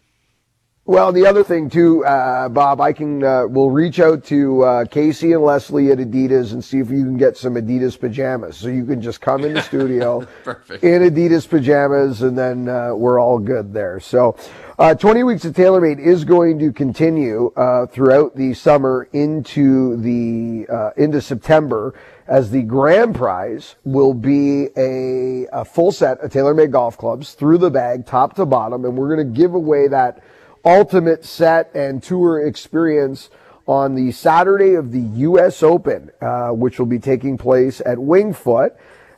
Well, 0.87 1.11
the 1.11 1.25
other 1.25 1.43
thing 1.43 1.71
too, 1.71 2.05
uh, 2.05 2.47
Bob, 2.47 2.79
I 2.79 2.93
can 2.93 3.23
uh, 3.23 3.47
we'll 3.47 3.71
reach 3.71 3.99
out 3.99 4.23
to 4.25 4.63
uh, 4.63 4.85
Casey 4.85 5.33
and 5.33 5.41
Leslie 5.41 5.89
at 5.89 5.97
Adidas 5.97 6.53
and 6.53 6.63
see 6.63 6.77
if 6.77 6.91
you 6.91 7.03
can 7.03 7.17
get 7.17 7.37
some 7.37 7.55
Adidas 7.55 7.99
pajamas, 7.99 8.55
so 8.57 8.67
you 8.67 8.85
can 8.85 9.01
just 9.01 9.19
come 9.19 9.43
in 9.43 9.55
the 9.55 9.63
studio 9.63 10.19
in 10.45 11.01
Adidas 11.01 11.49
pajamas, 11.49 12.21
and 12.21 12.37
then 12.37 12.69
uh, 12.69 12.93
we're 12.93 13.19
all 13.19 13.39
good 13.39 13.73
there. 13.73 13.99
So, 13.99 14.37
uh, 14.77 14.93
20 14.93 15.23
weeks 15.23 15.43
of 15.43 15.55
TaylorMade 15.55 15.97
is 15.97 16.23
going 16.23 16.59
to 16.59 16.71
continue 16.71 17.51
uh, 17.55 17.87
throughout 17.87 18.35
the 18.35 18.53
summer 18.53 19.09
into 19.11 19.97
the 19.97 20.93
into 20.97 21.19
September, 21.19 21.95
as 22.27 22.51
the 22.51 22.61
grand 22.61 23.15
prize 23.15 23.73
will 23.85 24.13
be 24.13 24.67
a, 24.77 25.47
a 25.51 25.65
full 25.65 25.91
set 25.91 26.19
of 26.19 26.31
TaylorMade 26.31 26.69
golf 26.69 26.95
clubs 26.95 27.33
through 27.33 27.57
the 27.57 27.71
bag, 27.71 28.05
top 28.05 28.35
to 28.35 28.45
bottom, 28.45 28.85
and 28.85 28.95
we're 28.95 29.15
going 29.15 29.27
to 29.27 29.35
give 29.35 29.55
away 29.55 29.87
that 29.87 30.21
ultimate 30.65 31.23
set 31.23 31.69
and 31.75 32.01
tour 32.01 32.45
experience 32.45 33.29
on 33.67 33.95
the 33.95 34.11
Saturday 34.11 34.73
of 34.73 34.91
the 34.91 35.01
U.S. 35.01 35.63
Open, 35.63 36.11
uh, 36.21 36.49
which 36.49 36.79
will 36.79 36.85
be 36.85 36.99
taking 36.99 37.37
place 37.37 37.81
at 37.85 37.97
Winged 37.97 38.37
Foot. 38.37 38.75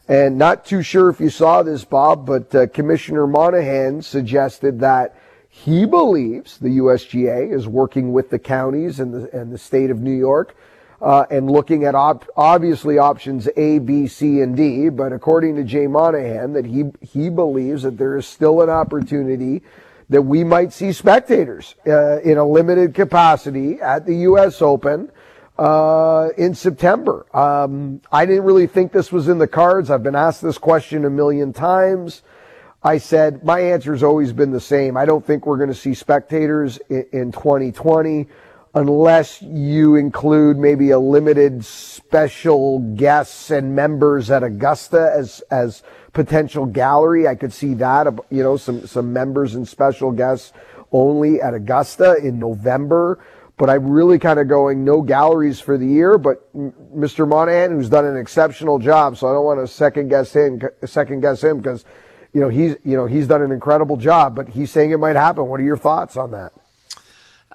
And 0.07 0.37
not 0.37 0.65
too 0.65 0.81
sure 0.81 1.09
if 1.09 1.19
you 1.19 1.29
saw 1.29 1.63
this, 1.63 1.83
Bob, 1.83 2.25
but 2.25 2.53
uh, 2.55 2.67
Commissioner 2.67 3.27
Monahan 3.27 4.01
suggested 4.01 4.79
that 4.79 5.17
he 5.49 5.85
believes 5.85 6.57
the 6.59 6.77
USGA 6.77 7.51
is 7.51 7.67
working 7.67 8.13
with 8.13 8.29
the 8.29 8.39
counties 8.39 8.99
and 8.99 9.13
the, 9.13 9.37
and 9.37 9.51
the 9.51 9.57
state 9.57 9.89
of 9.89 9.99
New 9.99 10.15
York 10.15 10.55
uh, 11.01 11.25
and 11.29 11.49
looking 11.49 11.83
at 11.83 11.95
op- 11.95 12.27
obviously 12.35 12.97
options 12.97 13.47
A, 13.57 13.79
B, 13.79 14.07
C, 14.07 14.41
and 14.41 14.55
D. 14.55 14.89
But 14.89 15.13
according 15.13 15.55
to 15.55 15.63
Jay 15.63 15.87
Monahan, 15.87 16.53
that 16.53 16.65
he 16.65 16.85
he 17.01 17.29
believes 17.29 17.83
that 17.83 17.97
there 17.97 18.17
is 18.17 18.25
still 18.25 18.61
an 18.61 18.69
opportunity 18.69 19.61
that 20.09 20.21
we 20.21 20.43
might 20.43 20.71
see 20.71 20.91
spectators 20.91 21.75
uh, 21.85 22.19
in 22.21 22.37
a 22.37 22.45
limited 22.45 22.93
capacity 22.93 23.81
at 23.81 24.05
the 24.05 24.15
U.S. 24.17 24.61
Open 24.61 25.11
uh, 25.57 26.29
in 26.37 26.55
September. 26.55 27.25
Um, 27.35 28.01
I 28.11 28.25
didn't 28.25 28.43
really 28.43 28.67
think 28.67 28.91
this 28.91 29.11
was 29.11 29.27
in 29.27 29.37
the 29.37 29.47
cards. 29.47 29.89
I've 29.89 30.03
been 30.03 30.15
asked 30.15 30.41
this 30.41 30.57
question 30.57 31.03
a 31.05 31.09
million 31.09 31.51
times. 31.51 32.23
I 32.83 32.99
said 32.99 33.43
my 33.43 33.59
answer 33.59 33.91
has 33.91 34.03
always 34.03 34.31
been 34.31 34.51
the 34.51 34.61
same. 34.61 34.95
I 34.95 35.05
don't 35.05 35.25
think 35.25 35.45
we're 35.45 35.57
going 35.57 35.69
to 35.69 35.75
see 35.75 35.93
spectators 35.93 36.77
in, 36.89 37.05
in 37.11 37.31
2020 37.31 38.27
unless 38.77 39.41
you 39.41 39.95
include 39.95 40.55
maybe 40.57 40.91
a 40.91 40.99
limited 40.99 41.65
special 41.65 42.79
guests 42.95 43.49
and 43.49 43.75
members 43.75 44.29
at 44.29 44.43
Augusta 44.43 45.11
as 45.17 45.41
as 45.49 45.81
potential 46.13 46.67
gallery. 46.67 47.27
I 47.27 47.33
could 47.33 47.51
see 47.51 47.73
that, 47.75 48.07
you 48.29 48.43
know, 48.43 48.55
some, 48.55 48.85
some 48.85 49.13
members 49.13 49.55
and 49.55 49.67
special 49.67 50.11
guests 50.11 50.53
only 50.91 51.41
at 51.41 51.55
Augusta 51.55 52.17
in 52.23 52.37
November. 52.37 53.19
But 53.57 53.71
I'm 53.71 53.89
really 53.89 54.19
kind 54.19 54.39
of 54.39 54.47
going 54.47 54.85
no 54.85 55.01
galleries 55.01 55.59
for 55.59 55.79
the 55.79 55.87
year. 55.87 56.19
But 56.19 56.53
Mr. 56.55 57.27
Monahan, 57.27 57.71
who's 57.71 57.89
done 57.89 58.05
an 58.05 58.15
exceptional 58.15 58.77
job, 58.77 59.17
so 59.17 59.27
I 59.27 59.33
don't 59.33 59.45
want 59.45 59.59
to 59.59 59.67
second 59.67 60.09
guess 60.09 60.33
him, 60.33 60.61
second 60.85 61.21
guess 61.21 61.43
him 61.43 61.57
because, 61.57 61.83
you 62.31 62.41
know, 62.41 62.49
he's, 62.49 62.75
you 62.83 62.95
know, 62.95 63.07
he's 63.07 63.25
done 63.25 63.41
an 63.41 63.51
incredible 63.51 63.97
job. 63.97 64.35
But 64.35 64.49
he's 64.49 64.69
saying 64.69 64.91
it 64.91 64.97
might 64.97 65.15
happen. 65.15 65.47
What 65.47 65.59
are 65.59 65.63
your 65.63 65.77
thoughts 65.77 66.15
on 66.15 66.29
that? 66.31 66.53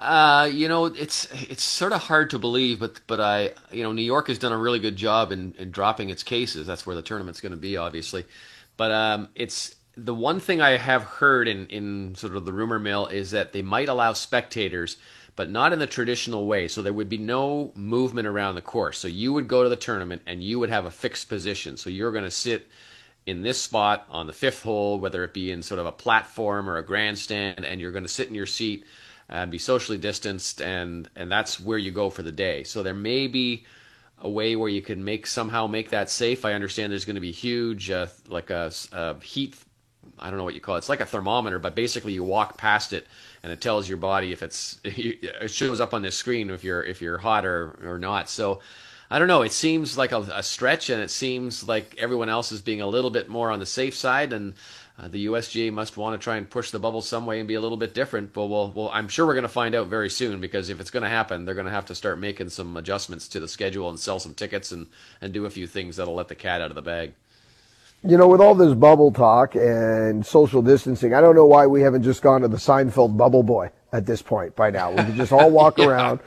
Uh, 0.03 0.49
you 0.51 0.67
know, 0.67 0.85
it's 0.85 1.29
it's 1.49 1.63
sort 1.63 1.93
of 1.93 2.01
hard 2.01 2.29
to 2.31 2.37
believe, 2.37 2.81
but 2.81 2.99
but 3.07 3.21
I, 3.21 3.53
you 3.71 3.83
know, 3.83 3.93
New 3.93 4.01
York 4.03 4.27
has 4.27 4.37
done 4.37 4.51
a 4.51 4.57
really 4.57 4.79
good 4.79 4.97
job 4.97 5.31
in, 5.31 5.55
in 5.57 5.71
dropping 5.71 6.09
its 6.09 6.23
cases. 6.23 6.67
That's 6.67 6.85
where 6.85 6.95
the 6.95 7.01
tournament's 7.01 7.39
going 7.39 7.53
to 7.53 7.57
be, 7.57 7.77
obviously. 7.77 8.25
But 8.75 8.91
um, 8.91 9.29
it's 9.33 9.75
the 9.95 10.13
one 10.13 10.41
thing 10.41 10.59
I 10.59 10.71
have 10.71 11.03
heard 11.03 11.47
in, 11.47 11.67
in 11.67 12.15
sort 12.15 12.35
of 12.35 12.43
the 12.43 12.51
rumor 12.51 12.79
mill 12.79 13.07
is 13.07 13.31
that 13.31 13.53
they 13.53 13.61
might 13.61 13.87
allow 13.87 14.11
spectators, 14.11 14.97
but 15.37 15.49
not 15.49 15.71
in 15.71 15.79
the 15.79 15.87
traditional 15.87 16.47
way. 16.47 16.67
So 16.67 16.81
there 16.81 16.91
would 16.91 17.07
be 17.07 17.17
no 17.17 17.71
movement 17.73 18.27
around 18.27 18.55
the 18.55 18.61
course. 18.61 18.97
So 18.97 19.07
you 19.07 19.31
would 19.31 19.47
go 19.47 19.63
to 19.63 19.69
the 19.69 19.77
tournament 19.77 20.23
and 20.25 20.43
you 20.43 20.59
would 20.59 20.69
have 20.69 20.85
a 20.85 20.91
fixed 20.91 21.29
position. 21.29 21.77
So 21.77 21.89
you're 21.89 22.11
going 22.11 22.25
to 22.25 22.31
sit 22.31 22.67
in 23.25 23.41
this 23.41 23.61
spot 23.61 24.05
on 24.09 24.27
the 24.27 24.33
fifth 24.33 24.63
hole, 24.63 24.99
whether 24.99 25.23
it 25.23 25.33
be 25.33 25.49
in 25.49 25.63
sort 25.63 25.79
of 25.79 25.85
a 25.85 25.93
platform 25.93 26.69
or 26.69 26.75
a 26.75 26.85
grandstand, 26.85 27.63
and 27.63 27.79
you're 27.79 27.93
going 27.93 28.03
to 28.03 28.09
sit 28.09 28.27
in 28.27 28.35
your 28.35 28.45
seat 28.45 28.83
and 29.29 29.51
be 29.51 29.57
socially 29.57 29.97
distanced, 29.97 30.61
and 30.61 31.09
and 31.15 31.31
that's 31.31 31.59
where 31.59 31.77
you 31.77 31.91
go 31.91 32.09
for 32.09 32.23
the 32.23 32.31
day. 32.31 32.63
So 32.63 32.83
there 32.83 32.93
may 32.93 33.27
be 33.27 33.65
a 34.19 34.29
way 34.29 34.55
where 34.55 34.69
you 34.69 34.81
can 34.81 35.03
make 35.03 35.27
somehow 35.27 35.67
make 35.67 35.89
that 35.89 36.09
safe. 36.09 36.45
I 36.45 36.53
understand 36.53 36.91
there's 36.91 37.05
going 37.05 37.15
to 37.15 37.21
be 37.21 37.31
huge, 37.31 37.91
uh, 37.91 38.07
like 38.27 38.49
a, 38.49 38.71
a, 38.93 39.19
heat. 39.19 39.55
I 40.17 40.29
don't 40.29 40.37
know 40.37 40.45
what 40.45 40.53
you 40.53 40.61
call 40.61 40.75
it. 40.75 40.79
It's 40.79 40.89
like 40.89 41.01
a 41.01 41.05
thermometer, 41.05 41.59
but 41.59 41.75
basically 41.75 42.13
you 42.13 42.23
walk 42.23 42.57
past 42.57 42.93
it 42.93 43.05
and 43.41 43.51
it 43.51 43.59
tells 43.59 43.87
your 43.87 43.97
body 43.97 44.31
if 44.31 44.41
it's 44.41 44.79
it 44.83 45.51
shows 45.51 45.81
up 45.81 45.93
on 45.93 46.01
this 46.01 46.15
screen 46.15 46.49
if 46.49 46.63
you're 46.63 46.83
if 46.83 47.01
you're 47.01 47.17
hot 47.17 47.45
or 47.45 47.77
or 47.83 47.99
not. 47.99 48.29
So 48.29 48.61
I 49.11 49.19
don't 49.19 49.27
know. 49.27 49.41
It 49.41 49.51
seems 49.51 49.97
like 49.97 50.11
a, 50.11 50.21
a 50.33 50.41
stretch, 50.41 50.89
and 50.89 51.01
it 51.01 51.11
seems 51.11 51.67
like 51.67 51.95
everyone 51.97 52.29
else 52.29 52.51
is 52.51 52.61
being 52.61 52.81
a 52.81 52.87
little 52.87 53.11
bit 53.11 53.29
more 53.29 53.51
on 53.51 53.59
the 53.59 53.65
safe 53.65 53.95
side 53.95 54.33
and 54.33 54.53
uh, 54.97 55.07
the 55.07 55.25
USGA 55.25 55.73
must 55.73 55.97
want 55.97 56.19
to 56.19 56.23
try 56.23 56.37
and 56.37 56.47
push 56.47 56.69
the 56.69 56.77
bubble 56.77 57.01
some 57.01 57.25
way 57.25 57.39
and 57.39 57.47
be 57.47 57.55
a 57.55 57.61
little 57.61 57.77
bit 57.77 57.95
different. 57.95 58.31
But 58.31 58.45
we'll, 58.45 58.71
well 58.71 58.91
I'm 58.93 59.07
sure 59.07 59.25
we're 59.25 59.33
going 59.33 59.41
to 59.41 59.49
find 59.49 59.73
out 59.73 59.87
very 59.87 60.09
soon 60.09 60.39
because 60.39 60.69
if 60.69 60.79
it's 60.79 60.91
going 60.91 61.03
to 61.03 61.09
happen, 61.09 61.45
they're 61.45 61.55
going 61.55 61.65
to 61.65 61.71
have 61.71 61.87
to 61.87 61.95
start 61.95 62.19
making 62.19 62.49
some 62.49 62.77
adjustments 62.77 63.27
to 63.29 63.39
the 63.39 63.47
schedule 63.47 63.89
and 63.89 63.99
sell 63.99 64.19
some 64.19 64.35
tickets 64.35 64.71
and, 64.71 64.87
and 65.19 65.33
do 65.33 65.45
a 65.45 65.49
few 65.49 65.65
things 65.65 65.95
that'll 65.95 66.13
let 66.13 66.27
the 66.27 66.35
cat 66.35 66.61
out 66.61 66.69
of 66.69 66.75
the 66.75 66.81
bag. 66.81 67.13
You 68.05 68.17
know, 68.17 68.27
with 68.27 68.41
all 68.41 68.53
this 68.53 68.73
bubble 68.73 69.11
talk 69.11 69.55
and 69.55 70.25
social 70.25 70.61
distancing, 70.61 71.13
I 71.13 71.21
don't 71.21 71.35
know 71.35 71.45
why 71.45 71.65
we 71.67 71.81
haven't 71.81 72.03
just 72.03 72.21
gone 72.21 72.41
to 72.41 72.49
the 72.49 72.57
Seinfeld 72.57 73.15
bubble 73.17 73.43
boy 73.43 73.71
at 73.93 74.05
this 74.05 74.21
point 74.21 74.55
by 74.55 74.69
now. 74.69 74.91
We 74.91 74.97
could 74.97 75.15
just 75.15 75.31
all 75.31 75.49
walk 75.49 75.77
yeah. 75.79 75.87
around 75.87 76.19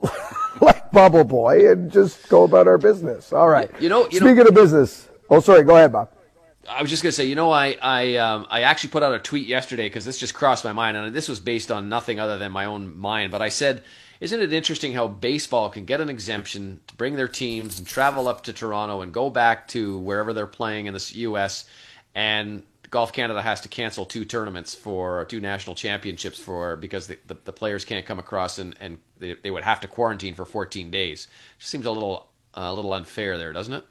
like 0.60 0.90
bubble 0.92 1.24
boy 1.24 1.70
and 1.70 1.90
just 1.90 2.28
go 2.28 2.44
about 2.44 2.66
our 2.68 2.78
business. 2.78 3.32
All 3.32 3.48
right. 3.48 3.70
You 3.80 3.88
know, 3.88 4.04
you 4.04 4.20
speaking 4.20 4.36
know, 4.36 4.44
of 4.44 4.54
business. 4.54 5.08
Oh, 5.28 5.40
sorry. 5.40 5.64
Go 5.64 5.76
ahead, 5.76 5.92
Bob. 5.92 6.10
I 6.68 6.82
was 6.82 6.90
just 6.90 7.02
gonna 7.02 7.12
say, 7.12 7.26
you 7.26 7.34
know, 7.34 7.50
I 7.50 7.76
I 7.80 8.16
um, 8.16 8.46
I 8.50 8.62
actually 8.62 8.90
put 8.90 9.02
out 9.02 9.14
a 9.14 9.18
tweet 9.18 9.46
yesterday 9.46 9.86
because 9.86 10.04
this 10.04 10.18
just 10.18 10.34
crossed 10.34 10.64
my 10.64 10.72
mind, 10.72 10.96
and 10.96 11.14
this 11.14 11.28
was 11.28 11.40
based 11.40 11.70
on 11.70 11.88
nothing 11.88 12.20
other 12.20 12.38
than 12.38 12.52
my 12.52 12.64
own 12.64 12.96
mind. 12.96 13.32
But 13.32 13.42
I 13.42 13.48
said, 13.48 13.82
isn't 14.20 14.40
it 14.40 14.52
interesting 14.52 14.92
how 14.92 15.08
baseball 15.08 15.68
can 15.68 15.84
get 15.84 16.00
an 16.00 16.08
exemption 16.08 16.80
to 16.86 16.94
bring 16.94 17.16
their 17.16 17.28
teams 17.28 17.78
and 17.78 17.86
travel 17.86 18.28
up 18.28 18.42
to 18.44 18.52
Toronto 18.52 19.00
and 19.02 19.12
go 19.12 19.30
back 19.30 19.68
to 19.68 19.98
wherever 19.98 20.32
they're 20.32 20.46
playing 20.46 20.86
in 20.86 20.94
the 20.94 21.12
U.S. 21.14 21.66
and 22.14 22.62
Golf 22.90 23.12
Canada 23.12 23.42
has 23.42 23.60
to 23.62 23.68
cancel 23.68 24.04
two 24.04 24.24
tournaments 24.24 24.74
for 24.74 25.24
two 25.26 25.40
national 25.40 25.74
championships 25.74 26.38
for 26.38 26.76
because 26.76 27.06
the, 27.06 27.18
the, 27.26 27.36
the 27.44 27.52
players 27.52 27.84
can't 27.84 28.06
come 28.06 28.18
across 28.18 28.58
and, 28.58 28.76
and 28.80 28.98
they, 29.18 29.34
they 29.34 29.50
would 29.50 29.64
have 29.64 29.80
to 29.80 29.88
quarantine 29.88 30.34
for 30.34 30.44
14 30.44 30.90
days. 30.90 31.28
It 31.58 31.66
seems 31.66 31.86
a 31.86 31.90
little 31.90 32.28
uh, 32.56 32.62
a 32.62 32.72
little 32.72 32.94
unfair 32.94 33.36
there, 33.36 33.52
doesn't 33.52 33.74
it? 33.74 33.84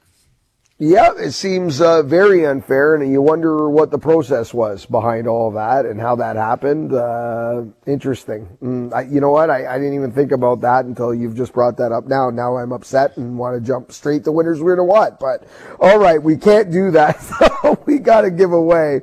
Yeah, 0.78 1.12
it 1.16 1.32
seems 1.32 1.80
uh, 1.80 2.02
very 2.02 2.44
unfair, 2.44 2.94
and 2.94 3.10
you 3.10 3.22
wonder 3.22 3.70
what 3.70 3.90
the 3.90 3.98
process 3.98 4.52
was 4.52 4.84
behind 4.84 5.26
all 5.26 5.50
that 5.52 5.86
and 5.86 5.98
how 5.98 6.16
that 6.16 6.36
happened. 6.36 6.92
Uh, 6.92 7.62
interesting. 7.86 8.46
Mm, 8.62 8.92
I, 8.92 9.02
you 9.04 9.22
know 9.22 9.30
what? 9.30 9.48
I, 9.48 9.66
I, 9.74 9.78
didn't 9.78 9.94
even 9.94 10.12
think 10.12 10.32
about 10.32 10.60
that 10.60 10.84
until 10.84 11.14
you've 11.14 11.34
just 11.34 11.54
brought 11.54 11.78
that 11.78 11.92
up 11.92 12.04
now. 12.08 12.28
Now 12.28 12.58
I'm 12.58 12.72
upset 12.72 13.16
and 13.16 13.38
want 13.38 13.58
to 13.58 13.66
jump 13.66 13.90
straight 13.90 14.24
to 14.24 14.32
winners 14.32 14.60
we're 14.60 14.76
to 14.76 14.84
what. 14.84 15.18
But 15.18 15.44
all 15.80 15.98
right, 15.98 16.22
we 16.22 16.36
can't 16.36 16.70
do 16.70 16.90
that. 16.90 17.16
So 17.56 17.82
we 17.86 17.98
got 17.98 18.22
to 18.22 18.30
give 18.30 18.52
away 18.52 19.00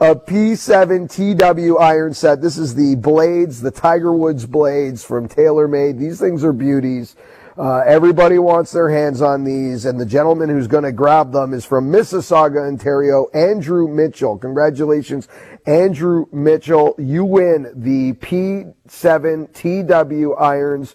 a 0.00 0.16
P7 0.16 1.08
TW 1.08 1.78
iron 1.78 2.14
set. 2.14 2.42
This 2.42 2.58
is 2.58 2.74
the 2.74 2.96
blades, 2.96 3.60
the 3.60 3.70
Tiger 3.70 4.12
Woods 4.12 4.44
blades 4.44 5.04
from 5.04 5.28
TaylorMade. 5.28 5.98
These 5.98 6.18
things 6.18 6.42
are 6.42 6.52
beauties. 6.52 7.14
Uh, 7.56 7.80
everybody 7.80 8.38
wants 8.38 8.72
their 8.72 8.88
hands 8.88 9.20
on 9.20 9.44
these, 9.44 9.84
and 9.84 10.00
the 10.00 10.06
gentleman 10.06 10.48
who's 10.48 10.66
going 10.66 10.84
to 10.84 10.92
grab 10.92 11.32
them 11.32 11.52
is 11.52 11.66
from 11.66 11.92
Mississauga, 11.92 12.66
Ontario, 12.66 13.26
Andrew 13.34 13.86
Mitchell. 13.88 14.38
Congratulations, 14.38 15.28
Andrew 15.66 16.24
Mitchell. 16.32 16.94
You 16.96 17.26
win 17.26 17.70
the 17.74 18.14
P7 18.14 19.52
TW 19.52 20.32
irons. 20.40 20.94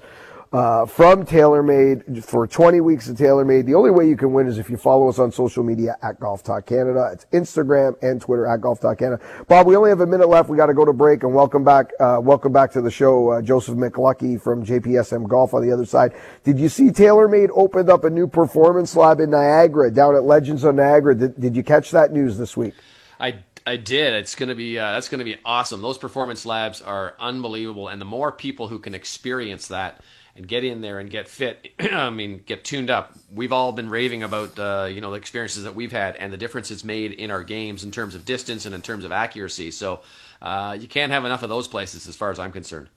Uh, 0.53 0.85
from 0.85 1.25
TaylorMade 1.25 2.23
for 2.23 2.47
20 2.47 2.81
weeks 2.81 3.09
of 3.09 3.17
TaylorMade. 3.17 3.65
The 3.65 3.75
only 3.75 3.91
way 3.91 4.07
you 4.07 4.15
can 4.15 4.33
win 4.33 4.47
is 4.47 4.57
if 4.57 4.69
you 4.69 4.77
follow 4.77 5.09
us 5.09 5.19
on 5.19 5.31
social 5.31 5.63
media 5.63 5.97
at 6.01 6.19
Golf 6.19 6.43
Talk 6.43 6.65
Canada. 6.65 7.09
It's 7.11 7.25
Instagram 7.33 8.01
and 8.01 8.21
Twitter 8.21 8.45
at 8.45 8.61
Golf 8.61 8.79
Talk 8.79 8.99
Canada. 8.99 9.21
Bob, 9.47 9.67
we 9.67 9.75
only 9.75 9.89
have 9.89 10.01
a 10.01 10.05
minute 10.05 10.29
left. 10.29 10.49
We 10.49 10.57
got 10.57 10.67
to 10.67 10.73
go 10.73 10.85
to 10.85 10.93
break 10.93 11.23
and 11.23 11.33
welcome 11.33 11.63
back, 11.63 11.91
uh, 11.99 12.19
welcome 12.21 12.53
back 12.53 12.71
to 12.73 12.81
the 12.81 12.91
show, 12.91 13.31
uh, 13.31 13.41
Joseph 13.41 13.75
McLuckie 13.75 14.41
from 14.41 14.65
JPSM 14.65 15.27
Golf 15.27 15.53
on 15.53 15.67
the 15.67 15.71
other 15.71 15.85
side. 15.85 16.13
Did 16.43 16.59
you 16.59 16.69
see 16.69 16.85
TaylorMade 16.85 17.49
opened 17.53 17.89
up 17.89 18.03
a 18.03 18.09
new 18.09 18.27
performance 18.27 18.95
lab 18.95 19.19
in 19.19 19.31
Niagara 19.31 19.91
down 19.91 20.15
at 20.15 20.23
Legends 20.23 20.63
on 20.63 20.77
Niagara? 20.77 21.15
Did, 21.15 21.39
did 21.39 21.55
you 21.55 21.63
catch 21.63 21.91
that 21.91 22.13
news 22.13 22.37
this 22.37 22.55
week? 22.55 22.73
I 23.19 23.39
I 23.65 23.75
did. 23.75 24.13
It's 24.13 24.33
gonna 24.33 24.55
be 24.55 24.79
uh, 24.79 24.93
that's 24.93 25.09
gonna 25.09 25.25
be 25.25 25.35
awesome. 25.43 25.81
Those 25.81 25.97
performance 25.97 26.45
labs 26.45 26.81
are 26.81 27.15
unbelievable, 27.19 27.89
and 27.89 27.99
the 27.99 28.05
more 28.05 28.31
people 28.31 28.69
who 28.69 28.79
can 28.79 28.95
experience 28.95 29.67
that 29.67 29.99
and 30.37 30.47
get 30.47 30.63
in 30.63 30.81
there 30.81 30.99
and 30.99 31.09
get 31.09 31.27
fit, 31.27 31.71
I 31.79 32.09
mean, 32.09 32.43
get 32.45 32.63
tuned 32.63 32.89
up. 32.89 33.13
We've 33.33 33.51
all 33.51 33.71
been 33.71 33.89
raving 33.89 34.23
about 34.23 34.57
uh, 34.57 34.87
you 34.89 35.01
know 35.01 35.11
the 35.11 35.17
experiences 35.17 35.63
that 35.63 35.75
we've 35.75 35.91
had 35.91 36.15
and 36.15 36.31
the 36.31 36.37
difference 36.37 36.71
it's 36.71 36.83
made 36.83 37.11
in 37.11 37.31
our 37.31 37.43
games 37.43 37.83
in 37.83 37.91
terms 37.91 38.15
of 38.15 38.23
distance 38.23 38.65
and 38.65 38.73
in 38.73 38.81
terms 38.81 39.03
of 39.03 39.11
accuracy. 39.11 39.71
So 39.71 40.01
uh, 40.41 40.77
you 40.79 40.87
can't 40.87 41.11
have 41.11 41.25
enough 41.25 41.43
of 41.43 41.49
those 41.49 41.67
places, 41.67 42.07
as 42.07 42.15
far 42.15 42.31
as 42.31 42.39
I'm 42.39 42.51
concerned. 42.51 42.89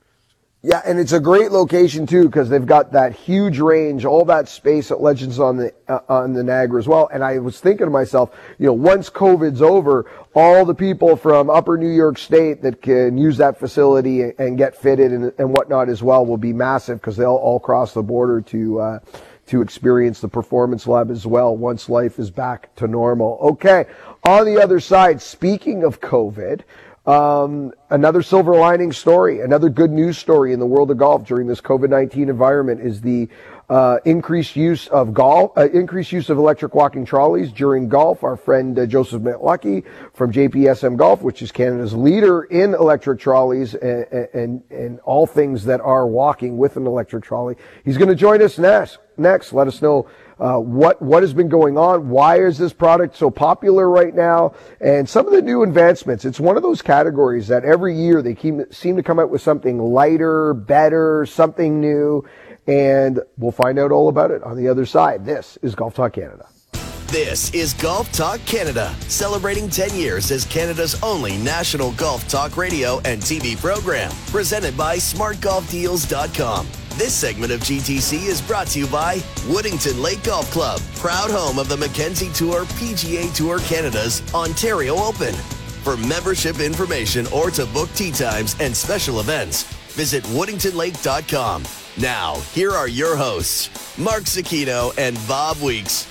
Yeah, 0.63 0.83
and 0.85 0.99
it's 0.99 1.13
a 1.13 1.21
great 1.21 1.53
location 1.53 2.07
too 2.07 2.27
because 2.27 2.51
they've 2.51 2.67
got 2.67 2.93
that 2.93 3.15
huge 3.15 3.59
range, 3.61 4.05
all 4.05 4.27
that 4.27 4.47
space 4.47 4.91
at 4.91 5.01
Legends 5.01 5.39
on 5.39 5.57
the 5.57 5.73
uh, 5.89 6.01
on 6.07 6.35
the 6.35 6.45
Niagara 6.45 6.79
as 6.79 6.87
well. 6.87 7.09
And 7.11 7.25
I 7.25 7.39
was 7.39 7.59
thinking 7.61 7.87
to 7.87 7.91
myself, 7.91 8.39
you 8.59 8.67
know, 8.67 8.75
once 8.75 9.09
COVID's 9.09 9.63
over, 9.63 10.05
all 10.35 10.67
the 10.67 10.75
people 10.75 11.17
from 11.17 11.49
Upper 11.49 11.79
New 11.79 11.89
York 11.89 12.19
State 12.19 12.61
that 12.61 12.83
can 12.83 13.17
use 13.17 13.39
that 13.39 13.59
facility 13.59 14.33
and 14.39 14.59
get 14.59 14.77
fitted 14.77 15.13
and, 15.13 15.33
and 15.39 15.51
whatnot 15.51 15.89
as 15.89 16.03
well 16.03 16.27
will 16.27 16.37
be 16.37 16.53
massive 16.53 17.01
because 17.01 17.17
they'll 17.17 17.31
all 17.31 17.59
cross 17.59 17.95
the 17.95 18.03
border 18.03 18.43
to. 18.43 18.81
Uh, 18.81 18.99
to 19.47 19.63
experience 19.63 20.21
the 20.21 20.29
performance 20.29 20.87
lab 20.87 21.11
as 21.11 21.27
well 21.27 21.57
once 21.57 21.89
life 21.89 22.21
is 22.21 22.31
back 22.31 22.73
to 22.77 22.87
normal. 22.87 23.37
Okay. 23.43 23.85
On 24.23 24.45
the 24.45 24.63
other 24.63 24.79
side, 24.79 25.21
speaking 25.21 25.83
of 25.83 26.01
COVID, 26.01 26.61
um, 27.07 27.73
another 27.89 28.23
silver 28.23 28.55
lining 28.55 28.93
story, 28.93 29.41
another 29.41 29.71
good 29.71 29.91
news 29.91 30.19
story 30.19 30.53
in 30.53 30.61
the 30.61 30.67
world 30.67 30.91
of 30.91 30.99
golf 30.99 31.25
during 31.25 31.47
this 31.47 31.61
COVID-19 31.61 32.29
environment 32.29 32.81
is 32.81 33.01
the 33.01 33.29
uh, 33.71 33.99
increased 34.05 34.57
use 34.57 34.89
of 34.89 35.15
golf, 35.15 35.57
uh, 35.57 35.69
increased 35.71 36.11
use 36.11 36.29
of 36.29 36.37
electric 36.37 36.75
walking 36.75 37.05
trolleys 37.05 37.53
during 37.53 37.89
golf. 37.89 38.25
Our 38.25 38.37
friend 38.37 38.77
uh, 38.77 38.85
Joseph 38.85 39.23
McLuckie 39.23 39.85
from 40.13 40.33
JPSM 40.33 40.97
Golf, 40.97 41.23
which 41.23 41.41
is 41.41 41.53
Canada's 41.53 41.95
leader 41.95 42.43
in 42.43 42.75
electric 42.75 43.21
trolleys 43.21 43.75
and, 43.75 44.07
and, 44.35 44.63
and 44.71 45.01
all 45.01 45.25
things 45.25 45.65
that 45.67 45.81
are 45.81 46.07
walking 46.07 46.59
with 46.59 46.77
an 46.77 46.87
electric 46.87 47.23
trolley. 47.23 47.55
He's 47.85 47.97
going 47.97 48.09
to 48.09 48.17
join 48.17 48.43
us 48.43 48.59
next. 48.59 48.99
Next, 49.17 49.53
let 49.53 49.69
us 49.69 49.81
know 49.81 50.09
uh, 50.41 50.59
what 50.59 51.01
what 51.03 51.23
has 51.23 51.35
been 51.35 51.49
going 51.49 51.77
on. 51.77 52.09
Why 52.09 52.41
is 52.41 52.59
this 52.59 52.73
product 52.73 53.17
so 53.17 53.31
popular 53.31 53.89
right 53.89 54.15
now? 54.15 54.55
And 54.81 55.09
some 55.09 55.27
of 55.27 55.33
the 55.33 55.43
new 55.43 55.63
advancements. 55.63 56.25
It's 56.25 56.41
one 56.41 56.57
of 56.57 56.63
those 56.63 56.83
categories 56.83 57.49
that 57.49 57.65
every 57.65 57.95
year 57.95 58.23
they 58.23 58.35
keep, 58.35 58.55
seem 58.73 58.97
to 58.97 59.03
come 59.03 59.19
out 59.19 59.31
with 59.31 59.43
something 59.43 59.79
lighter, 59.79 60.55
better, 60.55 61.27
something 61.27 61.81
new, 61.81 62.27
and 62.67 63.21
we'll 63.37 63.53
find 63.53 63.79
out 63.79 63.93
all 63.93 64.09
about 64.09 64.31
it 64.31 64.43
on 64.43 64.57
the 64.57 64.69
other 64.69 64.87
side. 64.87 65.25
This 65.25 65.59
is 65.63 65.75
Golf 65.75 65.95
Talk 65.95 66.15
Canada. 66.15 66.47
This 67.09 67.53
is 67.53 67.75
Golf 67.75 68.11
Talk 68.13 68.39
Canada, 68.47 68.95
celebrating 69.09 69.69
10 69.69 69.97
years 69.97 70.31
as 70.31 70.45
Canada's 70.45 71.01
only 71.03 71.37
national 71.39 71.91
golf 71.93 72.29
talk 72.29 72.57
radio 72.57 73.01
and 73.01 73.21
TV 73.21 73.57
program, 73.57 74.13
presented 74.29 74.77
by 74.77 74.97
SmartGolfDeals.com. 74.97 76.69
This 77.01 77.15
segment 77.15 77.51
of 77.51 77.61
GTC 77.61 78.27
is 78.27 78.43
brought 78.43 78.67
to 78.67 78.79
you 78.79 78.87
by 78.87 79.21
Woodington 79.49 80.03
Lake 80.03 80.23
Golf 80.23 80.51
Club, 80.51 80.83
proud 80.97 81.31
home 81.31 81.59
of 81.59 81.67
the 81.71 81.77
Mackenzie 81.79 82.29
Tour 82.35 82.67
PGA 82.77 83.35
Tour 83.35 83.59
Canada's 83.61 84.23
Ontario 84.35 84.97
Open. 84.97 85.33
For 85.83 85.97
membership 85.97 86.61
information 86.61 87.27
or 87.29 87.51
to 87.53 87.65
book 87.65 87.89
tee 87.95 88.11
times 88.11 88.55
and 88.61 88.77
special 88.77 89.21
events, 89.21 89.63
visit 89.95 90.23
woodingtonlake.com. 90.25 91.65
Now, 91.97 92.35
here 92.53 92.73
are 92.73 92.87
your 92.87 93.17
hosts, 93.17 93.71
Mark 93.97 94.25
Zecchino 94.25 94.93
and 94.99 95.19
Bob 95.27 95.59
Weeks. 95.63 96.07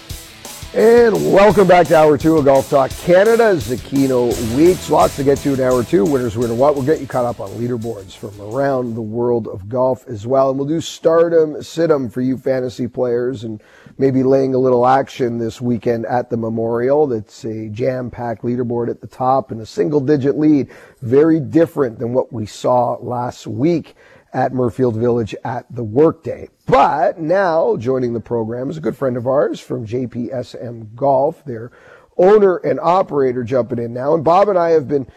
And 0.75 1.33
welcome 1.33 1.67
back 1.67 1.87
to 1.87 1.97
Hour 1.97 2.15
2 2.15 2.37
of 2.37 2.45
Golf 2.45 2.69
Talk 2.69 2.91
Canada. 2.91 3.55
Zecchino 3.55 4.29
Weeks. 4.55 4.87
Lots 4.91 5.15
to 5.15 5.23
get 5.23 5.39
to 5.39 5.55
in 5.55 5.59
Hour 5.59 5.83
2. 5.83 6.05
Winners, 6.05 6.37
winner, 6.37 6.53
what? 6.53 6.75
We'll 6.75 6.85
get 6.85 7.01
you 7.01 7.07
caught 7.07 7.25
up 7.25 7.39
on 7.39 7.49
leaderboards 7.53 8.15
from 8.15 8.39
around 8.39 8.93
the 8.93 9.01
world 9.01 9.47
of 9.47 9.67
golf 9.67 10.07
as 10.07 10.27
well. 10.27 10.51
And 10.51 10.59
we'll 10.59 10.67
do 10.67 10.79
stardom, 10.79 11.55
situm 11.55 12.13
for 12.13 12.21
you 12.21 12.37
fantasy 12.37 12.87
players 12.87 13.45
and 13.45 13.63
maybe 13.97 14.21
laying 14.21 14.53
a 14.53 14.59
little 14.59 14.85
action 14.85 15.39
this 15.39 15.59
weekend 15.59 16.05
at 16.05 16.29
the 16.29 16.37
Memorial. 16.37 17.07
That's 17.07 17.43
a 17.45 17.69
jam-packed 17.69 18.43
leaderboard 18.43 18.91
at 18.91 19.01
the 19.01 19.07
top 19.07 19.49
and 19.49 19.61
a 19.61 19.65
single-digit 19.65 20.37
lead. 20.37 20.69
Very 21.01 21.39
different 21.39 21.97
than 21.97 22.13
what 22.13 22.31
we 22.31 22.45
saw 22.45 22.95
last 23.01 23.47
week 23.47 23.95
at 24.33 24.51
Muirfield 24.53 24.95
Village 24.95 25.35
at 25.43 25.65
the 25.69 25.83
workday. 25.83 26.49
But 26.65 27.19
now 27.19 27.77
joining 27.77 28.13
the 28.13 28.19
program 28.19 28.69
is 28.69 28.77
a 28.77 28.81
good 28.81 28.97
friend 28.97 29.17
of 29.17 29.27
ours 29.27 29.59
from 29.59 29.85
JPSM 29.85 30.95
Golf, 30.95 31.43
their 31.45 31.71
owner 32.17 32.57
and 32.57 32.79
operator 32.79 33.43
jumping 33.43 33.79
in 33.79 33.93
now. 33.93 34.13
And 34.13 34.23
Bob 34.23 34.49
and 34.49 34.59
I 34.59 34.71
have 34.71 34.87
been 34.87 35.07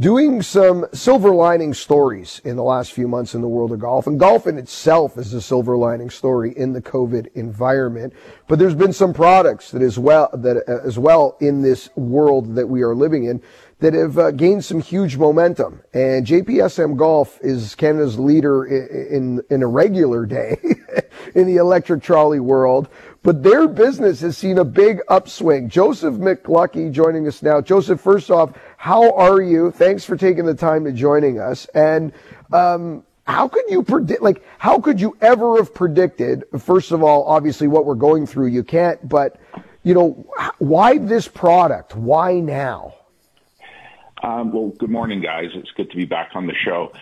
doing 0.00 0.40
some 0.40 0.86
silver 0.94 1.30
lining 1.30 1.74
stories 1.74 2.40
in 2.44 2.56
the 2.56 2.62
last 2.62 2.92
few 2.92 3.06
months 3.06 3.34
in 3.34 3.42
the 3.42 3.48
world 3.48 3.70
of 3.70 3.80
golf. 3.80 4.06
And 4.06 4.18
golf 4.18 4.46
in 4.46 4.56
itself 4.56 5.18
is 5.18 5.34
a 5.34 5.42
silver 5.42 5.76
lining 5.76 6.08
story 6.08 6.56
in 6.56 6.72
the 6.72 6.80
COVID 6.80 7.28
environment. 7.34 8.14
But 8.48 8.58
there's 8.58 8.74
been 8.74 8.94
some 8.94 9.12
products 9.12 9.70
that 9.72 9.82
as 9.82 9.98
well, 9.98 10.30
that 10.32 10.56
uh, 10.66 10.86
as 10.86 10.98
well 10.98 11.36
in 11.40 11.60
this 11.60 11.90
world 11.96 12.54
that 12.54 12.66
we 12.66 12.80
are 12.80 12.94
living 12.94 13.24
in 13.24 13.42
that 13.80 13.94
have 13.94 14.18
uh, 14.18 14.30
gained 14.30 14.64
some 14.64 14.80
huge 14.80 15.16
momentum. 15.16 15.82
And 15.92 16.26
JPSM 16.26 16.96
Golf 16.96 17.38
is 17.42 17.74
Canada's 17.74 18.18
leader 18.18 18.64
in, 18.64 19.06
in, 19.14 19.42
in 19.50 19.62
a 19.62 19.66
regular 19.66 20.26
day 20.26 20.58
in 21.34 21.46
the 21.46 21.56
electric 21.56 22.02
trolley 22.02 22.40
world. 22.40 22.88
But 23.22 23.42
their 23.42 23.68
business 23.68 24.20
has 24.20 24.38
seen 24.38 24.58
a 24.58 24.64
big 24.64 25.00
upswing. 25.08 25.68
Joseph 25.68 26.14
McLuckie 26.14 26.92
joining 26.92 27.26
us 27.26 27.42
now. 27.42 27.60
Joseph, 27.60 28.00
first 28.00 28.30
off, 28.30 28.52
how 28.76 29.12
are 29.12 29.42
you? 29.42 29.70
Thanks 29.70 30.04
for 30.04 30.16
taking 30.16 30.46
the 30.46 30.54
time 30.54 30.84
to 30.84 30.92
joining 30.92 31.38
us. 31.38 31.66
And, 31.74 32.12
um, 32.52 33.04
how 33.26 33.46
could 33.46 33.64
you 33.68 33.82
predict, 33.82 34.22
like, 34.22 34.44
how 34.58 34.80
could 34.80 35.00
you 35.00 35.16
ever 35.20 35.56
have 35.58 35.72
predicted, 35.72 36.44
first 36.58 36.90
of 36.90 37.02
all, 37.02 37.24
obviously 37.24 37.68
what 37.68 37.86
we're 37.86 37.94
going 37.94 38.26
through, 38.26 38.48
you 38.48 38.64
can't, 38.64 39.08
but, 39.08 39.36
you 39.84 39.94
know, 39.94 40.26
why 40.58 40.98
this 40.98 41.28
product? 41.28 41.94
Why 41.94 42.40
now? 42.40 42.94
Um, 44.22 44.52
well, 44.52 44.68
good 44.68 44.90
morning, 44.90 45.22
guys. 45.22 45.50
It's 45.54 45.70
good 45.72 45.90
to 45.90 45.96
be 45.96 46.04
back 46.04 46.32
on 46.34 46.46
the 46.46 46.54
show. 46.54 46.92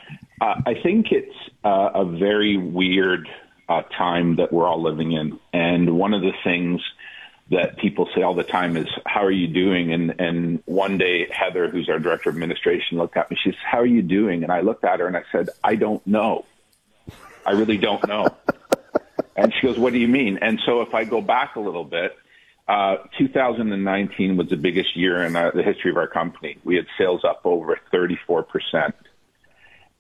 Uh, 0.41 0.61
I 0.67 0.75
think 0.75 1.11
it's 1.11 1.35
uh, 1.65 1.91
a 1.95 2.05
very 2.05 2.57
weird 2.57 3.29
uh, 3.69 3.83
time 3.97 4.37
that 4.37 4.53
we're 4.53 4.67
all 4.67 4.83
living 4.83 5.13
in, 5.13 5.39
and 5.53 5.99
one 5.99 6.15
of 6.15 6.23
the 6.23 6.33
things 6.45 6.81
that 7.51 7.79
people 7.79 8.09
say 8.15 8.23
all 8.23 8.35
the 8.35 8.45
time 8.45 8.77
is, 8.77 8.87
"How 9.05 9.25
are 9.25 9.33
you 9.33 9.49
doing?" 9.49 9.93
And 9.93 10.15
and 10.21 10.63
one 10.67 10.97
day 10.97 11.29
Heather, 11.29 11.69
who's 11.69 11.89
our 11.89 11.99
director 11.99 12.31
of 12.31 12.37
administration, 12.37 12.99
looked 12.99 13.17
at 13.17 13.31
me. 13.31 13.37
She 13.43 13.51
said, 13.51 13.59
"How 13.65 13.79
are 13.79 13.87
you 13.87 14.03
doing?" 14.03 14.45
And 14.45 14.53
I 14.53 14.61
looked 14.61 14.85
at 14.85 15.01
her 15.01 15.07
and 15.09 15.17
I 15.17 15.25
said, 15.33 15.49
"I 15.65 15.75
don't 15.75 16.07
know. 16.07 16.45
I 17.45 17.53
really 17.53 17.79
don't 17.79 18.07
know." 18.07 18.29
and 19.37 19.53
she 19.53 19.67
goes, 19.67 19.77
"What 19.77 19.93
do 19.93 19.99
you 19.99 20.09
mean?" 20.09 20.39
And 20.41 20.61
so 20.65 20.83
if 20.83 20.95
I 20.95 21.03
go 21.03 21.21
back 21.21 21.57
a 21.57 21.61
little 21.61 21.85
bit 21.85 22.17
uh, 22.69 22.97
2019 23.17 24.37
was 24.37 24.49
the 24.49 24.57
biggest 24.57 24.95
year 24.95 25.23
in 25.23 25.35
uh, 25.35 25.51
the 25.55 25.63
history 25.63 25.91
of 25.91 25.97
our 25.97 26.07
company. 26.07 26.59
We 26.65 26.77
had 26.77 26.87
sales 26.99 27.25
up 27.25 27.41
over 27.45 27.79
34%. 27.93 28.93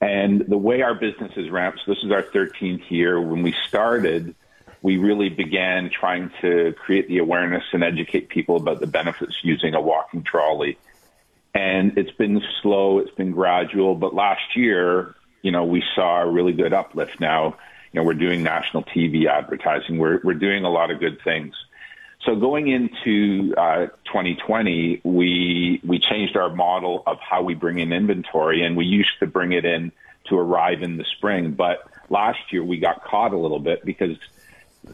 And 0.00 0.42
the 0.46 0.58
way 0.58 0.82
our 0.82 0.94
business 0.94 1.32
is 1.36 1.50
ramped, 1.50 1.80
so 1.84 1.94
this 1.94 2.04
is 2.04 2.12
our 2.12 2.22
13th 2.22 2.90
year. 2.90 3.20
When 3.20 3.42
we 3.42 3.54
started, 3.66 4.34
we 4.82 4.98
really 4.98 5.30
began 5.30 5.90
trying 5.90 6.30
to 6.42 6.74
create 6.74 7.08
the 7.08 7.18
awareness 7.18 7.64
and 7.72 7.82
educate 7.82 8.28
people 8.28 8.56
about 8.56 8.80
the 8.80 8.86
benefits 8.86 9.38
using 9.42 9.74
a 9.74 9.80
walking 9.80 10.22
trolley. 10.22 10.78
And 11.54 11.96
it's 11.96 12.12
been 12.12 12.40
slow, 12.62 12.98
it's 12.98 13.10
been 13.14 13.32
gradual, 13.32 13.94
but 13.94 14.14
last 14.14 14.56
year, 14.56 15.14
you 15.42 15.50
know, 15.50 15.64
we 15.64 15.82
saw 15.96 16.20
a 16.22 16.30
really 16.30 16.52
good 16.52 16.72
uplift 16.72 17.18
now. 17.18 17.56
You 17.92 18.00
know, 18.00 18.04
we're 18.04 18.14
doing 18.14 18.42
national 18.42 18.84
TV 18.84 19.26
advertising. 19.26 19.98
We're, 19.98 20.20
we're 20.22 20.34
doing 20.34 20.64
a 20.64 20.70
lot 20.70 20.90
of 20.90 21.00
good 21.00 21.18
things. 21.24 21.54
So 22.22 22.34
going 22.36 22.68
into 22.68 23.54
uh, 23.56 23.86
2020, 24.06 25.00
we 25.04 25.80
we 25.84 25.98
changed 25.98 26.36
our 26.36 26.54
model 26.54 27.02
of 27.06 27.18
how 27.20 27.42
we 27.42 27.54
bring 27.54 27.78
in 27.78 27.92
inventory, 27.92 28.64
and 28.64 28.76
we 28.76 28.86
used 28.86 29.18
to 29.20 29.26
bring 29.26 29.52
it 29.52 29.64
in 29.64 29.92
to 30.26 30.36
arrive 30.36 30.82
in 30.82 30.96
the 30.96 31.04
spring. 31.16 31.52
But 31.52 31.88
last 32.10 32.40
year 32.52 32.64
we 32.64 32.78
got 32.78 33.04
caught 33.04 33.32
a 33.32 33.38
little 33.38 33.60
bit 33.60 33.84
because 33.84 34.16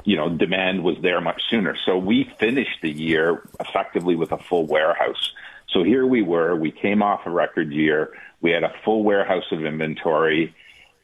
you 0.05 0.16
know 0.16 0.29
demand 0.29 0.85
was 0.85 0.97
there 1.01 1.20
much 1.20 1.43
sooner. 1.49 1.77
So 1.87 1.97
we 1.99 2.31
finished 2.39 2.81
the 2.83 2.91
year 2.91 3.43
effectively 3.59 4.16
with 4.16 4.33
a 4.33 4.39
full 4.39 4.66
warehouse. 4.66 5.33
So 5.70 5.83
here 5.83 6.07
we 6.07 6.22
were. 6.22 6.55
We 6.55 6.70
came 6.70 7.03
off 7.03 7.27
a 7.27 7.31
record 7.31 7.72
year. 7.72 8.12
We 8.43 8.51
had 8.51 8.64
a 8.64 8.72
full 8.85 9.03
warehouse 9.03 9.51
of 9.51 9.64
inventory 9.64 10.55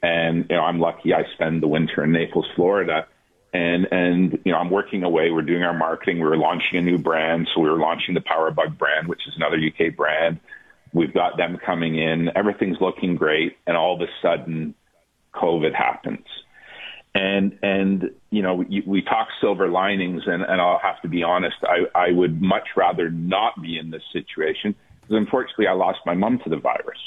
And 0.03 0.47
you 0.49 0.57
know, 0.57 0.63
I'm 0.63 0.81
lucky. 0.81 1.15
I 1.15 1.25
spend 1.35 1.63
the 1.63 1.69
winter 1.69 2.05
in 2.05 2.13
Naples, 2.13 2.47
Florida, 2.55 3.07
and 3.53 3.89
and 3.91 4.39
you 4.45 4.53
know, 4.53 4.59
I'm 4.59 4.71
working 4.71 5.03
away. 5.03 5.31
We're 5.31 5.43
doing 5.43 5.63
our 5.63 5.77
marketing. 5.77 6.19
We 6.19 6.27
were 6.27 6.37
launching 6.37 6.79
a 6.79 6.83
new 6.83 6.99
brand, 6.99 7.49
so 7.55 7.61
we 7.61 7.69
were 7.69 7.79
launching 7.79 8.15
the 8.15 8.21
Powerbug 8.21 8.79
brand, 8.79 9.09
which 9.09 9.27
is 9.27 9.35
another 9.37 9.57
UK 9.57 9.97
brand. 9.97 10.41
We've 10.93 11.13
got 11.13 11.37
them 11.37 11.59
coming 11.65 11.99
in. 11.99 12.31
Everything's 12.37 12.81
looking 12.81 13.17
great, 13.17 13.57
and 13.67 13.77
all 13.77 13.95
of 13.95 14.01
a 14.01 14.11
sudden, 14.23 14.75
COVID 15.35 15.75
happens. 15.75 16.27
And 17.15 17.59
and 17.63 18.11
you 18.31 18.43
know, 18.43 18.55
we, 18.55 18.85
we 18.87 19.03
talk 19.03 19.29
silver 19.41 19.69
linings, 19.69 20.23
and 20.27 20.43
and 20.43 20.61
I'll 20.61 20.79
have 20.79 21.03
to 21.03 21.09
be 21.09 21.25
honest. 21.25 21.57
I 21.63 21.87
I 21.95 22.13
would 22.13 22.41
much 22.41 22.69
rather 22.77 23.11
not 23.11 23.61
be 23.61 23.79
in 23.79 23.91
this 23.91 24.03
situation 24.13 24.77
because 25.01 25.17
unfortunately, 25.17 25.67
I 25.67 25.73
lost 25.73 25.99
my 26.07 26.15
mom 26.15 26.39
to 26.45 26.51
the 26.51 26.57
virus. 26.57 26.99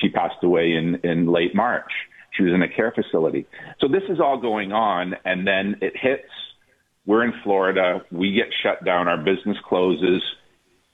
She 0.00 0.08
passed 0.08 0.42
away 0.42 0.72
in 0.72 0.96
in 1.04 1.26
late 1.26 1.54
March. 1.54 1.92
She 2.36 2.42
was 2.42 2.52
in 2.52 2.62
a 2.62 2.68
care 2.68 2.92
facility. 2.92 3.46
So 3.80 3.88
this 3.88 4.02
is 4.08 4.20
all 4.20 4.38
going 4.38 4.72
on, 4.72 5.14
and 5.24 5.46
then 5.46 5.76
it 5.80 5.94
hits. 5.96 6.28
We're 7.06 7.24
in 7.24 7.32
Florida. 7.42 8.02
We 8.10 8.32
get 8.32 8.48
shut 8.62 8.84
down. 8.84 9.08
Our 9.08 9.18
business 9.18 9.56
closes, 9.68 10.22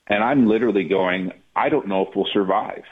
and 0.07 0.23
I'm 0.23 0.47
literally 0.47 0.87
going. 0.87 1.31
I 1.55 1.69
don't 1.69 1.87
know 1.87 2.05
if 2.05 2.15
we'll 2.15 2.27
survive. 2.31 2.83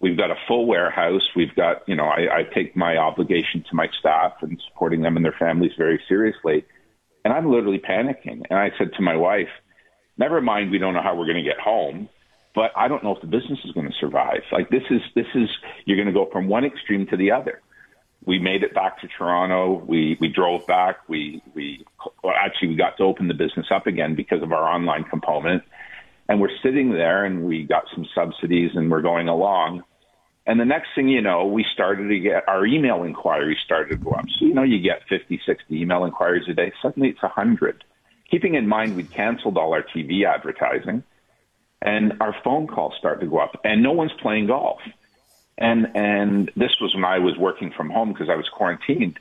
We've 0.00 0.16
got 0.16 0.30
a 0.30 0.36
full 0.46 0.66
warehouse. 0.66 1.28
We've 1.34 1.54
got, 1.56 1.88
you 1.88 1.96
know, 1.96 2.04
I, 2.04 2.38
I 2.38 2.42
take 2.54 2.76
my 2.76 2.96
obligation 2.96 3.64
to 3.68 3.74
my 3.74 3.88
staff 3.98 4.34
and 4.42 4.60
supporting 4.68 5.02
them 5.02 5.16
and 5.16 5.24
their 5.24 5.34
families 5.38 5.72
very 5.76 6.00
seriously. 6.08 6.64
And 7.24 7.34
I'm 7.34 7.50
literally 7.50 7.80
panicking. 7.80 8.42
And 8.48 8.58
I 8.58 8.70
said 8.78 8.92
to 8.94 9.02
my 9.02 9.16
wife, 9.16 9.48
never 10.16 10.40
mind, 10.40 10.70
we 10.70 10.78
don't 10.78 10.94
know 10.94 11.02
how 11.02 11.16
we're 11.16 11.26
going 11.26 11.42
to 11.42 11.48
get 11.48 11.58
home, 11.58 12.08
but 12.54 12.70
I 12.76 12.86
don't 12.86 13.02
know 13.02 13.14
if 13.14 13.20
the 13.20 13.26
business 13.26 13.58
is 13.64 13.72
going 13.72 13.88
to 13.88 13.94
survive. 13.98 14.42
Like 14.52 14.70
this 14.70 14.84
is, 14.88 15.00
this 15.16 15.26
is, 15.34 15.48
you're 15.84 15.96
going 15.96 16.06
to 16.06 16.12
go 16.12 16.28
from 16.30 16.46
one 16.46 16.64
extreme 16.64 17.06
to 17.08 17.16
the 17.16 17.32
other. 17.32 17.60
We 18.24 18.38
made 18.38 18.62
it 18.62 18.74
back 18.74 19.00
to 19.00 19.08
Toronto. 19.08 19.82
We, 19.86 20.16
we 20.20 20.28
drove 20.28 20.66
back. 20.66 21.08
We, 21.08 21.42
we, 21.54 21.84
well, 22.22 22.34
actually, 22.36 22.68
we 22.68 22.76
got 22.76 22.96
to 22.98 23.04
open 23.04 23.28
the 23.28 23.34
business 23.34 23.66
up 23.74 23.86
again 23.86 24.14
because 24.14 24.42
of 24.42 24.52
our 24.52 24.68
online 24.68 25.04
component. 25.04 25.62
And 26.28 26.40
we're 26.40 26.56
sitting 26.62 26.92
there 26.92 27.24
and 27.24 27.44
we 27.44 27.64
got 27.64 27.84
some 27.94 28.06
subsidies 28.14 28.72
and 28.74 28.90
we're 28.90 29.02
going 29.02 29.28
along. 29.28 29.82
And 30.46 30.58
the 30.58 30.64
next 30.64 30.88
thing 30.94 31.08
you 31.08 31.22
know, 31.22 31.46
we 31.46 31.64
started 31.72 32.08
to 32.08 32.18
get 32.18 32.48
our 32.48 32.66
email 32.66 33.04
inquiries 33.04 33.58
started 33.64 33.90
to 33.90 33.96
go 33.96 34.12
up. 34.12 34.24
So, 34.38 34.46
you 34.46 34.54
know, 34.54 34.62
you 34.62 34.80
get 34.80 35.02
50, 35.08 35.40
60 35.46 35.80
email 35.80 36.04
inquiries 36.04 36.44
a 36.48 36.54
day. 36.54 36.72
Suddenly 36.82 37.10
it's 37.10 37.22
100. 37.22 37.84
Keeping 38.30 38.54
in 38.54 38.66
mind 38.66 38.96
we'd 38.96 39.14
canceled 39.14 39.56
all 39.56 39.72
our 39.72 39.82
TV 39.82 40.24
advertising 40.26 41.02
and 41.82 42.14
our 42.20 42.34
phone 42.42 42.66
calls 42.66 42.94
started 42.98 43.20
to 43.20 43.26
go 43.26 43.38
up 43.38 43.60
and 43.64 43.82
no 43.82 43.92
one's 43.92 44.12
playing 44.20 44.46
golf. 44.46 44.80
And, 45.58 45.88
and 45.94 46.50
this 46.56 46.76
was 46.80 46.94
when 46.94 47.04
I 47.04 47.18
was 47.18 47.36
working 47.36 47.72
from 47.76 47.90
home 47.90 48.12
because 48.12 48.30
I 48.30 48.36
was 48.36 48.48
quarantined. 48.48 49.18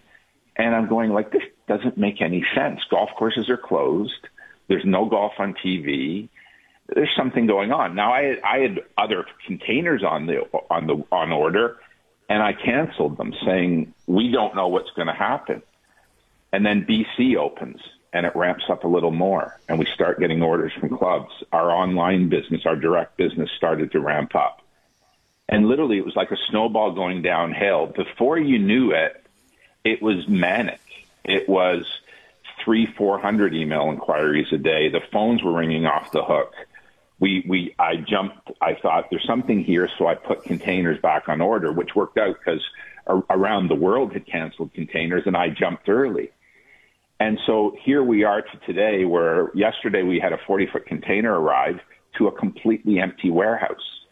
And 0.56 0.76
I'm 0.76 0.88
going 0.88 1.12
like, 1.12 1.32
this 1.32 1.44
doesn't 1.68 1.98
make 1.98 2.22
any 2.22 2.46
sense. 2.56 2.80
Golf 2.90 3.10
courses 3.18 3.50
are 3.50 3.58
closed. 3.58 4.28
There's 4.68 4.86
no 4.86 5.06
golf 5.06 5.34
on 5.40 5.56
TV 5.56 6.30
there's 6.94 7.14
something 7.18 7.48
going 7.48 7.72
on. 7.72 7.96
Now 7.96 8.14
I 8.14 8.38
I 8.44 8.60
had 8.60 8.80
other 8.98 9.26
containers 9.46 10.04
on 10.04 10.26
the 10.26 10.44
on 10.70 10.88
the 10.88 11.04
on 11.12 11.32
order, 11.32 11.78
and 12.30 12.42
I 12.42 12.54
canceled 12.54 13.18
them, 13.18 13.34
saying 13.46 13.94
we 14.08 14.32
don't 14.32 14.56
know 14.56 14.68
what's 14.68 14.92
going 14.92 15.08
to 15.08 15.14
happen. 15.14 15.62
And 16.54 16.66
then 16.66 16.86
BC 16.86 17.36
opens 17.36 17.82
and 18.14 18.26
it 18.26 18.34
ramps 18.36 18.64
up 18.70 18.86
a 18.86 18.88
little 18.88 19.12
more, 19.12 19.60
and 19.68 19.78
we 19.78 19.86
start 19.86 20.20
getting 20.20 20.42
orders 20.42 20.72
from 20.80 20.98
clubs. 20.98 21.32
Our 21.52 21.70
online 21.72 22.30
business, 22.30 22.66
our 22.66 22.78
direct 22.78 23.18
business, 23.18 23.50
started 23.58 23.92
to 23.92 24.00
ramp 24.00 24.34
up, 24.34 24.62
and 25.50 25.68
literally 25.68 25.98
it 25.98 26.06
was 26.06 26.16
like 26.16 26.32
a 26.32 26.38
snowball 26.50 26.92
going 26.94 27.22
downhill. 27.22 27.88
Before 27.88 28.38
you 28.38 28.60
knew 28.60 28.92
it, 28.92 29.26
it 29.84 30.02
was 30.02 30.28
manic. 30.28 30.82
It 31.24 31.48
was 31.48 31.86
three, 32.64 32.86
four 32.86 33.20
hundred 33.20 33.54
email 33.54 33.90
inquiries 33.90 34.48
a 34.52 34.58
day. 34.58 34.90
The 34.90 35.02
phones 35.12 35.44
were 35.44 35.54
ringing 35.54 35.86
off 35.86 36.12
the 36.12 36.24
hook 36.24 36.54
we 37.20 37.44
we 37.48 37.76
I 37.80 37.96
jumped. 37.98 38.52
I 38.62 38.76
thought 38.76 39.10
there's 39.10 39.26
something 39.26 39.64
here, 39.64 39.90
so 39.98 40.08
I 40.08 40.16
put 40.16 40.44
containers 40.44 41.00
back 41.02 41.30
on 41.30 41.42
order, 41.42 41.72
which 41.72 41.96
worked 41.96 42.18
out 42.18 42.36
because 42.38 42.64
around 43.30 43.70
the 43.70 43.76
world 43.76 44.14
had 44.14 44.26
canceled 44.26 44.74
containers, 44.74 45.24
and 45.26 45.36
I 45.36 45.50
jumped 45.50 45.90
early. 45.90 46.32
And 47.20 47.40
so 47.48 47.76
here 47.84 48.04
we 48.04 48.24
are 48.24 48.42
to 48.42 48.58
today, 48.66 49.06
where 49.06 49.50
yesterday 49.56 50.04
we 50.04 50.20
had 50.20 50.34
a 50.34 50.38
40 50.46 50.68
foot 50.68 50.86
container 50.86 51.40
arrive 51.40 51.80
to 52.18 52.28
a 52.28 52.32
completely 52.32 53.00
empty 53.00 53.32
warehouse. 53.32 54.06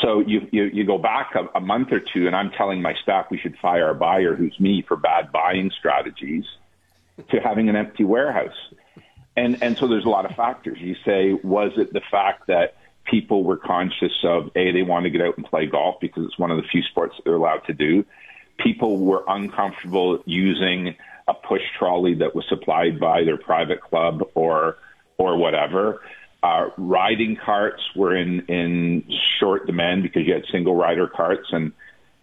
So 0.00 0.20
you 0.20 0.48
you, 0.50 0.64
you 0.64 0.84
go 0.84 0.98
back 0.98 1.34
a, 1.34 1.58
a 1.58 1.60
month 1.60 1.92
or 1.92 2.00
two, 2.00 2.26
and 2.26 2.34
I'm 2.34 2.50
telling 2.50 2.80
my 2.80 2.94
staff 3.02 3.26
we 3.30 3.38
should 3.38 3.56
fire 3.58 3.90
a 3.90 3.94
buyer, 3.94 4.34
who's 4.34 4.58
me, 4.58 4.82
for 4.86 4.96
bad 4.96 5.30
buying 5.32 5.70
strategies, 5.78 6.44
to 7.30 7.38
having 7.40 7.68
an 7.68 7.76
empty 7.76 8.04
warehouse. 8.04 8.56
And 9.36 9.62
and 9.62 9.76
so 9.76 9.86
there's 9.86 10.04
a 10.04 10.08
lot 10.08 10.24
of 10.24 10.34
factors. 10.34 10.78
You 10.80 10.96
say, 11.04 11.34
was 11.34 11.72
it 11.76 11.92
the 11.92 12.02
fact 12.10 12.46
that 12.46 12.76
people 13.04 13.44
were 13.44 13.56
conscious 13.56 14.12
of 14.24 14.50
a 14.56 14.72
they 14.72 14.82
want 14.82 15.04
to 15.04 15.10
get 15.10 15.20
out 15.20 15.36
and 15.36 15.44
play 15.46 15.66
golf 15.66 15.96
because 16.00 16.24
it's 16.24 16.38
one 16.38 16.50
of 16.50 16.56
the 16.56 16.62
few 16.70 16.82
sports 16.82 17.14
that 17.16 17.24
they're 17.24 17.34
allowed 17.34 17.64
to 17.66 17.72
do. 17.72 18.04
People 18.58 18.98
were 18.98 19.24
uncomfortable 19.26 20.22
using 20.24 20.94
a 21.28 21.34
push 21.34 21.62
trolley 21.78 22.14
that 22.14 22.34
was 22.34 22.44
supplied 22.48 22.98
by 23.00 23.24
their 23.24 23.36
private 23.36 23.80
club 23.80 24.22
or 24.34 24.76
or 25.18 25.36
whatever. 25.36 26.00
Uh, 26.42 26.70
riding 26.76 27.36
carts 27.36 27.82
were 27.94 28.16
in 28.16 28.40
in 28.46 29.04
short 29.38 29.66
demand 29.66 30.02
because 30.02 30.26
you 30.26 30.34
had 30.34 30.42
single 30.50 30.74
rider 30.74 31.06
carts 31.06 31.46
and 31.52 31.72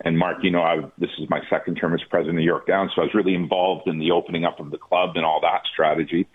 and 0.01 0.17
Mark, 0.17 0.37
you 0.43 0.51
know, 0.51 0.61
I, 0.61 0.77
this 0.97 1.09
is 1.19 1.29
my 1.29 1.41
second 1.49 1.75
term 1.75 1.93
as 1.93 2.01
president 2.09 2.37
of 2.37 2.43
York 2.43 2.65
Down, 2.65 2.89
so 2.95 3.01
I 3.01 3.05
was 3.05 3.13
really 3.13 3.35
involved 3.35 3.87
in 3.87 3.99
the 3.99 4.11
opening 4.11 4.45
up 4.45 4.59
of 4.59 4.71
the 4.71 4.77
club 4.77 5.11
and 5.15 5.25
all 5.25 5.41
that 5.41 5.63
strategy. 5.71 6.27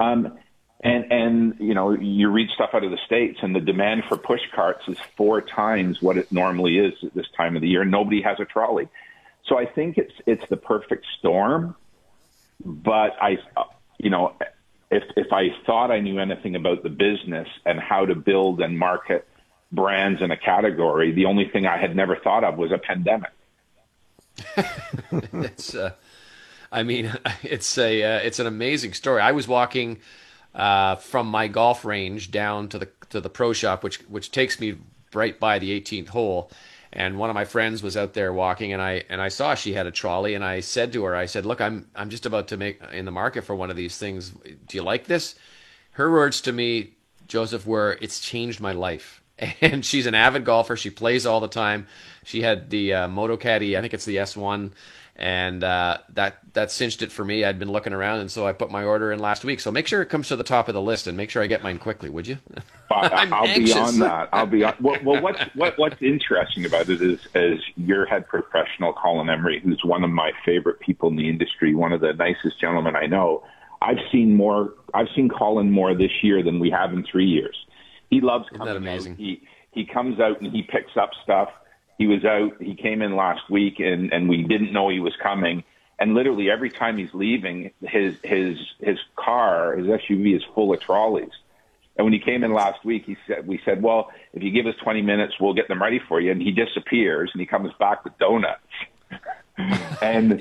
Um, 0.00 0.38
and 0.82 1.10
and 1.10 1.54
you 1.58 1.72
know 1.72 1.92
you 1.92 2.28
read 2.30 2.50
stuff 2.54 2.70
out 2.74 2.84
of 2.84 2.90
the 2.90 2.98
states, 3.06 3.38
and 3.42 3.54
the 3.54 3.60
demand 3.60 4.02
for 4.08 4.18
push 4.18 4.40
carts 4.54 4.82
is 4.88 4.98
four 5.16 5.40
times 5.40 6.02
what 6.02 6.18
it 6.18 6.30
normally 6.30 6.78
is 6.78 6.92
at 7.02 7.14
this 7.14 7.26
time 7.36 7.56
of 7.56 7.62
the 7.62 7.68
year. 7.68 7.84
Nobody 7.84 8.20
has 8.22 8.38
a 8.40 8.44
trolley, 8.44 8.88
so 9.46 9.58
I 9.58 9.66
think 9.66 9.96
it's 9.96 10.12
it's 10.26 10.44
the 10.50 10.56
perfect 10.56 11.06
storm. 11.18 11.76
But 12.62 13.12
I, 13.20 13.38
you 13.98 14.10
know, 14.10 14.34
if 14.90 15.02
if 15.16 15.32
I 15.32 15.48
thought 15.64 15.90
I 15.90 16.00
knew 16.00 16.18
anything 16.18 16.56
about 16.56 16.82
the 16.82 16.88
business 16.88 17.48
and 17.64 17.80
how 17.80 18.06
to 18.06 18.14
build 18.14 18.60
and 18.60 18.78
market 18.78 19.26
brands 19.72 20.22
in 20.22 20.30
a 20.30 20.36
category, 20.36 21.12
the 21.12 21.24
only 21.24 21.48
thing 21.48 21.66
I 21.66 21.78
had 21.78 21.96
never 21.96 22.16
thought 22.16 22.44
of 22.44 22.56
was 22.56 22.72
a 22.72 22.78
pandemic. 22.78 23.30
it's 25.10 25.74
uh, 25.74 25.92
I 26.70 26.82
mean, 26.82 27.12
it's 27.42 27.76
a 27.78 28.02
uh, 28.02 28.18
it's 28.18 28.38
an 28.38 28.46
amazing 28.46 28.92
story. 28.92 29.20
I 29.20 29.32
was 29.32 29.48
walking 29.48 29.98
uh, 30.54 30.96
from 30.96 31.26
my 31.26 31.48
golf 31.48 31.84
range 31.84 32.30
down 32.30 32.68
to 32.68 32.78
the 32.78 32.88
to 33.10 33.20
the 33.20 33.30
pro 33.30 33.52
shop, 33.52 33.82
which 33.82 33.98
which 34.08 34.30
takes 34.30 34.60
me 34.60 34.76
right 35.12 35.38
by 35.38 35.58
the 35.58 35.80
18th 35.80 36.08
hole. 36.08 36.50
And 36.96 37.18
one 37.18 37.28
of 37.28 37.34
my 37.34 37.44
friends 37.44 37.82
was 37.82 37.94
out 37.94 38.14
there 38.14 38.32
walking, 38.32 38.72
and 38.72 38.80
I 38.80 39.04
and 39.10 39.20
I 39.20 39.28
saw 39.28 39.54
she 39.54 39.74
had 39.74 39.86
a 39.86 39.90
trolley, 39.90 40.32
and 40.34 40.42
I 40.42 40.60
said 40.60 40.94
to 40.94 41.04
her, 41.04 41.14
I 41.14 41.26
said, 41.26 41.44
"Look, 41.44 41.60
I'm 41.60 41.88
I'm 41.94 42.08
just 42.08 42.24
about 42.24 42.48
to 42.48 42.56
make 42.56 42.80
in 42.90 43.04
the 43.04 43.10
market 43.10 43.44
for 43.44 43.54
one 43.54 43.70
of 43.70 43.76
these 43.76 43.98
things. 43.98 44.30
Do 44.30 44.76
you 44.78 44.82
like 44.82 45.04
this?" 45.04 45.34
Her 45.92 46.10
words 46.10 46.40
to 46.42 46.52
me, 46.52 46.94
Joseph, 47.28 47.66
were, 47.66 47.98
"It's 48.00 48.18
changed 48.18 48.60
my 48.60 48.72
life." 48.72 49.22
And 49.60 49.84
she's 49.84 50.06
an 50.06 50.14
avid 50.14 50.46
golfer. 50.46 50.76
She 50.76 50.88
plays 50.88 51.26
all 51.26 51.40
the 51.40 51.48
time. 51.48 51.86
She 52.24 52.40
had 52.40 52.70
the 52.70 52.94
uh, 52.94 53.08
Motocaddy, 53.08 53.76
I 53.76 53.82
think 53.82 53.92
it's 53.92 54.06
the 54.06 54.16
S1 54.16 54.72
and 55.18 55.64
uh, 55.64 55.98
that 56.10 56.38
that 56.52 56.70
cinched 56.70 57.00
it 57.00 57.10
for 57.10 57.24
me. 57.24 57.44
I'd 57.44 57.58
been 57.58 57.72
looking 57.72 57.94
around, 57.94 58.20
and 58.20 58.30
so 58.30 58.46
I 58.46 58.52
put 58.52 58.70
my 58.70 58.84
order 58.84 59.12
in 59.12 59.18
last 59.18 59.44
week. 59.44 59.60
So 59.60 59.70
make 59.70 59.86
sure 59.86 60.02
it 60.02 60.06
comes 60.06 60.28
to 60.28 60.36
the 60.36 60.44
top 60.44 60.68
of 60.68 60.74
the 60.74 60.80
list, 60.82 61.06
and 61.06 61.16
make 61.16 61.30
sure 61.30 61.42
I 61.42 61.46
get 61.46 61.62
mine 61.62 61.78
quickly, 61.78 62.10
would 62.10 62.26
you? 62.26 62.38
I, 62.90 63.24
will 63.24 63.64
be 63.64 63.72
on 63.72 63.98
that. 64.00 64.28
I'll 64.32 64.46
be 64.46 64.62
on. 64.62 64.74
Well, 64.80 64.98
well, 65.02 65.22
what's 65.22 65.40
what, 65.54 65.78
what's 65.78 66.00
interesting 66.02 66.66
about 66.66 66.88
it 66.90 67.00
is, 67.00 67.18
as 67.34 67.58
your 67.76 68.04
head 68.04 68.28
professional, 68.28 68.92
Colin 68.92 69.30
Emery, 69.30 69.60
who's 69.60 69.80
one 69.84 70.04
of 70.04 70.10
my 70.10 70.32
favorite 70.44 70.80
people 70.80 71.08
in 71.08 71.16
the 71.16 71.28
industry, 71.28 71.74
one 71.74 71.92
of 71.92 72.00
the 72.00 72.12
nicest 72.12 72.60
gentlemen 72.60 72.94
I 72.94 73.06
know. 73.06 73.42
I've 73.80 73.98
seen 74.12 74.34
more. 74.34 74.74
I've 74.92 75.08
seen 75.14 75.30
Colin 75.30 75.70
more 75.70 75.94
this 75.94 76.22
year 76.22 76.42
than 76.42 76.60
we 76.60 76.70
have 76.70 76.92
in 76.92 77.04
three 77.10 77.26
years. 77.26 77.56
He 78.10 78.20
loves 78.20 78.48
coming 78.50 78.68
Isn't 78.68 78.82
that 78.82 78.90
amazing? 78.90 79.12
Out. 79.12 79.18
He 79.18 79.42
he 79.70 79.86
comes 79.86 80.20
out 80.20 80.40
and 80.40 80.52
he 80.52 80.62
picks 80.62 80.96
up 80.96 81.10
stuff 81.22 81.48
he 81.98 82.06
was 82.06 82.24
out. 82.24 82.60
He 82.60 82.74
came 82.74 83.02
in 83.02 83.16
last 83.16 83.48
week, 83.50 83.80
and 83.80 84.12
and 84.12 84.28
we 84.28 84.42
didn't 84.42 84.72
know 84.72 84.88
he 84.88 85.00
was 85.00 85.14
coming. 85.22 85.64
And 85.98 86.14
literally 86.14 86.50
every 86.50 86.70
time 86.70 86.98
he's 86.98 87.14
leaving, 87.14 87.70
his 87.80 88.16
his 88.22 88.58
his 88.80 88.98
car, 89.16 89.76
his 89.76 89.86
SUV, 89.86 90.36
is 90.36 90.42
full 90.54 90.72
of 90.72 90.80
trolleys. 90.80 91.30
And 91.96 92.04
when 92.04 92.12
he 92.12 92.18
came 92.18 92.44
in 92.44 92.52
last 92.52 92.84
week, 92.84 93.04
he 93.06 93.16
said, 93.26 93.46
"We 93.46 93.60
said, 93.64 93.82
well, 93.82 94.10
if 94.34 94.42
you 94.42 94.50
give 94.50 94.66
us 94.66 94.74
20 94.82 95.00
minutes, 95.00 95.34
we'll 95.40 95.54
get 95.54 95.68
them 95.68 95.80
ready 95.80 95.98
for 95.98 96.20
you." 96.20 96.30
And 96.30 96.42
he 96.42 96.52
disappears, 96.52 97.30
and 97.32 97.40
he 97.40 97.46
comes 97.46 97.72
back 97.78 98.04
with 98.04 98.18
donuts. 98.18 98.60
and 100.02 100.32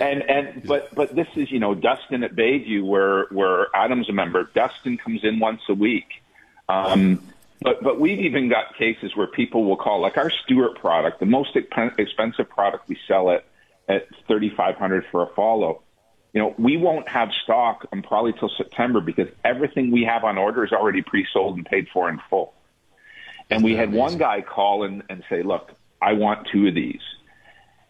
and 0.00 0.22
and 0.22 0.62
but 0.64 0.94
but 0.94 1.14
this 1.16 1.26
is 1.34 1.50
you 1.50 1.58
know 1.58 1.74
Dustin 1.74 2.22
at 2.22 2.36
Bayview, 2.36 2.84
where 2.84 3.26
where 3.32 3.66
Adam's 3.74 4.08
a 4.08 4.12
member. 4.12 4.48
Dustin 4.54 4.96
comes 4.96 5.24
in 5.24 5.40
once 5.40 5.62
a 5.68 5.74
week. 5.74 6.22
Um, 6.68 7.20
But 7.62 7.82
but 7.82 8.00
we've 8.00 8.20
even 8.20 8.48
got 8.48 8.76
cases 8.76 9.14
where 9.14 9.26
people 9.26 9.64
will 9.64 9.76
call, 9.76 10.00
like 10.00 10.16
our 10.16 10.30
Stewart 10.44 10.78
product, 10.78 11.20
the 11.20 11.26
most 11.26 11.56
expensive 11.56 12.48
product 12.48 12.88
we 12.88 12.98
sell 13.06 13.30
at 13.30 13.44
at 13.88 14.06
thirty 14.26 14.50
five 14.56 14.76
hundred 14.76 15.04
for 15.10 15.22
a 15.22 15.34
follow. 15.34 15.82
You 16.32 16.40
know, 16.40 16.54
we 16.58 16.76
won't 16.76 17.08
have 17.08 17.28
stock 17.42 17.86
um, 17.92 18.02
probably 18.02 18.32
till 18.32 18.50
September 18.56 19.00
because 19.00 19.26
everything 19.44 19.90
we 19.90 20.04
have 20.04 20.22
on 20.22 20.38
order 20.38 20.64
is 20.64 20.72
already 20.72 21.02
pre-sold 21.02 21.56
and 21.56 21.66
paid 21.66 21.88
for 21.92 22.08
in 22.08 22.20
full. 22.30 22.54
And 23.50 23.64
we 23.64 23.74
had 23.74 23.92
one 23.92 24.16
guy 24.16 24.42
call 24.42 24.84
and, 24.84 25.02
and 25.10 25.24
say, 25.28 25.42
"Look, 25.42 25.72
I 26.00 26.12
want 26.12 26.46
two 26.52 26.68
of 26.68 26.74
these," 26.74 27.02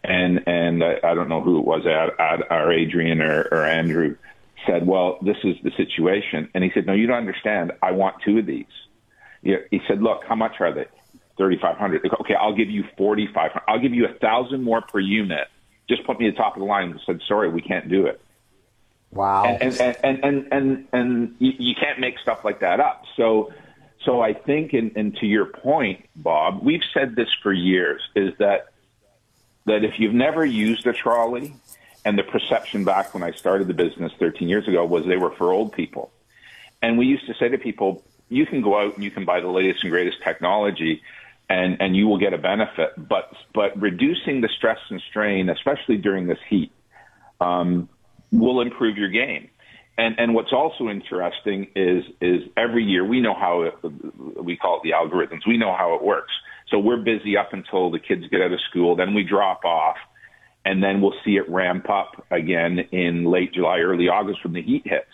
and 0.03 0.41
and 0.47 0.83
I, 0.83 0.95
I 1.03 1.13
don't 1.13 1.29
know 1.29 1.41
who 1.41 1.59
it 1.59 1.65
was, 1.65 1.85
at, 1.85 2.19
at, 2.19 2.51
or 2.51 2.73
Adrian 2.73 3.21
or, 3.21 3.47
or 3.51 3.63
Andrew 3.63 4.17
said, 4.65 4.85
"Well, 4.85 5.19
this 5.21 5.37
is 5.43 5.55
the 5.63 5.71
situation," 5.77 6.49
and 6.53 6.63
he 6.63 6.71
said, 6.73 6.87
"No, 6.87 6.93
you 6.93 7.07
don't 7.07 7.17
understand. 7.17 7.71
I 7.81 7.91
want 7.91 8.21
two 8.25 8.39
of 8.39 8.45
these." 8.45 8.65
He 9.41 9.81
said, 9.87 10.01
"Look, 10.01 10.23
how 10.25 10.35
much 10.35 10.59
are 10.59 10.73
they? 10.73 10.85
Thirty-five 11.37 11.77
hundred. 11.77 12.05
Okay, 12.21 12.35
I'll 12.35 12.55
give 12.55 12.69
you 12.69 12.83
forty-five. 12.97 13.51
I'll 13.67 13.79
give 13.79 13.93
you 13.93 14.05
a 14.05 14.13
thousand 14.13 14.63
more 14.63 14.81
per 14.81 14.99
unit. 14.99 15.47
Just 15.89 16.05
put 16.05 16.19
me 16.19 16.27
at 16.27 16.35
the 16.35 16.37
top 16.37 16.55
of 16.55 16.59
the 16.59 16.65
line." 16.65 16.91
And 16.91 16.99
said, 17.05 17.21
"Sorry, 17.27 17.49
we 17.49 17.61
can't 17.61 17.89
do 17.89 18.05
it." 18.05 18.21
Wow. 19.11 19.45
And 19.45 19.79
and 19.79 19.97
and 20.03 20.23
and 20.23 20.47
and, 20.51 20.87
and 20.93 21.35
you, 21.39 21.53
you 21.57 21.75
can't 21.75 21.99
make 21.99 22.19
stuff 22.19 22.43
like 22.43 22.59
that 22.59 22.79
up. 22.79 23.03
So. 23.15 23.51
So 24.03 24.19
I 24.19 24.33
think, 24.33 24.73
and, 24.73 24.97
and 24.97 25.15
to 25.17 25.27
your 25.27 25.45
point, 25.45 26.09
Bob, 26.15 26.63
we've 26.63 26.81
said 26.91 27.15
this 27.15 27.27
for 27.43 27.53
years: 27.53 28.01
is 28.15 28.33
that 28.39 28.71
that 29.67 29.83
if 29.83 29.99
you've 29.99 30.15
never 30.15 30.43
used 30.43 30.87
a 30.87 30.93
trolley, 30.93 31.53
and 32.03 32.17
the 32.17 32.23
perception 32.23 32.83
back 32.83 33.13
when 33.13 33.21
I 33.21 33.31
started 33.31 33.67
the 33.67 33.75
business 33.75 34.11
13 34.17 34.49
years 34.49 34.67
ago 34.67 34.83
was 34.85 35.05
they 35.05 35.17
were 35.17 35.29
for 35.29 35.51
old 35.51 35.73
people, 35.73 36.11
and 36.81 36.97
we 36.97 37.05
used 37.05 37.27
to 37.27 37.35
say 37.35 37.49
to 37.49 37.59
people, 37.59 38.03
you 38.31 38.45
can 38.45 38.61
go 38.61 38.79
out 38.79 38.95
and 38.95 39.03
you 39.03 39.11
can 39.11 39.25
buy 39.25 39.41
the 39.41 39.47
latest 39.47 39.83
and 39.83 39.91
greatest 39.91 40.17
technology 40.23 41.01
and, 41.49 41.81
and 41.81 41.95
you 41.95 42.07
will 42.07 42.17
get 42.17 42.33
a 42.33 42.37
benefit. 42.37 42.91
But, 42.97 43.31
but 43.53 43.79
reducing 43.79 44.41
the 44.41 44.49
stress 44.57 44.79
and 44.89 45.01
strain, 45.09 45.49
especially 45.49 45.97
during 45.97 46.27
this 46.27 46.39
heat, 46.49 46.71
um, 47.41 47.89
will 48.31 48.61
improve 48.61 48.97
your 48.97 49.09
game. 49.09 49.49
And, 49.97 50.17
and 50.17 50.33
what's 50.33 50.53
also 50.53 50.87
interesting 50.87 51.67
is, 51.75 52.05
is 52.21 52.43
every 52.55 52.83
year 52.85 53.05
we 53.05 53.19
know 53.19 53.33
how 53.33 53.63
it, 53.63 53.73
we 54.41 54.55
call 54.55 54.77
it 54.77 54.83
the 54.83 54.91
algorithms. 54.91 55.45
We 55.45 55.57
know 55.57 55.75
how 55.75 55.95
it 55.95 56.01
works. 56.01 56.31
So 56.69 56.79
we're 56.79 57.01
busy 57.01 57.35
up 57.35 57.51
until 57.51 57.91
the 57.91 57.99
kids 57.99 58.23
get 58.31 58.41
out 58.41 58.53
of 58.53 58.59
school. 58.69 58.95
Then 58.95 59.13
we 59.13 59.23
drop 59.23 59.65
off 59.65 59.97
and 60.63 60.81
then 60.81 61.01
we'll 61.01 61.15
see 61.25 61.35
it 61.35 61.49
ramp 61.49 61.89
up 61.89 62.25
again 62.31 62.79
in 62.91 63.25
late 63.25 63.53
July, 63.53 63.79
early 63.79 64.07
August 64.07 64.43
when 64.45 64.53
the 64.53 64.61
heat 64.61 64.83
hits. 64.85 65.11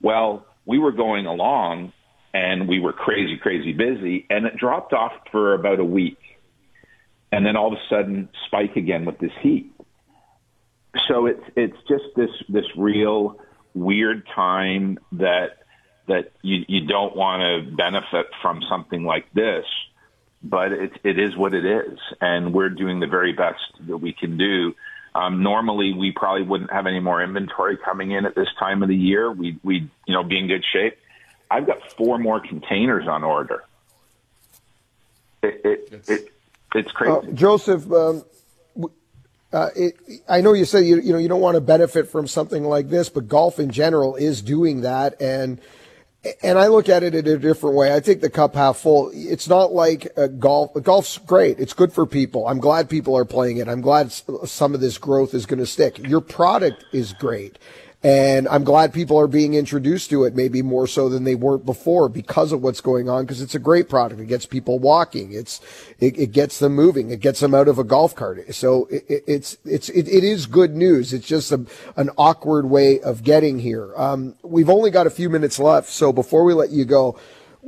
Well, 0.00 0.46
we 0.64 0.78
were 0.78 0.92
going 0.92 1.26
along 1.26 1.92
and 2.36 2.68
we 2.68 2.80
were 2.80 2.92
crazy, 2.92 3.38
crazy 3.38 3.72
busy, 3.72 4.26
and 4.28 4.44
it 4.44 4.58
dropped 4.58 4.92
off 4.92 5.12
for 5.32 5.54
about 5.54 5.80
a 5.80 5.84
week, 5.84 6.18
and 7.32 7.46
then 7.46 7.56
all 7.56 7.68
of 7.68 7.72
a 7.72 7.82
sudden 7.88 8.28
spike 8.44 8.76
again 8.76 9.06
with 9.06 9.18
this 9.18 9.32
heat. 9.40 9.72
So 11.08 11.24
it's 11.24 11.42
it's 11.56 11.76
just 11.88 12.04
this 12.14 12.30
this 12.50 12.66
real 12.76 13.40
weird 13.74 14.26
time 14.34 14.98
that 15.12 15.62
that 16.08 16.32
you 16.42 16.64
you 16.68 16.86
don't 16.86 17.16
want 17.16 17.40
to 17.40 17.74
benefit 17.74 18.26
from 18.42 18.60
something 18.68 19.04
like 19.04 19.32
this, 19.32 19.64
but 20.42 20.72
it 20.72 20.92
it 21.04 21.18
is 21.18 21.34
what 21.38 21.54
it 21.54 21.64
is, 21.64 21.98
and 22.20 22.52
we're 22.52 22.68
doing 22.68 23.00
the 23.00 23.06
very 23.06 23.32
best 23.32 23.64
that 23.88 23.96
we 23.96 24.12
can 24.12 24.36
do. 24.36 24.74
Um, 25.14 25.42
normally, 25.42 25.94
we 25.94 26.12
probably 26.12 26.42
wouldn't 26.42 26.70
have 26.70 26.86
any 26.86 27.00
more 27.00 27.22
inventory 27.22 27.78
coming 27.82 28.10
in 28.10 28.26
at 28.26 28.34
this 28.34 28.48
time 28.58 28.82
of 28.82 28.90
the 28.90 28.96
year. 28.96 29.32
We 29.32 29.58
we 29.64 29.90
you 30.06 30.14
know 30.14 30.22
be 30.22 30.38
in 30.38 30.48
good 30.48 30.64
shape 30.70 30.98
I've 31.50 31.66
got 31.66 31.92
four 31.92 32.18
more 32.18 32.40
containers 32.40 33.06
on 33.06 33.24
order. 33.24 33.64
It, 35.42 35.60
it, 35.64 35.88
it's, 35.92 36.08
it 36.08 36.32
it's 36.74 36.92
crazy. 36.92 37.28
Uh, 37.28 37.32
Joseph, 37.32 37.90
um, 37.92 38.24
uh, 39.52 39.68
it, 39.74 39.96
I 40.28 40.40
know 40.40 40.52
you 40.52 40.64
say 40.64 40.82
you, 40.82 41.00
you 41.00 41.12
know 41.12 41.18
you 41.18 41.28
don't 41.28 41.40
want 41.40 41.54
to 41.54 41.60
benefit 41.60 42.08
from 42.08 42.26
something 42.26 42.64
like 42.64 42.90
this, 42.90 43.08
but 43.08 43.28
golf 43.28 43.58
in 43.58 43.70
general 43.70 44.16
is 44.16 44.42
doing 44.42 44.82
that, 44.82 45.20
and 45.20 45.60
and 46.42 46.58
I 46.58 46.66
look 46.66 46.88
at 46.88 47.02
it 47.02 47.14
in 47.14 47.26
a 47.26 47.38
different 47.38 47.76
way. 47.76 47.94
I 47.94 48.00
take 48.00 48.20
the 48.20 48.30
cup 48.30 48.54
half 48.54 48.78
full. 48.78 49.10
It's 49.14 49.48
not 49.48 49.72
like 49.72 50.08
uh, 50.16 50.26
golf. 50.26 50.72
Golf's 50.82 51.18
great. 51.18 51.60
It's 51.60 51.72
good 51.72 51.92
for 51.92 52.06
people. 52.06 52.48
I'm 52.48 52.58
glad 52.58 52.90
people 52.90 53.16
are 53.16 53.24
playing 53.24 53.58
it. 53.58 53.68
I'm 53.68 53.80
glad 53.80 54.12
some 54.12 54.74
of 54.74 54.80
this 54.80 54.98
growth 54.98 55.34
is 55.34 55.46
going 55.46 55.60
to 55.60 55.66
stick. 55.66 55.98
Your 55.98 56.20
product 56.20 56.84
is 56.92 57.12
great. 57.12 57.58
And 58.06 58.46
I'm 58.46 58.62
glad 58.62 58.92
people 58.92 59.18
are 59.18 59.26
being 59.26 59.54
introduced 59.54 60.10
to 60.10 60.22
it 60.22 60.36
maybe 60.36 60.62
more 60.62 60.86
so 60.86 61.08
than 61.08 61.24
they 61.24 61.34
weren't 61.34 61.66
before 61.66 62.08
because 62.08 62.52
of 62.52 62.62
what's 62.62 62.80
going 62.80 63.08
on. 63.08 63.26
Cause 63.26 63.40
it's 63.40 63.56
a 63.56 63.58
great 63.58 63.88
product. 63.88 64.20
It 64.20 64.26
gets 64.26 64.46
people 64.46 64.78
walking. 64.78 65.32
It's, 65.32 65.60
it, 65.98 66.16
it 66.16 66.30
gets 66.30 66.60
them 66.60 66.76
moving. 66.76 67.10
It 67.10 67.18
gets 67.18 67.40
them 67.40 67.52
out 67.52 67.66
of 67.66 67.80
a 67.80 67.84
golf 67.84 68.14
cart. 68.14 68.54
So 68.54 68.86
it, 68.92 69.24
it's, 69.26 69.58
it's, 69.64 69.88
it, 69.88 70.06
it 70.06 70.22
is 70.22 70.46
good 70.46 70.76
news. 70.76 71.12
It's 71.12 71.26
just 71.26 71.50
a, 71.50 71.66
an 71.96 72.10
awkward 72.16 72.66
way 72.66 73.00
of 73.00 73.24
getting 73.24 73.58
here. 73.58 73.92
Um, 73.96 74.36
we've 74.44 74.70
only 74.70 74.92
got 74.92 75.08
a 75.08 75.10
few 75.10 75.28
minutes 75.28 75.58
left. 75.58 75.88
So 75.88 76.12
before 76.12 76.44
we 76.44 76.54
let 76.54 76.70
you 76.70 76.84
go, 76.84 77.18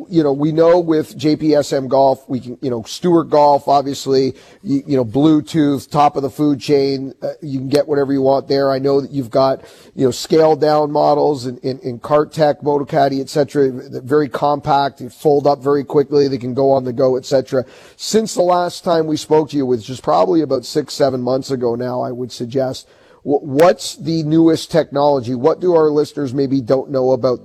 you 0.09 0.22
know, 0.22 0.32
we 0.32 0.53
know 0.53 0.78
with 0.78 1.18
JPSM 1.18 1.88
Golf, 1.88 2.28
we 2.28 2.38
can, 2.38 2.57
you 2.62 2.70
know, 2.70 2.84
Stewart 2.84 3.30
Golf, 3.30 3.66
obviously, 3.66 4.34
you, 4.62 4.82
you 4.86 4.96
know, 4.96 5.05
Bluetooth, 5.05 5.90
top 5.90 6.14
of 6.14 6.22
the 6.22 6.30
food 6.30 6.61
chain, 6.61 7.12
uh, 7.20 7.32
you 7.42 7.59
can 7.59 7.68
get 7.68 7.88
whatever 7.88 8.12
you 8.12 8.22
want 8.22 8.46
there. 8.46 8.70
I 8.70 8.78
know 8.78 9.01
that 9.01 9.11
you've 9.11 9.30
got, 9.30 9.64
you 9.96 10.05
know, 10.05 10.12
scaled 10.12 10.61
down 10.61 10.92
models 10.92 11.46
in, 11.46 11.59
in, 11.59 11.80
in 11.80 11.99
CartTek, 11.99 12.62
Motocaddy, 12.62 13.20
et 13.20 13.28
cetera, 13.28 13.70
very 14.01 14.28
compact, 14.28 15.03
fold 15.11 15.49
up 15.49 15.61
very 15.61 15.82
quickly, 15.82 16.28
they 16.28 16.38
can 16.38 16.55
go 16.55 16.70
on 16.70 16.84
the 16.84 16.92
go, 16.92 17.16
et 17.16 17.24
cetera. 17.24 17.64
Since 17.96 18.34
the 18.34 18.42
last 18.42 18.84
time 18.84 19.09
we 19.09 19.16
spoke 19.16 19.51
to 19.51 19.57
you, 19.57 19.66
which 19.66 19.90
is 19.90 20.01
probably 20.01 20.42
about 20.42 20.64
six, 20.64 20.94
seven 20.94 21.22
months 21.22 21.51
ago 21.51 21.74
now, 21.74 22.03
I 22.03 22.12
would 22.12 22.30
suggest, 22.30 22.88
what's 23.24 23.96
the 23.96 24.22
newest 24.22 24.70
technology? 24.70 25.34
What 25.34 25.59
do 25.59 25.74
our 25.74 25.90
listeners 25.90 26.32
maybe 26.32 26.61
don't 26.61 26.90
know 26.90 27.11
about 27.11 27.40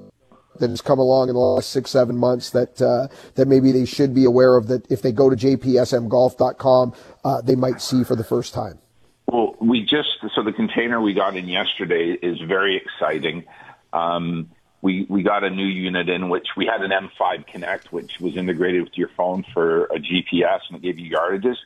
that 0.63 0.69
has 0.69 0.81
come 0.81 0.97
along 0.97 1.27
in 1.27 1.35
the 1.35 1.41
last 1.41 1.71
six, 1.71 1.91
seven 1.91 2.17
months 2.17 2.51
that 2.51 2.81
uh, 2.81 3.07
that 3.35 3.47
maybe 3.47 3.71
they 3.73 3.85
should 3.85 4.15
be 4.15 4.23
aware 4.23 4.55
of 4.55 4.67
that 4.67 4.89
if 4.89 5.01
they 5.01 5.11
go 5.11 5.29
to 5.29 5.35
jpsmgolf.com, 5.35 6.93
uh, 7.25 7.41
they 7.41 7.55
might 7.55 7.81
see 7.81 8.03
for 8.03 8.15
the 8.15 8.23
first 8.23 8.53
time? 8.53 8.79
Well, 9.27 9.55
we 9.59 9.81
just 9.81 10.09
so 10.33 10.41
the 10.41 10.53
container 10.53 11.01
we 11.01 11.13
got 11.13 11.35
in 11.35 11.49
yesterday 11.49 12.17
is 12.21 12.39
very 12.47 12.77
exciting. 12.77 13.43
Um, 13.91 14.49
we 14.81 15.05
we 15.09 15.21
got 15.21 15.43
a 15.43 15.49
new 15.49 15.65
unit 15.65 16.07
in 16.07 16.29
which 16.29 16.47
we 16.55 16.65
had 16.65 16.81
an 16.81 16.91
M5 16.91 17.45
Connect, 17.47 17.91
which 17.91 18.19
was 18.21 18.37
integrated 18.37 18.83
with 18.83 18.97
your 18.97 19.09
phone 19.17 19.45
for 19.53 19.85
a 19.85 19.99
GPS 19.99 20.59
and 20.69 20.77
it 20.77 20.81
gave 20.81 20.97
you 20.97 21.11
yardages. 21.11 21.57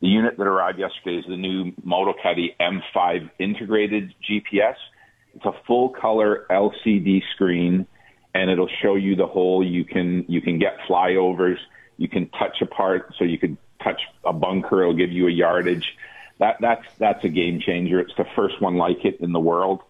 The 0.00 0.08
unit 0.08 0.36
that 0.36 0.46
arrived 0.46 0.78
yesterday 0.78 1.18
is 1.18 1.24
the 1.26 1.36
new 1.36 1.72
Motocaddy 1.86 2.56
M5 2.60 3.30
integrated 3.38 4.12
GPS. 4.28 4.74
It's 5.34 5.44
a 5.46 5.54
full 5.66 5.88
color 5.90 6.44
LCD 6.50 7.22
screen 7.34 7.86
and 8.34 8.50
it'll 8.50 8.70
show 8.82 8.94
you 8.94 9.16
the 9.16 9.26
hole. 9.26 9.64
You 9.64 9.84
can 9.84 10.24
you 10.28 10.40
can 10.40 10.58
get 10.58 10.78
flyovers. 10.88 11.58
You 11.96 12.08
can 12.08 12.28
touch 12.30 12.60
a 12.62 12.66
part, 12.66 13.14
so 13.18 13.24
you 13.24 13.38
could 13.38 13.56
touch 13.82 14.00
a 14.24 14.32
bunker. 14.32 14.82
It'll 14.82 14.94
give 14.94 15.12
you 15.12 15.28
a 15.28 15.30
yardage. 15.30 15.96
That 16.38 16.56
that's 16.60 16.86
that's 16.98 17.24
a 17.24 17.28
game 17.28 17.60
changer. 17.60 18.00
It's 18.00 18.14
the 18.16 18.26
first 18.34 18.60
one 18.60 18.76
like 18.76 19.04
it 19.04 19.20
in 19.20 19.32
the 19.32 19.40
world. 19.40 19.82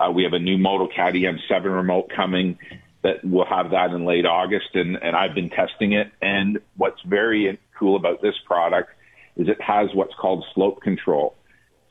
Uh, 0.00 0.12
we 0.12 0.22
have 0.22 0.32
a 0.32 0.38
new 0.38 0.56
Motocaddy 0.56 1.22
M7 1.22 1.64
remote 1.64 2.10
coming 2.14 2.58
that 3.02 3.24
will 3.24 3.44
have 3.44 3.70
that 3.70 3.90
in 3.90 4.04
late 4.04 4.26
August, 4.26 4.74
and 4.74 4.96
and 5.02 5.16
I've 5.16 5.34
been 5.34 5.50
testing 5.50 5.92
it. 5.92 6.10
And 6.22 6.60
what's 6.76 7.00
very 7.02 7.58
cool 7.78 7.96
about 7.96 8.22
this 8.22 8.34
product 8.44 8.90
is 9.36 9.48
it 9.48 9.60
has 9.60 9.88
what's 9.94 10.14
called 10.14 10.44
slope 10.54 10.80
control. 10.82 11.34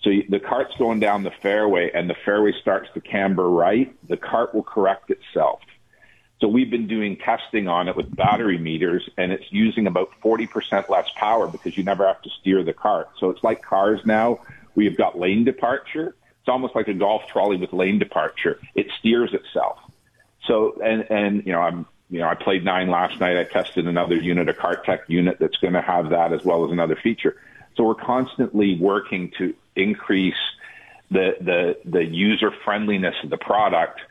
So 0.04 0.12
the 0.30 0.40
cart's 0.40 0.76
going 0.78 1.00
down 1.00 1.24
the 1.24 1.32
fairway, 1.42 1.92
and 1.94 2.10
the 2.10 2.16
fairway 2.24 2.54
starts 2.62 2.88
to 2.94 3.02
camber 3.02 3.50
right. 3.50 3.94
The 4.08 4.18
cart 4.18 4.54
will 4.54 4.64
correct 4.64 5.10
itself. 5.10 5.60
So 6.40 6.48
we've 6.48 6.70
been 6.70 6.88
doing 6.88 7.18
testing 7.18 7.68
on 7.68 7.88
it 7.88 7.96
with 7.96 8.16
battery 8.16 8.60
meters 8.60 9.10
and 9.18 9.32
it's 9.32 9.46
using 9.50 9.88
about 9.88 10.10
40% 10.24 10.88
less 10.88 11.10
power 11.16 11.48
because 11.48 11.76
you 11.76 11.84
never 11.84 12.06
have 12.06 12.22
to 12.22 12.30
steer 12.40 12.64
the 12.64 12.74
cart. 12.74 13.10
So 13.20 13.32
it's 13.32 13.44
like 13.44 13.64
cars 13.64 14.02
now. 14.06 14.42
We've 14.76 14.96
got 14.96 15.18
lane 15.18 15.46
departure. 15.46 16.16
It's 16.40 16.50
almost 16.50 16.76
like 16.76 16.88
a 16.88 16.94
golf 16.94 17.24
trolley 17.28 17.58
with 17.58 17.74
lane 17.74 17.98
departure. 17.98 18.60
It 18.76 18.88
steers 19.00 19.34
itself. 19.34 19.80
So, 20.46 20.80
and, 20.84 21.08
and, 21.10 21.46
you 21.46 21.54
know, 21.54 21.62
I'm, 21.62 21.88
you 22.10 22.20
know, 22.20 22.28
I 22.28 22.36
played 22.36 22.64
nine 22.64 22.90
last 22.90 23.20
night. 23.20 23.36
I 23.38 23.44
tested 23.44 23.88
another 23.88 24.16
unit, 24.16 24.48
a 24.48 24.54
CartTek 24.54 25.02
unit 25.08 25.40
that's 25.40 25.58
going 25.58 25.74
to 25.74 25.82
have 25.82 26.12
that 26.12 26.34
as 26.34 26.46
well 26.46 26.66
as 26.66 26.72
another 26.72 26.96
feature. 26.96 27.36
So 27.76 27.84
we're 27.84 27.96
constantly 27.96 28.78
working 28.80 29.32
to 29.40 29.56
increase 29.76 30.36
the, 31.10 31.36
the, 31.42 31.78
the 31.84 32.06
user 32.06 32.52
friendliness 32.64 33.16
of 33.24 33.30
the 33.30 33.38
product 33.38 34.02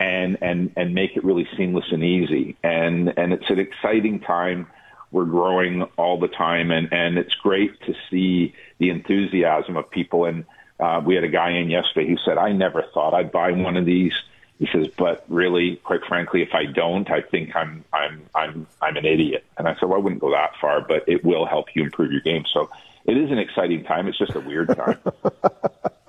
and 0.00 0.38
and 0.40 0.72
and 0.76 0.94
make 0.94 1.16
it 1.16 1.22
really 1.22 1.46
seamless 1.56 1.84
and 1.92 2.02
easy. 2.02 2.56
And 2.64 3.12
and 3.16 3.32
it's 3.32 3.48
an 3.50 3.60
exciting 3.60 4.20
time. 4.20 4.66
We're 5.12 5.26
growing 5.26 5.82
all 5.98 6.18
the 6.18 6.28
time, 6.28 6.70
and 6.70 6.92
and 6.92 7.18
it's 7.18 7.34
great 7.34 7.78
to 7.82 7.94
see 8.10 8.54
the 8.78 8.90
enthusiasm 8.90 9.76
of 9.76 9.90
people. 9.90 10.24
And 10.24 10.46
uh, 10.80 11.02
we 11.04 11.14
had 11.14 11.24
a 11.24 11.28
guy 11.28 11.50
in 11.50 11.68
yesterday 11.70 12.08
who 12.08 12.16
said, 12.24 12.38
"I 12.38 12.52
never 12.52 12.82
thought 12.94 13.14
I'd 13.14 13.30
buy 13.30 13.52
one 13.52 13.76
of 13.76 13.84
these." 13.84 14.14
He 14.58 14.68
says, 14.70 14.88
but 14.98 15.24
really, 15.28 15.76
quite 15.76 16.04
frankly, 16.06 16.42
if 16.42 16.52
I 16.52 16.66
don't, 16.66 17.10
I 17.10 17.22
think 17.22 17.56
I'm 17.56 17.82
I'm 17.92 18.22
I'm 18.34 18.66
I'm 18.82 18.96
an 18.96 19.06
idiot. 19.06 19.44
And 19.56 19.66
I 19.66 19.74
said, 19.74 19.88
well, 19.88 19.98
I 19.98 20.02
wouldn't 20.02 20.20
go 20.20 20.30
that 20.32 20.52
far, 20.60 20.82
but 20.82 21.02
it 21.06 21.24
will 21.24 21.46
help 21.46 21.74
you 21.74 21.82
improve 21.82 22.12
your 22.12 22.20
game. 22.20 22.44
So 22.52 22.68
it 23.06 23.16
is 23.16 23.30
an 23.30 23.38
exciting 23.38 23.84
time. 23.84 24.06
It's 24.06 24.18
just 24.18 24.34
a 24.34 24.40
weird 24.40 24.68
time. 24.76 24.98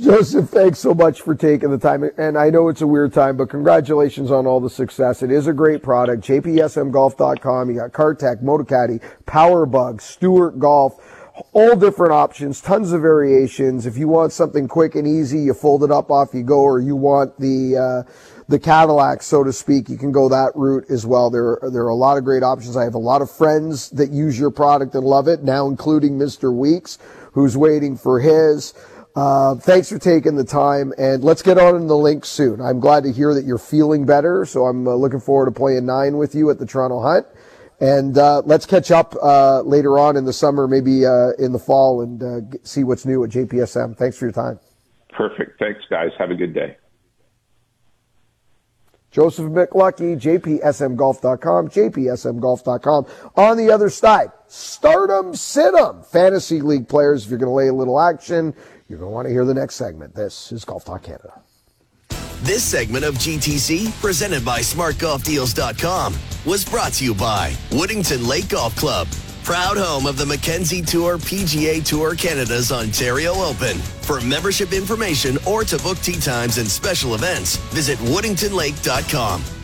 Joseph, 0.00 0.48
thanks 0.50 0.78
so 0.78 0.94
much 0.94 1.22
for 1.22 1.34
taking 1.34 1.70
the 1.70 1.78
time. 1.78 2.08
And 2.18 2.38
I 2.38 2.50
know 2.50 2.68
it's 2.68 2.82
a 2.82 2.86
weird 2.86 3.12
time, 3.12 3.36
but 3.36 3.50
congratulations 3.50 4.30
on 4.30 4.46
all 4.46 4.60
the 4.60 4.70
success. 4.70 5.24
It 5.24 5.32
is 5.32 5.48
a 5.48 5.52
great 5.52 5.82
product. 5.82 6.22
JPSMGolf.com. 6.22 7.68
You 7.68 7.76
got 7.76 7.90
CartTek, 7.90 8.40
Motocaddy, 8.40 9.02
Powerbug, 9.26 10.00
Stewart 10.00 10.60
Golf, 10.60 11.00
all 11.52 11.74
different 11.74 12.12
options, 12.12 12.60
tons 12.60 12.92
of 12.92 13.02
variations. 13.02 13.86
If 13.86 13.98
you 13.98 14.06
want 14.06 14.32
something 14.32 14.68
quick 14.68 14.94
and 14.94 15.04
easy, 15.04 15.40
you 15.40 15.54
fold 15.54 15.82
it 15.82 15.90
up, 15.90 16.12
off 16.12 16.32
you 16.32 16.44
go, 16.44 16.60
or 16.60 16.78
you 16.78 16.94
want 16.94 17.36
the, 17.40 17.76
uh, 18.06 18.12
the 18.46 18.58
Cadillac, 18.60 19.20
so 19.20 19.42
to 19.42 19.52
speak, 19.52 19.88
you 19.88 19.98
can 19.98 20.12
go 20.12 20.28
that 20.28 20.52
route 20.54 20.84
as 20.88 21.06
well. 21.06 21.28
There, 21.28 21.58
there 21.72 21.82
are 21.82 21.88
a 21.88 21.94
lot 21.96 22.18
of 22.18 22.24
great 22.24 22.44
options. 22.44 22.76
I 22.76 22.84
have 22.84 22.94
a 22.94 22.98
lot 22.98 23.20
of 23.20 23.32
friends 23.32 23.90
that 23.90 24.10
use 24.10 24.38
your 24.38 24.52
product 24.52 24.94
and 24.94 25.04
love 25.04 25.26
it, 25.26 25.42
now 25.42 25.66
including 25.66 26.18
Mr. 26.18 26.54
Weeks, 26.54 26.98
who's 27.32 27.56
waiting 27.56 27.96
for 27.96 28.20
his. 28.20 28.74
Uh, 29.18 29.56
thanks 29.56 29.88
for 29.88 29.98
taking 29.98 30.36
the 30.36 30.44
time, 30.44 30.92
and 30.96 31.24
let's 31.24 31.42
get 31.42 31.58
on 31.58 31.74
in 31.74 31.88
the 31.88 31.96
link 31.96 32.24
soon. 32.24 32.60
I'm 32.60 32.78
glad 32.78 33.02
to 33.02 33.10
hear 33.10 33.34
that 33.34 33.44
you're 33.44 33.58
feeling 33.58 34.06
better, 34.06 34.44
so 34.44 34.66
I'm 34.66 34.86
uh, 34.86 34.94
looking 34.94 35.18
forward 35.18 35.46
to 35.46 35.50
playing 35.50 35.86
nine 35.86 36.18
with 36.18 36.36
you 36.36 36.50
at 36.50 36.60
the 36.60 36.66
Toronto 36.66 37.00
Hunt. 37.00 37.26
And 37.80 38.16
uh, 38.16 38.42
let's 38.44 38.64
catch 38.64 38.92
up 38.92 39.16
uh, 39.20 39.62
later 39.62 39.98
on 39.98 40.16
in 40.16 40.24
the 40.24 40.32
summer, 40.32 40.68
maybe 40.68 41.04
uh, 41.04 41.30
in 41.36 41.50
the 41.50 41.58
fall, 41.58 42.02
and 42.02 42.22
uh, 42.22 42.58
see 42.62 42.84
what's 42.84 43.04
new 43.04 43.24
at 43.24 43.30
JPSM. 43.30 43.96
Thanks 43.96 44.16
for 44.16 44.26
your 44.26 44.32
time. 44.32 44.60
Perfect. 45.10 45.58
Thanks, 45.58 45.80
guys. 45.90 46.10
Have 46.16 46.30
a 46.30 46.36
good 46.36 46.54
day. 46.54 46.76
Joseph 49.10 49.46
McLuckie, 49.46 50.20
jpsmgolf.com, 50.20 51.68
jpsmgolf.com. 51.68 53.06
On 53.34 53.56
the 53.56 53.72
other 53.72 53.88
side, 53.88 54.30
stardom, 54.46 55.34
sit 55.34 55.74
'em. 55.74 56.02
Fantasy 56.02 56.60
league 56.60 56.88
players, 56.88 57.24
if 57.24 57.30
you're 57.30 57.38
going 57.38 57.50
to 57.50 57.54
lay 57.54 57.68
a 57.68 57.74
little 57.74 57.98
action, 57.98 58.54
you're 58.88 58.98
going 58.98 59.10
to 59.10 59.14
want 59.14 59.26
to 59.26 59.32
hear 59.32 59.44
the 59.44 59.54
next 59.54 59.74
segment. 59.74 60.14
This 60.14 60.50
is 60.50 60.64
Golf 60.64 60.84
Talk 60.84 61.02
Canada. 61.02 61.40
This 62.42 62.62
segment 62.62 63.04
of 63.04 63.14
GTC, 63.16 64.00
presented 64.00 64.44
by 64.44 64.60
SmartGolfDeals.com, 64.60 66.14
was 66.46 66.64
brought 66.64 66.92
to 66.94 67.04
you 67.04 67.14
by 67.14 67.50
Woodington 67.70 68.26
Lake 68.26 68.48
Golf 68.48 68.74
Club, 68.76 69.08
proud 69.42 69.76
home 69.76 70.06
of 70.06 70.16
the 70.16 70.24
Mackenzie 70.24 70.82
Tour 70.82 71.18
PGA 71.18 71.84
Tour 71.84 72.14
Canada's 72.14 72.70
Ontario 72.70 73.32
Open. 73.34 73.76
For 73.76 74.20
membership 74.20 74.72
information 74.72 75.36
or 75.46 75.64
to 75.64 75.78
book 75.78 75.98
tee 75.98 76.20
times 76.20 76.58
and 76.58 76.68
special 76.68 77.14
events, 77.14 77.56
visit 77.72 77.98
WoodingtonLake.com. 77.98 79.57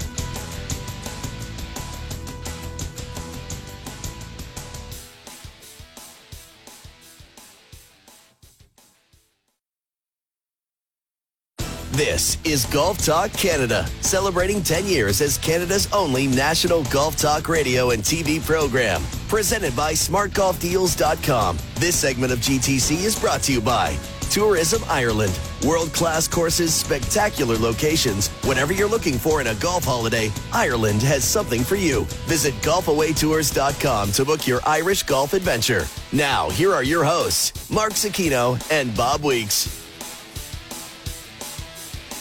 This 11.95 12.38
is 12.42 12.64
Golf 12.64 12.99
Talk 12.99 13.32
Canada, 13.34 13.86
celebrating 14.01 14.64
10 14.64 14.84
years 14.84 15.20
as 15.20 15.38
Canada's 15.38 15.86
only 15.92 16.26
national 16.26 16.82
golf 16.86 17.16
talk 17.16 17.49
radio 17.49 17.90
and 17.90 18.03
TV 18.03 18.45
program. 18.45 19.01
Presented 19.28 19.76
by 19.76 19.92
SmartGolfDeals.com. 19.92 21.57
This 21.76 21.95
segment 21.95 22.32
of 22.32 22.40
GTC 22.40 23.05
is 23.05 23.16
brought 23.16 23.42
to 23.42 23.53
you 23.53 23.61
by 23.61 23.97
Tourism 24.22 24.82
Ireland. 24.88 25.38
World 25.64 25.92
class 25.92 26.26
courses, 26.26 26.74
spectacular 26.74 27.57
locations. 27.59 28.26
Whatever 28.42 28.72
you're 28.72 28.88
looking 28.88 29.16
for 29.16 29.40
in 29.40 29.47
a 29.47 29.55
golf 29.55 29.84
holiday, 29.84 30.32
Ireland 30.53 31.01
has 31.03 31.22
something 31.22 31.62
for 31.62 31.76
you. 31.76 32.07
Visit 32.26 32.55
GolfAwayTours.com 32.55 34.11
to 34.11 34.24
book 34.24 34.49
your 34.49 34.59
Irish 34.66 35.05
golf 35.05 35.32
adventure. 35.32 35.86
Now, 36.11 36.51
here 36.51 36.72
are 36.72 36.82
your 36.82 37.05
hosts, 37.05 37.70
Mark 37.70 37.92
Zecchino 37.92 38.61
and 38.72 38.97
Bob 38.97 39.22
Weeks. 39.22 39.84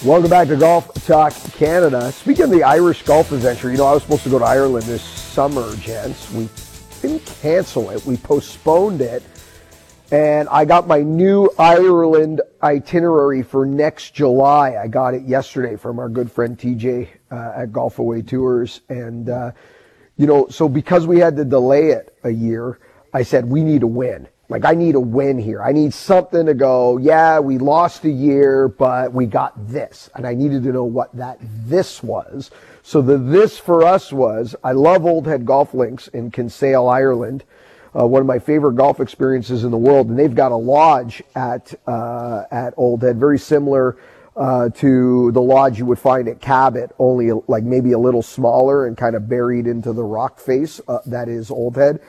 Welcome 0.03 0.29
back 0.29 0.49
to 0.49 0.57
Golf 0.57 0.93
Talk 1.05 1.33
Canada. 1.53 2.11
Speaking 2.11 2.43
of 2.43 2.49
the 2.49 2.61
Irish 2.61 3.03
golf 3.03 3.31
adventure, 3.31 3.71
you 3.71 3.77
know, 3.77 3.85
I 3.85 3.93
was 3.93 4.03
supposed 4.03 4.23
to 4.23 4.29
go 4.29 4.37
to 4.37 4.43
Ireland 4.43 4.85
this 4.85 5.01
summer, 5.01 5.73
gents. 5.77 6.29
We 6.33 6.49
didn't 7.01 7.25
cancel 7.41 7.89
it, 7.89 8.05
we 8.05 8.17
postponed 8.17 8.99
it. 8.99 9.23
And 10.11 10.49
I 10.49 10.65
got 10.65 10.87
my 10.87 10.99
new 10.99 11.49
Ireland 11.57 12.41
itinerary 12.61 13.43
for 13.43 13.65
next 13.65 14.13
July. 14.13 14.75
I 14.75 14.89
got 14.89 15.13
it 15.13 15.23
yesterday 15.23 15.77
from 15.77 15.99
our 15.99 16.09
good 16.09 16.29
friend 16.29 16.57
TJ 16.57 17.07
uh, 17.31 17.53
at 17.55 17.71
Golf 17.71 17.97
Away 17.97 18.23
Tours. 18.23 18.81
And, 18.89 19.29
uh, 19.29 19.53
you 20.17 20.27
know, 20.27 20.47
so 20.49 20.67
because 20.67 21.07
we 21.07 21.19
had 21.19 21.37
to 21.37 21.45
delay 21.45 21.91
it 21.91 22.13
a 22.25 22.29
year, 22.29 22.77
I 23.13 23.23
said, 23.23 23.45
we 23.45 23.63
need 23.63 23.79
to 23.79 23.87
win. 23.87 24.27
Like, 24.53 24.65
I 24.65 24.75
need 24.75 24.93
a 24.93 24.99
win 24.99 25.39
here. 25.39 25.63
I 25.63 25.71
need 25.71 25.95
something 25.95 26.45
to 26.45 26.53
go, 26.53 26.97
yeah, 26.97 27.39
we 27.39 27.57
lost 27.57 28.05
a 28.05 28.09
year, 28.11 28.67
but 28.67 29.11
we 29.11 29.25
got 29.25 29.67
this. 29.67 30.11
And 30.13 30.27
I 30.27 30.35
needed 30.35 30.61
to 30.61 30.71
know 30.71 30.83
what 30.83 31.11
that 31.15 31.39
this 31.41 32.03
was. 32.03 32.51
So 32.83 33.01
the 33.01 33.17
this 33.17 33.57
for 33.57 33.83
us 33.83 34.13
was, 34.13 34.55
I 34.63 34.73
love 34.73 35.07
Old 35.07 35.25
Head 35.25 35.47
Golf 35.47 35.73
Links 35.73 36.07
in 36.09 36.29
Kinsale, 36.29 36.87
Ireland. 36.87 37.43
Uh, 37.99 38.05
one 38.05 38.21
of 38.21 38.27
my 38.27 38.37
favorite 38.37 38.75
golf 38.75 38.99
experiences 38.99 39.63
in 39.63 39.71
the 39.71 39.77
world, 39.77 40.09
and 40.09 40.19
they've 40.19 40.35
got 40.35 40.51
a 40.51 40.55
lodge 40.55 41.23
at 41.35 41.73
uh, 41.87 42.43
at 42.51 42.75
Old 42.77 43.01
Head, 43.01 43.17
very 43.17 43.39
similar 43.39 43.97
uh, 44.35 44.69
to 44.69 45.31
the 45.31 45.41
lodge 45.41 45.79
you 45.79 45.87
would 45.87 45.97
find 45.97 46.27
at 46.27 46.41
Cabot, 46.41 46.91
only 46.99 47.31
like 47.47 47.63
maybe 47.63 47.93
a 47.93 47.99
little 47.99 48.21
smaller 48.21 48.85
and 48.85 48.97
kind 48.97 49.15
of 49.15 49.27
buried 49.27 49.65
into 49.65 49.93
the 49.93 50.03
rock 50.03 50.39
face 50.39 50.79
uh, 50.87 50.99
that 51.07 51.27
is 51.27 51.49
Old 51.49 51.75
Head 51.75 51.99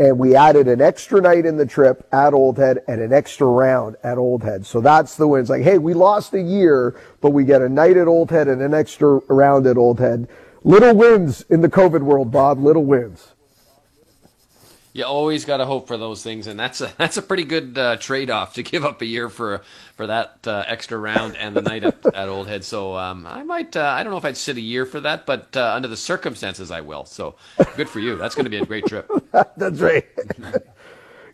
and 0.00 0.18
we 0.18 0.34
added 0.34 0.66
an 0.66 0.80
extra 0.80 1.20
night 1.20 1.44
in 1.44 1.58
the 1.58 1.66
trip 1.66 2.08
at 2.10 2.32
Old 2.32 2.56
Head 2.56 2.78
and 2.88 3.02
an 3.02 3.12
extra 3.12 3.46
round 3.46 3.96
at 4.02 4.16
Old 4.16 4.42
Head. 4.42 4.64
So 4.64 4.80
that's 4.80 5.14
the 5.14 5.28
win. 5.28 5.42
It's 5.42 5.50
like, 5.50 5.62
hey, 5.62 5.76
we 5.76 5.92
lost 5.92 6.32
a 6.32 6.40
year, 6.40 6.98
but 7.20 7.30
we 7.30 7.44
get 7.44 7.60
a 7.60 7.68
night 7.68 7.98
at 7.98 8.08
Old 8.08 8.30
Head 8.30 8.48
and 8.48 8.62
an 8.62 8.72
extra 8.72 9.20
round 9.28 9.66
at 9.66 9.76
Old 9.76 10.00
Head. 10.00 10.26
Little 10.64 10.96
wins 10.96 11.42
in 11.50 11.60
the 11.60 11.68
COVID 11.68 12.00
world, 12.00 12.30
Bob. 12.30 12.58
Little 12.58 12.84
wins 12.84 13.34
you 14.92 15.04
always 15.04 15.44
got 15.44 15.58
to 15.58 15.66
hope 15.66 15.86
for 15.86 15.96
those 15.96 16.22
things, 16.22 16.46
and 16.46 16.58
that's 16.58 16.80
a 16.80 16.92
that's 16.98 17.16
a 17.16 17.22
pretty 17.22 17.44
good 17.44 17.76
uh, 17.78 17.96
trade 17.96 18.30
off 18.30 18.54
to 18.54 18.62
give 18.62 18.84
up 18.84 19.00
a 19.02 19.06
year 19.06 19.28
for 19.28 19.62
for 19.96 20.06
that 20.06 20.38
uh, 20.46 20.64
extra 20.66 20.98
round 20.98 21.36
and 21.36 21.54
the 21.54 21.62
night 21.62 21.84
at, 21.84 22.04
at 22.14 22.28
Old 22.28 22.48
Head. 22.48 22.64
So 22.64 22.96
um, 22.96 23.26
I 23.26 23.42
might 23.42 23.76
uh, 23.76 23.94
I 23.96 24.02
don't 24.02 24.12
know 24.12 24.18
if 24.18 24.24
I'd 24.24 24.36
sit 24.36 24.56
a 24.56 24.60
year 24.60 24.86
for 24.86 25.00
that, 25.00 25.26
but 25.26 25.56
uh, 25.56 25.72
under 25.74 25.88
the 25.88 25.96
circumstances, 25.96 26.70
I 26.70 26.80
will. 26.80 27.04
So 27.04 27.36
good 27.76 27.88
for 27.88 28.00
you. 28.00 28.16
That's 28.16 28.34
going 28.34 28.44
to 28.44 28.50
be 28.50 28.58
a 28.58 28.66
great 28.66 28.86
trip. 28.86 29.10
that's 29.56 29.80
right. 29.80 30.06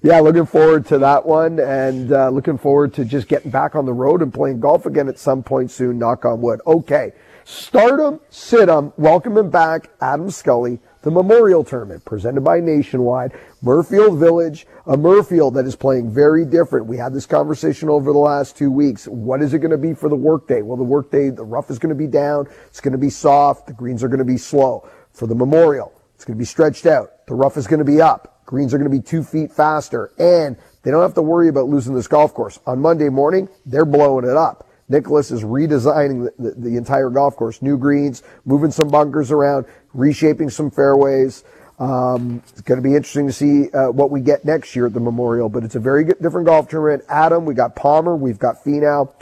yeah, 0.03 0.21
looking 0.21 0.47
forward 0.47 0.87
to 0.87 0.99
that 0.99 1.25
one, 1.25 1.59
and 1.59 2.13
uh, 2.13 2.29
looking 2.29 2.59
forward 2.59 2.93
to 2.95 3.05
just 3.05 3.29
getting 3.29 3.51
back 3.51 3.75
on 3.75 3.87
the 3.87 3.93
road 3.93 4.23
and 4.23 4.33
playing 4.33 4.61
golf 4.61 4.87
again 4.87 5.09
at 5.09 5.19
some 5.19 5.43
point 5.43 5.71
soon. 5.71 5.99
Knock 5.99 6.25
on 6.25 6.41
wood. 6.43 6.61
Okay, 6.67 7.13
stardom, 7.45 8.21
sit 8.29 8.69
'em. 8.69 8.93
Welcoming 8.99 9.49
back 9.49 9.91
Adam 10.01 10.31
Scully 10.31 10.79
the 11.07 11.13
Memorial 11.13 11.63
Tournament 11.63 12.05
presented 12.05 12.41
by 12.41 12.59
Nationwide, 12.59 13.33
Muirfield 13.63 14.19
Village, 14.19 14.67
a 14.87 14.97
Muirfield 14.97 15.55
that 15.55 15.65
is 15.65 15.77
playing 15.77 16.11
very 16.11 16.45
different. 16.45 16.87
We 16.87 16.97
had 16.97 17.15
this 17.15 17.27
conversation 17.27 17.89
over 17.89 18.13
the 18.13 18.19
last 18.19 18.57
two 18.57 18.73
weeks. 18.73 19.07
What 19.07 19.41
is 19.41 19.55
it 19.55 19.61
going 19.61 19.71
to 19.71 19.79
be 19.79 19.95
for 19.95 20.09
the 20.09 20.17
workday? 20.17 20.63
Well, 20.63 20.77
the 20.77 20.83
workday, 20.83 21.31
the 21.31 21.45
rough 21.45 21.71
is 21.71 21.79
going 21.79 21.91
to 21.91 21.95
be 21.95 22.09
down. 22.09 22.49
It's 22.67 22.81
going 22.81 22.91
to 22.91 22.99
be 22.99 23.09
soft. 23.09 23.69
The 23.69 23.73
greens 23.73 24.03
are 24.03 24.09
going 24.09 24.19
to 24.19 24.25
be 24.25 24.37
slow. 24.37 24.89
For 25.13 25.29
the 25.29 25.35
Memorial, 25.37 25.93
it's 26.17 26.25
going 26.25 26.37
to 26.37 26.41
be 26.41 26.45
stretched 26.45 26.87
out. 26.87 27.25
The 27.29 27.37
rough 27.37 27.57
is 27.57 27.69
going 27.69 27.79
to 27.79 27.85
be 27.85 28.01
up. 28.01 28.41
Greens 28.45 28.75
are 28.75 28.79
going 28.79 28.91
to 28.91 28.97
be 28.97 29.01
two 29.01 29.23
feet 29.23 29.53
faster. 29.53 30.11
And 30.19 30.57
they 30.83 30.91
don't 30.91 31.03
have 31.03 31.15
to 31.15 31.23
worry 31.23 31.47
about 31.47 31.69
losing 31.69 31.95
this 31.95 32.09
golf 32.09 32.35
course. 32.35 32.59
On 32.67 32.81
Monday 32.81 33.11
morning, 33.11 33.49
they're 33.65 33.85
blowing 33.85 34.25
it 34.25 34.37
up. 34.37 34.66
Nicklaus 34.89 35.30
is 35.30 35.43
redesigning 35.43 36.24
the, 36.24 36.51
the, 36.51 36.55
the, 36.70 36.76
entire 36.76 37.11
golf 37.11 37.37
course, 37.37 37.61
new 37.61 37.76
greens, 37.76 38.22
moving 38.45 38.70
some 38.70 38.89
bunkers 38.89 39.30
around, 39.32 39.66
reshaping 39.95 40.51
some 40.51 40.70
fairways. 40.70 41.45
Um, 41.78 42.43
it's 42.49 42.62
going 42.62 42.80
to 42.80 42.89
be 42.89 42.95
interesting 42.95 43.26
to 43.26 43.32
see 43.32 43.70
uh, 43.70 43.91
what 43.91 44.11
we 44.11 44.20
get 44.20 44.45
next 44.45 44.74
year 44.74 44.87
at 44.87 44.95
the 44.95 45.01
Memorial, 45.01 45.49
but 45.49 45.64
it's 45.64 45.74
a 45.74 45.80
very 45.80 46.05
good, 46.05 46.20
different 46.22 46.47
golf 46.47 46.68
tournament. 46.68 47.05
Adam, 47.09 47.45
we 47.45 47.55
got 47.55 47.76
Palmer, 47.76 48.16
we've 48.16 48.39
got 48.39 48.64
Finau, 48.64 49.12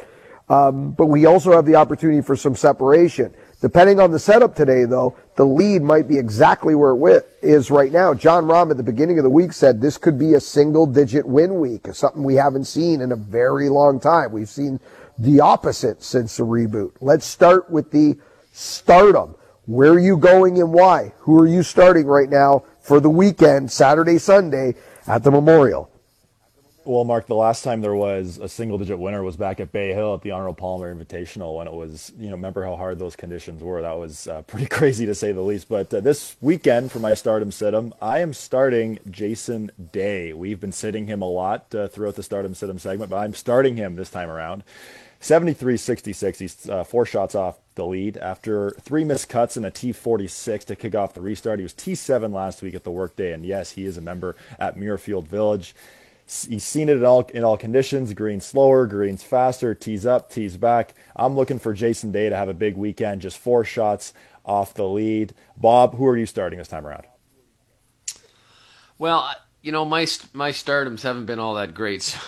um, 0.48 0.92
but 0.92 1.06
we 1.06 1.24
also 1.26 1.52
have 1.52 1.64
the 1.64 1.74
opportunity 1.74 2.20
for 2.20 2.36
some 2.36 2.54
separation. 2.54 3.34
Depending 3.60 3.98
on 3.98 4.10
the 4.10 4.18
setup 4.18 4.54
today, 4.54 4.84
though, 4.84 5.16
the 5.36 5.46
lead 5.46 5.80
might 5.80 6.06
be 6.06 6.18
exactly 6.18 6.74
where 6.74 6.94
it 7.16 7.26
is 7.40 7.70
right 7.70 7.90
now. 7.90 8.12
Jon 8.12 8.44
Rahm 8.44 8.70
at 8.70 8.76
the 8.76 8.82
beginning 8.82 9.18
of 9.18 9.24
the 9.24 9.30
week 9.30 9.54
said 9.54 9.80
this 9.80 9.96
could 9.96 10.18
be 10.18 10.34
a 10.34 10.40
single 10.40 10.84
digit 10.86 11.26
win 11.26 11.58
week, 11.58 11.86
something 11.94 12.22
we 12.22 12.34
haven't 12.34 12.66
seen 12.66 13.00
in 13.00 13.10
a 13.10 13.16
very 13.16 13.70
long 13.70 13.98
time. 13.98 14.32
We've 14.32 14.50
seen 14.50 14.78
the 15.18 15.40
opposite 15.40 16.02
since 16.02 16.36
the 16.36 16.44
reboot. 16.44 16.92
Let's 17.00 17.26
start 17.26 17.70
with 17.70 17.90
the 17.90 18.16
stardom. 18.52 19.36
Where 19.66 19.92
are 19.92 19.98
you 19.98 20.16
going 20.16 20.60
and 20.60 20.72
why? 20.72 21.12
Who 21.20 21.38
are 21.40 21.46
you 21.46 21.62
starting 21.62 22.06
right 22.06 22.28
now 22.28 22.64
for 22.80 23.00
the 23.00 23.10
weekend, 23.10 23.70
Saturday, 23.72 24.18
Sunday 24.18 24.74
at 25.06 25.22
the 25.22 25.30
Memorial? 25.30 25.90
Well, 26.86 27.04
Mark, 27.04 27.26
the 27.26 27.34
last 27.34 27.64
time 27.64 27.80
there 27.80 27.94
was 27.94 28.36
a 28.36 28.46
single 28.46 28.76
digit 28.76 28.98
winner 28.98 29.22
was 29.22 29.38
back 29.38 29.58
at 29.58 29.72
Bay 29.72 29.94
Hill 29.94 30.12
at 30.12 30.20
the 30.20 30.32
Arnold 30.32 30.58
Palmer 30.58 30.94
Invitational 30.94 31.56
when 31.56 31.66
it 31.66 31.72
was, 31.72 32.12
you 32.18 32.26
know, 32.26 32.34
remember 32.34 32.62
how 32.62 32.76
hard 32.76 32.98
those 32.98 33.16
conditions 33.16 33.62
were. 33.62 33.80
That 33.80 33.96
was 33.96 34.28
uh, 34.28 34.42
pretty 34.46 34.66
crazy 34.66 35.06
to 35.06 35.14
say 35.14 35.32
the 35.32 35.40
least. 35.40 35.70
But 35.70 35.94
uh, 35.94 36.00
this 36.00 36.36
weekend 36.42 36.92
for 36.92 36.98
my 36.98 37.14
stardom 37.14 37.50
situm, 37.50 37.94
I 38.02 38.18
am 38.18 38.34
starting 38.34 38.98
Jason 39.10 39.70
Day. 39.92 40.34
We've 40.34 40.60
been 40.60 40.72
sitting 40.72 41.06
him 41.06 41.22
a 41.22 41.28
lot 41.28 41.74
uh, 41.74 41.88
throughout 41.88 42.16
the 42.16 42.22
stardom 42.22 42.52
situm 42.52 42.78
segment, 42.78 43.10
but 43.10 43.16
I'm 43.16 43.32
starting 43.32 43.78
him 43.78 43.96
this 43.96 44.10
time 44.10 44.28
around. 44.28 44.62
73 45.24 45.78
66. 45.78 46.38
He's 46.38 46.68
uh, 46.68 46.84
four 46.84 47.06
shots 47.06 47.34
off 47.34 47.56
the 47.76 47.86
lead 47.86 48.18
after 48.18 48.72
three 48.72 49.04
missed 49.04 49.30
cuts 49.30 49.56
and 49.56 49.64
a 49.64 49.70
T46 49.70 50.66
to 50.66 50.76
kick 50.76 50.94
off 50.94 51.14
the 51.14 51.22
restart. 51.22 51.60
He 51.60 51.62
was 51.62 51.72
T7 51.72 52.30
last 52.30 52.60
week 52.60 52.74
at 52.74 52.84
the 52.84 52.90
workday, 52.90 53.32
and 53.32 53.42
yes, 53.42 53.70
he 53.70 53.86
is 53.86 53.96
a 53.96 54.02
member 54.02 54.36
at 54.58 54.76
Muirfield 54.76 55.26
Village. 55.26 55.74
He's 56.26 56.62
seen 56.62 56.90
it 56.90 56.98
in 56.98 57.06
all 57.06 57.22
in 57.32 57.42
all 57.42 57.56
conditions. 57.56 58.12
Green 58.12 58.42
slower, 58.42 58.86
greens 58.86 59.22
faster, 59.22 59.74
tees 59.74 60.04
up, 60.04 60.30
tees 60.30 60.58
back. 60.58 60.92
I'm 61.16 61.34
looking 61.36 61.58
for 61.58 61.72
Jason 61.72 62.12
Day 62.12 62.28
to 62.28 62.36
have 62.36 62.50
a 62.50 62.54
big 62.54 62.76
weekend. 62.76 63.22
Just 63.22 63.38
four 63.38 63.64
shots 63.64 64.12
off 64.44 64.74
the 64.74 64.86
lead. 64.86 65.32
Bob, 65.56 65.96
who 65.96 66.06
are 66.06 66.18
you 66.18 66.26
starting 66.26 66.58
this 66.58 66.68
time 66.68 66.86
around? 66.86 67.04
Well, 68.98 69.34
you 69.64 69.72
know 69.72 69.84
my 69.84 70.06
my 70.32 70.50
stardoms 70.50 71.02
haven't 71.02 71.26
been 71.26 71.40
all 71.40 71.54
that 71.54 71.74
great 71.74 72.02
so, 72.02 72.20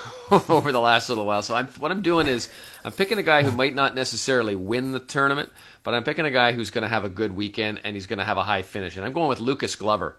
over 0.49 0.73
the 0.73 0.81
last 0.81 1.09
little 1.09 1.27
while. 1.27 1.43
So 1.43 1.55
I'm, 1.55 1.69
what 1.79 1.93
I'm 1.93 2.03
doing 2.03 2.27
is 2.27 2.49
I'm 2.85 2.93
picking 2.93 3.19
a 3.19 3.23
guy 3.23 3.43
who 3.45 3.53
might 3.53 3.75
not 3.75 3.95
necessarily 3.95 4.57
win 4.57 4.93
the 4.93 5.01
tournament, 5.01 5.53
but 5.85 5.95
I'm 5.95 6.03
picking 6.03 6.25
a 6.25 6.31
guy 6.31 6.53
who's 6.53 6.71
going 6.71 6.83
to 6.83 6.89
have 6.89 7.05
a 7.05 7.09
good 7.09 7.37
weekend 7.37 7.81
and 7.85 7.95
he's 7.95 8.07
going 8.07 8.19
to 8.19 8.25
have 8.25 8.39
a 8.39 8.43
high 8.43 8.63
finish. 8.63 8.97
And 8.97 9.05
I'm 9.07 9.13
going 9.13 9.29
with 9.29 9.41
Lucas 9.41 9.77
Glover 9.77 10.17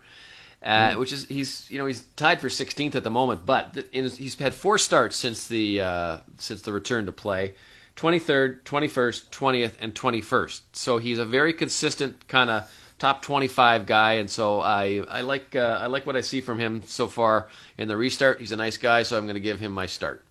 uh, 0.64 0.92
mm. 0.92 1.00
which 1.00 1.14
is 1.14 1.26
he's 1.26 1.70
you 1.70 1.78
know 1.78 1.86
he's 1.86 2.02
tied 2.16 2.42
for 2.42 2.50
16th 2.50 2.96
at 2.96 3.04
the 3.04 3.10
moment, 3.10 3.46
but 3.46 3.86
in, 3.92 4.10
he's 4.10 4.36
had 4.36 4.54
four 4.54 4.78
starts 4.78 5.16
since 5.16 5.48
the 5.48 5.82
uh, 5.82 6.18
since 6.38 6.62
the 6.62 6.74
return 6.74 7.06
to 7.06 7.12
play. 7.12 7.56
23rd, 7.96 8.62
21st, 8.62 9.30
20th, 9.30 9.72
and 9.80 9.96
21st. 9.96 10.62
So 10.74 11.00
he's 11.00 11.18
a 11.18 11.26
very 11.26 11.52
consistent 11.52 12.28
kind 12.28 12.52
of 12.52 12.72
top 13.00 13.22
25 13.22 13.86
guy, 13.86 14.14
and 14.14 14.30
so 14.30 14.62
I 14.62 15.04
I 15.10 15.22
like 15.22 15.56
uh, 15.56 15.80
I 15.82 15.88
like 15.88 16.06
what 16.06 16.16
I 16.16 16.22
see 16.22 16.42
from 16.42 16.60
him 16.60 16.82
so 16.86 17.08
far 17.08 17.48
in 17.78 17.88
the 17.88 17.98
restart. 17.98 18.40
He's 18.40 18.52
a 18.52 18.58
nice 18.58 18.78
guy, 18.78 19.04
so 19.04 19.18
I'm 19.18 19.26
going 19.26 19.36
to 19.36 19.40
give 19.40 19.60
him 19.60 19.72
my 19.72 19.86
start. 19.86 20.24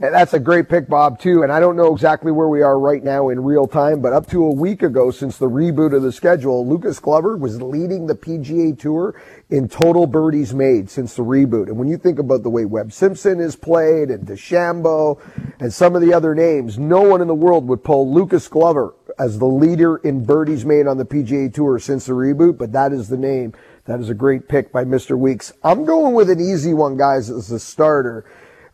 And 0.00 0.14
that's 0.14 0.34
a 0.34 0.40
great 0.40 0.68
pick, 0.68 0.88
Bob, 0.88 1.20
too. 1.20 1.42
And 1.42 1.52
I 1.52 1.60
don't 1.60 1.76
know 1.76 1.92
exactly 1.94 2.32
where 2.32 2.48
we 2.48 2.62
are 2.62 2.78
right 2.78 3.02
now 3.02 3.28
in 3.28 3.44
real 3.44 3.66
time, 3.66 4.00
but 4.00 4.12
up 4.12 4.28
to 4.30 4.44
a 4.44 4.54
week 4.54 4.82
ago, 4.82 5.10
since 5.10 5.36
the 5.36 5.48
reboot 5.48 5.94
of 5.94 6.02
the 6.02 6.12
schedule, 6.12 6.66
Lucas 6.66 6.98
Glover 6.98 7.36
was 7.36 7.60
leading 7.60 8.06
the 8.06 8.14
PGA 8.14 8.78
Tour 8.78 9.20
in 9.50 9.68
total 9.68 10.06
birdies 10.06 10.54
made 10.54 10.90
since 10.90 11.14
the 11.14 11.22
reboot. 11.22 11.68
And 11.68 11.76
when 11.76 11.88
you 11.88 11.98
think 11.98 12.18
about 12.18 12.42
the 12.42 12.50
way 12.50 12.64
Webb 12.64 12.92
Simpson 12.92 13.40
is 13.40 13.56
played 13.56 14.10
and 14.10 14.26
DeChambeau 14.26 15.20
and 15.60 15.72
some 15.72 15.94
of 15.94 16.02
the 16.02 16.14
other 16.14 16.34
names, 16.34 16.78
no 16.78 17.02
one 17.02 17.20
in 17.20 17.28
the 17.28 17.34
world 17.34 17.68
would 17.68 17.84
pull 17.84 18.12
Lucas 18.12 18.48
Glover 18.48 18.94
as 19.20 19.38
the 19.38 19.46
leader 19.46 19.98
in 19.98 20.24
birdies 20.24 20.64
made 20.64 20.86
on 20.86 20.96
the 20.96 21.04
PGA 21.04 21.52
Tour 21.52 21.78
since 21.78 22.06
the 22.06 22.12
reboot, 22.14 22.56
but 22.56 22.72
that 22.72 22.90
is 22.90 23.08
the 23.08 23.18
name. 23.18 23.52
That 23.84 24.00
is 24.00 24.08
a 24.08 24.14
great 24.14 24.48
pick 24.48 24.72
by 24.72 24.84
Mr. 24.84 25.16
Weeks. 25.16 25.52
I'm 25.62 25.84
going 25.84 26.14
with 26.14 26.30
an 26.30 26.40
easy 26.40 26.72
one, 26.72 26.96
guys, 26.96 27.28
as 27.28 27.50
a 27.50 27.60
starter. 27.60 28.24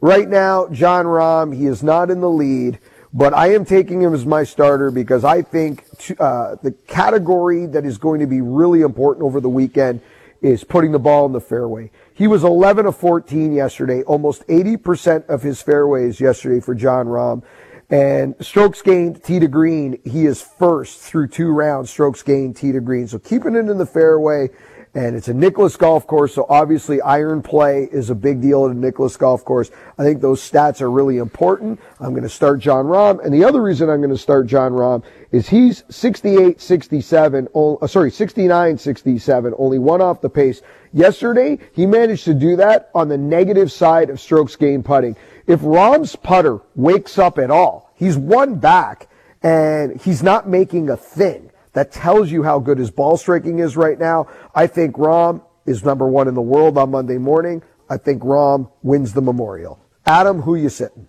Right 0.00 0.28
now, 0.28 0.68
Jon 0.68 1.04
Rahm, 1.04 1.56
he 1.56 1.66
is 1.66 1.82
not 1.82 2.10
in 2.10 2.20
the 2.20 2.30
lead, 2.30 2.78
but 3.12 3.34
I 3.34 3.54
am 3.54 3.64
taking 3.64 4.00
him 4.00 4.14
as 4.14 4.24
my 4.24 4.44
starter 4.44 4.92
because 4.92 5.24
I 5.24 5.42
think 5.42 5.84
uh, 6.20 6.54
the 6.62 6.70
category 6.86 7.66
that 7.66 7.84
is 7.84 7.98
going 7.98 8.20
to 8.20 8.26
be 8.28 8.40
really 8.40 8.82
important 8.82 9.24
over 9.24 9.40
the 9.40 9.48
weekend 9.48 10.00
is 10.42 10.62
putting 10.62 10.92
the 10.92 10.98
ball 11.00 11.26
in 11.26 11.32
the 11.32 11.40
fairway. 11.40 11.90
He 12.14 12.28
was 12.28 12.44
11 12.44 12.86
of 12.86 12.96
14 12.96 13.52
yesterday, 13.52 14.04
almost 14.04 14.46
80% 14.46 15.26
of 15.28 15.42
his 15.42 15.60
fairways 15.60 16.20
yesterday 16.20 16.60
for 16.60 16.74
Jon 16.74 17.06
Rahm. 17.06 17.42
And 17.88 18.34
strokes 18.40 18.82
gained, 18.82 19.22
tee 19.22 19.38
to 19.38 19.46
green, 19.46 20.00
he 20.04 20.26
is 20.26 20.42
first 20.42 20.98
through 21.00 21.28
two 21.28 21.52
rounds, 21.52 21.90
strokes 21.90 22.22
gained, 22.22 22.56
tee 22.56 22.72
to 22.72 22.80
green. 22.80 23.06
So 23.06 23.18
keeping 23.18 23.54
it 23.54 23.68
in 23.68 23.78
the 23.78 23.86
fairway 23.86 24.50
and 24.96 25.14
it's 25.14 25.28
a 25.28 25.34
Nicklaus 25.34 25.76
golf 25.76 26.06
course, 26.06 26.34
so 26.34 26.46
obviously 26.48 27.02
iron 27.02 27.42
play 27.42 27.86
is 27.92 28.08
a 28.08 28.14
big 28.14 28.40
deal 28.40 28.64
at 28.64 28.70
a 28.70 28.74
Nicklaus 28.74 29.14
golf 29.14 29.44
course. 29.44 29.70
I 29.98 30.02
think 30.02 30.22
those 30.22 30.40
stats 30.40 30.80
are 30.80 30.90
really 30.90 31.18
important. 31.18 31.78
I'm 32.00 32.12
going 32.12 32.22
to 32.22 32.30
start 32.30 32.60
Jon 32.60 32.86
Rahm, 32.86 33.22
and 33.22 33.32
the 33.32 33.44
other 33.44 33.62
reason 33.62 33.90
I'm 33.90 34.00
going 34.00 34.08
to 34.08 34.16
start 34.16 34.46
Jon 34.46 34.72
Rahm 34.72 35.04
is 35.32 35.50
he's 35.50 35.84
68, 35.90 36.62
67, 36.62 37.48
uh, 37.54 37.86
sorry, 37.86 38.10
69, 38.10 38.78
67, 38.78 39.54
only 39.58 39.78
one 39.78 40.00
off 40.00 40.22
the 40.22 40.30
pace. 40.30 40.62
Yesterday, 40.94 41.58
he 41.72 41.84
managed 41.84 42.24
to 42.24 42.32
do 42.32 42.56
that 42.56 42.88
on 42.94 43.08
the 43.08 43.18
negative 43.18 43.70
side 43.70 44.08
of 44.08 44.18
strokes 44.18 44.56
gained 44.56 44.86
putting. 44.86 45.14
If 45.46 45.60
Rahm's 45.60 46.16
putter 46.16 46.60
wakes 46.74 47.18
up 47.18 47.38
at 47.38 47.50
all, 47.50 47.92
he's 47.94 48.16
one 48.16 48.56
back, 48.56 49.08
and 49.42 50.00
he's 50.00 50.22
not 50.22 50.48
making 50.48 50.90
a 50.90 50.96
thing. 50.96 51.50
That 51.72 51.92
tells 51.92 52.30
you 52.30 52.42
how 52.42 52.58
good 52.58 52.78
his 52.78 52.90
ball 52.90 53.16
striking 53.16 53.58
is 53.58 53.76
right 53.76 53.98
now. 53.98 54.28
I 54.54 54.66
think 54.66 54.96
Rahm 54.96 55.42
is 55.66 55.84
number 55.84 56.08
one 56.08 56.26
in 56.26 56.34
the 56.34 56.42
world 56.42 56.78
on 56.78 56.90
Monday 56.90 57.18
morning. 57.18 57.62
I 57.88 57.98
think 57.98 58.22
Rahm 58.22 58.70
wins 58.82 59.12
the 59.12 59.20
Memorial. 59.20 59.78
Adam, 60.04 60.42
who 60.42 60.54
you 60.54 60.68
sitting? 60.68 61.06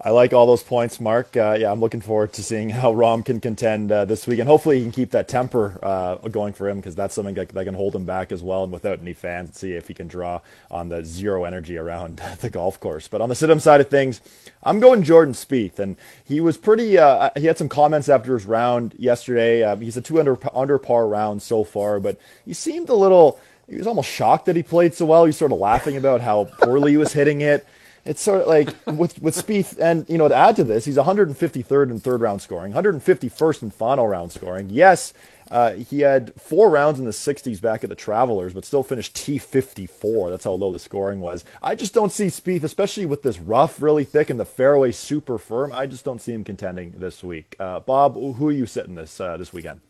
I 0.00 0.10
like 0.10 0.32
all 0.32 0.46
those 0.46 0.62
points, 0.62 1.00
Mark. 1.00 1.36
Uh, 1.36 1.56
yeah, 1.58 1.72
I'm 1.72 1.80
looking 1.80 2.00
forward 2.00 2.32
to 2.34 2.42
seeing 2.42 2.70
how 2.70 2.92
Rahm 2.92 3.24
can 3.24 3.40
contend 3.40 3.90
uh, 3.90 4.04
this 4.04 4.28
week, 4.28 4.38
and 4.38 4.48
hopefully 4.48 4.78
he 4.78 4.82
can 4.82 4.92
keep 4.92 5.10
that 5.10 5.26
temper 5.26 5.78
uh, 5.82 6.16
going 6.28 6.52
for 6.52 6.68
him 6.68 6.76
because 6.76 6.94
that's 6.94 7.14
something 7.14 7.34
that, 7.34 7.48
that, 7.48 7.64
can 7.64 7.74
hold 7.74 7.96
him 7.96 8.04
back 8.04 8.30
as 8.30 8.40
well. 8.40 8.62
And 8.62 8.72
without 8.72 9.00
any 9.00 9.12
fans, 9.12 9.58
see 9.58 9.72
if 9.72 9.88
he 9.88 9.94
can 9.94 10.06
draw 10.06 10.40
on 10.70 10.88
the 10.88 11.04
zero 11.04 11.44
energy 11.44 11.76
around 11.76 12.18
the 12.40 12.48
golf 12.48 12.78
course. 12.78 13.08
But 13.08 13.20
on 13.20 13.28
the 13.28 13.34
sit 13.34 13.48
side 13.60 13.80
of 13.80 13.90
things, 13.90 14.20
I'm 14.62 14.78
going 14.78 15.02
Jordan 15.02 15.34
Spieth, 15.34 15.80
and 15.80 15.96
he 16.24 16.40
was 16.40 16.56
pretty. 16.56 16.96
Uh, 16.96 17.30
he 17.36 17.46
had 17.46 17.58
some 17.58 17.68
comments 17.68 18.08
after 18.08 18.34
his 18.34 18.46
round 18.46 18.94
yesterday. 18.98 19.64
Uh, 19.64 19.74
he's 19.76 19.96
a 19.96 20.00
two 20.00 20.20
under 20.20 20.38
under 20.54 20.78
par 20.78 21.08
round 21.08 21.42
so 21.42 21.64
far, 21.64 21.98
but 21.98 22.20
he 22.44 22.54
seemed 22.54 22.88
a 22.88 22.94
little. 22.94 23.40
He 23.68 23.76
was 23.76 23.86
almost 23.86 24.08
shocked 24.08 24.46
that 24.46 24.56
he 24.56 24.62
played 24.62 24.94
so 24.94 25.06
well. 25.06 25.24
He's 25.24 25.36
sort 25.36 25.52
of 25.52 25.58
laughing 25.58 25.96
about 25.96 26.20
how 26.20 26.44
poorly 26.62 26.92
he 26.92 26.96
was 26.96 27.12
hitting 27.12 27.40
it 27.40 27.66
it's 28.08 28.22
sort 28.22 28.40
of 28.40 28.48
like 28.48 28.74
with 28.86 29.20
with 29.20 29.36
Spieth, 29.36 29.78
and 29.78 30.08
you 30.08 30.16
know 30.16 30.28
to 30.28 30.34
add 30.34 30.56
to 30.56 30.64
this, 30.64 30.86
he's 30.86 30.96
153rd 30.96 31.90
in 31.90 32.00
third 32.00 32.22
round 32.22 32.40
scoring, 32.40 32.72
151st 32.72 33.62
in 33.62 33.70
final 33.70 34.08
round 34.08 34.32
scoring. 34.32 34.70
Yes, 34.70 35.12
uh, 35.50 35.72
he 35.74 36.00
had 36.00 36.32
four 36.40 36.70
rounds 36.70 36.98
in 36.98 37.04
the 37.04 37.10
60s 37.10 37.60
back 37.60 37.84
at 37.84 37.90
the 37.90 37.96
Travelers, 37.96 38.54
but 38.54 38.64
still 38.64 38.82
finished 38.82 39.14
T54. 39.14 40.30
That's 40.30 40.44
how 40.44 40.52
low 40.52 40.72
the 40.72 40.78
scoring 40.78 41.20
was. 41.20 41.44
I 41.62 41.74
just 41.74 41.92
don't 41.92 42.10
see 42.10 42.26
Spieth, 42.26 42.62
especially 42.62 43.04
with 43.04 43.22
this 43.22 43.38
rough 43.38 43.80
really 43.80 44.04
thick 44.04 44.30
and 44.30 44.40
the 44.40 44.46
fairway 44.46 44.92
super 44.92 45.36
firm. 45.36 45.70
I 45.72 45.86
just 45.86 46.04
don't 46.04 46.20
see 46.20 46.32
him 46.32 46.44
contending 46.44 46.94
this 46.96 47.22
week. 47.22 47.56
Uh, 47.60 47.80
Bob, 47.80 48.14
who 48.14 48.48
are 48.48 48.52
you 48.52 48.66
sitting 48.66 48.94
this 48.94 49.20
uh, 49.20 49.36
this 49.36 49.52
weekend? 49.52 49.80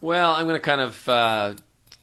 Well, 0.00 0.32
I'm 0.32 0.46
going 0.46 0.54
to 0.54 0.64
kind 0.64 0.80
of 0.80 1.08
uh, 1.08 1.54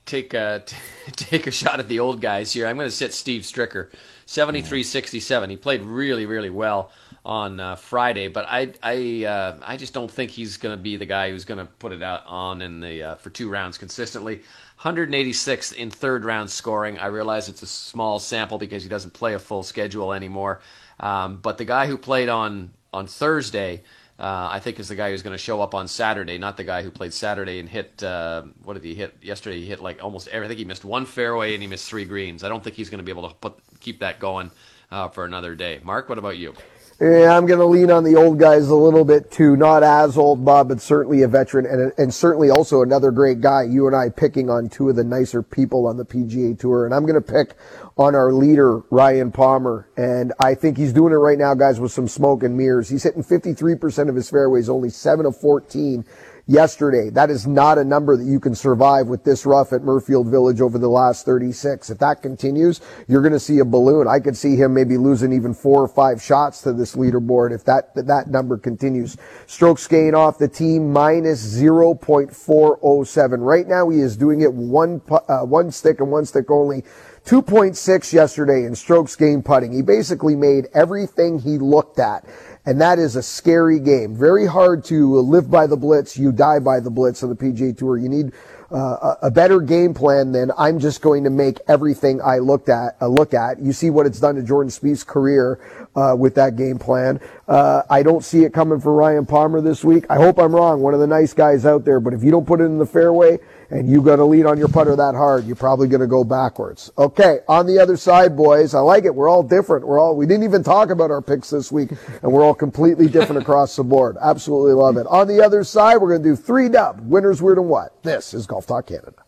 take 0.07 0.33
a 0.33 0.63
take 1.15 1.45
a 1.45 1.51
shot 1.51 1.79
at 1.79 1.87
the 1.87 1.99
old 1.99 2.21
guys 2.21 2.51
here. 2.51 2.65
I'm 2.65 2.77
going 2.77 2.87
to 2.87 2.95
sit 2.95 3.13
Steve 3.13 3.43
Stricker. 3.43 3.89
73-67. 4.25 5.49
He 5.49 5.55
played 5.55 5.81
really, 5.83 6.25
really 6.25 6.49
well 6.49 6.91
on 7.23 7.59
uh, 7.59 7.75
Friday, 7.75 8.27
but 8.27 8.45
I, 8.47 8.73
I, 8.83 9.25
uh, 9.25 9.57
I 9.65 9.77
just 9.77 9.93
don't 9.93 10.11
think 10.11 10.31
he's 10.31 10.57
going 10.57 10.77
to 10.77 10.81
be 10.81 10.97
the 10.97 11.05
guy 11.05 11.29
who's 11.29 11.45
going 11.45 11.59
to 11.59 11.65
put 11.65 11.93
it 11.93 12.03
out 12.03 12.23
on 12.25 12.61
in 12.61 12.81
the 12.81 13.03
uh, 13.03 13.15
for 13.15 13.29
two 13.29 13.49
rounds 13.49 13.77
consistently. 13.77 14.41
186th 14.81 15.73
in 15.73 15.89
third 15.89 16.25
round 16.25 16.49
scoring. 16.49 16.99
I 16.99 17.07
realize 17.07 17.49
it's 17.49 17.63
a 17.63 17.67
small 17.67 18.19
sample 18.19 18.57
because 18.57 18.83
he 18.83 18.89
doesn't 18.89 19.13
play 19.13 19.33
a 19.33 19.39
full 19.39 19.63
schedule 19.63 20.13
anymore. 20.13 20.61
Um, 20.99 21.37
but 21.37 21.57
the 21.57 21.65
guy 21.65 21.87
who 21.87 21.97
played 21.97 22.29
on 22.29 22.71
on 22.93 23.07
Thursday 23.07 23.83
uh, 24.19 24.49
I 24.51 24.59
think 24.59 24.79
is 24.79 24.87
the 24.87 24.95
guy 24.95 25.11
who's 25.11 25.21
going 25.21 25.35
to 25.35 25.37
show 25.37 25.61
up 25.61 25.75
on 25.75 25.87
Saturday, 25.87 26.37
not 26.37 26.57
the 26.57 26.63
guy 26.63 26.81
who 26.81 26.89
played 26.89 27.13
Saturday 27.13 27.59
and 27.59 27.69
hit. 27.69 28.01
Uh, 28.01 28.43
what 28.63 28.73
did 28.73 28.83
he 28.83 28.95
hit 28.95 29.15
yesterday? 29.21 29.59
He 29.59 29.65
hit 29.65 29.79
like 29.79 30.03
almost 30.03 30.27
every. 30.29 30.45
I 30.45 30.47
think 30.47 30.59
he 30.59 30.65
missed 30.65 30.83
one 30.83 31.05
fairway 31.05 31.53
and 31.53 31.61
he 31.61 31.67
missed 31.67 31.87
three 31.87 32.05
greens. 32.05 32.43
I 32.43 32.49
don't 32.49 32.63
think 32.63 32.75
he's 32.75 32.89
going 32.89 32.99
to 32.99 33.03
be 33.03 33.11
able 33.11 33.29
to 33.29 33.35
put 33.35 33.53
keep 33.79 33.99
that 33.99 34.19
going 34.19 34.49
uh, 34.91 35.09
for 35.09 35.25
another 35.25 35.53
day. 35.53 35.79
Mark, 35.83 36.09
what 36.09 36.17
about 36.17 36.37
you? 36.37 36.55
Yeah, 36.99 37.37
I'm 37.37 37.45
going 37.45 37.59
to 37.59 37.65
lean 37.65 37.91
on 37.91 38.03
the 38.03 38.15
old 38.15 38.39
guys 38.39 38.69
a 38.69 38.75
little 38.75 39.05
bit 39.05 39.29
too. 39.29 39.55
Not 39.55 39.83
as 39.83 40.17
old, 40.17 40.43
Bob, 40.43 40.69
but 40.69 40.81
certainly 40.81 41.21
a 41.21 41.27
veteran 41.27 41.67
and, 41.67 41.93
and 41.95 42.11
certainly 42.11 42.49
also 42.49 42.81
another 42.81 43.11
great 43.11 43.39
guy. 43.39 43.63
You 43.63 43.85
and 43.85 43.95
I 43.95 44.09
picking 44.09 44.49
on 44.49 44.67
two 44.67 44.89
of 44.89 44.95
the 44.95 45.03
nicer 45.03 45.43
people 45.43 45.85
on 45.85 45.97
the 45.97 46.05
PGA 46.05 46.57
Tour. 46.57 46.85
And 46.85 46.95
I'm 46.95 47.05
going 47.05 47.13
to 47.13 47.21
pick 47.21 47.53
on 47.99 48.15
our 48.15 48.33
leader, 48.33 48.79
Ryan 48.89 49.31
Palmer. 49.31 49.87
And 49.95 50.33
I 50.39 50.55
think 50.55 50.75
he's 50.77 50.91
doing 50.91 51.13
it 51.13 51.17
right 51.17 51.37
now, 51.37 51.53
guys, 51.53 51.79
with 51.79 51.91
some 51.91 52.07
smoke 52.07 52.41
and 52.41 52.57
mirrors. 52.57 52.89
He's 52.89 53.03
hitting 53.03 53.23
53% 53.23 54.09
of 54.09 54.15
his 54.15 54.31
fairways, 54.31 54.67
only 54.67 54.89
7 54.89 55.27
of 55.27 55.39
14 55.39 56.03
yesterday. 56.47 57.09
That 57.09 57.29
is 57.29 57.45
not 57.45 57.77
a 57.77 57.83
number 57.83 58.15
that 58.17 58.23
you 58.23 58.39
can 58.39 58.55
survive 58.55 59.07
with 59.07 59.23
this 59.23 59.45
rough 59.45 59.73
at 59.73 59.81
Muirfield 59.81 60.29
Village 60.31 60.61
over 60.61 60.77
the 60.77 60.87
last 60.87 61.25
36. 61.25 61.89
If 61.89 61.97
that 61.99 62.21
continues, 62.21 62.81
you're 63.07 63.21
going 63.21 63.33
to 63.33 63.39
see 63.39 63.59
a 63.59 63.65
balloon. 63.65 64.07
I 64.07 64.19
could 64.19 64.37
see 64.37 64.55
him 64.55 64.73
maybe 64.73 64.97
losing 64.97 65.33
even 65.33 65.53
four 65.53 65.83
or 65.83 65.87
five 65.87 66.21
shots 66.21 66.61
to 66.61 66.73
this 66.73 66.95
leaderboard 66.95 67.53
if 67.53 67.65
that, 67.65 67.93
that 67.95 68.29
number 68.29 68.57
continues. 68.57 69.17
Strokes 69.45 69.85
gain 69.87 70.15
off 70.15 70.37
the 70.37 70.47
team 70.47 70.91
minus 70.91 71.59
0.407. 71.59 73.45
Right 73.45 73.67
now 73.67 73.89
he 73.89 73.99
is 73.99 74.15
doing 74.15 74.41
it 74.41 74.53
one, 74.53 75.01
uh, 75.09 75.41
one 75.41 75.71
stick 75.71 75.99
and 75.99 76.09
one 76.09 76.25
stick 76.25 76.49
only. 76.49 76.83
2.6 77.27 78.13
yesterday 78.13 78.63
in 78.63 78.73
strokes 78.73 79.17
gained 79.17 79.43
putting. 79.43 79.73
He 79.73 79.81
basically 79.81 80.33
made 80.33 80.67
everything 80.73 81.39
he 81.39 81.57
looked 81.57 81.99
at. 81.99 82.23
And 82.67 82.81
that 82.81 82.99
is 82.99 83.15
a 83.15 83.23
scary 83.23 83.79
game. 83.79 84.13
Very 84.13 84.45
hard 84.45 84.83
to 84.85 85.15
live 85.21 85.49
by 85.49 85.67
the 85.67 85.77
blitz. 85.77 86.17
You 86.17 86.33
die 86.33 86.59
by 86.59 86.81
the 86.81 86.89
blitz 86.89 87.23
on 87.23 87.29
the 87.29 87.35
PGA 87.35 87.75
Tour. 87.77 87.97
You 87.97 88.09
need 88.09 88.33
uh, 88.69 89.15
a 89.21 89.31
better 89.31 89.61
game 89.61 89.93
plan 89.93 90.33
than 90.33 90.51
I'm 90.57 90.77
just 90.77 91.01
going 91.01 91.23
to 91.23 91.29
make 91.29 91.59
everything 91.69 92.21
I 92.21 92.39
looked 92.39 92.67
at 92.67 92.97
uh, 93.01 93.07
look 93.07 93.33
at. 93.33 93.61
You 93.61 93.71
see 93.71 93.89
what 93.89 94.05
it's 94.05 94.19
done 94.19 94.35
to 94.35 94.43
Jordan 94.43 94.69
Spieth's 94.69 95.05
career 95.05 95.86
uh, 95.97 96.15
with 96.15 96.35
that 96.35 96.55
game 96.55 96.77
plan. 96.77 97.19
Uh, 97.47 97.81
I 97.89 98.03
don't 98.03 98.23
see 98.23 98.43
it 98.43 98.53
coming 98.53 98.79
for 98.79 98.93
Ryan 98.93 99.25
Palmer 99.25 99.61
this 99.61 99.83
week. 99.83 100.05
I 100.09 100.17
hope 100.17 100.37
I'm 100.37 100.55
wrong. 100.55 100.79
One 100.79 100.93
of 100.93 100.99
the 100.99 101.07
nice 101.07 101.33
guys 101.33 101.65
out 101.65 101.85
there, 101.85 101.99
but 101.99 102.13
if 102.13 102.23
you 102.23 102.29
don't 102.29 102.45
put 102.45 102.61
it 102.61 102.65
in 102.65 102.77
the 102.77 102.85
fairway, 102.85 103.39
and 103.69 103.89
you 103.89 104.01
got 104.01 104.17
to 104.17 104.23
lead 104.23 104.45
on 104.45 104.57
your 104.57 104.67
putter 104.67 104.95
that 104.95 105.15
hard, 105.15 105.45
you're 105.45 105.55
probably 105.55 105.87
going 105.87 106.01
to 106.01 106.07
go 106.07 106.23
backwards. 106.23 106.91
Okay, 106.97 107.39
on 107.49 107.65
the 107.65 107.79
other 107.79 107.97
side, 107.97 108.37
boys, 108.37 108.73
I 108.73 108.79
like 108.79 109.05
it. 109.05 109.13
We're 109.13 109.27
all 109.27 109.43
different. 109.43 109.85
We're 109.85 109.99
all 109.99 110.15
we 110.15 110.25
didn't 110.25 110.43
even 110.43 110.63
talk 110.63 110.89
about 110.89 111.11
our 111.11 111.21
picks 111.21 111.49
this 111.49 111.71
week, 111.71 111.91
and 112.21 112.31
we're 112.31 112.43
all 112.43 112.55
completely 112.55 113.07
different 113.07 113.41
across 113.41 113.75
the 113.75 113.83
board. 113.83 114.17
Absolutely 114.21 114.73
love 114.73 114.97
it. 114.97 115.07
On 115.07 115.27
the 115.27 115.43
other 115.43 115.63
side, 115.63 115.97
we're 115.97 116.09
going 116.09 116.23
to 116.23 116.29
do 116.29 116.35
three 116.35 116.69
dub 116.69 117.01
winners, 117.01 117.41
weird 117.41 117.57
and 117.57 117.67
what. 117.67 118.03
This 118.03 118.33
is 118.33 118.45
Golf 118.45 118.67
Talk 118.67 118.87
Canada. 118.87 119.26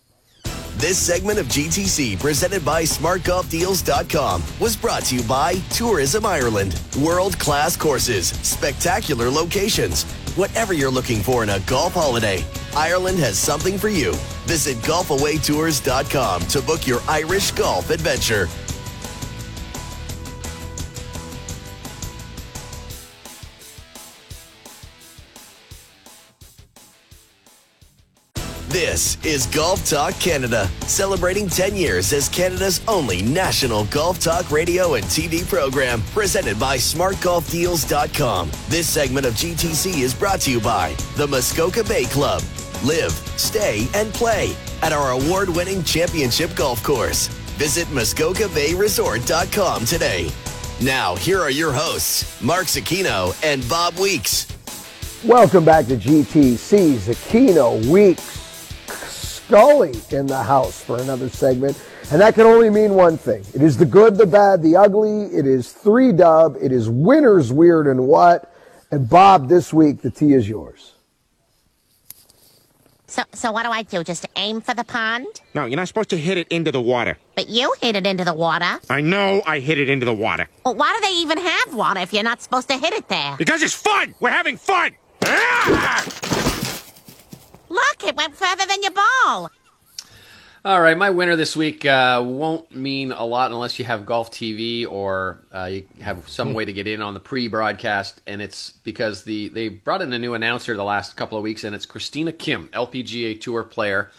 This 0.80 0.98
segment 0.98 1.38
of 1.40 1.48
GTC, 1.48 2.18
presented 2.22 2.64
by 2.64 2.84
SmartGolfDeals.com, 2.84 4.42
was 4.62 4.78
brought 4.78 5.04
to 5.08 5.16
you 5.18 5.24
by 5.24 5.56
Tourism 5.72 6.26
Ireland. 6.26 6.80
World 7.02 7.38
class 7.38 7.76
courses, 7.76 8.30
spectacular 8.30 9.30
locations. 9.30 10.06
Whatever 10.38 10.74
you're 10.74 10.90
looking 10.90 11.22
for 11.22 11.44
in 11.44 11.50
a 11.50 11.60
golf 11.68 11.96
holiday, 11.96 12.46
Ireland 12.78 13.20
has 13.20 13.38
something 13.38 13.78
for 13.78 13.90
you. 13.90 14.14
Visit 14.46 14.78
GolfAwayTours.com 14.78 16.42
to 16.44 16.62
book 16.62 16.88
your 16.88 17.02
Irish 17.10 17.52
golf 17.52 17.90
adventure. 17.90 18.48
This 28.70 29.18
is 29.26 29.48
Golf 29.48 29.84
Talk 29.84 30.14
Canada, 30.20 30.70
celebrating 30.82 31.50
10 31.50 31.76
years 31.76 32.14
as 32.14 32.30
Canada's 32.30 32.82
only 32.88 33.24
national 33.24 33.86
golf 33.86 34.20
talk 34.20 34.52
radio 34.52 34.94
and 34.94 35.04
TV 35.06 35.44
program, 35.50 36.04
presented 36.14 36.60
by 36.60 36.78
SmartGolfDeals.com. 36.78 38.52
This 38.68 38.88
segment 38.88 39.26
of 39.26 39.34
GTC 39.34 40.02
is 40.02 40.14
brought 40.14 40.42
to 40.42 40.52
you 40.52 40.62
by 40.62 40.94
the 41.16 41.26
Muskoka 41.26 41.84
Bay 41.84 42.04
Club. 42.04 42.44
Live, 42.84 43.14
stay, 43.38 43.88
and 43.96 44.14
play 44.14 44.56
at 44.84 44.94
our 44.94 45.14
award 45.14 45.50
winning 45.50 45.84
championship 45.84 46.56
golf 46.56 46.84
course. 46.84 47.26
Visit 47.58 47.88
MuskokaBayResort.com 47.88 49.86
today. 49.86 50.30
Now, 50.80 51.16
here 51.16 51.40
are 51.40 51.50
your 51.50 51.74
hosts, 51.74 52.40
Mark 52.40 52.68
Zecchino 52.68 53.36
and 53.44 53.68
Bob 53.68 53.98
Weeks. 53.98 54.46
Welcome 55.26 55.66
back 55.66 55.88
to 55.88 55.98
GTC. 55.98 56.98
Zecchino 56.98 57.84
Weeks 57.88 58.39
Scully 59.50 60.00
in 60.12 60.28
the 60.28 60.44
house 60.44 60.84
for 60.84 61.02
another 61.02 61.28
segment. 61.28 61.76
And 62.12 62.22
that 62.22 62.36
can 62.36 62.46
only 62.46 62.70
mean 62.70 62.94
one 62.94 63.18
thing. 63.18 63.44
It 63.56 63.64
is 63.64 63.78
the 63.78 63.86
good, 63.86 64.16
the 64.16 64.28
bad, 64.28 64.62
the 64.62 64.76
ugly. 64.76 65.24
It 65.36 65.48
is 65.48 65.72
three 65.72 66.12
dub. 66.12 66.56
It 66.62 66.72
is 66.72 66.88
winners 66.88 67.52
weird 67.52 67.88
and 67.88 68.06
what. 68.06 68.54
And 68.92 69.10
Bob, 69.10 69.50
this 69.50 69.74
week, 69.74 70.04
the 70.04 70.12
tea 70.12 70.34
is 70.34 70.48
yours. 70.48 70.94
So, 73.08 73.24
so 73.34 73.52
what 73.52 73.64
do 73.64 73.72
I 73.72 73.82
do? 73.82 74.04
Just 74.04 74.28
aim 74.36 74.62
for 74.62 74.76
the 74.76 74.84
pond? 74.84 75.26
No, 75.56 75.66
you're 75.66 75.78
not 75.78 75.88
supposed 75.88 76.12
to 76.12 76.18
hit 76.18 76.38
it 76.38 76.48
into 76.50 76.72
the 76.72 76.82
water. 76.82 77.18
But 77.34 77.50
you 77.50 77.74
hit 77.82 77.96
it 77.96 78.06
into 78.06 78.24
the 78.24 78.36
water. 78.36 78.80
I 78.88 79.02
know 79.02 79.42
I 79.48 79.62
hit 79.62 79.80
it 79.80 79.90
into 79.90 80.06
the 80.06 80.14
water. 80.14 80.48
Well, 80.64 80.76
why 80.76 80.96
do 80.96 81.08
they 81.08 81.16
even 81.16 81.40
have 81.40 81.74
water 81.74 82.02
if 82.02 82.14
you're 82.14 82.22
not 82.22 82.44
supposed 82.44 82.68
to 82.70 82.78
hit 82.78 82.94
it 82.94 83.08
there? 83.08 83.36
Because 83.40 83.64
it's 83.64 83.74
fun! 83.74 84.14
We're 84.20 84.30
having 84.30 84.58
fun! 84.58 84.92
Ah! 85.26 86.46
Look, 87.70 88.04
it 88.04 88.16
went 88.16 88.36
further 88.36 88.66
than 88.66 88.82
your 88.82 88.92
ball. 88.92 89.52
All 90.66 90.82
right, 90.82 90.98
my 90.98 91.10
winner 91.10 91.38
this 91.38 91.56
week 91.56 91.86
uh, 91.86 92.22
won't 92.26 92.76
mean 92.76 93.14
a 93.14 93.24
lot 93.24 93.52
unless 93.52 93.80
you 93.80 93.86
have 93.86 94.06
Golf 94.06 94.30
TV 94.30 94.86
or 94.86 95.40
uh, 95.54 95.70
you 95.72 95.86
have 96.02 96.28
some 96.28 96.54
way 96.54 96.66
to 96.66 96.74
get 96.74 96.86
in 96.86 97.02
on 97.02 97.14
the 97.14 97.20
pre-broadcast, 97.22 98.22
and 98.28 98.42
it's 98.42 98.72
because 98.84 99.24
the 99.24 99.48
they 99.48 99.70
brought 99.70 100.02
in 100.02 100.12
a 100.12 100.20
new 100.20 100.34
announcer 100.34 100.76
the 100.76 100.84
last 100.84 101.16
couple 101.16 101.38
of 101.38 101.46
weeks, 101.46 101.64
and 101.64 101.74
it's 101.74 101.86
Christina 101.86 102.34
Kim, 102.34 102.68
LPGA 102.74 103.40
Tour 103.40 103.64
player, 103.64 104.12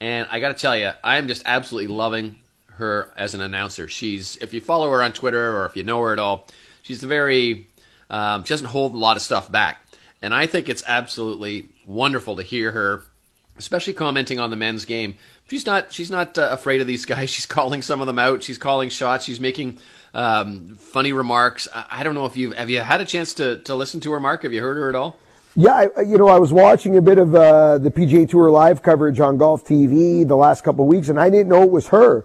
and 0.00 0.26
I 0.32 0.40
got 0.40 0.48
to 0.48 0.60
tell 0.60 0.76
you, 0.76 0.90
I 1.04 1.16
am 1.16 1.28
just 1.28 1.42
absolutely 1.46 1.94
loving 1.94 2.40
her 2.72 3.12
as 3.16 3.34
an 3.34 3.40
announcer. 3.40 3.86
She's 3.86 4.36
if 4.38 4.52
you 4.52 4.60
follow 4.60 4.90
her 4.90 5.00
on 5.00 5.12
Twitter 5.12 5.56
or 5.56 5.64
if 5.64 5.76
you 5.76 5.84
know 5.84 6.02
her 6.02 6.12
at 6.12 6.18
all, 6.18 6.48
she's 6.82 7.04
very 7.04 7.68
um, 8.10 8.42
she 8.42 8.48
doesn't 8.48 8.66
hold 8.66 8.94
a 8.94 8.98
lot 8.98 9.16
of 9.16 9.22
stuff 9.22 9.50
back, 9.50 9.83
and 10.24 10.34
I 10.34 10.46
think 10.46 10.68
it's 10.68 10.82
absolutely 10.86 11.68
wonderful 11.86 12.36
to 12.36 12.42
hear 12.42 12.72
her, 12.72 13.02
especially 13.58 13.92
commenting 13.92 14.40
on 14.40 14.50
the 14.50 14.56
men's 14.56 14.84
game 14.84 15.14
she's 15.48 15.66
not 15.66 15.92
she's 15.92 16.10
not 16.10 16.38
uh, 16.38 16.48
afraid 16.50 16.80
of 16.80 16.86
these 16.86 17.04
guys. 17.14 17.30
She's 17.30 17.46
calling 17.46 17.82
some 17.82 18.00
of 18.00 18.06
them 18.06 18.18
out. 18.18 18.42
She's 18.42 18.58
calling 18.58 18.88
shots. 18.88 19.24
She's 19.24 19.40
making 19.40 19.78
um, 20.12 20.76
funny 20.78 21.12
remarks. 21.12 21.68
I, 21.74 21.86
I, 21.90 22.02
don't 22.02 22.14
know 22.14 22.26
if 22.26 22.36
you 22.36 22.50
have 22.50 22.58
have 22.58 22.70
you 22.70 22.80
had 22.80 23.00
a 23.00 23.04
chance 23.04 23.34
to 23.34 23.58
to 23.60 23.74
listen 23.74 24.00
to 24.00 24.12
her, 24.12 24.20
Mark. 24.20 24.42
Have 24.42 24.52
you 24.52 24.62
heard 24.62 24.76
her 24.76 24.88
at 24.88 24.94
all? 24.94 25.18
Yeah, 25.56 25.86
I, 25.96 26.00
you 26.00 26.18
know, 26.18 26.26
I 26.26 26.38
was 26.38 26.52
watching 26.52 26.96
a 26.96 27.02
bit 27.02 27.18
of 27.18 27.32
uh, 27.34 27.78
the 27.78 27.90
PGA 27.90 28.28
Tour 28.28 28.50
live 28.50 28.82
coverage 28.82 29.20
on 29.20 29.38
Golf 29.38 29.64
TV 29.64 30.26
the 30.26 30.36
last 30.36 30.64
couple 30.64 30.84
of 30.84 30.88
weeks, 30.88 31.08
and 31.08 31.20
I 31.20 31.30
didn't 31.30 31.48
know 31.48 31.62
it 31.62 31.70
was 31.70 31.86
her. 31.88 32.24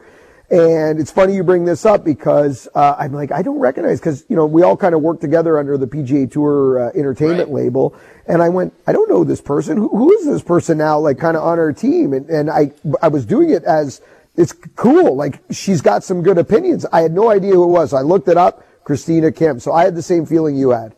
And 0.52 1.00
it's 1.00 1.12
funny 1.12 1.36
you 1.36 1.44
bring 1.44 1.66
this 1.66 1.86
up 1.86 2.04
because 2.04 2.68
uh, 2.74 2.96
I'm 2.98 3.14
like, 3.14 3.32
I 3.32 3.44
don't 3.44 3.60
recognize 3.60 4.00
because 4.00 4.26
you 4.30 4.36
know 4.36 4.48
we 4.48 4.64
all 4.64 4.76
kind 4.76 4.96
of 4.96 5.02
work 5.02 5.22
together 5.22 5.60
under 5.60 5.78
the 5.78 5.86
PGA 5.86 6.32
Tour 6.32 6.80
uh, 6.80 6.92
Entertainment 6.96 7.50
right. 7.50 7.64
label, 7.64 7.96
and 8.28 8.42
I 8.42 8.50
went, 8.50 8.74
I 8.88 8.92
don't 8.92 9.08
know 9.10 9.24
this 9.24 9.42
person. 9.42 9.78
Who, 9.78 9.90
who 9.90 10.12
is 10.14 10.26
this 10.26 10.42
person 10.42 10.80
now? 10.80 10.98
Like 10.98 11.20
kind 11.20 11.38
of 11.38 11.44
on 11.44 11.60
our 11.60 11.72
team, 11.72 12.14
and 12.14 12.28
and 12.32 12.50
I 12.50 12.72
I 13.00 13.10
was 13.10 13.28
doing 13.28 13.52
it 13.52 13.64
as 13.64 14.02
it's 14.38 14.54
cool. 14.54 15.16
Like 15.16 15.40
she's 15.52 15.82
got 15.82 16.04
some 16.04 16.24
good 16.24 16.40
opinions. 16.40 16.84
I 16.92 17.02
had 17.02 17.12
no 17.12 17.30
idea 17.30 17.54
who 17.54 17.66
it 17.66 17.68
was. 17.68 17.94
I 17.94 18.02
looked 18.02 18.28
it 18.28 18.38
up, 18.38 18.66
Christina 18.84 19.32
Kim. 19.32 19.60
So 19.60 19.72
I 19.72 19.84
had 19.84 19.96
the 19.96 20.02
same 20.02 20.26
feeling 20.26 20.56
you 20.56 20.72
had. 20.72 20.96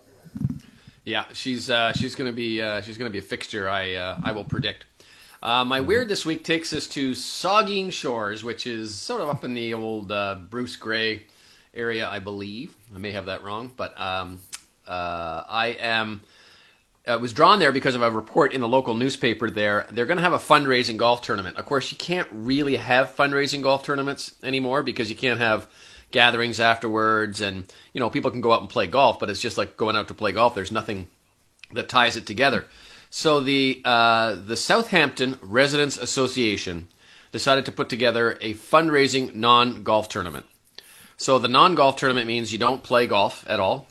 Yeah, 1.04 1.26
she's 1.34 1.70
uh, 1.70 1.92
she's 1.92 2.16
gonna 2.16 2.32
be 2.32 2.62
uh, 2.62 2.80
she's 2.80 2.98
gonna 2.98 3.10
be 3.10 3.18
a 3.18 3.24
fixture. 3.24 3.68
I 3.68 3.96
uh, 3.96 4.18
I 4.24 4.32
will 4.32 4.46
predict. 4.46 4.86
Uh, 5.42 5.66
my 5.66 5.82
weird 5.82 6.08
this 6.08 6.24
week 6.24 6.44
takes 6.44 6.72
us 6.72 6.86
to 6.88 7.12
Saugeen 7.12 7.92
Shores, 7.92 8.44
which 8.44 8.68
is 8.68 8.94
sort 8.94 9.22
of 9.22 9.30
up 9.30 9.44
in 9.44 9.56
the 9.56 9.74
old 9.74 10.12
uh, 10.12 10.36
Bruce 10.36 10.76
Grey 10.76 11.24
area, 11.74 12.08
I 12.08 12.20
believe. 12.20 12.76
I 12.94 13.00
may 13.00 13.12
have 13.12 13.26
that 13.26 13.44
wrong, 13.44 13.72
but 13.76 14.00
um, 14.00 14.40
uh, 14.88 15.44
I 15.50 15.78
am. 15.80 16.22
Uh, 17.08 17.18
was 17.20 17.34
drawn 17.34 17.58
there 17.58 17.72
because 17.72 17.96
of 17.96 18.04
a 18.04 18.12
report 18.12 18.54
in 18.54 18.62
the 18.62 18.68
local 18.68 18.94
newspaper 18.94 19.50
there. 19.50 19.88
They're 19.90 20.06
going 20.06 20.18
to 20.18 20.24
have 20.24 20.34
a 20.34 20.38
fundraising 20.38 20.98
golf 20.98 21.24
tournament. 21.24 21.58
Of 21.58 21.66
course, 21.66 21.92
you 21.92 21.98
can't 21.98 22.28
really 22.32 22.76
have 22.76 23.16
fundraising 23.16 23.64
golf 23.64 23.84
tournaments 23.84 24.36
anymore 24.44 24.84
because 24.84 25.10
you 25.10 25.16
can't 25.16 25.40
have 25.40 25.68
gatherings 26.12 26.60
afterwards 26.60 27.42
and 27.42 27.74
you 27.94 28.00
know 28.00 28.10
people 28.10 28.30
can 28.30 28.42
go 28.42 28.52
out 28.52 28.60
and 28.60 28.70
play 28.70 28.86
golf 28.86 29.18
but 29.18 29.30
it's 29.30 29.40
just 29.40 29.58
like 29.58 29.78
going 29.78 29.96
out 29.96 30.10
to 30.10 30.14
play 30.14 30.34
golf 30.34 30.54
there's 30.54 30.72
nothing 30.72 31.08
that 31.72 31.88
ties 31.88 32.18
it 32.18 32.26
together 32.26 32.66
so 33.12 33.42
the 33.42 33.82
uh, 33.84 34.36
the 34.36 34.56
Southampton 34.56 35.38
Residents 35.42 35.98
Association 35.98 36.88
decided 37.34 37.66
to 37.66 37.72
put 37.72 37.90
together 37.90 38.38
a 38.40 38.54
fundraising 38.54 39.36
non 39.36 39.84
golf 39.84 40.08
tournament. 40.08 40.46
So 41.18 41.38
the 41.38 41.50
non 41.50 41.76
golf 41.76 41.98
tournament 41.98 42.26
means 42.26 42.54
you 42.54 42.58
don't 42.58 42.82
play 42.82 43.08
golf 43.08 43.44
at 43.48 43.60
all. 43.60 43.86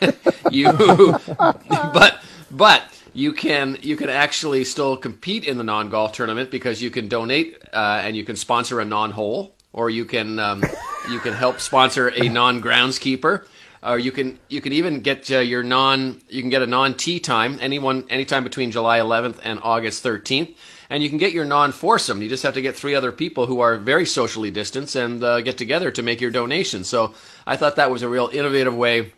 you, 0.50 0.70
but 1.68 2.22
but 2.50 2.82
you 3.14 3.32
can 3.32 3.78
you 3.80 3.96
can 3.96 4.10
actually 4.10 4.64
still 4.64 4.98
compete 4.98 5.44
in 5.44 5.56
the 5.56 5.64
non 5.64 5.88
golf 5.88 6.12
tournament 6.12 6.50
because 6.50 6.82
you 6.82 6.90
can 6.90 7.08
donate 7.08 7.56
uh, 7.72 8.02
and 8.04 8.18
you 8.18 8.24
can 8.24 8.36
sponsor 8.36 8.80
a 8.80 8.84
non 8.84 9.12
hole 9.12 9.54
or 9.72 9.88
you 9.88 10.04
can 10.04 10.38
um, 10.38 10.62
you 11.10 11.20
can 11.20 11.32
help 11.32 11.58
sponsor 11.58 12.08
a 12.08 12.28
non 12.28 12.60
groundskeeper 12.60 13.46
or 13.82 13.98
you 13.98 14.12
can 14.12 14.38
you 14.48 14.60
can 14.60 14.72
even 14.72 15.00
get 15.00 15.30
uh, 15.30 15.38
your 15.38 15.62
non 15.62 16.20
you 16.28 16.40
can 16.40 16.50
get 16.50 16.62
a 16.62 16.66
non 16.66 16.94
tea 16.94 17.20
time 17.20 17.58
anyone 17.60 18.04
anytime 18.10 18.44
between 18.44 18.70
July 18.70 18.98
11th 18.98 19.38
and 19.42 19.60
August 19.62 20.04
13th, 20.04 20.54
and 20.90 21.02
you 21.02 21.08
can 21.08 21.18
get 21.18 21.32
your 21.32 21.44
non 21.44 21.72
foursome. 21.72 22.22
You 22.22 22.28
just 22.28 22.42
have 22.42 22.54
to 22.54 22.62
get 22.62 22.76
three 22.76 22.94
other 22.94 23.12
people 23.12 23.46
who 23.46 23.60
are 23.60 23.76
very 23.76 24.06
socially 24.06 24.50
distanced 24.50 24.96
and 24.96 25.22
uh, 25.22 25.40
get 25.40 25.58
together 25.58 25.90
to 25.92 26.02
make 26.02 26.20
your 26.20 26.30
donation. 26.30 26.84
So 26.84 27.14
I 27.46 27.56
thought 27.56 27.76
that 27.76 27.90
was 27.90 28.02
a 28.02 28.08
real 28.08 28.28
innovative 28.32 28.74
way, 28.74 29.12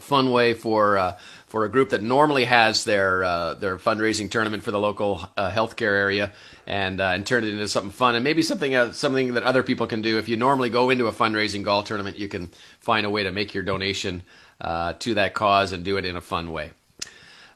fun 0.00 0.30
way 0.30 0.54
for 0.54 0.98
uh, 0.98 1.18
for 1.46 1.64
a 1.64 1.68
group 1.70 1.90
that 1.90 2.02
normally 2.02 2.44
has 2.44 2.84
their 2.84 3.24
uh, 3.24 3.54
their 3.54 3.78
fundraising 3.78 4.30
tournament 4.30 4.62
for 4.62 4.70
the 4.70 4.80
local 4.80 5.28
uh, 5.36 5.50
healthcare 5.50 5.96
area 5.96 6.32
and 6.68 7.00
uh, 7.00 7.06
and 7.06 7.26
turn 7.26 7.44
it 7.44 7.48
into 7.48 7.66
something 7.66 7.90
fun 7.90 8.14
and 8.14 8.22
maybe 8.22 8.42
something 8.42 8.74
uh, 8.74 8.92
something 8.92 9.34
that 9.34 9.42
other 9.42 9.62
people 9.62 9.86
can 9.86 10.02
do. 10.02 10.18
If 10.18 10.28
you 10.28 10.36
normally 10.36 10.70
go 10.70 10.90
into 10.90 11.06
a 11.06 11.12
fundraising 11.12 11.64
golf 11.64 11.86
tournament, 11.86 12.18
you 12.18 12.28
can 12.28 12.50
find 12.78 13.04
a 13.06 13.10
way 13.10 13.24
to 13.24 13.32
make 13.32 13.54
your 13.54 13.64
donation 13.64 14.22
uh, 14.60 14.92
to 15.00 15.14
that 15.14 15.34
cause 15.34 15.72
and 15.72 15.84
do 15.84 15.96
it 15.96 16.04
in 16.04 16.14
a 16.14 16.20
fun 16.20 16.52
way. 16.52 16.70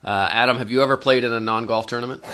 Uh, 0.03 0.29
Adam, 0.33 0.57
have 0.57 0.71
you 0.71 0.83
ever 0.83 0.97
played 0.97 1.25
in 1.25 1.33
a 1.33 1.41
non 1.41 1.67
golf 1.67 1.87
tournament? 1.87 2.25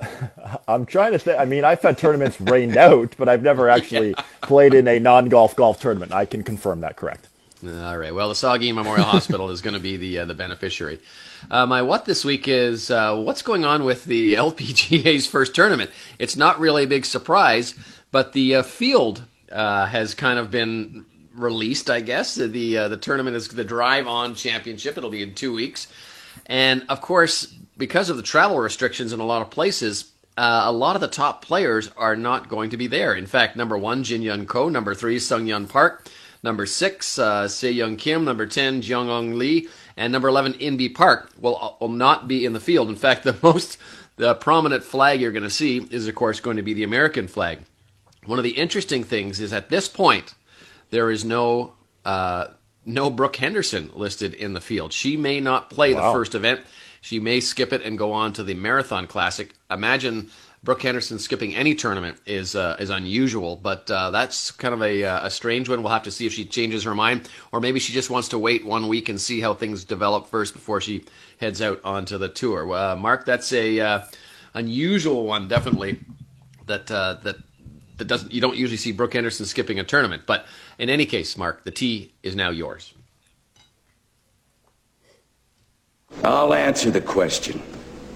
I'm 0.68 0.84
trying 0.84 1.12
to 1.12 1.18
think. 1.18 1.38
I 1.38 1.44
mean, 1.44 1.64
I've 1.64 1.80
had 1.80 1.96
tournaments 1.96 2.40
rained 2.40 2.76
out, 2.88 3.14
but 3.16 3.28
I've 3.28 3.42
never 3.42 3.68
actually 3.70 4.10
yeah. 4.10 4.22
played 4.42 4.74
in 4.74 4.88
a 4.88 4.98
non-golf 4.98 5.56
golf 5.56 5.80
tournament. 5.80 6.12
I 6.12 6.24
can 6.24 6.42
confirm 6.42 6.80
that. 6.80 6.96
Correct. 6.96 7.28
All 7.66 7.96
right. 7.96 8.14
Well, 8.14 8.28
the 8.28 8.34
Saugeen 8.34 8.74
Memorial 8.74 9.06
Hospital 9.06 9.48
is 9.48 9.62
going 9.62 9.72
to 9.72 9.80
be 9.80 9.96
the 9.96 10.18
uh, 10.18 10.24
the 10.26 10.34
beneficiary. 10.34 11.00
Uh, 11.50 11.64
my 11.64 11.80
what 11.80 12.04
this 12.04 12.22
week 12.22 12.46
is 12.46 12.90
uh, 12.90 13.16
what's 13.16 13.40
going 13.40 13.64
on 13.64 13.84
with 13.84 14.04
the 14.04 14.34
LPGA's 14.34 15.26
first 15.26 15.54
tournament. 15.54 15.90
It's 16.18 16.36
not 16.36 16.60
really 16.60 16.84
a 16.84 16.86
big 16.86 17.06
surprise, 17.06 17.74
but 18.10 18.34
the 18.34 18.56
uh, 18.56 18.62
field 18.64 19.22
uh, 19.50 19.86
has 19.86 20.14
kind 20.14 20.38
of 20.38 20.50
been 20.50 21.06
released. 21.34 21.88
I 21.88 22.00
guess 22.00 22.34
the 22.34 22.76
uh, 22.76 22.88
the 22.88 22.98
tournament 22.98 23.34
is 23.34 23.48
the 23.48 23.64
Drive 23.64 24.06
On 24.06 24.34
Championship. 24.34 24.98
It'll 24.98 25.08
be 25.08 25.22
in 25.22 25.34
two 25.34 25.54
weeks, 25.54 25.86
and 26.44 26.84
of 26.90 27.00
course, 27.00 27.46
because 27.78 28.10
of 28.10 28.18
the 28.18 28.22
travel 28.22 28.58
restrictions 28.58 29.14
in 29.14 29.20
a 29.20 29.26
lot 29.26 29.40
of 29.40 29.50
places. 29.50 30.12
a 30.36 30.70
lot 30.72 30.96
of 30.96 31.00
the 31.00 31.08
top 31.08 31.42
players 31.42 31.90
are 31.96 32.16
not 32.16 32.50
going 32.50 32.68
to 32.70 32.76
be 32.76 32.88
there. 32.88 33.14
In 33.14 33.26
fact, 33.26 33.56
number 33.56 33.78
one, 33.78 34.04
Jin 34.04 34.20
Young 34.20 34.44
Ko. 34.44 34.68
Number 34.68 34.94
three, 34.94 35.18
Sung 35.18 35.46
Hyun 35.46 35.66
Park. 35.66 36.10
Number 36.44 36.66
six, 36.66 37.18
uh, 37.18 37.48
Sei 37.48 37.70
Young 37.70 37.96
Kim. 37.96 38.26
Number 38.26 38.46
10, 38.46 38.82
Jung 38.82 39.08
Ong 39.08 39.38
Lee. 39.38 39.66
And 39.96 40.12
number 40.12 40.28
11, 40.28 40.52
Inbee 40.54 40.94
Park 40.94 41.30
will, 41.40 41.78
will 41.80 41.88
not 41.88 42.28
be 42.28 42.44
in 42.44 42.52
the 42.52 42.60
field. 42.60 42.90
In 42.90 42.96
fact, 42.96 43.24
the 43.24 43.34
most 43.42 43.78
the 44.16 44.34
prominent 44.34 44.84
flag 44.84 45.22
you're 45.22 45.32
going 45.32 45.42
to 45.42 45.50
see 45.50 45.78
is, 45.90 46.06
of 46.06 46.14
course, 46.14 46.40
going 46.40 46.58
to 46.58 46.62
be 46.62 46.74
the 46.74 46.84
American 46.84 47.28
flag. 47.28 47.60
One 48.26 48.38
of 48.38 48.44
the 48.44 48.58
interesting 48.58 49.04
things 49.04 49.40
is 49.40 49.54
at 49.54 49.70
this 49.70 49.88
point, 49.88 50.34
there 50.90 51.10
is 51.10 51.24
no 51.24 51.72
uh, 52.04 52.48
no 52.84 53.08
Brooke 53.08 53.36
Henderson 53.36 53.90
listed 53.94 54.34
in 54.34 54.52
the 54.52 54.60
field. 54.60 54.92
She 54.92 55.16
may 55.16 55.40
not 55.40 55.70
play 55.70 55.94
wow. 55.94 56.12
the 56.12 56.18
first 56.18 56.34
event. 56.34 56.60
She 57.00 57.20
may 57.20 57.40
skip 57.40 57.72
it 57.72 57.80
and 57.82 57.96
go 57.96 58.12
on 58.12 58.34
to 58.34 58.42
the 58.42 58.54
Marathon 58.54 59.06
Classic. 59.06 59.54
Imagine 59.70 60.30
Brooke 60.64 60.80
Henderson 60.80 61.18
skipping 61.18 61.54
any 61.54 61.74
tournament 61.74 62.16
is 62.24 62.56
uh, 62.56 62.76
is 62.80 62.88
unusual, 62.88 63.56
but 63.56 63.90
uh, 63.90 64.10
that's 64.10 64.50
kind 64.50 64.72
of 64.72 64.82
a, 64.82 65.04
uh, 65.04 65.26
a 65.26 65.30
strange 65.30 65.68
one. 65.68 65.82
We'll 65.82 65.92
have 65.92 66.04
to 66.04 66.10
see 66.10 66.24
if 66.24 66.32
she 66.32 66.46
changes 66.46 66.84
her 66.84 66.94
mind, 66.94 67.28
or 67.52 67.60
maybe 67.60 67.78
she 67.78 67.92
just 67.92 68.08
wants 68.08 68.28
to 68.28 68.38
wait 68.38 68.64
one 68.64 68.88
week 68.88 69.10
and 69.10 69.20
see 69.20 69.40
how 69.40 69.52
things 69.52 69.84
develop 69.84 70.26
first 70.26 70.54
before 70.54 70.80
she 70.80 71.04
heads 71.38 71.60
out 71.60 71.82
onto 71.84 72.16
the 72.16 72.30
tour. 72.30 72.72
Uh, 72.72 72.96
Mark, 72.96 73.26
that's 73.26 73.52
a 73.52 73.78
uh, 73.78 74.02
unusual 74.54 75.26
one, 75.26 75.48
definitely. 75.48 76.00
That 76.64 76.90
uh, 76.90 77.18
that 77.24 77.36
that 77.98 78.06
doesn't 78.06 78.32
you 78.32 78.40
don't 78.40 78.56
usually 78.56 78.78
see 78.78 78.92
Brooke 78.92 79.12
Henderson 79.12 79.44
skipping 79.44 79.78
a 79.78 79.84
tournament, 79.84 80.22
but 80.24 80.46
in 80.78 80.88
any 80.88 81.04
case, 81.04 81.36
Mark, 81.36 81.64
the 81.64 81.72
tee 81.72 82.14
is 82.22 82.34
now 82.34 82.48
yours. 82.48 82.94
I'll 86.22 86.54
answer 86.54 86.90
the 86.90 87.02
question. 87.02 87.62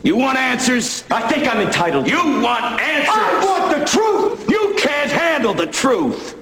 You 0.03 0.17
want 0.17 0.39
answers? 0.39 1.05
I 1.11 1.29
think 1.29 1.49
I'm 1.49 1.61
entitled. 1.61 2.09
You 2.09 2.17
want 2.41 2.81
answers? 2.81 3.15
I 3.15 3.45
want 3.45 3.79
the 3.79 3.85
truth! 3.85 4.49
You 4.49 4.75
can't 4.79 5.11
handle 5.11 5.55
the 5.55 5.67
truth! 5.67 6.37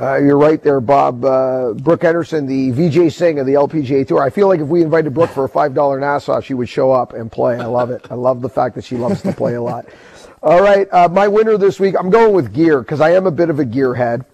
Uh, 0.00 0.16
you're 0.16 0.36
right 0.36 0.60
there, 0.60 0.80
Bob. 0.80 1.24
Uh, 1.24 1.72
Brooke 1.74 2.02
Henderson, 2.02 2.46
the 2.46 2.72
Vijay 2.72 3.12
Singh 3.12 3.38
of 3.38 3.46
the 3.46 3.54
LPGA 3.54 4.06
Tour. 4.06 4.20
I 4.20 4.28
feel 4.28 4.48
like 4.48 4.58
if 4.58 4.66
we 4.66 4.82
invited 4.82 5.14
Brooke 5.14 5.30
for 5.30 5.44
a 5.44 5.48
$5 5.48 6.00
Nassau, 6.00 6.40
she 6.40 6.52
would 6.52 6.68
show 6.68 6.90
up 6.90 7.12
and 7.12 7.30
play. 7.30 7.60
I 7.60 7.66
love 7.66 7.90
it. 7.90 8.04
I 8.10 8.14
love 8.14 8.42
the 8.42 8.48
fact 8.48 8.74
that 8.74 8.84
she 8.84 8.96
loves 8.96 9.22
to 9.22 9.32
play 9.32 9.54
a 9.54 9.62
lot. 9.62 9.86
All 10.42 10.60
right, 10.60 10.88
uh, 10.92 11.08
my 11.08 11.28
winner 11.28 11.56
this 11.56 11.78
week, 11.78 11.94
I'm 11.98 12.10
going 12.10 12.34
with 12.34 12.52
gear 12.52 12.80
because 12.80 13.00
I 13.00 13.12
am 13.12 13.26
a 13.26 13.30
bit 13.30 13.50
of 13.50 13.60
a 13.60 13.64
gearhead. 13.64 14.24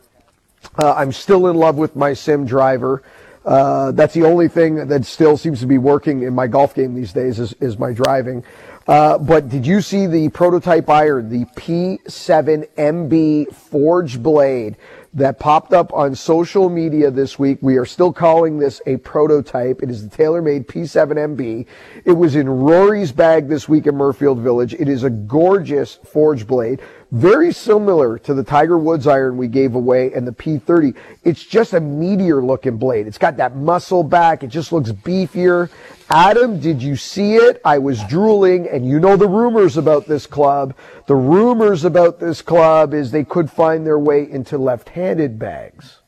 Uh, 0.79 0.95
I'm 0.95 1.13
still 1.13 1.47
in 1.49 1.57
love 1.57 1.77
with 1.77 1.95
my 1.95 2.15
sim 2.15 2.47
driver. 2.47 3.03
Uh, 3.45 3.93
that's 3.93 4.15
the 4.15 4.25
only 4.25 4.49
thing 4.49 4.89
that 4.89 5.05
still 5.05 5.37
seems 5.37 5.61
to 5.61 5.67
be 5.67 5.79
working 5.79 6.23
in 6.23 6.35
my 6.35 6.47
golf 6.47 6.75
game 6.75 6.95
these 6.95 7.13
days 7.13 7.39
is, 7.39 7.53
is 7.55 7.79
my 7.79 7.93
driving. 7.93 8.45
Uh, 8.87 9.19
but 9.19 9.49
did 9.49 9.67
you 9.67 9.81
see 9.81 10.07
the 10.07 10.29
prototype 10.31 10.89
iron, 10.91 11.29
the 11.29 11.45
P7MB 11.57 13.53
Forge 13.55 14.23
Blade 14.23 14.77
that 15.15 15.39
popped 15.39 15.73
up 15.73 15.93
on 15.93 16.15
social 16.15 16.69
media 16.69 17.11
this 17.11 17.39
week? 17.39 17.59
We 17.61 17.77
are 17.77 17.85
still 17.85 18.13
calling 18.13 18.59
this 18.59 18.81
a 18.87 18.97
prototype. 18.99 19.83
It 19.83 19.91
is 19.91 20.09
the 20.09 20.17
TaylorMade 20.17 20.67
P7MB. 20.67 21.67
It 22.05 22.13
was 22.13 22.37
in 22.37 22.49
Rory's 22.49 23.13
bag 23.13 23.49
this 23.49 23.69
week 23.69 23.87
in 23.87 23.95
Muirfield 23.95 24.41
Village. 24.41 24.75
It 24.75 24.89
is 24.89 25.03
a 25.03 25.11
gorgeous 25.11 25.97
forge 26.05 26.47
blade 26.47 26.81
very 27.13 27.53
similar 27.53 28.19
to 28.19 28.35
the 28.35 28.45
Tiger 28.45 28.79
Woods 28.79 29.07
iron 29.07 29.37
we 29.37 29.49
gave 29.49 29.75
away 29.75 30.13
and 30.13 30.27
the 30.27 30.33
P30. 30.33 30.95
It's 31.25 31.45
just 31.45 31.73
a 31.73 31.81
meteor 31.81 32.41
looking 32.41 32.77
blade. 32.77 33.07
It's 33.07 33.19
got 33.19 33.37
that 33.39 33.57
muscle 33.57 34.05
back. 34.05 34.45
It 34.45 34.49
just 34.49 34.71
looks 34.73 34.93
beefier. 34.93 35.71
Adam, 36.13 36.59
did 36.59 36.83
you 36.83 36.97
see 36.97 37.37
it? 37.37 37.61
I 37.65 37.79
was 37.79 38.03
drooling 38.05 38.69
and 38.69 38.85
you 38.85 38.99
know 38.99 39.17
the 39.17 39.29
rumors 39.29 39.77
about 39.77 40.07
this 40.07 40.27
club. 40.27 40.75
The 41.07 41.15
rumors 41.15 41.85
about 41.85 42.19
this 42.19 42.43
club 42.43 42.93
is 42.93 43.13
they 43.13 43.23
could 43.23 43.49
find 43.49 43.87
their 43.87 43.99
way 43.99 44.29
into 44.29 44.59
left-handed 44.59 45.39
bags. 45.39 45.99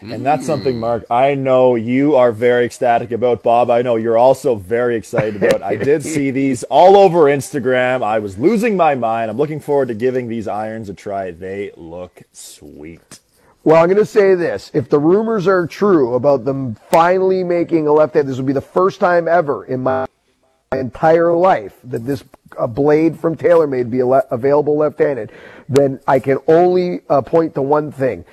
And 0.00 0.26
that's 0.26 0.46
something, 0.46 0.80
Mark, 0.80 1.04
I 1.10 1.34
know 1.34 1.76
you 1.76 2.16
are 2.16 2.32
very 2.32 2.64
ecstatic 2.64 3.12
about. 3.12 3.44
Bob, 3.44 3.70
I 3.70 3.82
know 3.82 3.96
you're 3.96 4.18
also 4.18 4.56
very 4.56 4.96
excited 4.96 5.36
about. 5.40 5.62
I 5.62 5.76
did 5.76 6.02
see 6.02 6.30
these 6.32 6.64
all 6.64 6.96
over 6.96 7.24
Instagram. 7.24 8.02
I 8.02 8.18
was 8.18 8.36
losing 8.36 8.76
my 8.76 8.96
mind. 8.96 9.30
I'm 9.30 9.36
looking 9.36 9.60
forward 9.60 9.88
to 9.88 9.94
giving 9.94 10.26
these 10.26 10.48
irons 10.48 10.88
a 10.88 10.94
try. 10.94 11.30
They 11.30 11.70
look 11.76 12.22
sweet. 12.32 13.20
Well, 13.62 13.76
I'm 13.76 13.88
going 13.88 13.98
to 13.98 14.06
say 14.06 14.34
this. 14.34 14.70
If 14.72 14.88
the 14.88 14.98
rumors 14.98 15.46
are 15.46 15.66
true 15.66 16.14
about 16.14 16.44
them 16.46 16.76
finally 16.90 17.44
making 17.44 17.86
a 17.86 17.92
left 17.92 18.14
hand, 18.14 18.26
this 18.26 18.38
will 18.38 18.44
be 18.44 18.54
the 18.54 18.60
first 18.60 19.00
time 19.00 19.28
ever 19.28 19.64
in 19.64 19.82
my 19.82 20.06
entire 20.72 21.32
life 21.32 21.76
that 21.84 22.06
this 22.06 22.24
a 22.58 22.66
blade 22.66 23.18
from 23.18 23.36
TaylorMade 23.36 23.90
be 23.90 24.00
available 24.30 24.76
left-handed, 24.76 25.30
then 25.68 26.00
I 26.06 26.18
can 26.20 26.38
only 26.46 27.00
uh, 27.08 27.22
point 27.22 27.54
to 27.54 27.62
one 27.62 27.92
thing. 27.92 28.24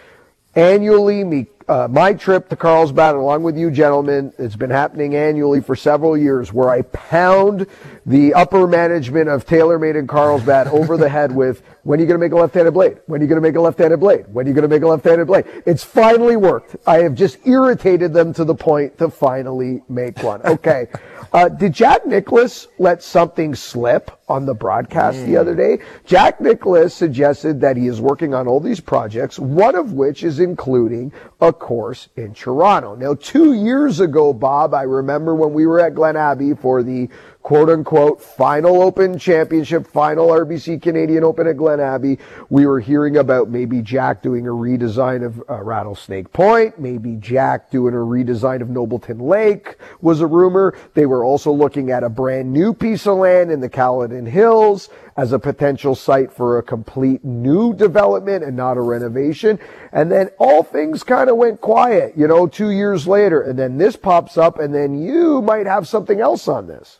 Annually, 0.56 1.24
me 1.24 1.48
uh, 1.68 1.88
my 1.89 2.14
trip 2.14 2.48
to 2.49 2.56
Carlsbad, 2.56 3.15
along 3.15 3.44
with 3.44 3.57
you 3.57 3.69
gentlemen, 3.69 4.34
it's 4.38 4.56
been 4.56 4.69
happening 4.69 5.15
annually 5.15 5.61
for 5.61 5.76
several 5.76 6.18
years, 6.18 6.53
where 6.53 6.69
I 6.69 6.84
pound 6.84 7.68
the 8.06 8.34
upper 8.34 8.68
management 8.68 9.27
of 9.27 9.45
TaylorMade 9.45 9.99
in 9.99 10.07
Carlsbad 10.07 10.68
over 10.68 10.95
the 10.95 11.10
head 11.10 11.35
with, 11.35 11.61
when 11.84 11.99
are 11.99 12.02
you 12.02 12.07
going 12.07 12.19
to 12.19 12.26
make 12.26 12.31
a 12.31 12.35
left-handed 12.35 12.72
blade? 12.72 12.99
When 13.07 13.19
are 13.19 13.23
you 13.23 13.27
going 13.27 13.41
to 13.41 13.48
make 13.48 13.56
a 13.56 13.61
left-handed 13.61 13.99
blade? 13.99 14.26
When 14.31 14.45
are 14.45 14.49
you 14.49 14.56
going 14.56 14.64
to 14.64 14.73
make 14.73 14.84
a 14.84 14.88
left-handed 14.88 15.27
blade? 15.27 15.45
It's 15.65 15.84
finally 15.84 16.38
worked. 16.38 16.77
I 16.88 16.99
have 16.99 17.15
just 17.15 17.45
irritated 17.45 18.14
them 18.14 18.34
to 18.34 18.45
the 18.45 18.56
point 18.56 18.98
to 18.99 19.10
finally 19.10 19.84
make 19.89 20.23
one. 20.23 20.41
Okay. 20.44 20.88
Uh, 21.34 21.49
did 21.49 21.73
Jack 21.73 22.06
Nicklaus 22.06 22.68
let 22.80 23.03
something 23.03 23.53
slip 23.53 24.11
on 24.30 24.45
the 24.45 24.53
broadcast 24.53 25.18
mm. 25.18 25.26
the 25.26 25.35
other 25.35 25.56
day? 25.56 25.80
Jack 26.06 26.39
Nicklaus 26.39 26.94
suggested 26.94 27.60
that 27.60 27.76
he 27.76 27.88
is 27.88 27.99
working 27.99 28.34
on 28.34 28.48
all 28.48 28.61
these 28.61 28.80
projects, 28.80 29.38
one 29.38 29.76
of 29.76 29.91
which 29.91 30.23
is 30.23 30.39
including 30.39 31.11
a 31.41 31.52
course 31.60 32.10
in 32.16 32.34
Toronto. 32.34 32.96
Now, 32.96 33.16
two 33.16 33.54
years 33.54 34.00
ago, 34.00 34.34
Bob, 34.34 34.74
I 34.74 34.84
remember 34.84 35.36
when 35.36 35.54
we 35.54 35.66
were 35.66 35.80
at 35.80 35.96
Glen 35.96 36.16
Abbey 36.16 36.54
for 36.54 36.84
the 36.84 37.10
quote 37.48 37.69
unquote 37.69 38.22
final 38.22 38.82
open 38.82 39.18
championship, 39.18 39.88
final 39.88 40.28
RBC 40.28 40.82
Canadian 40.82 41.24
Open 41.24 41.48
at 41.48 41.56
Glen 41.56 41.80
Abbey. 41.80 42.19
We 42.49 42.65
were 42.65 42.82
hearing 42.82 43.15
about 43.15 43.49
maybe 43.49 43.82
Jack 43.82 44.22
doing 44.22 44.45
a 44.45 44.52
redesign 44.52 45.26
of 45.26 45.41
uh, 45.49 45.64
Rattlesnake 45.64 46.34
Point, 46.34 46.78
maybe 46.78 47.15
Jack 47.15 47.72
doing 47.72 47.94
a 47.94 47.99
redesign 47.99 48.61
of 48.61 48.68
Nobleton 48.68 49.19
Lake 49.19 49.78
was 50.02 50.19
a 50.19 50.28
rumor. 50.28 50.78
They 50.94 51.06
were 51.06 51.24
also 51.24 51.53
looking 51.53 51.90
at 51.90 52.03
a 52.03 52.10
brand 52.10 52.52
new 52.52 52.74
piece 52.74 53.07
of 53.07 53.19
land 53.19 53.49
in 53.49 53.61
the 53.61 53.69
Caledon 53.69 54.26
Hills 54.26 54.90
as 55.15 55.32
a 55.32 55.40
potential 55.40 55.95
site 55.95 56.34
for 56.34 56.57
a 56.57 56.64
complete 56.64 57.24
new 57.24 57.74
development 57.74 58.44
and 58.44 58.57
not 58.57 58.76
a 58.76 58.82
renovation. 58.82 59.57
And 59.94 60.11
then 60.11 60.32
all 60.38 60.64
things 60.64 61.02
kind 61.02 61.30
of 61.30 61.38
went 61.38 61.61
quiet, 61.61 62.11
you 62.18 62.28
know, 62.28 62.45
two 62.45 62.72
years 62.72 63.07
later. 63.07 63.41
And 63.41 63.57
then 63.57 63.78
this 63.78 63.95
pops 63.95 64.38
up 64.38 64.60
and 64.60 64.76
then 64.76 65.02
you 65.02 65.41
might 65.41 65.65
have 65.65 65.88
something 65.88 66.19
else 66.19 66.49
on 66.49 66.68
this. 66.68 66.99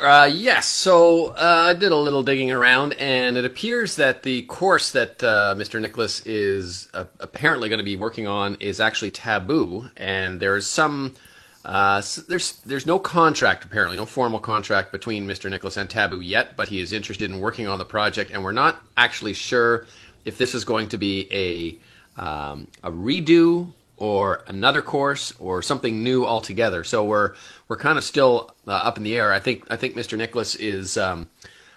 Uh, 0.00 0.30
yes, 0.32 0.66
so 0.66 1.28
uh, 1.28 1.64
I 1.68 1.74
did 1.74 1.90
a 1.90 1.96
little 1.96 2.22
digging 2.22 2.52
around, 2.52 2.92
and 2.94 3.36
it 3.36 3.44
appears 3.44 3.96
that 3.96 4.22
the 4.22 4.42
course 4.42 4.92
that 4.92 5.22
uh, 5.24 5.56
Mr. 5.58 5.80
Nicklaus 5.80 6.24
is 6.24 6.88
uh, 6.94 7.04
apparently 7.18 7.68
going 7.68 7.78
to 7.78 7.84
be 7.84 7.96
working 7.96 8.28
on 8.28 8.56
is 8.60 8.78
actually 8.78 9.10
taboo, 9.10 9.90
and 9.96 10.38
there's 10.38 10.68
some 10.68 11.14
uh, 11.64 12.00
there's 12.28 12.58
there's 12.64 12.86
no 12.86 13.00
contract 13.00 13.64
apparently, 13.64 13.96
no 13.96 14.06
formal 14.06 14.38
contract 14.38 14.92
between 14.92 15.26
Mr. 15.26 15.50
Nicklaus 15.50 15.76
and 15.76 15.90
Taboo 15.90 16.20
yet, 16.20 16.56
but 16.56 16.68
he 16.68 16.80
is 16.80 16.92
interested 16.92 17.28
in 17.28 17.40
working 17.40 17.66
on 17.66 17.78
the 17.78 17.84
project, 17.84 18.30
and 18.30 18.44
we're 18.44 18.52
not 18.52 18.80
actually 18.96 19.34
sure 19.34 19.86
if 20.24 20.38
this 20.38 20.54
is 20.54 20.64
going 20.64 20.88
to 20.90 20.96
be 20.96 21.28
a 21.32 22.22
um, 22.22 22.68
a 22.84 22.90
redo 22.90 23.72
or 23.98 24.44
another 24.46 24.80
course 24.80 25.32
or 25.38 25.60
something 25.60 26.02
new 26.02 26.24
altogether. 26.24 26.84
So 26.84 27.04
we're 27.04 27.34
we're 27.68 27.76
kind 27.76 27.98
of 27.98 28.04
still 28.04 28.54
uh, 28.66 28.72
up 28.72 28.96
in 28.96 29.02
the 29.02 29.16
air. 29.16 29.32
I 29.32 29.40
think 29.40 29.64
I 29.70 29.76
think 29.76 29.94
Mr. 29.94 30.16
Nicklaus 30.16 30.54
is 30.54 30.96
um, 30.96 31.28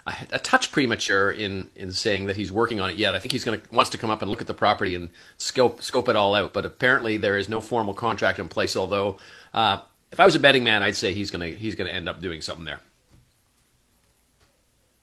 a, 0.06 0.14
a, 0.34 0.40
touch 0.40 0.72
premature 0.72 1.32
in 1.32 1.70
in 1.76 1.92
saying 1.92 2.28
that 2.28 2.36
he's 2.36 2.52
working 2.52 2.80
on 2.80 2.90
it 2.90 2.96
yet. 2.96 3.16
I 3.16 3.20
think 3.20 3.32
he's 3.32 3.44
going 3.44 3.60
to 3.60 3.76
wants 3.76 3.90
to 3.92 3.98
come 3.98 4.10
up 4.10 4.22
and 4.22 4.30
look 4.30 4.42
at 4.42 4.48
the 4.48 4.54
property 4.54 4.96
and 4.96 5.10
scope 5.38 5.82
scope 5.82 6.08
it 6.08 6.16
all 6.16 6.36
out. 6.36 6.54
But 6.54 6.66
apparently 6.66 7.18
there 7.18 7.38
is 7.38 7.50
no 7.50 7.60
formal 7.60 7.94
contract 7.94 8.40
in 8.40 8.48
place. 8.48 8.76
Although 8.76 9.18
uh, 9.54 9.80
if 10.12 10.20
I 10.20 10.26
was 10.26 10.36
a 10.36 10.40
betting 10.40 10.64
man, 10.64 10.84
I'd 10.84 10.96
say 10.96 11.14
he's 11.14 11.32
to 11.32 11.56
he's 11.56 11.76
to 11.76 11.94
end 11.94 12.08
up 12.08 12.22
doing 12.22 12.42
something 12.42 12.66
there. 12.66 12.80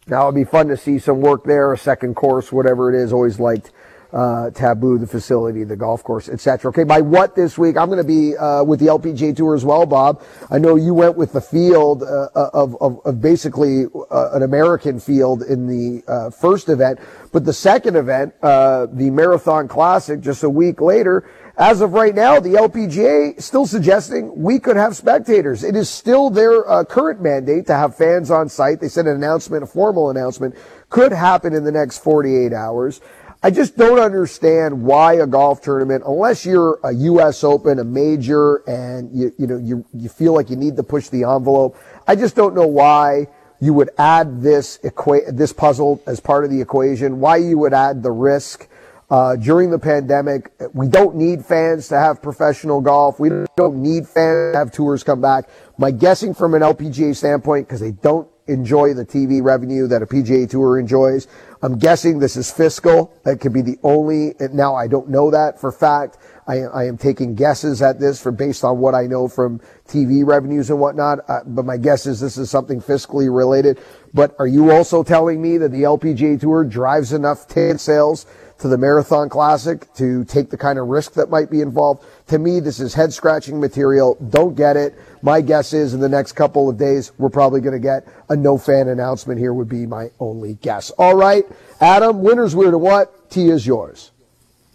Now 0.07 0.23
it'd 0.23 0.35
be 0.35 0.45
fun 0.45 0.69
to 0.69 0.77
see 0.77 0.99
some 0.99 1.21
work 1.21 1.45
there, 1.45 1.71
a 1.73 1.79
second 1.79 2.15
course, 2.15 2.51
whatever 2.51 2.93
it 2.93 2.99
is. 2.99 3.13
Always 3.13 3.39
liked 3.39 3.73
uh, 4.13 4.51
Taboo, 4.51 4.99
the 4.99 5.07
facility, 5.07 5.65
the 5.65 5.77
golf 5.77 6.03
course, 6.03 6.29
etc. 6.29 6.71
Okay, 6.71 6.85
by 6.85 7.01
what 7.01 7.35
this 7.35 7.59
week? 7.59 7.77
I'm 7.77 7.89
going 7.89 7.99
to 7.99 8.05
be 8.05 8.37
uh, 8.37 8.65
with 8.65 8.81
the 8.81 8.87
LPGA 8.87 9.37
Tour 9.37 9.55
as 9.55 9.65
well, 9.65 9.85
Bob. 9.85 10.23
I 10.51 10.59
know 10.59 10.77
you 10.77 10.95
went 10.95 11.17
with 11.17 11.33
the 11.33 11.41
field 11.41 12.03
uh, 12.03 12.29
of, 12.35 12.77
of, 12.81 13.01
of, 13.05 13.21
basically 13.21 13.87
uh, 14.11 14.31
an 14.33 14.43
American 14.43 14.99
field 14.99 15.43
in 15.43 15.67
the 15.67 16.03
uh, 16.11 16.31
first 16.31 16.69
event, 16.69 17.01
but 17.33 17.45
the 17.45 17.53
second 17.53 17.97
event, 17.97 18.35
uh, 18.43 18.87
the 18.87 19.11
Marathon 19.11 19.69
Classic, 19.69 20.21
just 20.21 20.43
a 20.43 20.51
week 20.51 20.81
later. 20.81 21.29
As 21.59 21.81
of 21.81 21.93
right 21.93 22.15
now, 22.15 22.39
the 22.39 22.51
LPGA 22.51 23.43
still 23.43 23.67
suggesting 23.67 24.33
we 24.41 24.61
could 24.61 24.77
have 24.77 24.95
spectators. 24.95 25.65
It 25.65 25.75
is 25.75 25.91
still 25.91 26.31
their 26.31 26.63
current 26.85 27.21
mandate 27.21 27.67
to 27.67 27.75
have 27.75 27.97
fans 27.97 28.31
on 28.31 28.49
site. 28.49 28.79
They 28.79 28.87
said 28.87 29.09
an 29.09 29.17
announcement, 29.17 29.65
a 29.65 29.67
formal 29.67 30.09
announcement, 30.09 30.55
could 30.89 31.11
happen 31.11 31.53
in 31.53 31.65
the 31.65 31.73
next 31.73 31.99
48 31.99 32.53
hours. 32.53 33.01
I 33.41 33.51
just 33.53 33.77
don't 33.77 34.01
understand 34.01 34.83
why 34.83 35.15
a 35.15 35.27
golf 35.27 35.63
tournament, 35.63 36.03
unless 36.05 36.45
you're 36.45 36.81
a 36.83 36.93
U.S. 36.93 37.45
Open, 37.45 37.79
a 37.79 37.85
major, 37.85 38.57
and 38.69 39.17
you, 39.17 39.33
you 39.39 39.47
know, 39.47 39.59
you, 39.59 39.85
you 39.95 40.09
feel 40.09 40.33
like 40.33 40.51
you 40.51 40.57
need 40.57 40.77
to 40.77 40.83
push 40.83 41.09
the 41.09 41.23
envelope. 41.23 41.77
I 42.09 42.17
just 42.17 42.35
don't 42.35 42.53
know 42.55 42.67
why 42.67 43.29
you 43.61 43.75
would 43.75 43.91
add 43.97 44.43
this 44.43 44.79
equa- 44.79 45.37
this 45.37 45.53
puzzle 45.53 46.03
as 46.07 46.19
part 46.19 46.45
of 46.45 46.51
the 46.51 46.61
equation, 46.61 47.21
why 47.21 47.37
you 47.37 47.59
would 47.59 47.75
add 47.75 48.03
the 48.03 48.11
risk. 48.11 48.69
Uh, 49.11 49.37
during 49.37 49.71
the 49.71 49.79
pandemic, 49.79 50.53
we 50.75 50.87
don't 50.87 51.17
need 51.17 51.43
fans 51.43 51.89
to 51.89 51.99
have 51.99 52.21
professional 52.21 52.83
golf. 52.83 53.19
We 53.19 53.31
don't 53.57 53.81
need 53.81 54.07
fans 54.07 54.53
to 54.53 54.59
have 54.59 54.71
tours 54.71 55.03
come 55.03 55.23
back. 55.23 55.49
My 55.79 55.91
guessing 55.91 56.35
from 56.35 56.53
an 56.53 56.61
LPGA 56.61 57.17
standpoint, 57.17 57.69
because 57.69 57.81
they 57.81 57.93
don't 57.93 58.29
enjoy 58.49 58.95
the 58.95 59.05
TV 59.05 59.43
revenue 59.43 59.87
that 59.87 60.03
a 60.03 60.07
PGA 60.07 60.49
Tour 60.49 60.79
enjoys, 60.79 61.29
I'm 61.63 61.79
guessing 61.79 62.19
this 62.19 62.37
is 62.37 62.51
fiscal. 62.51 63.15
That 63.25 63.41
could 63.41 63.53
be 63.53 63.63
the 63.63 63.79
only, 63.83 64.35
now 64.53 64.75
I 64.75 64.89
don't 64.89 65.09
know 65.09 65.31
that 65.31 65.61
for 65.61 65.71
fact. 65.71 66.19
I, 66.47 66.61
I 66.63 66.85
am 66.85 66.97
taking 66.97 67.35
guesses 67.35 67.83
at 67.83 68.01
this 68.01 68.23
for 68.23 68.33
based 68.33 68.65
on 68.65 68.79
what 68.79 68.95
I 68.95 69.07
know 69.07 69.29
from 69.29 69.61
TV 69.87 70.27
revenues 70.27 70.71
and 70.71 70.81
whatnot. 70.81 71.19
Uh, 71.29 71.41
but 71.45 71.67
my 71.67 71.77
guess 71.77 72.07
is 72.07 72.21
this 72.21 72.39
is 72.39 72.49
something 72.51 72.81
fiscally 72.81 73.35
related. 73.35 73.79
But 74.15 74.35
are 74.39 74.47
you 74.47 74.71
also 74.71 75.03
telling 75.03 75.43
me 75.43 75.59
that 75.59 75.71
the 75.71 75.83
LPGA 75.83 76.41
Tour 76.41 76.65
drives 76.65 77.13
enough 77.13 77.47
ticket 77.47 77.81
sales 77.81 78.25
to 78.59 78.69
the 78.69 78.79
Marathon 78.79 79.29
Classic 79.29 79.93
to 79.95 80.25
take 80.25 80.51
the 80.51 80.57
kind 80.57 80.79
of 80.79 80.89
risk 80.89 81.13
that 81.15 81.31
might 81.31 81.51
be 81.51 81.61
involved? 81.61 82.05
To 82.29 82.39
me, 82.39 82.61
this 82.61 82.81
is 82.81 82.95
head 82.95 83.13
scratching 83.13 83.61
material. 83.61 84.17
Don't 84.31 84.55
get 84.55 84.77
it. 84.77 84.95
My 85.23 85.41
guess 85.41 85.73
is 85.73 85.95
in 85.95 86.01
the 86.01 86.09
next 86.09 86.33
couple 86.33 86.69
of 86.69 86.77
days, 86.79 87.13
we're 87.19 87.31
probably 87.31 87.61
going 87.61 87.73
to 87.73 87.79
get 87.79 88.07
a 88.29 88.37
no 88.37 88.59
fan 88.59 88.89
announcement 88.89 89.39
here 89.41 89.53
would 89.53 89.69
be 89.69 89.87
my 89.87 90.11
only 90.21 90.55
guess. 90.55 90.91
All 90.91 91.15
right. 91.15 91.45
Adam, 91.81 92.23
winner's 92.23 92.55
weird 92.55 92.75
and 92.75 92.83
what? 92.83 93.31
Tea 93.31 93.51
is 93.51 93.67
yours. 93.67 94.11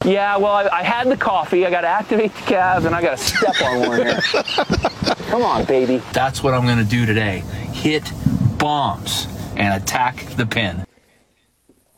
Yeah, 0.05 0.35
well, 0.37 0.51
I, 0.51 0.67
I, 0.67 0.83
had 0.83 1.07
the 1.07 1.15
coffee. 1.15 1.65
I 1.65 1.69
got 1.69 1.81
to 1.81 1.87
activate 1.87 2.35
the 2.35 2.41
calves, 2.41 2.85
and 2.85 2.93
I 2.93 3.01
got 3.01 3.17
to 3.17 3.23
step 3.23 3.61
on 3.61 3.87
one 3.87 4.05
here. 4.05 4.19
Come 5.29 5.43
on, 5.43 5.63
baby. 5.63 6.01
That's 6.11 6.43
what 6.43 6.53
I'm 6.53 6.65
going 6.65 6.77
to 6.77 6.83
do 6.83 7.05
today. 7.05 7.39
Hit 7.71 8.11
bombs 8.57 9.27
and 9.55 9.81
attack 9.81 10.25
the 10.35 10.45
pin. 10.45 10.85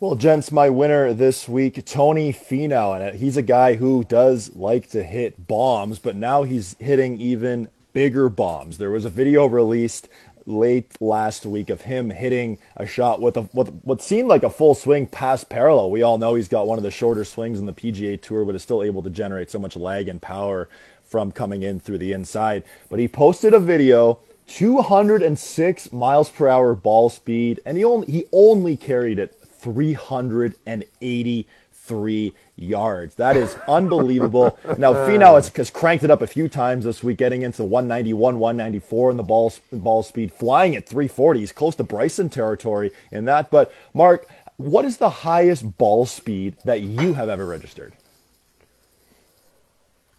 Well, 0.06 0.14
gents, 0.14 0.52
my 0.52 0.70
winner 0.70 1.16
this 1.16 1.50
week, 1.50 1.84
Tony 1.84 2.32
Finau, 2.32 2.96
and 2.96 3.18
he's 3.18 3.38
a 3.38 3.42
guy 3.42 3.74
who 3.74 4.04
does 4.04 4.56
like 4.56 4.88
to 4.92 5.02
hit 5.02 5.48
bombs, 5.48 5.98
but 5.98 6.16
now 6.16 6.44
he's 6.44 6.76
hitting 6.80 7.20
even 7.20 7.70
bigger 7.92 8.30
bombs. 8.30 8.78
There 8.78 8.92
was 8.92 9.04
a 9.06 9.10
video 9.10 9.48
released 9.48 10.08
late 10.46 10.96
last 11.02 11.44
week 11.44 11.72
of 11.72 11.82
him 11.82 12.12
hitting 12.12 12.60
a 12.78 12.86
shot 12.86 13.20
with 13.20 13.36
a 13.36 13.50
with 13.52 13.80
what 13.82 14.00
seemed 14.00 14.28
like 14.28 14.44
a 14.44 14.50
full 14.52 14.76
swing 14.76 15.08
past 15.08 15.50
parallel. 15.50 15.90
We 15.90 16.04
all 16.04 16.20
know 16.20 16.36
he's 16.36 16.48
got 16.48 16.68
one 16.68 16.78
of 16.78 16.84
the 16.84 16.92
shorter 16.92 17.26
swings 17.26 17.58
in 17.60 17.66
the 17.66 17.74
PGA 17.74 18.22
Tour, 18.22 18.46
but 18.46 18.54
is 18.54 18.62
still 18.62 18.84
able 18.84 19.02
to 19.02 19.10
generate 19.10 19.50
so 19.50 19.58
much 19.58 19.76
lag 19.76 20.08
and 20.08 20.22
power 20.22 20.70
from 21.04 21.32
coming 21.32 21.64
in 21.64 21.80
through 21.80 21.98
the 21.98 22.14
inside. 22.14 22.64
But 22.92 23.00
he 23.00 23.08
posted 23.08 23.56
a 23.56 23.60
video 23.60 24.20
206 24.46 25.92
miles 25.92 26.30
per 26.30 26.48
hour 26.48 26.76
ball 26.76 27.10
speed, 27.10 27.60
and 27.66 27.76
he 27.76 27.84
only 27.84 28.06
he 28.06 28.26
only 28.32 28.78
carried 28.78 29.18
it 29.18 29.36
383 29.66 32.34
yards. 32.56 33.16
That 33.16 33.36
is 33.36 33.58
unbelievable. 33.68 34.60
now 34.78 34.94
Finau 34.94 35.34
has, 35.36 35.50
has, 35.50 35.72
cranked 35.72 36.04
it 36.04 36.12
up 36.12 36.22
a 36.22 36.28
few 36.28 36.48
times 36.48 36.86
this 36.86 37.04
week, 37.04 37.18
getting 37.18 37.42
into 37.42 37.64
191, 37.64 38.38
194 38.38 39.12
in 39.12 39.18
the 39.18 39.24
ball 39.24 39.52
ball 39.72 40.04
speed, 40.04 40.32
flying 40.32 40.76
at 40.76 40.88
340. 40.88 41.40
He's 41.40 41.52
close 41.52 41.74
to 41.76 41.84
Bryson 41.84 42.30
territory 42.30 42.92
in 43.12 43.26
that. 43.26 43.50
But 43.50 43.74
Mark, 43.94 44.28
what 44.58 44.86
is 44.86 44.98
the 44.98 45.10
highest 45.10 45.80
ball 45.80 46.06
speed 46.06 46.58
that 46.64 46.82
you 46.82 47.16
have 47.16 47.28
ever 47.28 47.46
registered? 47.46 47.94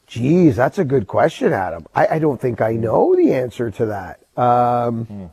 Geez, 0.08 0.56
that's 0.56 0.78
a 0.78 0.84
good 0.84 1.06
question, 1.06 1.52
Adam. 1.52 1.86
I, 1.94 2.06
I 2.06 2.18
don't 2.18 2.40
think 2.40 2.60
I 2.60 2.72
know 2.72 3.14
the 3.14 3.32
answer 3.32 3.70
to 3.70 3.86
that. 3.86 4.20
Um, 4.36 5.04
hmm. 5.04 5.26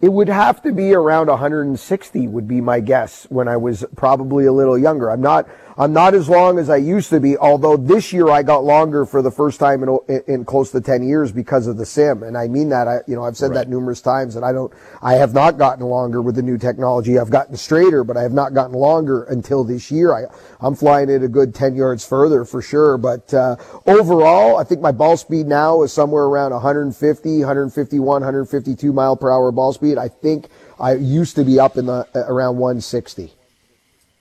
It 0.00 0.10
would 0.10 0.28
have 0.28 0.62
to 0.62 0.72
be 0.72 0.94
around 0.94 1.26
160 1.26 2.28
would 2.28 2.48
be 2.48 2.62
my 2.62 2.80
guess 2.80 3.26
when 3.28 3.48
I 3.48 3.58
was 3.58 3.84
probably 3.96 4.46
a 4.46 4.52
little 4.52 4.78
younger. 4.78 5.10
I'm 5.10 5.20
not 5.20 5.46
I'm 5.80 5.94
not 5.94 6.12
as 6.12 6.28
long 6.28 6.58
as 6.58 6.68
I 6.68 6.76
used 6.76 7.08
to 7.08 7.20
be, 7.20 7.38
although 7.38 7.78
this 7.78 8.12
year 8.12 8.28
I 8.28 8.42
got 8.42 8.64
longer 8.64 9.06
for 9.06 9.22
the 9.22 9.30
first 9.30 9.58
time 9.58 9.82
in, 9.82 10.22
in 10.26 10.44
close 10.44 10.70
to 10.72 10.80
10 10.82 11.02
years 11.02 11.32
because 11.32 11.66
of 11.66 11.78
the 11.78 11.86
sim. 11.86 12.22
And 12.22 12.36
I 12.36 12.48
mean 12.48 12.68
that, 12.68 12.86
I, 12.86 12.98
you 13.06 13.16
know, 13.16 13.24
I've 13.24 13.38
said 13.38 13.52
right. 13.52 13.60
that 13.64 13.68
numerous 13.70 14.02
times 14.02 14.36
and 14.36 14.44
I 14.44 14.52
don't, 14.52 14.70
I 15.00 15.14
have 15.14 15.32
not 15.32 15.56
gotten 15.56 15.86
longer 15.86 16.20
with 16.20 16.34
the 16.34 16.42
new 16.42 16.58
technology. 16.58 17.18
I've 17.18 17.30
gotten 17.30 17.56
straighter, 17.56 18.04
but 18.04 18.18
I 18.18 18.22
have 18.22 18.34
not 18.34 18.52
gotten 18.52 18.74
longer 18.74 19.22
until 19.24 19.64
this 19.64 19.90
year. 19.90 20.12
I, 20.12 20.24
I'm 20.60 20.74
flying 20.74 21.08
it 21.08 21.22
a 21.22 21.28
good 21.28 21.54
10 21.54 21.74
yards 21.74 22.04
further 22.04 22.44
for 22.44 22.60
sure. 22.60 22.98
But, 22.98 23.32
uh, 23.32 23.56
overall, 23.86 24.58
I 24.58 24.64
think 24.64 24.82
my 24.82 24.92
ball 24.92 25.16
speed 25.16 25.46
now 25.46 25.82
is 25.82 25.94
somewhere 25.94 26.24
around 26.24 26.52
150, 26.52 27.38
151, 27.38 28.04
152 28.04 28.92
mile 28.92 29.16
per 29.16 29.30
hour 29.30 29.50
ball 29.50 29.72
speed. 29.72 29.89
I 29.98 30.08
think 30.08 30.48
I 30.78 30.94
used 30.94 31.36
to 31.36 31.44
be 31.44 31.58
up 31.58 31.76
in 31.76 31.86
the, 31.86 32.06
around 32.14 32.58
160. 32.58 33.32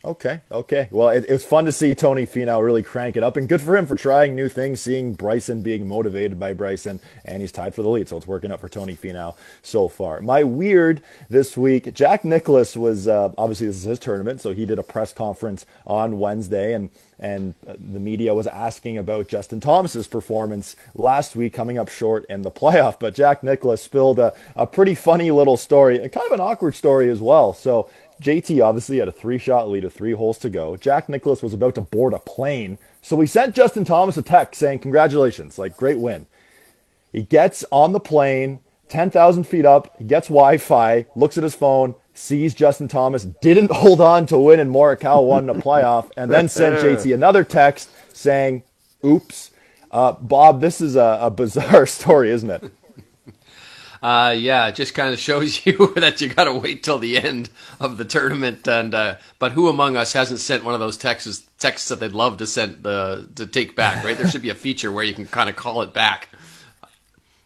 Okay, 0.05 0.39
okay. 0.49 0.87
Well, 0.91 1.09
it, 1.09 1.25
it, 1.27 1.33
was 1.33 1.43
fun 1.43 1.65
to 1.65 1.73
see 1.73 1.93
Tony 1.93 2.25
Finau 2.25 2.63
really 2.63 2.83
crank 2.83 3.17
it 3.17 3.23
up, 3.23 3.35
and 3.35 3.49
good 3.49 3.59
for 3.59 3.75
him 3.75 3.85
for 3.85 3.97
trying 3.97 4.33
new 4.33 4.47
things, 4.47 4.79
seeing 4.79 5.13
Bryson 5.13 5.61
being 5.61 5.89
motivated 5.89 6.39
by 6.39 6.53
Bryson, 6.53 7.01
and 7.25 7.41
he's 7.41 7.51
tied 7.51 7.75
for 7.75 7.81
the 7.81 7.89
lead, 7.89 8.07
so 8.07 8.15
it's 8.15 8.25
working 8.25 8.49
out 8.49 8.61
for 8.61 8.69
Tony 8.69 8.95
Finau 8.95 9.35
so 9.61 9.89
far. 9.89 10.21
My 10.21 10.41
weird 10.41 11.01
this 11.29 11.57
week, 11.57 11.93
Jack 11.93 12.23
Nicklaus 12.23 12.77
was 12.77 13.09
uh, 13.09 13.33
obviously 13.37 13.67
this 13.67 13.75
is 13.75 13.83
his 13.83 13.99
tournament, 13.99 14.39
so 14.39 14.53
he 14.53 14.65
did 14.65 14.79
a 14.79 14.83
press 14.83 15.11
conference 15.11 15.65
on 15.85 16.17
Wednesday, 16.17 16.73
and 16.73 16.91
and 17.19 17.53
uh, 17.67 17.73
the 17.73 17.99
media 17.99 18.33
was 18.33 18.47
asking 18.47 18.97
about 18.97 19.27
Justin 19.27 19.59
Thomas's 19.59 20.07
performance 20.07 20.77
last 20.95 21.35
week, 21.35 21.53
coming 21.53 21.77
up 21.77 21.89
short 21.89 22.25
in 22.29 22.43
the 22.43 22.51
playoff. 22.59 23.01
But 23.01 23.15
Jack 23.15 23.43
Nicklaus 23.43 23.83
spilled 23.83 24.17
a, 24.17 24.33
a 24.55 24.65
pretty 24.65 24.95
funny 24.95 25.29
little 25.29 25.57
story, 25.57 25.97
kind 25.97 26.25
of 26.25 26.31
an 26.31 26.39
awkward 26.39 26.75
story 26.75 27.09
as 27.09 27.19
well. 27.19 27.53
So 27.53 27.89
JT 28.21 28.63
obviously 28.63 28.97
had 28.97 29.07
a 29.07 29.13
three 29.13 29.37
shot 29.37 29.69
lead 29.69 29.85
of 29.85 29.93
three 29.93 30.11
holes 30.11 30.37
to 30.39 30.49
go. 30.49 30.75
Jack 30.75 31.07
Nicklaus 31.07 31.41
was 31.41 31.53
about 31.53 31.75
to 31.75 31.81
board 31.81 32.13
a 32.13 32.19
plane. 32.19 32.77
So 33.01 33.15
we 33.15 33.27
sent 33.27 33.55
Justin 33.55 33.85
Thomas 33.85 34.17
a 34.17 34.21
text 34.21 34.59
saying, 34.59 34.79
Congratulations, 34.79 35.57
like 35.57 35.77
great 35.77 35.99
win. 35.99 36.27
He 37.11 37.23
gets 37.23 37.65
on 37.71 37.93
the 37.93 37.99
plane, 37.99 38.59
10,000 38.89 39.45
feet 39.45 39.65
up, 39.65 39.95
he 39.97 40.03
gets 40.03 40.27
Wi 40.27 40.57
Fi, 40.57 41.05
looks 41.15 41.37
at 41.37 41.43
his 41.43 41.55
phone, 41.55 41.95
sees 42.13 42.53
Justin 42.53 42.87
Thomas, 42.87 43.23
didn't 43.41 43.71
hold 43.71 44.01
on 44.01 44.25
to 44.27 44.37
win, 44.37 44.59
and 44.59 44.69
Morikawa 44.69 45.25
won 45.25 45.45
the 45.45 45.53
playoff, 45.53 46.11
and 46.17 46.29
then 46.29 46.49
sent 46.49 46.75
JT 46.83 47.13
another 47.13 47.43
text 47.43 47.89
saying, 48.13 48.63
Oops. 49.03 49.51
Uh, 49.91 50.11
Bob, 50.11 50.61
this 50.61 50.81
is 50.81 50.95
a, 50.95 51.17
a 51.21 51.31
bizarre 51.31 51.85
story, 51.87 52.29
isn't 52.29 52.49
it? 52.49 52.71
Uh, 54.01 54.33
yeah, 54.37 54.67
it 54.67 54.75
just 54.75 54.93
kind 54.93 55.13
of 55.13 55.19
shows 55.19 55.65
you 55.65 55.93
that 55.95 56.21
you 56.21 56.29
got 56.29 56.45
to 56.45 56.53
wait 56.53 56.83
till 56.83 56.99
the 56.99 57.17
end 57.17 57.49
of 57.79 57.97
the 57.97 58.05
tournament. 58.05 58.67
And 58.67 58.93
uh, 58.93 59.15
but 59.39 59.51
who 59.53 59.67
among 59.67 59.97
us 59.97 60.13
hasn't 60.13 60.39
sent 60.39 60.63
one 60.63 60.73
of 60.73 60.79
those 60.79 60.97
texts 60.97 61.47
texts 61.57 61.89
that 61.89 61.99
they'd 61.99 62.11
love 62.11 62.37
to 62.37 62.47
send 62.47 62.83
the 62.83 63.27
to 63.35 63.45
take 63.45 63.75
back? 63.75 64.03
Right? 64.03 64.17
There 64.17 64.27
should 64.29 64.41
be 64.41 64.49
a 64.49 64.55
feature 64.55 64.91
where 64.91 65.03
you 65.03 65.13
can 65.13 65.25
kind 65.25 65.49
of 65.49 65.55
call 65.55 65.81
it 65.81 65.93
back. 65.93 66.29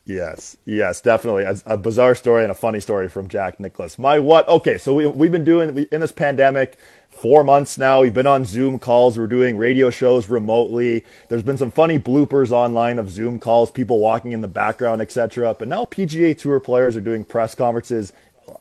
Yes, 0.05 0.57
yes, 0.65 0.99
definitely. 0.99 1.43
A, 1.43 1.55
a, 1.65 1.77
bizarre 1.77 2.13
story 2.13 2.43
and 2.43 2.51
a 2.51 2.55
funny 2.55 2.81
story 2.81 3.07
from 3.07 3.29
Jack 3.29 3.57
Nicklaus. 3.61 3.97
My 3.97 4.19
what? 4.19 4.45
Okay, 4.49 4.77
so 4.77 4.93
we, 4.93 5.07
we've 5.07 5.31
been 5.31 5.45
doing 5.45 5.87
in 5.93 6.01
this 6.01 6.11
pandemic 6.11 6.77
four 7.15 7.43
months 7.43 7.77
now. 7.77 8.01
We've 8.01 8.13
been 8.13 8.27
on 8.27 8.45
Zoom 8.45 8.79
calls. 8.79 9.17
We're 9.17 9.27
doing 9.27 9.57
radio 9.57 9.89
shows 9.89 10.29
remotely. 10.29 11.05
There's 11.29 11.43
been 11.43 11.57
some 11.57 11.71
funny 11.71 11.99
bloopers 11.99 12.51
online 12.51 12.99
of 12.99 13.09
Zoom 13.09 13.39
calls, 13.39 13.71
people 13.71 13.99
walking 13.99 14.31
in 14.31 14.41
the 14.41 14.47
background, 14.47 15.01
etc. 15.01 15.55
But 15.57 15.67
now 15.67 15.85
PGA 15.85 16.37
Tour 16.37 16.59
players 16.59 16.95
are 16.97 17.01
doing 17.01 17.23
press 17.23 17.55
conferences 17.55 18.13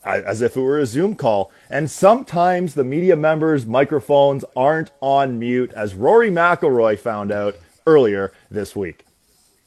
as 0.04 0.42
if 0.42 0.56
it 0.56 0.60
were 0.60 0.78
a 0.78 0.86
Zoom 0.86 1.14
call. 1.14 1.50
And 1.70 1.90
sometimes 1.90 2.74
the 2.74 2.84
media 2.84 3.16
members' 3.16 3.66
microphones 3.66 4.44
aren't 4.56 4.90
on 5.00 5.38
mute, 5.38 5.72
as 5.74 5.94
Rory 5.94 6.30
McIlroy 6.30 6.98
found 6.98 7.32
out 7.32 7.56
earlier 7.86 8.32
this 8.50 8.76
week. 8.76 9.04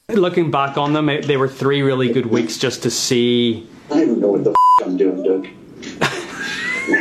Looking 0.10 0.52
back 0.52 0.78
on 0.78 0.94
them, 0.94 1.07
they 1.07 1.38
were 1.38 1.48
three 1.48 1.82
really 1.82 2.14
good 2.14 2.28
weeks 2.28 2.57
just 2.57 2.84
to 2.84 2.91
see. 2.91 3.68
I 3.88 3.95
don't 3.95 4.02
even 4.02 4.20
know 4.22 4.28
what 4.30 4.44
the 4.44 4.52
f- 4.52 4.86
I'm 4.86 4.98
doing, 4.98 5.24
Doug. 5.24 5.48
I 6.88 6.99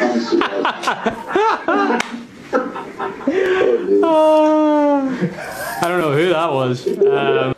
don't 5.82 6.00
know 6.00 6.12
who 6.12 6.28
that 6.30 6.50
was. 6.50 6.86
Um, 6.86 7.54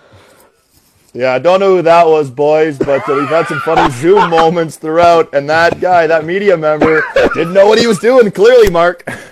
yeah, 1.12 1.32
I 1.32 1.38
don't 1.38 1.60
know 1.60 1.76
who 1.76 1.82
that 1.82 2.06
was, 2.06 2.30
boys, 2.30 2.78
but 2.78 3.08
uh, 3.08 3.14
we've 3.14 3.28
had 3.28 3.46
some 3.46 3.60
funny 3.60 3.92
Zoom 3.94 4.28
moments 4.30 4.76
throughout, 4.76 5.32
and 5.34 5.48
that 5.48 5.80
guy, 5.80 6.06
that 6.06 6.24
media 6.24 6.56
member, 6.56 7.04
didn't 7.34 7.52
know 7.52 7.66
what 7.66 7.78
he 7.78 7.86
was 7.86 7.98
doing, 8.00 8.30
clearly, 8.30 8.70
Mark. 8.70 9.08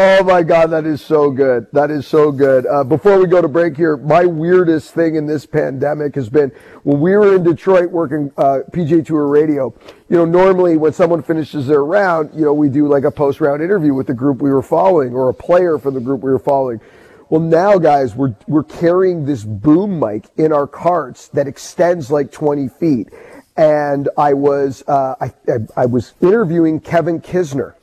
Oh 0.00 0.22
my 0.22 0.44
God, 0.44 0.68
that 0.68 0.86
is 0.86 1.02
so 1.02 1.28
good. 1.32 1.66
That 1.72 1.90
is 1.90 2.06
so 2.06 2.30
good. 2.30 2.66
Uh, 2.66 2.84
before 2.84 3.18
we 3.18 3.26
go 3.26 3.42
to 3.42 3.48
break 3.48 3.76
here, 3.76 3.96
my 3.96 4.24
weirdest 4.24 4.94
thing 4.94 5.16
in 5.16 5.26
this 5.26 5.44
pandemic 5.44 6.14
has 6.14 6.28
been 6.28 6.52
when 6.84 7.00
we 7.00 7.16
were 7.16 7.34
in 7.34 7.42
Detroit 7.42 7.90
working 7.90 8.30
uh, 8.36 8.60
PGA 8.70 9.04
Tour 9.04 9.26
radio. 9.26 9.74
You 10.08 10.18
know, 10.18 10.24
normally 10.24 10.76
when 10.76 10.92
someone 10.92 11.24
finishes 11.24 11.66
their 11.66 11.84
round, 11.84 12.30
you 12.32 12.44
know, 12.44 12.54
we 12.54 12.68
do 12.68 12.86
like 12.86 13.02
a 13.02 13.10
post 13.10 13.40
round 13.40 13.60
interview 13.60 13.92
with 13.92 14.06
the 14.06 14.14
group 14.14 14.40
we 14.40 14.52
were 14.52 14.62
following 14.62 15.14
or 15.14 15.30
a 15.30 15.34
player 15.34 15.78
from 15.78 15.94
the 15.94 16.00
group 16.00 16.20
we 16.20 16.30
were 16.30 16.38
following. 16.38 16.80
Well, 17.28 17.40
now 17.40 17.76
guys, 17.78 18.14
we're 18.14 18.36
we're 18.46 18.62
carrying 18.62 19.24
this 19.24 19.42
boom 19.42 19.98
mic 19.98 20.26
in 20.36 20.52
our 20.52 20.68
carts 20.68 21.26
that 21.30 21.48
extends 21.48 22.08
like 22.08 22.30
20 22.30 22.68
feet, 22.68 23.08
and 23.56 24.08
I 24.16 24.34
was 24.34 24.84
uh, 24.86 25.16
I, 25.20 25.32
I 25.48 25.56
I 25.76 25.86
was 25.86 26.12
interviewing 26.20 26.78
Kevin 26.78 27.20
Kisner 27.20 27.74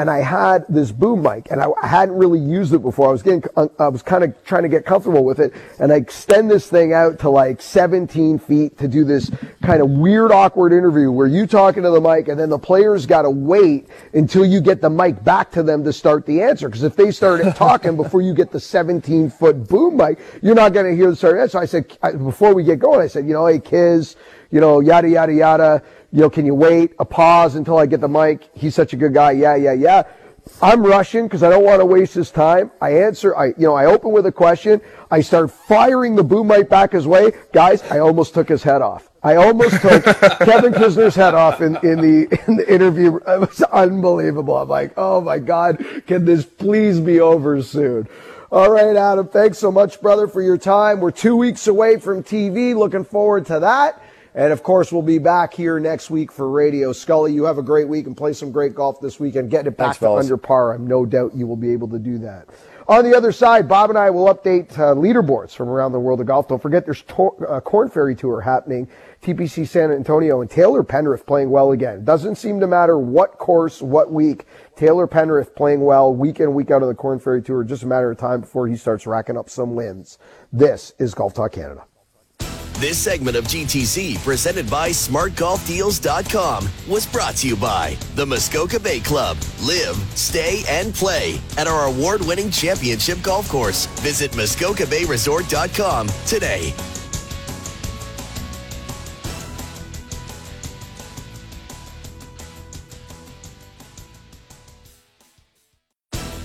and 0.00 0.08
I 0.08 0.20
had 0.20 0.64
this 0.70 0.92
boom 0.92 1.20
mic, 1.20 1.50
and 1.50 1.60
I, 1.60 1.68
hadn't 1.86 2.16
really 2.16 2.38
used 2.38 2.72
it 2.72 2.78
before. 2.78 3.10
I 3.10 3.12
was 3.12 3.22
getting, 3.22 3.44
uh, 3.54 3.68
I 3.78 3.88
was 3.88 4.00
kind 4.00 4.24
of 4.24 4.34
trying 4.44 4.62
to 4.62 4.70
get 4.70 4.86
comfortable 4.86 5.26
with 5.26 5.40
it, 5.40 5.52
and 5.78 5.92
I 5.92 5.96
extend 5.96 6.50
this 6.50 6.66
thing 6.70 6.94
out 6.94 7.18
to 7.18 7.28
like 7.28 7.60
17 7.60 8.38
feet 8.38 8.78
to 8.78 8.88
do 8.88 9.04
this 9.04 9.30
kind 9.62 9.82
of 9.82 9.90
weird, 9.90 10.32
awkward 10.32 10.72
interview 10.72 11.10
where 11.10 11.26
you 11.26 11.46
talking 11.46 11.82
to 11.82 11.90
the 11.90 12.00
mic, 12.00 12.28
and 12.28 12.40
then 12.40 12.48
the 12.48 12.58
players 12.58 13.04
got 13.04 13.22
to 13.22 13.30
wait 13.30 13.88
until 14.14 14.46
you 14.46 14.62
get 14.62 14.80
the 14.80 14.88
mic 14.88 15.22
back 15.22 15.50
to 15.50 15.62
them 15.62 15.84
to 15.84 15.92
start 15.92 16.24
the 16.24 16.40
answer. 16.40 16.70
Because 16.70 16.82
if 16.82 16.96
they 16.96 17.10
started 17.10 17.54
talking 17.54 17.94
before 17.94 18.22
you 18.22 18.32
get 18.32 18.50
the 18.50 18.60
17 18.60 19.28
foot 19.28 19.68
boom 19.68 19.98
mic, 19.98 20.18
you're 20.40 20.54
not 20.54 20.72
going 20.72 20.86
to 20.86 20.96
hear 20.96 21.10
the 21.10 21.16
start. 21.16 21.50
So 21.50 21.58
I 21.58 21.66
said, 21.66 21.94
before 22.00 22.54
we 22.54 22.64
get 22.64 22.78
going, 22.78 23.02
I 23.02 23.06
said, 23.06 23.26
you 23.26 23.34
know, 23.34 23.46
hey, 23.46 23.58
kids, 23.58 24.16
you 24.50 24.60
know, 24.60 24.80
yada 24.80 25.08
yada 25.08 25.32
yada 25.32 25.82
you 26.12 26.20
know, 26.20 26.30
can 26.30 26.46
you 26.46 26.54
wait 26.54 26.92
a 26.98 27.04
pause 27.04 27.54
until 27.54 27.78
I 27.78 27.86
get 27.86 28.00
the 28.00 28.08
mic? 28.08 28.50
He's 28.54 28.74
such 28.74 28.92
a 28.92 28.96
good 28.96 29.14
guy. 29.14 29.32
Yeah, 29.32 29.54
yeah, 29.54 29.72
yeah. 29.72 30.02
I'm 30.62 30.84
rushing 30.84 31.26
because 31.26 31.42
I 31.42 31.50
don't 31.50 31.64
want 31.64 31.80
to 31.80 31.86
waste 31.86 32.14
his 32.14 32.30
time. 32.30 32.70
I 32.80 32.98
answer, 32.98 33.36
I, 33.36 33.46
you 33.46 33.54
know, 33.58 33.74
I 33.74 33.86
open 33.86 34.10
with 34.10 34.26
a 34.26 34.32
question. 34.32 34.80
I 35.10 35.20
start 35.20 35.50
firing 35.50 36.16
the 36.16 36.24
boom 36.24 36.48
mic 36.48 36.68
back 36.68 36.92
his 36.92 37.06
way. 37.06 37.32
Guys, 37.52 37.82
I 37.84 37.98
almost 38.00 38.34
took 38.34 38.48
his 38.48 38.62
head 38.62 38.82
off. 38.82 39.08
I 39.22 39.36
almost 39.36 39.80
took 39.82 40.02
Kevin 40.04 40.72
Kisner's 40.72 41.14
head 41.14 41.34
off 41.34 41.60
in, 41.60 41.76
in 41.82 42.00
the, 42.00 42.42
in 42.48 42.56
the 42.56 42.72
interview. 42.72 43.16
It 43.16 43.40
was 43.40 43.62
unbelievable. 43.62 44.56
I'm 44.56 44.68
like, 44.68 44.92
oh 44.96 45.20
my 45.20 45.38
God, 45.38 45.84
can 46.06 46.24
this 46.24 46.44
please 46.44 47.00
be 47.00 47.20
over 47.20 47.62
soon? 47.62 48.08
All 48.50 48.70
right, 48.70 48.96
Adam, 48.96 49.28
thanks 49.28 49.58
so 49.58 49.70
much, 49.70 50.00
brother, 50.00 50.26
for 50.26 50.42
your 50.42 50.58
time. 50.58 51.00
We're 51.00 51.12
two 51.12 51.36
weeks 51.36 51.68
away 51.68 51.98
from 51.98 52.24
TV. 52.24 52.74
Looking 52.74 53.04
forward 53.04 53.46
to 53.46 53.60
that. 53.60 54.02
And 54.34 54.52
of 54.52 54.62
course, 54.62 54.92
we'll 54.92 55.02
be 55.02 55.18
back 55.18 55.52
here 55.52 55.80
next 55.80 56.08
week 56.10 56.30
for 56.30 56.48
Radio 56.48 56.92
Scully. 56.92 57.32
You 57.32 57.44
have 57.44 57.58
a 57.58 57.62
great 57.62 57.88
week 57.88 58.06
and 58.06 58.16
play 58.16 58.32
some 58.32 58.52
great 58.52 58.74
golf 58.74 59.00
this 59.00 59.18
weekend. 59.18 59.50
Get 59.50 59.66
it 59.66 59.76
back 59.76 59.86
Thanks, 59.86 59.96
to 59.98 60.04
fellas. 60.04 60.24
under 60.26 60.36
par. 60.36 60.72
I'm 60.72 60.86
no 60.86 61.04
doubt 61.04 61.34
you 61.34 61.46
will 61.46 61.56
be 61.56 61.70
able 61.72 61.88
to 61.88 61.98
do 61.98 62.18
that. 62.18 62.46
On 62.88 63.04
the 63.04 63.16
other 63.16 63.30
side, 63.30 63.68
Bob 63.68 63.90
and 63.90 63.98
I 63.98 64.10
will 64.10 64.32
update 64.34 64.72
uh, 64.72 64.94
leaderboards 64.96 65.54
from 65.54 65.68
around 65.68 65.92
the 65.92 66.00
world 66.00 66.20
of 66.20 66.26
golf. 66.26 66.48
Don't 66.48 66.60
forget 66.60 66.84
there's 66.84 67.02
to- 67.02 67.36
uh, 67.48 67.60
Corn 67.60 67.88
Ferry 67.88 68.16
Tour 68.16 68.40
happening, 68.40 68.88
TPC 69.22 69.66
San 69.66 69.92
Antonio, 69.92 70.40
and 70.40 70.50
Taylor 70.50 70.82
Pendrith 70.82 71.24
playing 71.24 71.50
well 71.50 71.70
again. 71.70 72.04
Doesn't 72.04 72.34
seem 72.36 72.58
to 72.58 72.66
matter 72.66 72.98
what 72.98 73.38
course, 73.38 73.80
what 73.80 74.10
week. 74.12 74.44
Taylor 74.74 75.06
Pendrith 75.06 75.54
playing 75.54 75.82
well 75.82 76.12
week 76.12 76.40
in, 76.40 76.52
week 76.52 76.72
out 76.72 76.82
of 76.82 76.88
the 76.88 76.94
Corn 76.94 77.20
Ferry 77.20 77.42
Tour. 77.42 77.62
Just 77.62 77.84
a 77.84 77.86
matter 77.86 78.10
of 78.10 78.18
time 78.18 78.40
before 78.40 78.66
he 78.66 78.76
starts 78.76 79.06
racking 79.06 79.36
up 79.36 79.48
some 79.48 79.76
wins. 79.76 80.18
This 80.52 80.92
is 80.98 81.14
Golf 81.14 81.32
Talk 81.34 81.52
Canada. 81.52 81.84
This 82.80 82.96
segment 82.96 83.36
of 83.36 83.44
GTC, 83.44 84.24
presented 84.24 84.70
by 84.70 84.88
SmartGolfDeals.com, 84.88 86.66
was 86.88 87.06
brought 87.06 87.36
to 87.36 87.46
you 87.46 87.54
by 87.54 87.94
the 88.14 88.24
Muskoka 88.24 88.80
Bay 88.80 89.00
Club. 89.00 89.36
Live, 89.60 89.96
stay, 90.14 90.62
and 90.66 90.94
play 90.94 91.38
at 91.58 91.66
our 91.66 91.88
award 91.88 92.22
winning 92.22 92.50
championship 92.50 93.20
golf 93.20 93.50
course. 93.50 93.84
Visit 94.00 94.30
MuskokaBayResort.com 94.30 96.08
today. 96.24 96.72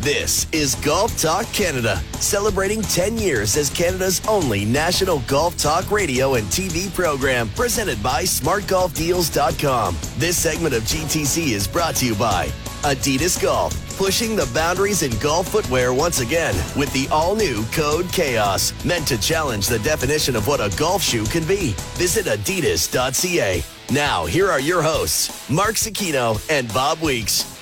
This 0.05 0.45
is 0.51 0.75
Golf 0.75 1.19
Talk 1.19 1.47
Canada, 1.47 1.99
celebrating 2.19 2.83
10 2.83 3.17
years 3.17 3.57
as 3.57 3.71
Canada's 3.71 4.21
only 4.27 4.63
national 4.63 5.17
golf 5.21 5.57
talk 5.57 5.89
radio 5.89 6.35
and 6.35 6.45
TV 6.45 6.93
program, 6.93 7.49
presented 7.55 8.03
by 8.03 8.21
SmartGolfDeals.com. 8.21 9.97
This 10.19 10.37
segment 10.37 10.75
of 10.75 10.83
GTC 10.83 11.53
is 11.53 11.67
brought 11.67 11.95
to 11.95 12.05
you 12.05 12.13
by 12.13 12.49
Adidas 12.83 13.41
Golf, 13.41 13.97
pushing 13.97 14.35
the 14.35 14.47
boundaries 14.53 15.01
in 15.01 15.09
golf 15.17 15.47
footwear 15.47 15.91
once 15.91 16.19
again 16.19 16.53
with 16.77 16.93
the 16.93 17.07
all-new 17.11 17.65
Code 17.71 18.07
Chaos, 18.09 18.73
meant 18.85 19.07
to 19.07 19.19
challenge 19.19 19.65
the 19.65 19.79
definition 19.79 20.35
of 20.35 20.45
what 20.45 20.59
a 20.59 20.71
golf 20.77 21.01
shoe 21.01 21.25
can 21.25 21.43
be. 21.45 21.73
Visit 21.95 22.27
adidas.ca. 22.27 23.63
Now, 23.91 24.27
here 24.27 24.51
are 24.51 24.59
your 24.59 24.83
hosts, 24.83 25.49
Mark 25.49 25.73
Zecchino 25.73 26.39
and 26.51 26.71
Bob 26.75 27.01
Weeks. 27.01 27.54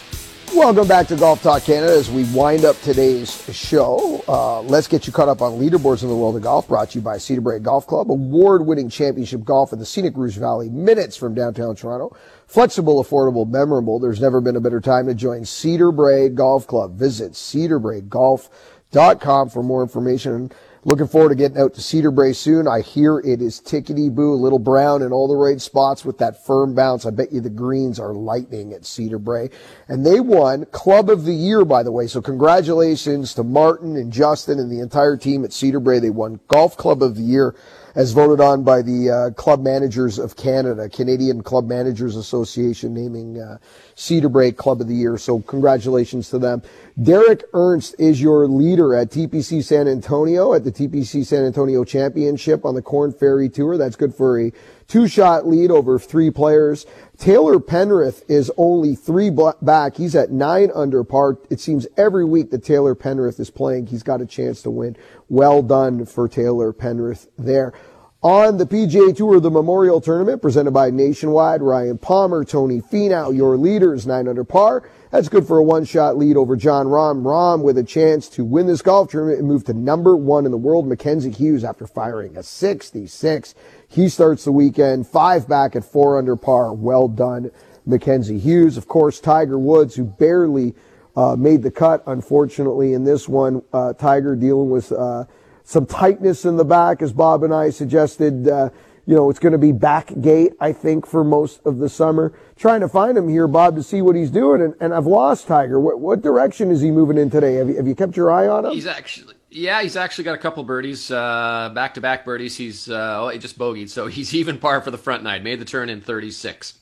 Welcome 0.55 0.88
back 0.88 1.07
to 1.07 1.15
Golf 1.15 1.41
Talk 1.41 1.63
Canada 1.63 1.93
as 1.93 2.11
we 2.11 2.25
wind 2.25 2.63
up 2.63 2.80
today's 2.81 3.43
show. 3.51 4.23
Uh, 4.27 4.61
let's 4.61 4.88
get 4.88 5.07
you 5.07 5.13
caught 5.13 5.27
up 5.27 5.41
on 5.41 5.53
leaderboards 5.53 6.03
in 6.03 6.09
the 6.09 6.15
world 6.15 6.35
of 6.35 6.43
golf 6.43 6.67
brought 6.67 6.91
to 6.91 6.99
you 6.99 7.01
by 7.01 7.17
Cedar 7.17 7.41
Brae 7.41 7.57
Golf 7.57 7.88
Club, 7.88 8.11
award 8.11 8.67
winning 8.67 8.88
championship 8.88 9.43
golf 9.43 9.73
in 9.73 9.80
the 9.80 9.85
scenic 9.85 10.15
Rouge 10.15 10.38
Valley, 10.38 10.69
minutes 10.69 11.17
from 11.17 11.34
downtown 11.34 11.75
Toronto. 11.75 12.15
Flexible, 12.45 13.03
affordable, 13.03 13.49
memorable. 13.49 13.97
There's 13.97 14.21
never 14.21 14.41
been 14.41 14.55
a 14.55 14.61
better 14.61 14.80
time 14.80 15.07
to 15.07 15.15
join 15.15 15.43
Cedar 15.43 15.91
Brae 15.91 16.30
Golf 16.30 16.67
Club. 16.67 16.99
Visit 16.99 17.31
cedarbraegolf.com 17.31 19.49
for 19.49 19.63
more 19.63 19.81
information. 19.81 20.51
Looking 20.85 21.07
forward 21.07 21.30
to 21.30 21.35
getting 21.35 21.57
out 21.57 21.73
to 21.76 21.81
Cedar 21.81 22.11
Brae 22.11 22.34
soon. 22.34 22.68
I 22.68 22.81
hear 22.81 23.19
it 23.19 23.41
is 23.41 23.61
tickety 23.61 24.14
boo, 24.14 24.34
a 24.34 24.35
little 24.35 24.60
brown 24.60 25.01
in 25.01 25.14
all 25.14 25.30
the 25.30 25.35
right 25.35 25.61
spots 25.61 26.03
with 26.03 26.18
that 26.18 26.45
firm 26.45 26.76
bounce. 26.76 27.05
I 27.05 27.11
bet 27.11 27.31
you 27.31 27.39
the 27.39 27.49
greens 27.49 28.01
are 28.01 28.14
lightning 28.14 28.73
at 28.73 28.84
Cedar 28.85 29.18
Brae. 29.18 29.49
And 29.88 30.05
they 30.05 30.19
won 30.19 30.65
Club 30.65 31.10
of 31.10 31.23
the 31.23 31.34
Year, 31.34 31.64
by 31.64 31.84
the 31.84 31.91
way. 31.91 32.07
So 32.07 32.22
congratulations 32.22 33.34
to 33.35 33.43
Martin 33.45 33.95
and 33.95 34.11
Justin 34.11 34.60
and 34.60 34.69
the 34.69 34.81
entire 34.81 35.15
team 35.15 35.45
at 35.45 35.53
Cedar 35.53 35.80
Brae. 35.80 35.99
They 35.99 36.10
won 36.10 36.41
Golf 36.49 36.76
Club 36.76 37.01
of 37.01 37.15
the 37.15 37.22
Year 37.22 37.55
as 37.95 38.11
voted 38.11 38.40
on 38.40 38.64
by 38.64 38.82
the 38.82 39.10
uh, 39.10 39.30
Club 39.32 39.61
Managers 39.61 40.18
of 40.18 40.36
Canada, 40.36 40.90
Canadian 40.90 41.44
Club 41.44 41.68
Managers 41.68 42.15
Association, 42.15 42.94
naming 42.94 43.40
uh, 43.40 43.57
Cedar 43.95 44.30
Brae 44.30 44.52
Club 44.52 44.82
of 44.82 44.88
the 44.88 44.95
Year. 44.95 45.18
So 45.18 45.41
congratulations 45.41 46.30
to 46.30 46.40
them. 46.40 46.61
Derek 47.02 47.44
Ernst 47.53 47.95
is 47.99 48.22
your 48.22 48.48
leader 48.48 48.95
at 48.95 49.10
TPC 49.10 49.64
San 49.64 49.88
Antonio 49.88 50.53
at 50.53 50.64
the 50.64 50.72
TPC 50.72 51.26
San 51.26 51.45
Antonio 51.45 51.84
Championship 51.84 52.65
on 52.65 52.76
the 52.76 52.82
Corn 52.82 53.11
Ferry 53.11 53.49
Tour. 53.49 53.78
That's 53.78 53.95
good 53.95 54.14
for 54.14 54.40
a 54.40 54.52
two-shot 54.88 55.48
lead 55.48 55.72
over 55.72 55.98
three 55.98 56.30
players. 56.30 56.86
Taylor 57.18 57.60
Pendrith 57.60 58.24
is 58.28 58.52
only 58.57 58.95
three 58.95 59.32
back. 59.61 59.95
He's 59.95 60.15
at 60.15 60.32
nine 60.32 60.72
under 60.76 61.03
par. 61.03 61.38
It 61.49 61.60
seems 61.60 61.88
every 61.95 62.26
week 62.26 62.52
that 62.52 62.64
Taylor 62.64 62.95
Pendrith 62.95 63.40
is 63.40 63.49
playing, 63.49 63.88
he's 63.88 64.03
got 64.03 64.22
a 64.22 64.26
chance 64.26 64.61
to 64.64 64.70
win. 64.70 64.95
Well 65.34 65.64
done 65.64 66.05
for 66.05 66.27
Taylor 66.27 66.72
Pendrith 66.72 67.27
there. 67.39 67.73
On 68.22 68.57
the 68.57 68.68
PGA 68.68 69.18
Tour, 69.18 69.39
the 69.39 69.49
Memorial 69.49 69.99
Tournament 69.99 70.43
presented 70.43 70.69
by 70.69 70.91
Nationwide, 70.91 71.64
Ryan 71.64 71.97
Palmer, 71.97 72.45
Tony 72.45 72.81
Finau, 72.81 73.35
your 73.35 73.57
leaders, 73.57 74.05
nine 74.05 74.27
under 74.27 74.43
par. 74.43 74.88
That's 75.10 75.30
good 75.30 75.47
for 75.47 75.57
a 75.57 75.64
one-shot 75.64 76.19
lead 76.19 76.38
over 76.38 76.55
Jon 76.55 76.85
Rahm. 76.85 77.23
Rahm 77.23 77.64
with 77.64 77.80
a 77.80 77.84
chance 77.84 78.30
to 78.30 78.45
win 78.45 78.68
this 78.68 78.84
golf 78.84 79.10
tournament 79.10 79.39
and 79.39 79.47
move 79.47 79.64
to 79.64 79.73
number 79.73 80.15
one 80.15 80.45
in 80.45 80.51
the 80.51 80.57
world. 80.57 80.85
Mackenzie 80.85 81.31
Hughes 81.31 81.64
after 81.64 81.88
firing 81.88 82.38
a 82.38 82.43
66. 82.43 83.55
He 83.88 84.10
starts 84.10 84.45
the 84.45 84.51
weekend 84.51 85.07
five 85.07 85.47
back 85.47 85.76
at 85.76 85.84
four 85.84 86.19
under 86.19 86.35
par. 86.35 86.76
Well 86.76 87.07
done 87.07 87.49
Mackenzie 87.88 88.38
Hughes. 88.38 88.77
Of 88.77 88.88
course, 88.88 89.19
Tiger 89.19 89.57
Woods, 89.57 89.95
who 89.95 90.03
barely 90.03 90.76
uh, 91.15 91.35
made 91.35 91.61
the 91.61 91.72
cut, 91.72 92.03
unfortunately, 92.07 92.94
in 92.94 93.03
this 93.03 93.27
one. 93.27 93.61
Uh, 93.72 93.94
Tiger 93.94 94.35
dealing 94.35 94.69
with 94.69 94.91
uh, 94.91 95.26
some 95.64 95.85
tightness 95.85 96.45
in 96.45 96.57
the 96.57 96.65
back, 96.65 97.02
as 97.02 97.14
Bob 97.14 97.44
and 97.44 97.53
I 97.53 97.69
suggested. 97.69 98.48
Uh, 98.48 98.69
you 99.06 99.15
know, 99.15 99.30
it's 99.30 99.40
going 99.40 99.52
to 99.52 99.57
be 99.57 99.73
back 99.73 100.14
gate, 100.22 100.53
I 100.61 100.72
think, 100.72 101.06
for 101.06 101.26
most 101.26 101.60
of 101.65 101.77
the 101.77 101.90
summer. 101.90 102.31
Trying 102.56 102.80
to 102.80 102.88
find 102.88 103.18
him 103.18 103.27
here, 103.27 103.48
Bob, 103.49 103.76
to 103.76 103.84
see 103.84 104.02
what 104.02 104.15
he's 104.15 104.31
doing, 104.31 104.61
and, 104.61 104.76
and 104.80 104.94
I've 104.94 105.06
lost 105.06 105.45
Tiger. 105.45 105.77
What, 105.77 105.99
what 105.99 106.22
direction 106.22 106.72
is 106.72 106.80
he 106.80 106.90
moving 106.90 107.18
in 107.18 107.30
today? 107.30 107.56
Have 107.56 107.68
you, 107.68 107.76
have 107.76 107.85
you 107.85 107.95
kept 107.95 108.15
your 108.15 108.31
eye 108.31 108.48
on 108.48 108.65
him? 108.65 108.72
He's 108.72 108.88
actually, 108.88 109.35
yeah, 109.49 109.81
he's 109.81 109.98
actually 109.98 110.23
got 110.23 110.35
a 110.35 110.38
couple 110.38 110.64
birdies, 110.64 111.10
back 111.10 111.95
to 111.95 112.02
back 112.02 112.23
birdies. 112.23 112.56
He's, 112.56 112.90
uh, 112.90 113.23
oh, 113.23 113.27
he 113.27 113.40
just 113.40 113.60
bogeyed, 113.60 113.90
so 113.90 114.07
he's 114.07 114.34
even 114.34 114.57
par 114.57 114.80
for 114.80 114.91
the 114.91 114.98
front 114.98 115.22
nine. 115.22 115.44
Made 115.44 115.60
the 115.60 115.65
turn 115.65 115.90
in 115.90 115.99
36. 115.99 116.80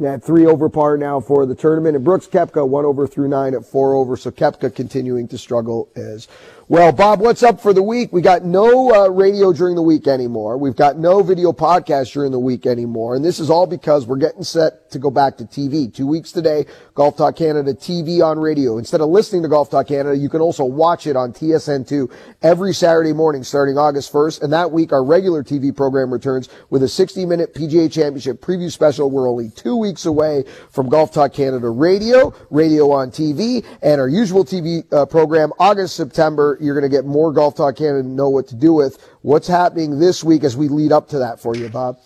Yeah, 0.00 0.16
three 0.16 0.46
over 0.46 0.70
par 0.70 0.96
now 0.96 1.20
for 1.20 1.44
the 1.44 1.54
tournament. 1.54 1.94
And 1.94 2.02
Brooks 2.02 2.26
Koepka, 2.26 2.66
one 2.66 2.86
over 2.86 3.06
through 3.06 3.28
nine 3.28 3.54
at 3.54 3.66
four 3.66 3.92
over. 3.94 4.16
So 4.16 4.30
Koepka 4.30 4.74
continuing 4.74 5.28
to 5.28 5.36
struggle 5.36 5.90
as 5.94 6.26
well. 6.70 6.92
Bob, 6.92 7.18
what's 7.18 7.42
up 7.42 7.60
for 7.60 7.72
the 7.72 7.82
week? 7.82 8.12
We 8.12 8.22
got 8.22 8.44
no 8.44 8.94
uh, 8.94 9.08
radio 9.08 9.52
during 9.52 9.74
the 9.74 9.82
week 9.82 10.06
anymore. 10.06 10.56
We've 10.56 10.76
got 10.76 10.96
no 10.96 11.20
video 11.20 11.52
podcast 11.52 12.12
during 12.12 12.30
the 12.30 12.38
week 12.38 12.64
anymore. 12.64 13.16
And 13.16 13.24
this 13.24 13.40
is 13.40 13.50
all 13.50 13.66
because 13.66 14.06
we're 14.06 14.18
getting 14.18 14.44
set 14.44 14.88
to 14.92 15.00
go 15.00 15.10
back 15.10 15.36
to 15.38 15.44
TV. 15.44 15.92
Two 15.92 16.06
weeks 16.06 16.30
today, 16.30 16.66
Golf 16.94 17.16
Talk 17.16 17.34
Canada 17.34 17.74
TV 17.74 18.24
on 18.24 18.38
radio. 18.38 18.78
Instead 18.78 19.00
of 19.00 19.08
listening 19.08 19.42
to 19.42 19.48
Golf 19.48 19.68
Talk 19.68 19.88
Canada, 19.88 20.16
you 20.16 20.28
can 20.28 20.40
also 20.40 20.64
watch 20.64 21.08
it 21.08 21.16
on 21.16 21.32
TSN2 21.32 22.12
every 22.40 22.72
Saturday 22.72 23.12
morning 23.12 23.42
starting 23.42 23.76
August 23.76 24.12
1st. 24.12 24.42
And 24.42 24.52
that 24.52 24.70
week, 24.70 24.92
our 24.92 25.02
regular 25.02 25.42
TV 25.42 25.74
program 25.74 26.12
returns 26.12 26.48
with 26.70 26.84
a 26.84 26.88
60 26.88 27.26
minute 27.26 27.52
PGA 27.52 27.90
Championship 27.90 28.40
preview 28.40 28.70
special. 28.70 29.10
We're 29.10 29.28
only 29.28 29.50
two 29.50 29.74
weeks 29.74 30.06
away 30.06 30.44
from 30.70 30.88
Golf 30.88 31.12
Talk 31.12 31.32
Canada 31.32 31.68
radio, 31.68 32.32
radio 32.48 32.92
on 32.92 33.10
TV, 33.10 33.66
and 33.82 34.00
our 34.00 34.08
usual 34.08 34.44
TV 34.44 34.84
uh, 34.92 35.04
program, 35.06 35.52
August, 35.58 35.96
September. 35.96 36.58
You're 36.60 36.78
going 36.78 36.90
to 36.90 36.94
get 36.94 37.04
more 37.04 37.32
Golf 37.32 37.56
Talk 37.56 37.76
Canada 37.76 38.00
and 38.00 38.16
know 38.16 38.28
what 38.28 38.48
to 38.48 38.54
do 38.54 38.72
with. 38.72 39.02
What's 39.22 39.48
happening 39.48 39.98
this 39.98 40.22
week 40.22 40.44
as 40.44 40.56
we 40.56 40.68
lead 40.68 40.92
up 40.92 41.08
to 41.08 41.18
that 41.18 41.40
for 41.40 41.56
you, 41.56 41.68
Bob? 41.68 41.98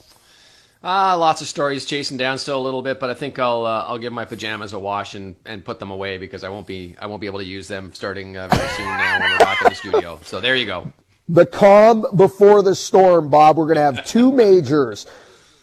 Ah, 0.87 1.13
uh, 1.13 1.17
lots 1.17 1.41
of 1.41 1.49
stories 1.49 1.87
chasing 1.87 2.19
down 2.19 2.37
still 2.37 2.61
a 2.61 2.61
little 2.61 2.83
bit, 2.83 3.01
but 3.01 3.09
I 3.09 3.15
think 3.15 3.39
I'll 3.39 3.65
uh, 3.65 3.87
I'll 3.89 3.97
give 3.97 4.13
my 4.13 4.27
pajamas 4.27 4.75
a 4.75 4.79
wash 4.79 5.15
and, 5.15 5.35
and 5.47 5.65
put 5.65 5.79
them 5.79 5.91
away 5.91 6.19
because 6.19 6.45
I 6.45 6.51
won't 6.51 6.67
be 6.67 6.95
I 7.01 7.07
won't 7.07 7.23
be 7.23 7.27
able 7.27 7.39
to 7.39 7.45
use 7.45 7.69
them 7.69 7.95
starting 7.95 8.37
uh, 8.37 8.49
very 8.49 8.69
soon 8.69 8.85
now 8.85 9.19
when 9.19 9.31
we're 9.31 9.39
back 9.39 9.63
in 9.63 9.71
the 9.71 9.75
studio. 9.75 10.21
So 10.25 10.41
there 10.41 10.57
you 10.57 10.67
go. 10.67 10.93
The 11.27 11.47
calm 11.47 12.05
before 12.15 12.63
the 12.63 12.75
storm, 12.75 13.31
Bob. 13.31 13.57
We're 13.57 13.65
going 13.65 13.77
to 13.77 13.81
have 13.81 14.05
two 14.05 14.31
majors. 14.31 15.07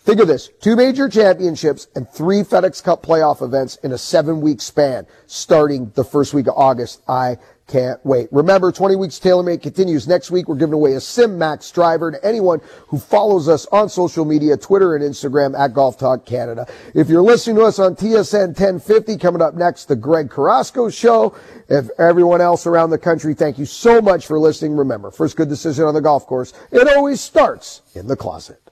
Think 0.06 0.22
of 0.22 0.28
this: 0.28 0.50
two 0.60 0.76
major 0.76 1.08
championships 1.08 1.88
and 1.96 2.10
three 2.10 2.42
FedEx 2.42 2.84
Cup 2.84 3.04
playoff 3.06 3.44
events 3.44 3.76
in 3.84 3.92
a 3.92 4.00
seven-week 4.00 4.60
span, 4.60 5.06
starting 5.28 5.92
the 5.94 6.04
first 6.04 6.34
week 6.34 6.48
of 6.48 6.56
August. 6.58 7.04
I 7.08 7.38
can't 7.72 8.06
wait. 8.06 8.28
Remember, 8.32 8.72
20 8.72 8.98
Weeks 8.98 9.18
TaylorMade 9.18 9.62
continues 9.62 10.06
next 10.06 10.30
week. 10.30 10.50
We're 10.50 10.56
giving 10.56 10.74
away 10.74 10.94
a 10.94 11.00
Sim 11.00 11.38
Max 11.38 11.72
driver 11.72 12.12
to 12.12 12.24
anyone 12.26 12.60
who 12.88 13.00
follows 13.00 13.48
us 13.48 13.66
on 13.68 13.88
social 13.88 14.26
media, 14.26 14.58
Twitter 14.58 14.96
and 14.96 15.04
Instagram 15.04 15.58
at 15.58 15.74
Golf 15.74 15.98
Talk 15.98 16.26
Canada. 16.26 16.68
If 16.94 17.08
you're 17.08 17.22
listening 17.22 17.56
to 17.58 17.64
us 17.64 17.80
on 17.80 17.96
TSN 17.96 18.48
1050, 18.48 19.18
coming 19.18 19.42
up 19.42 19.56
next, 19.56 19.86
the 19.86 19.96
Greg 19.96 20.30
Carrasco 20.30 20.90
Show. 20.90 21.34
If 21.70 21.90
everyone 21.98 22.42
else 22.42 22.68
around 22.68 22.90
the 22.90 22.98
country, 22.98 23.34
thank 23.34 23.58
you 23.58 23.66
so 23.66 24.02
much 24.02 24.28
for 24.28 24.38
listening. 24.38 24.76
Remember, 24.76 25.10
first 25.10 25.38
good 25.38 25.48
decision 25.48 25.86
on 25.86 25.94
the 25.94 26.02
golf 26.02 26.26
course, 26.26 26.54
it 26.72 26.88
always 26.96 27.22
starts 27.22 27.84
in 27.96 28.08
the 28.08 28.18
closet. 28.18 28.71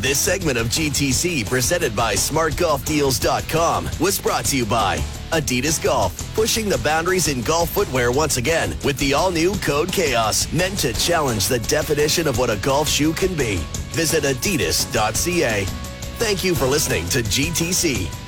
This 0.00 0.20
segment 0.20 0.56
of 0.56 0.68
GTC, 0.68 1.48
presented 1.48 1.96
by 1.96 2.14
SmartGolfDeals.com, 2.14 3.90
was 3.98 4.16
brought 4.20 4.44
to 4.44 4.56
you 4.56 4.64
by 4.64 4.98
Adidas 5.32 5.82
Golf, 5.82 6.34
pushing 6.36 6.68
the 6.68 6.78
boundaries 6.78 7.26
in 7.26 7.42
golf 7.42 7.70
footwear 7.70 8.12
once 8.12 8.36
again 8.36 8.76
with 8.84 8.96
the 8.98 9.12
all-new 9.12 9.56
Code 9.56 9.92
Chaos, 9.92 10.52
meant 10.52 10.78
to 10.78 10.92
challenge 10.92 11.48
the 11.48 11.58
definition 11.58 12.28
of 12.28 12.38
what 12.38 12.48
a 12.48 12.56
golf 12.58 12.88
shoe 12.88 13.12
can 13.12 13.34
be. 13.34 13.56
Visit 13.90 14.22
adidas.ca. 14.22 15.64
Thank 15.64 16.44
you 16.44 16.54
for 16.54 16.66
listening 16.66 17.08
to 17.08 17.18
GTC. 17.18 18.27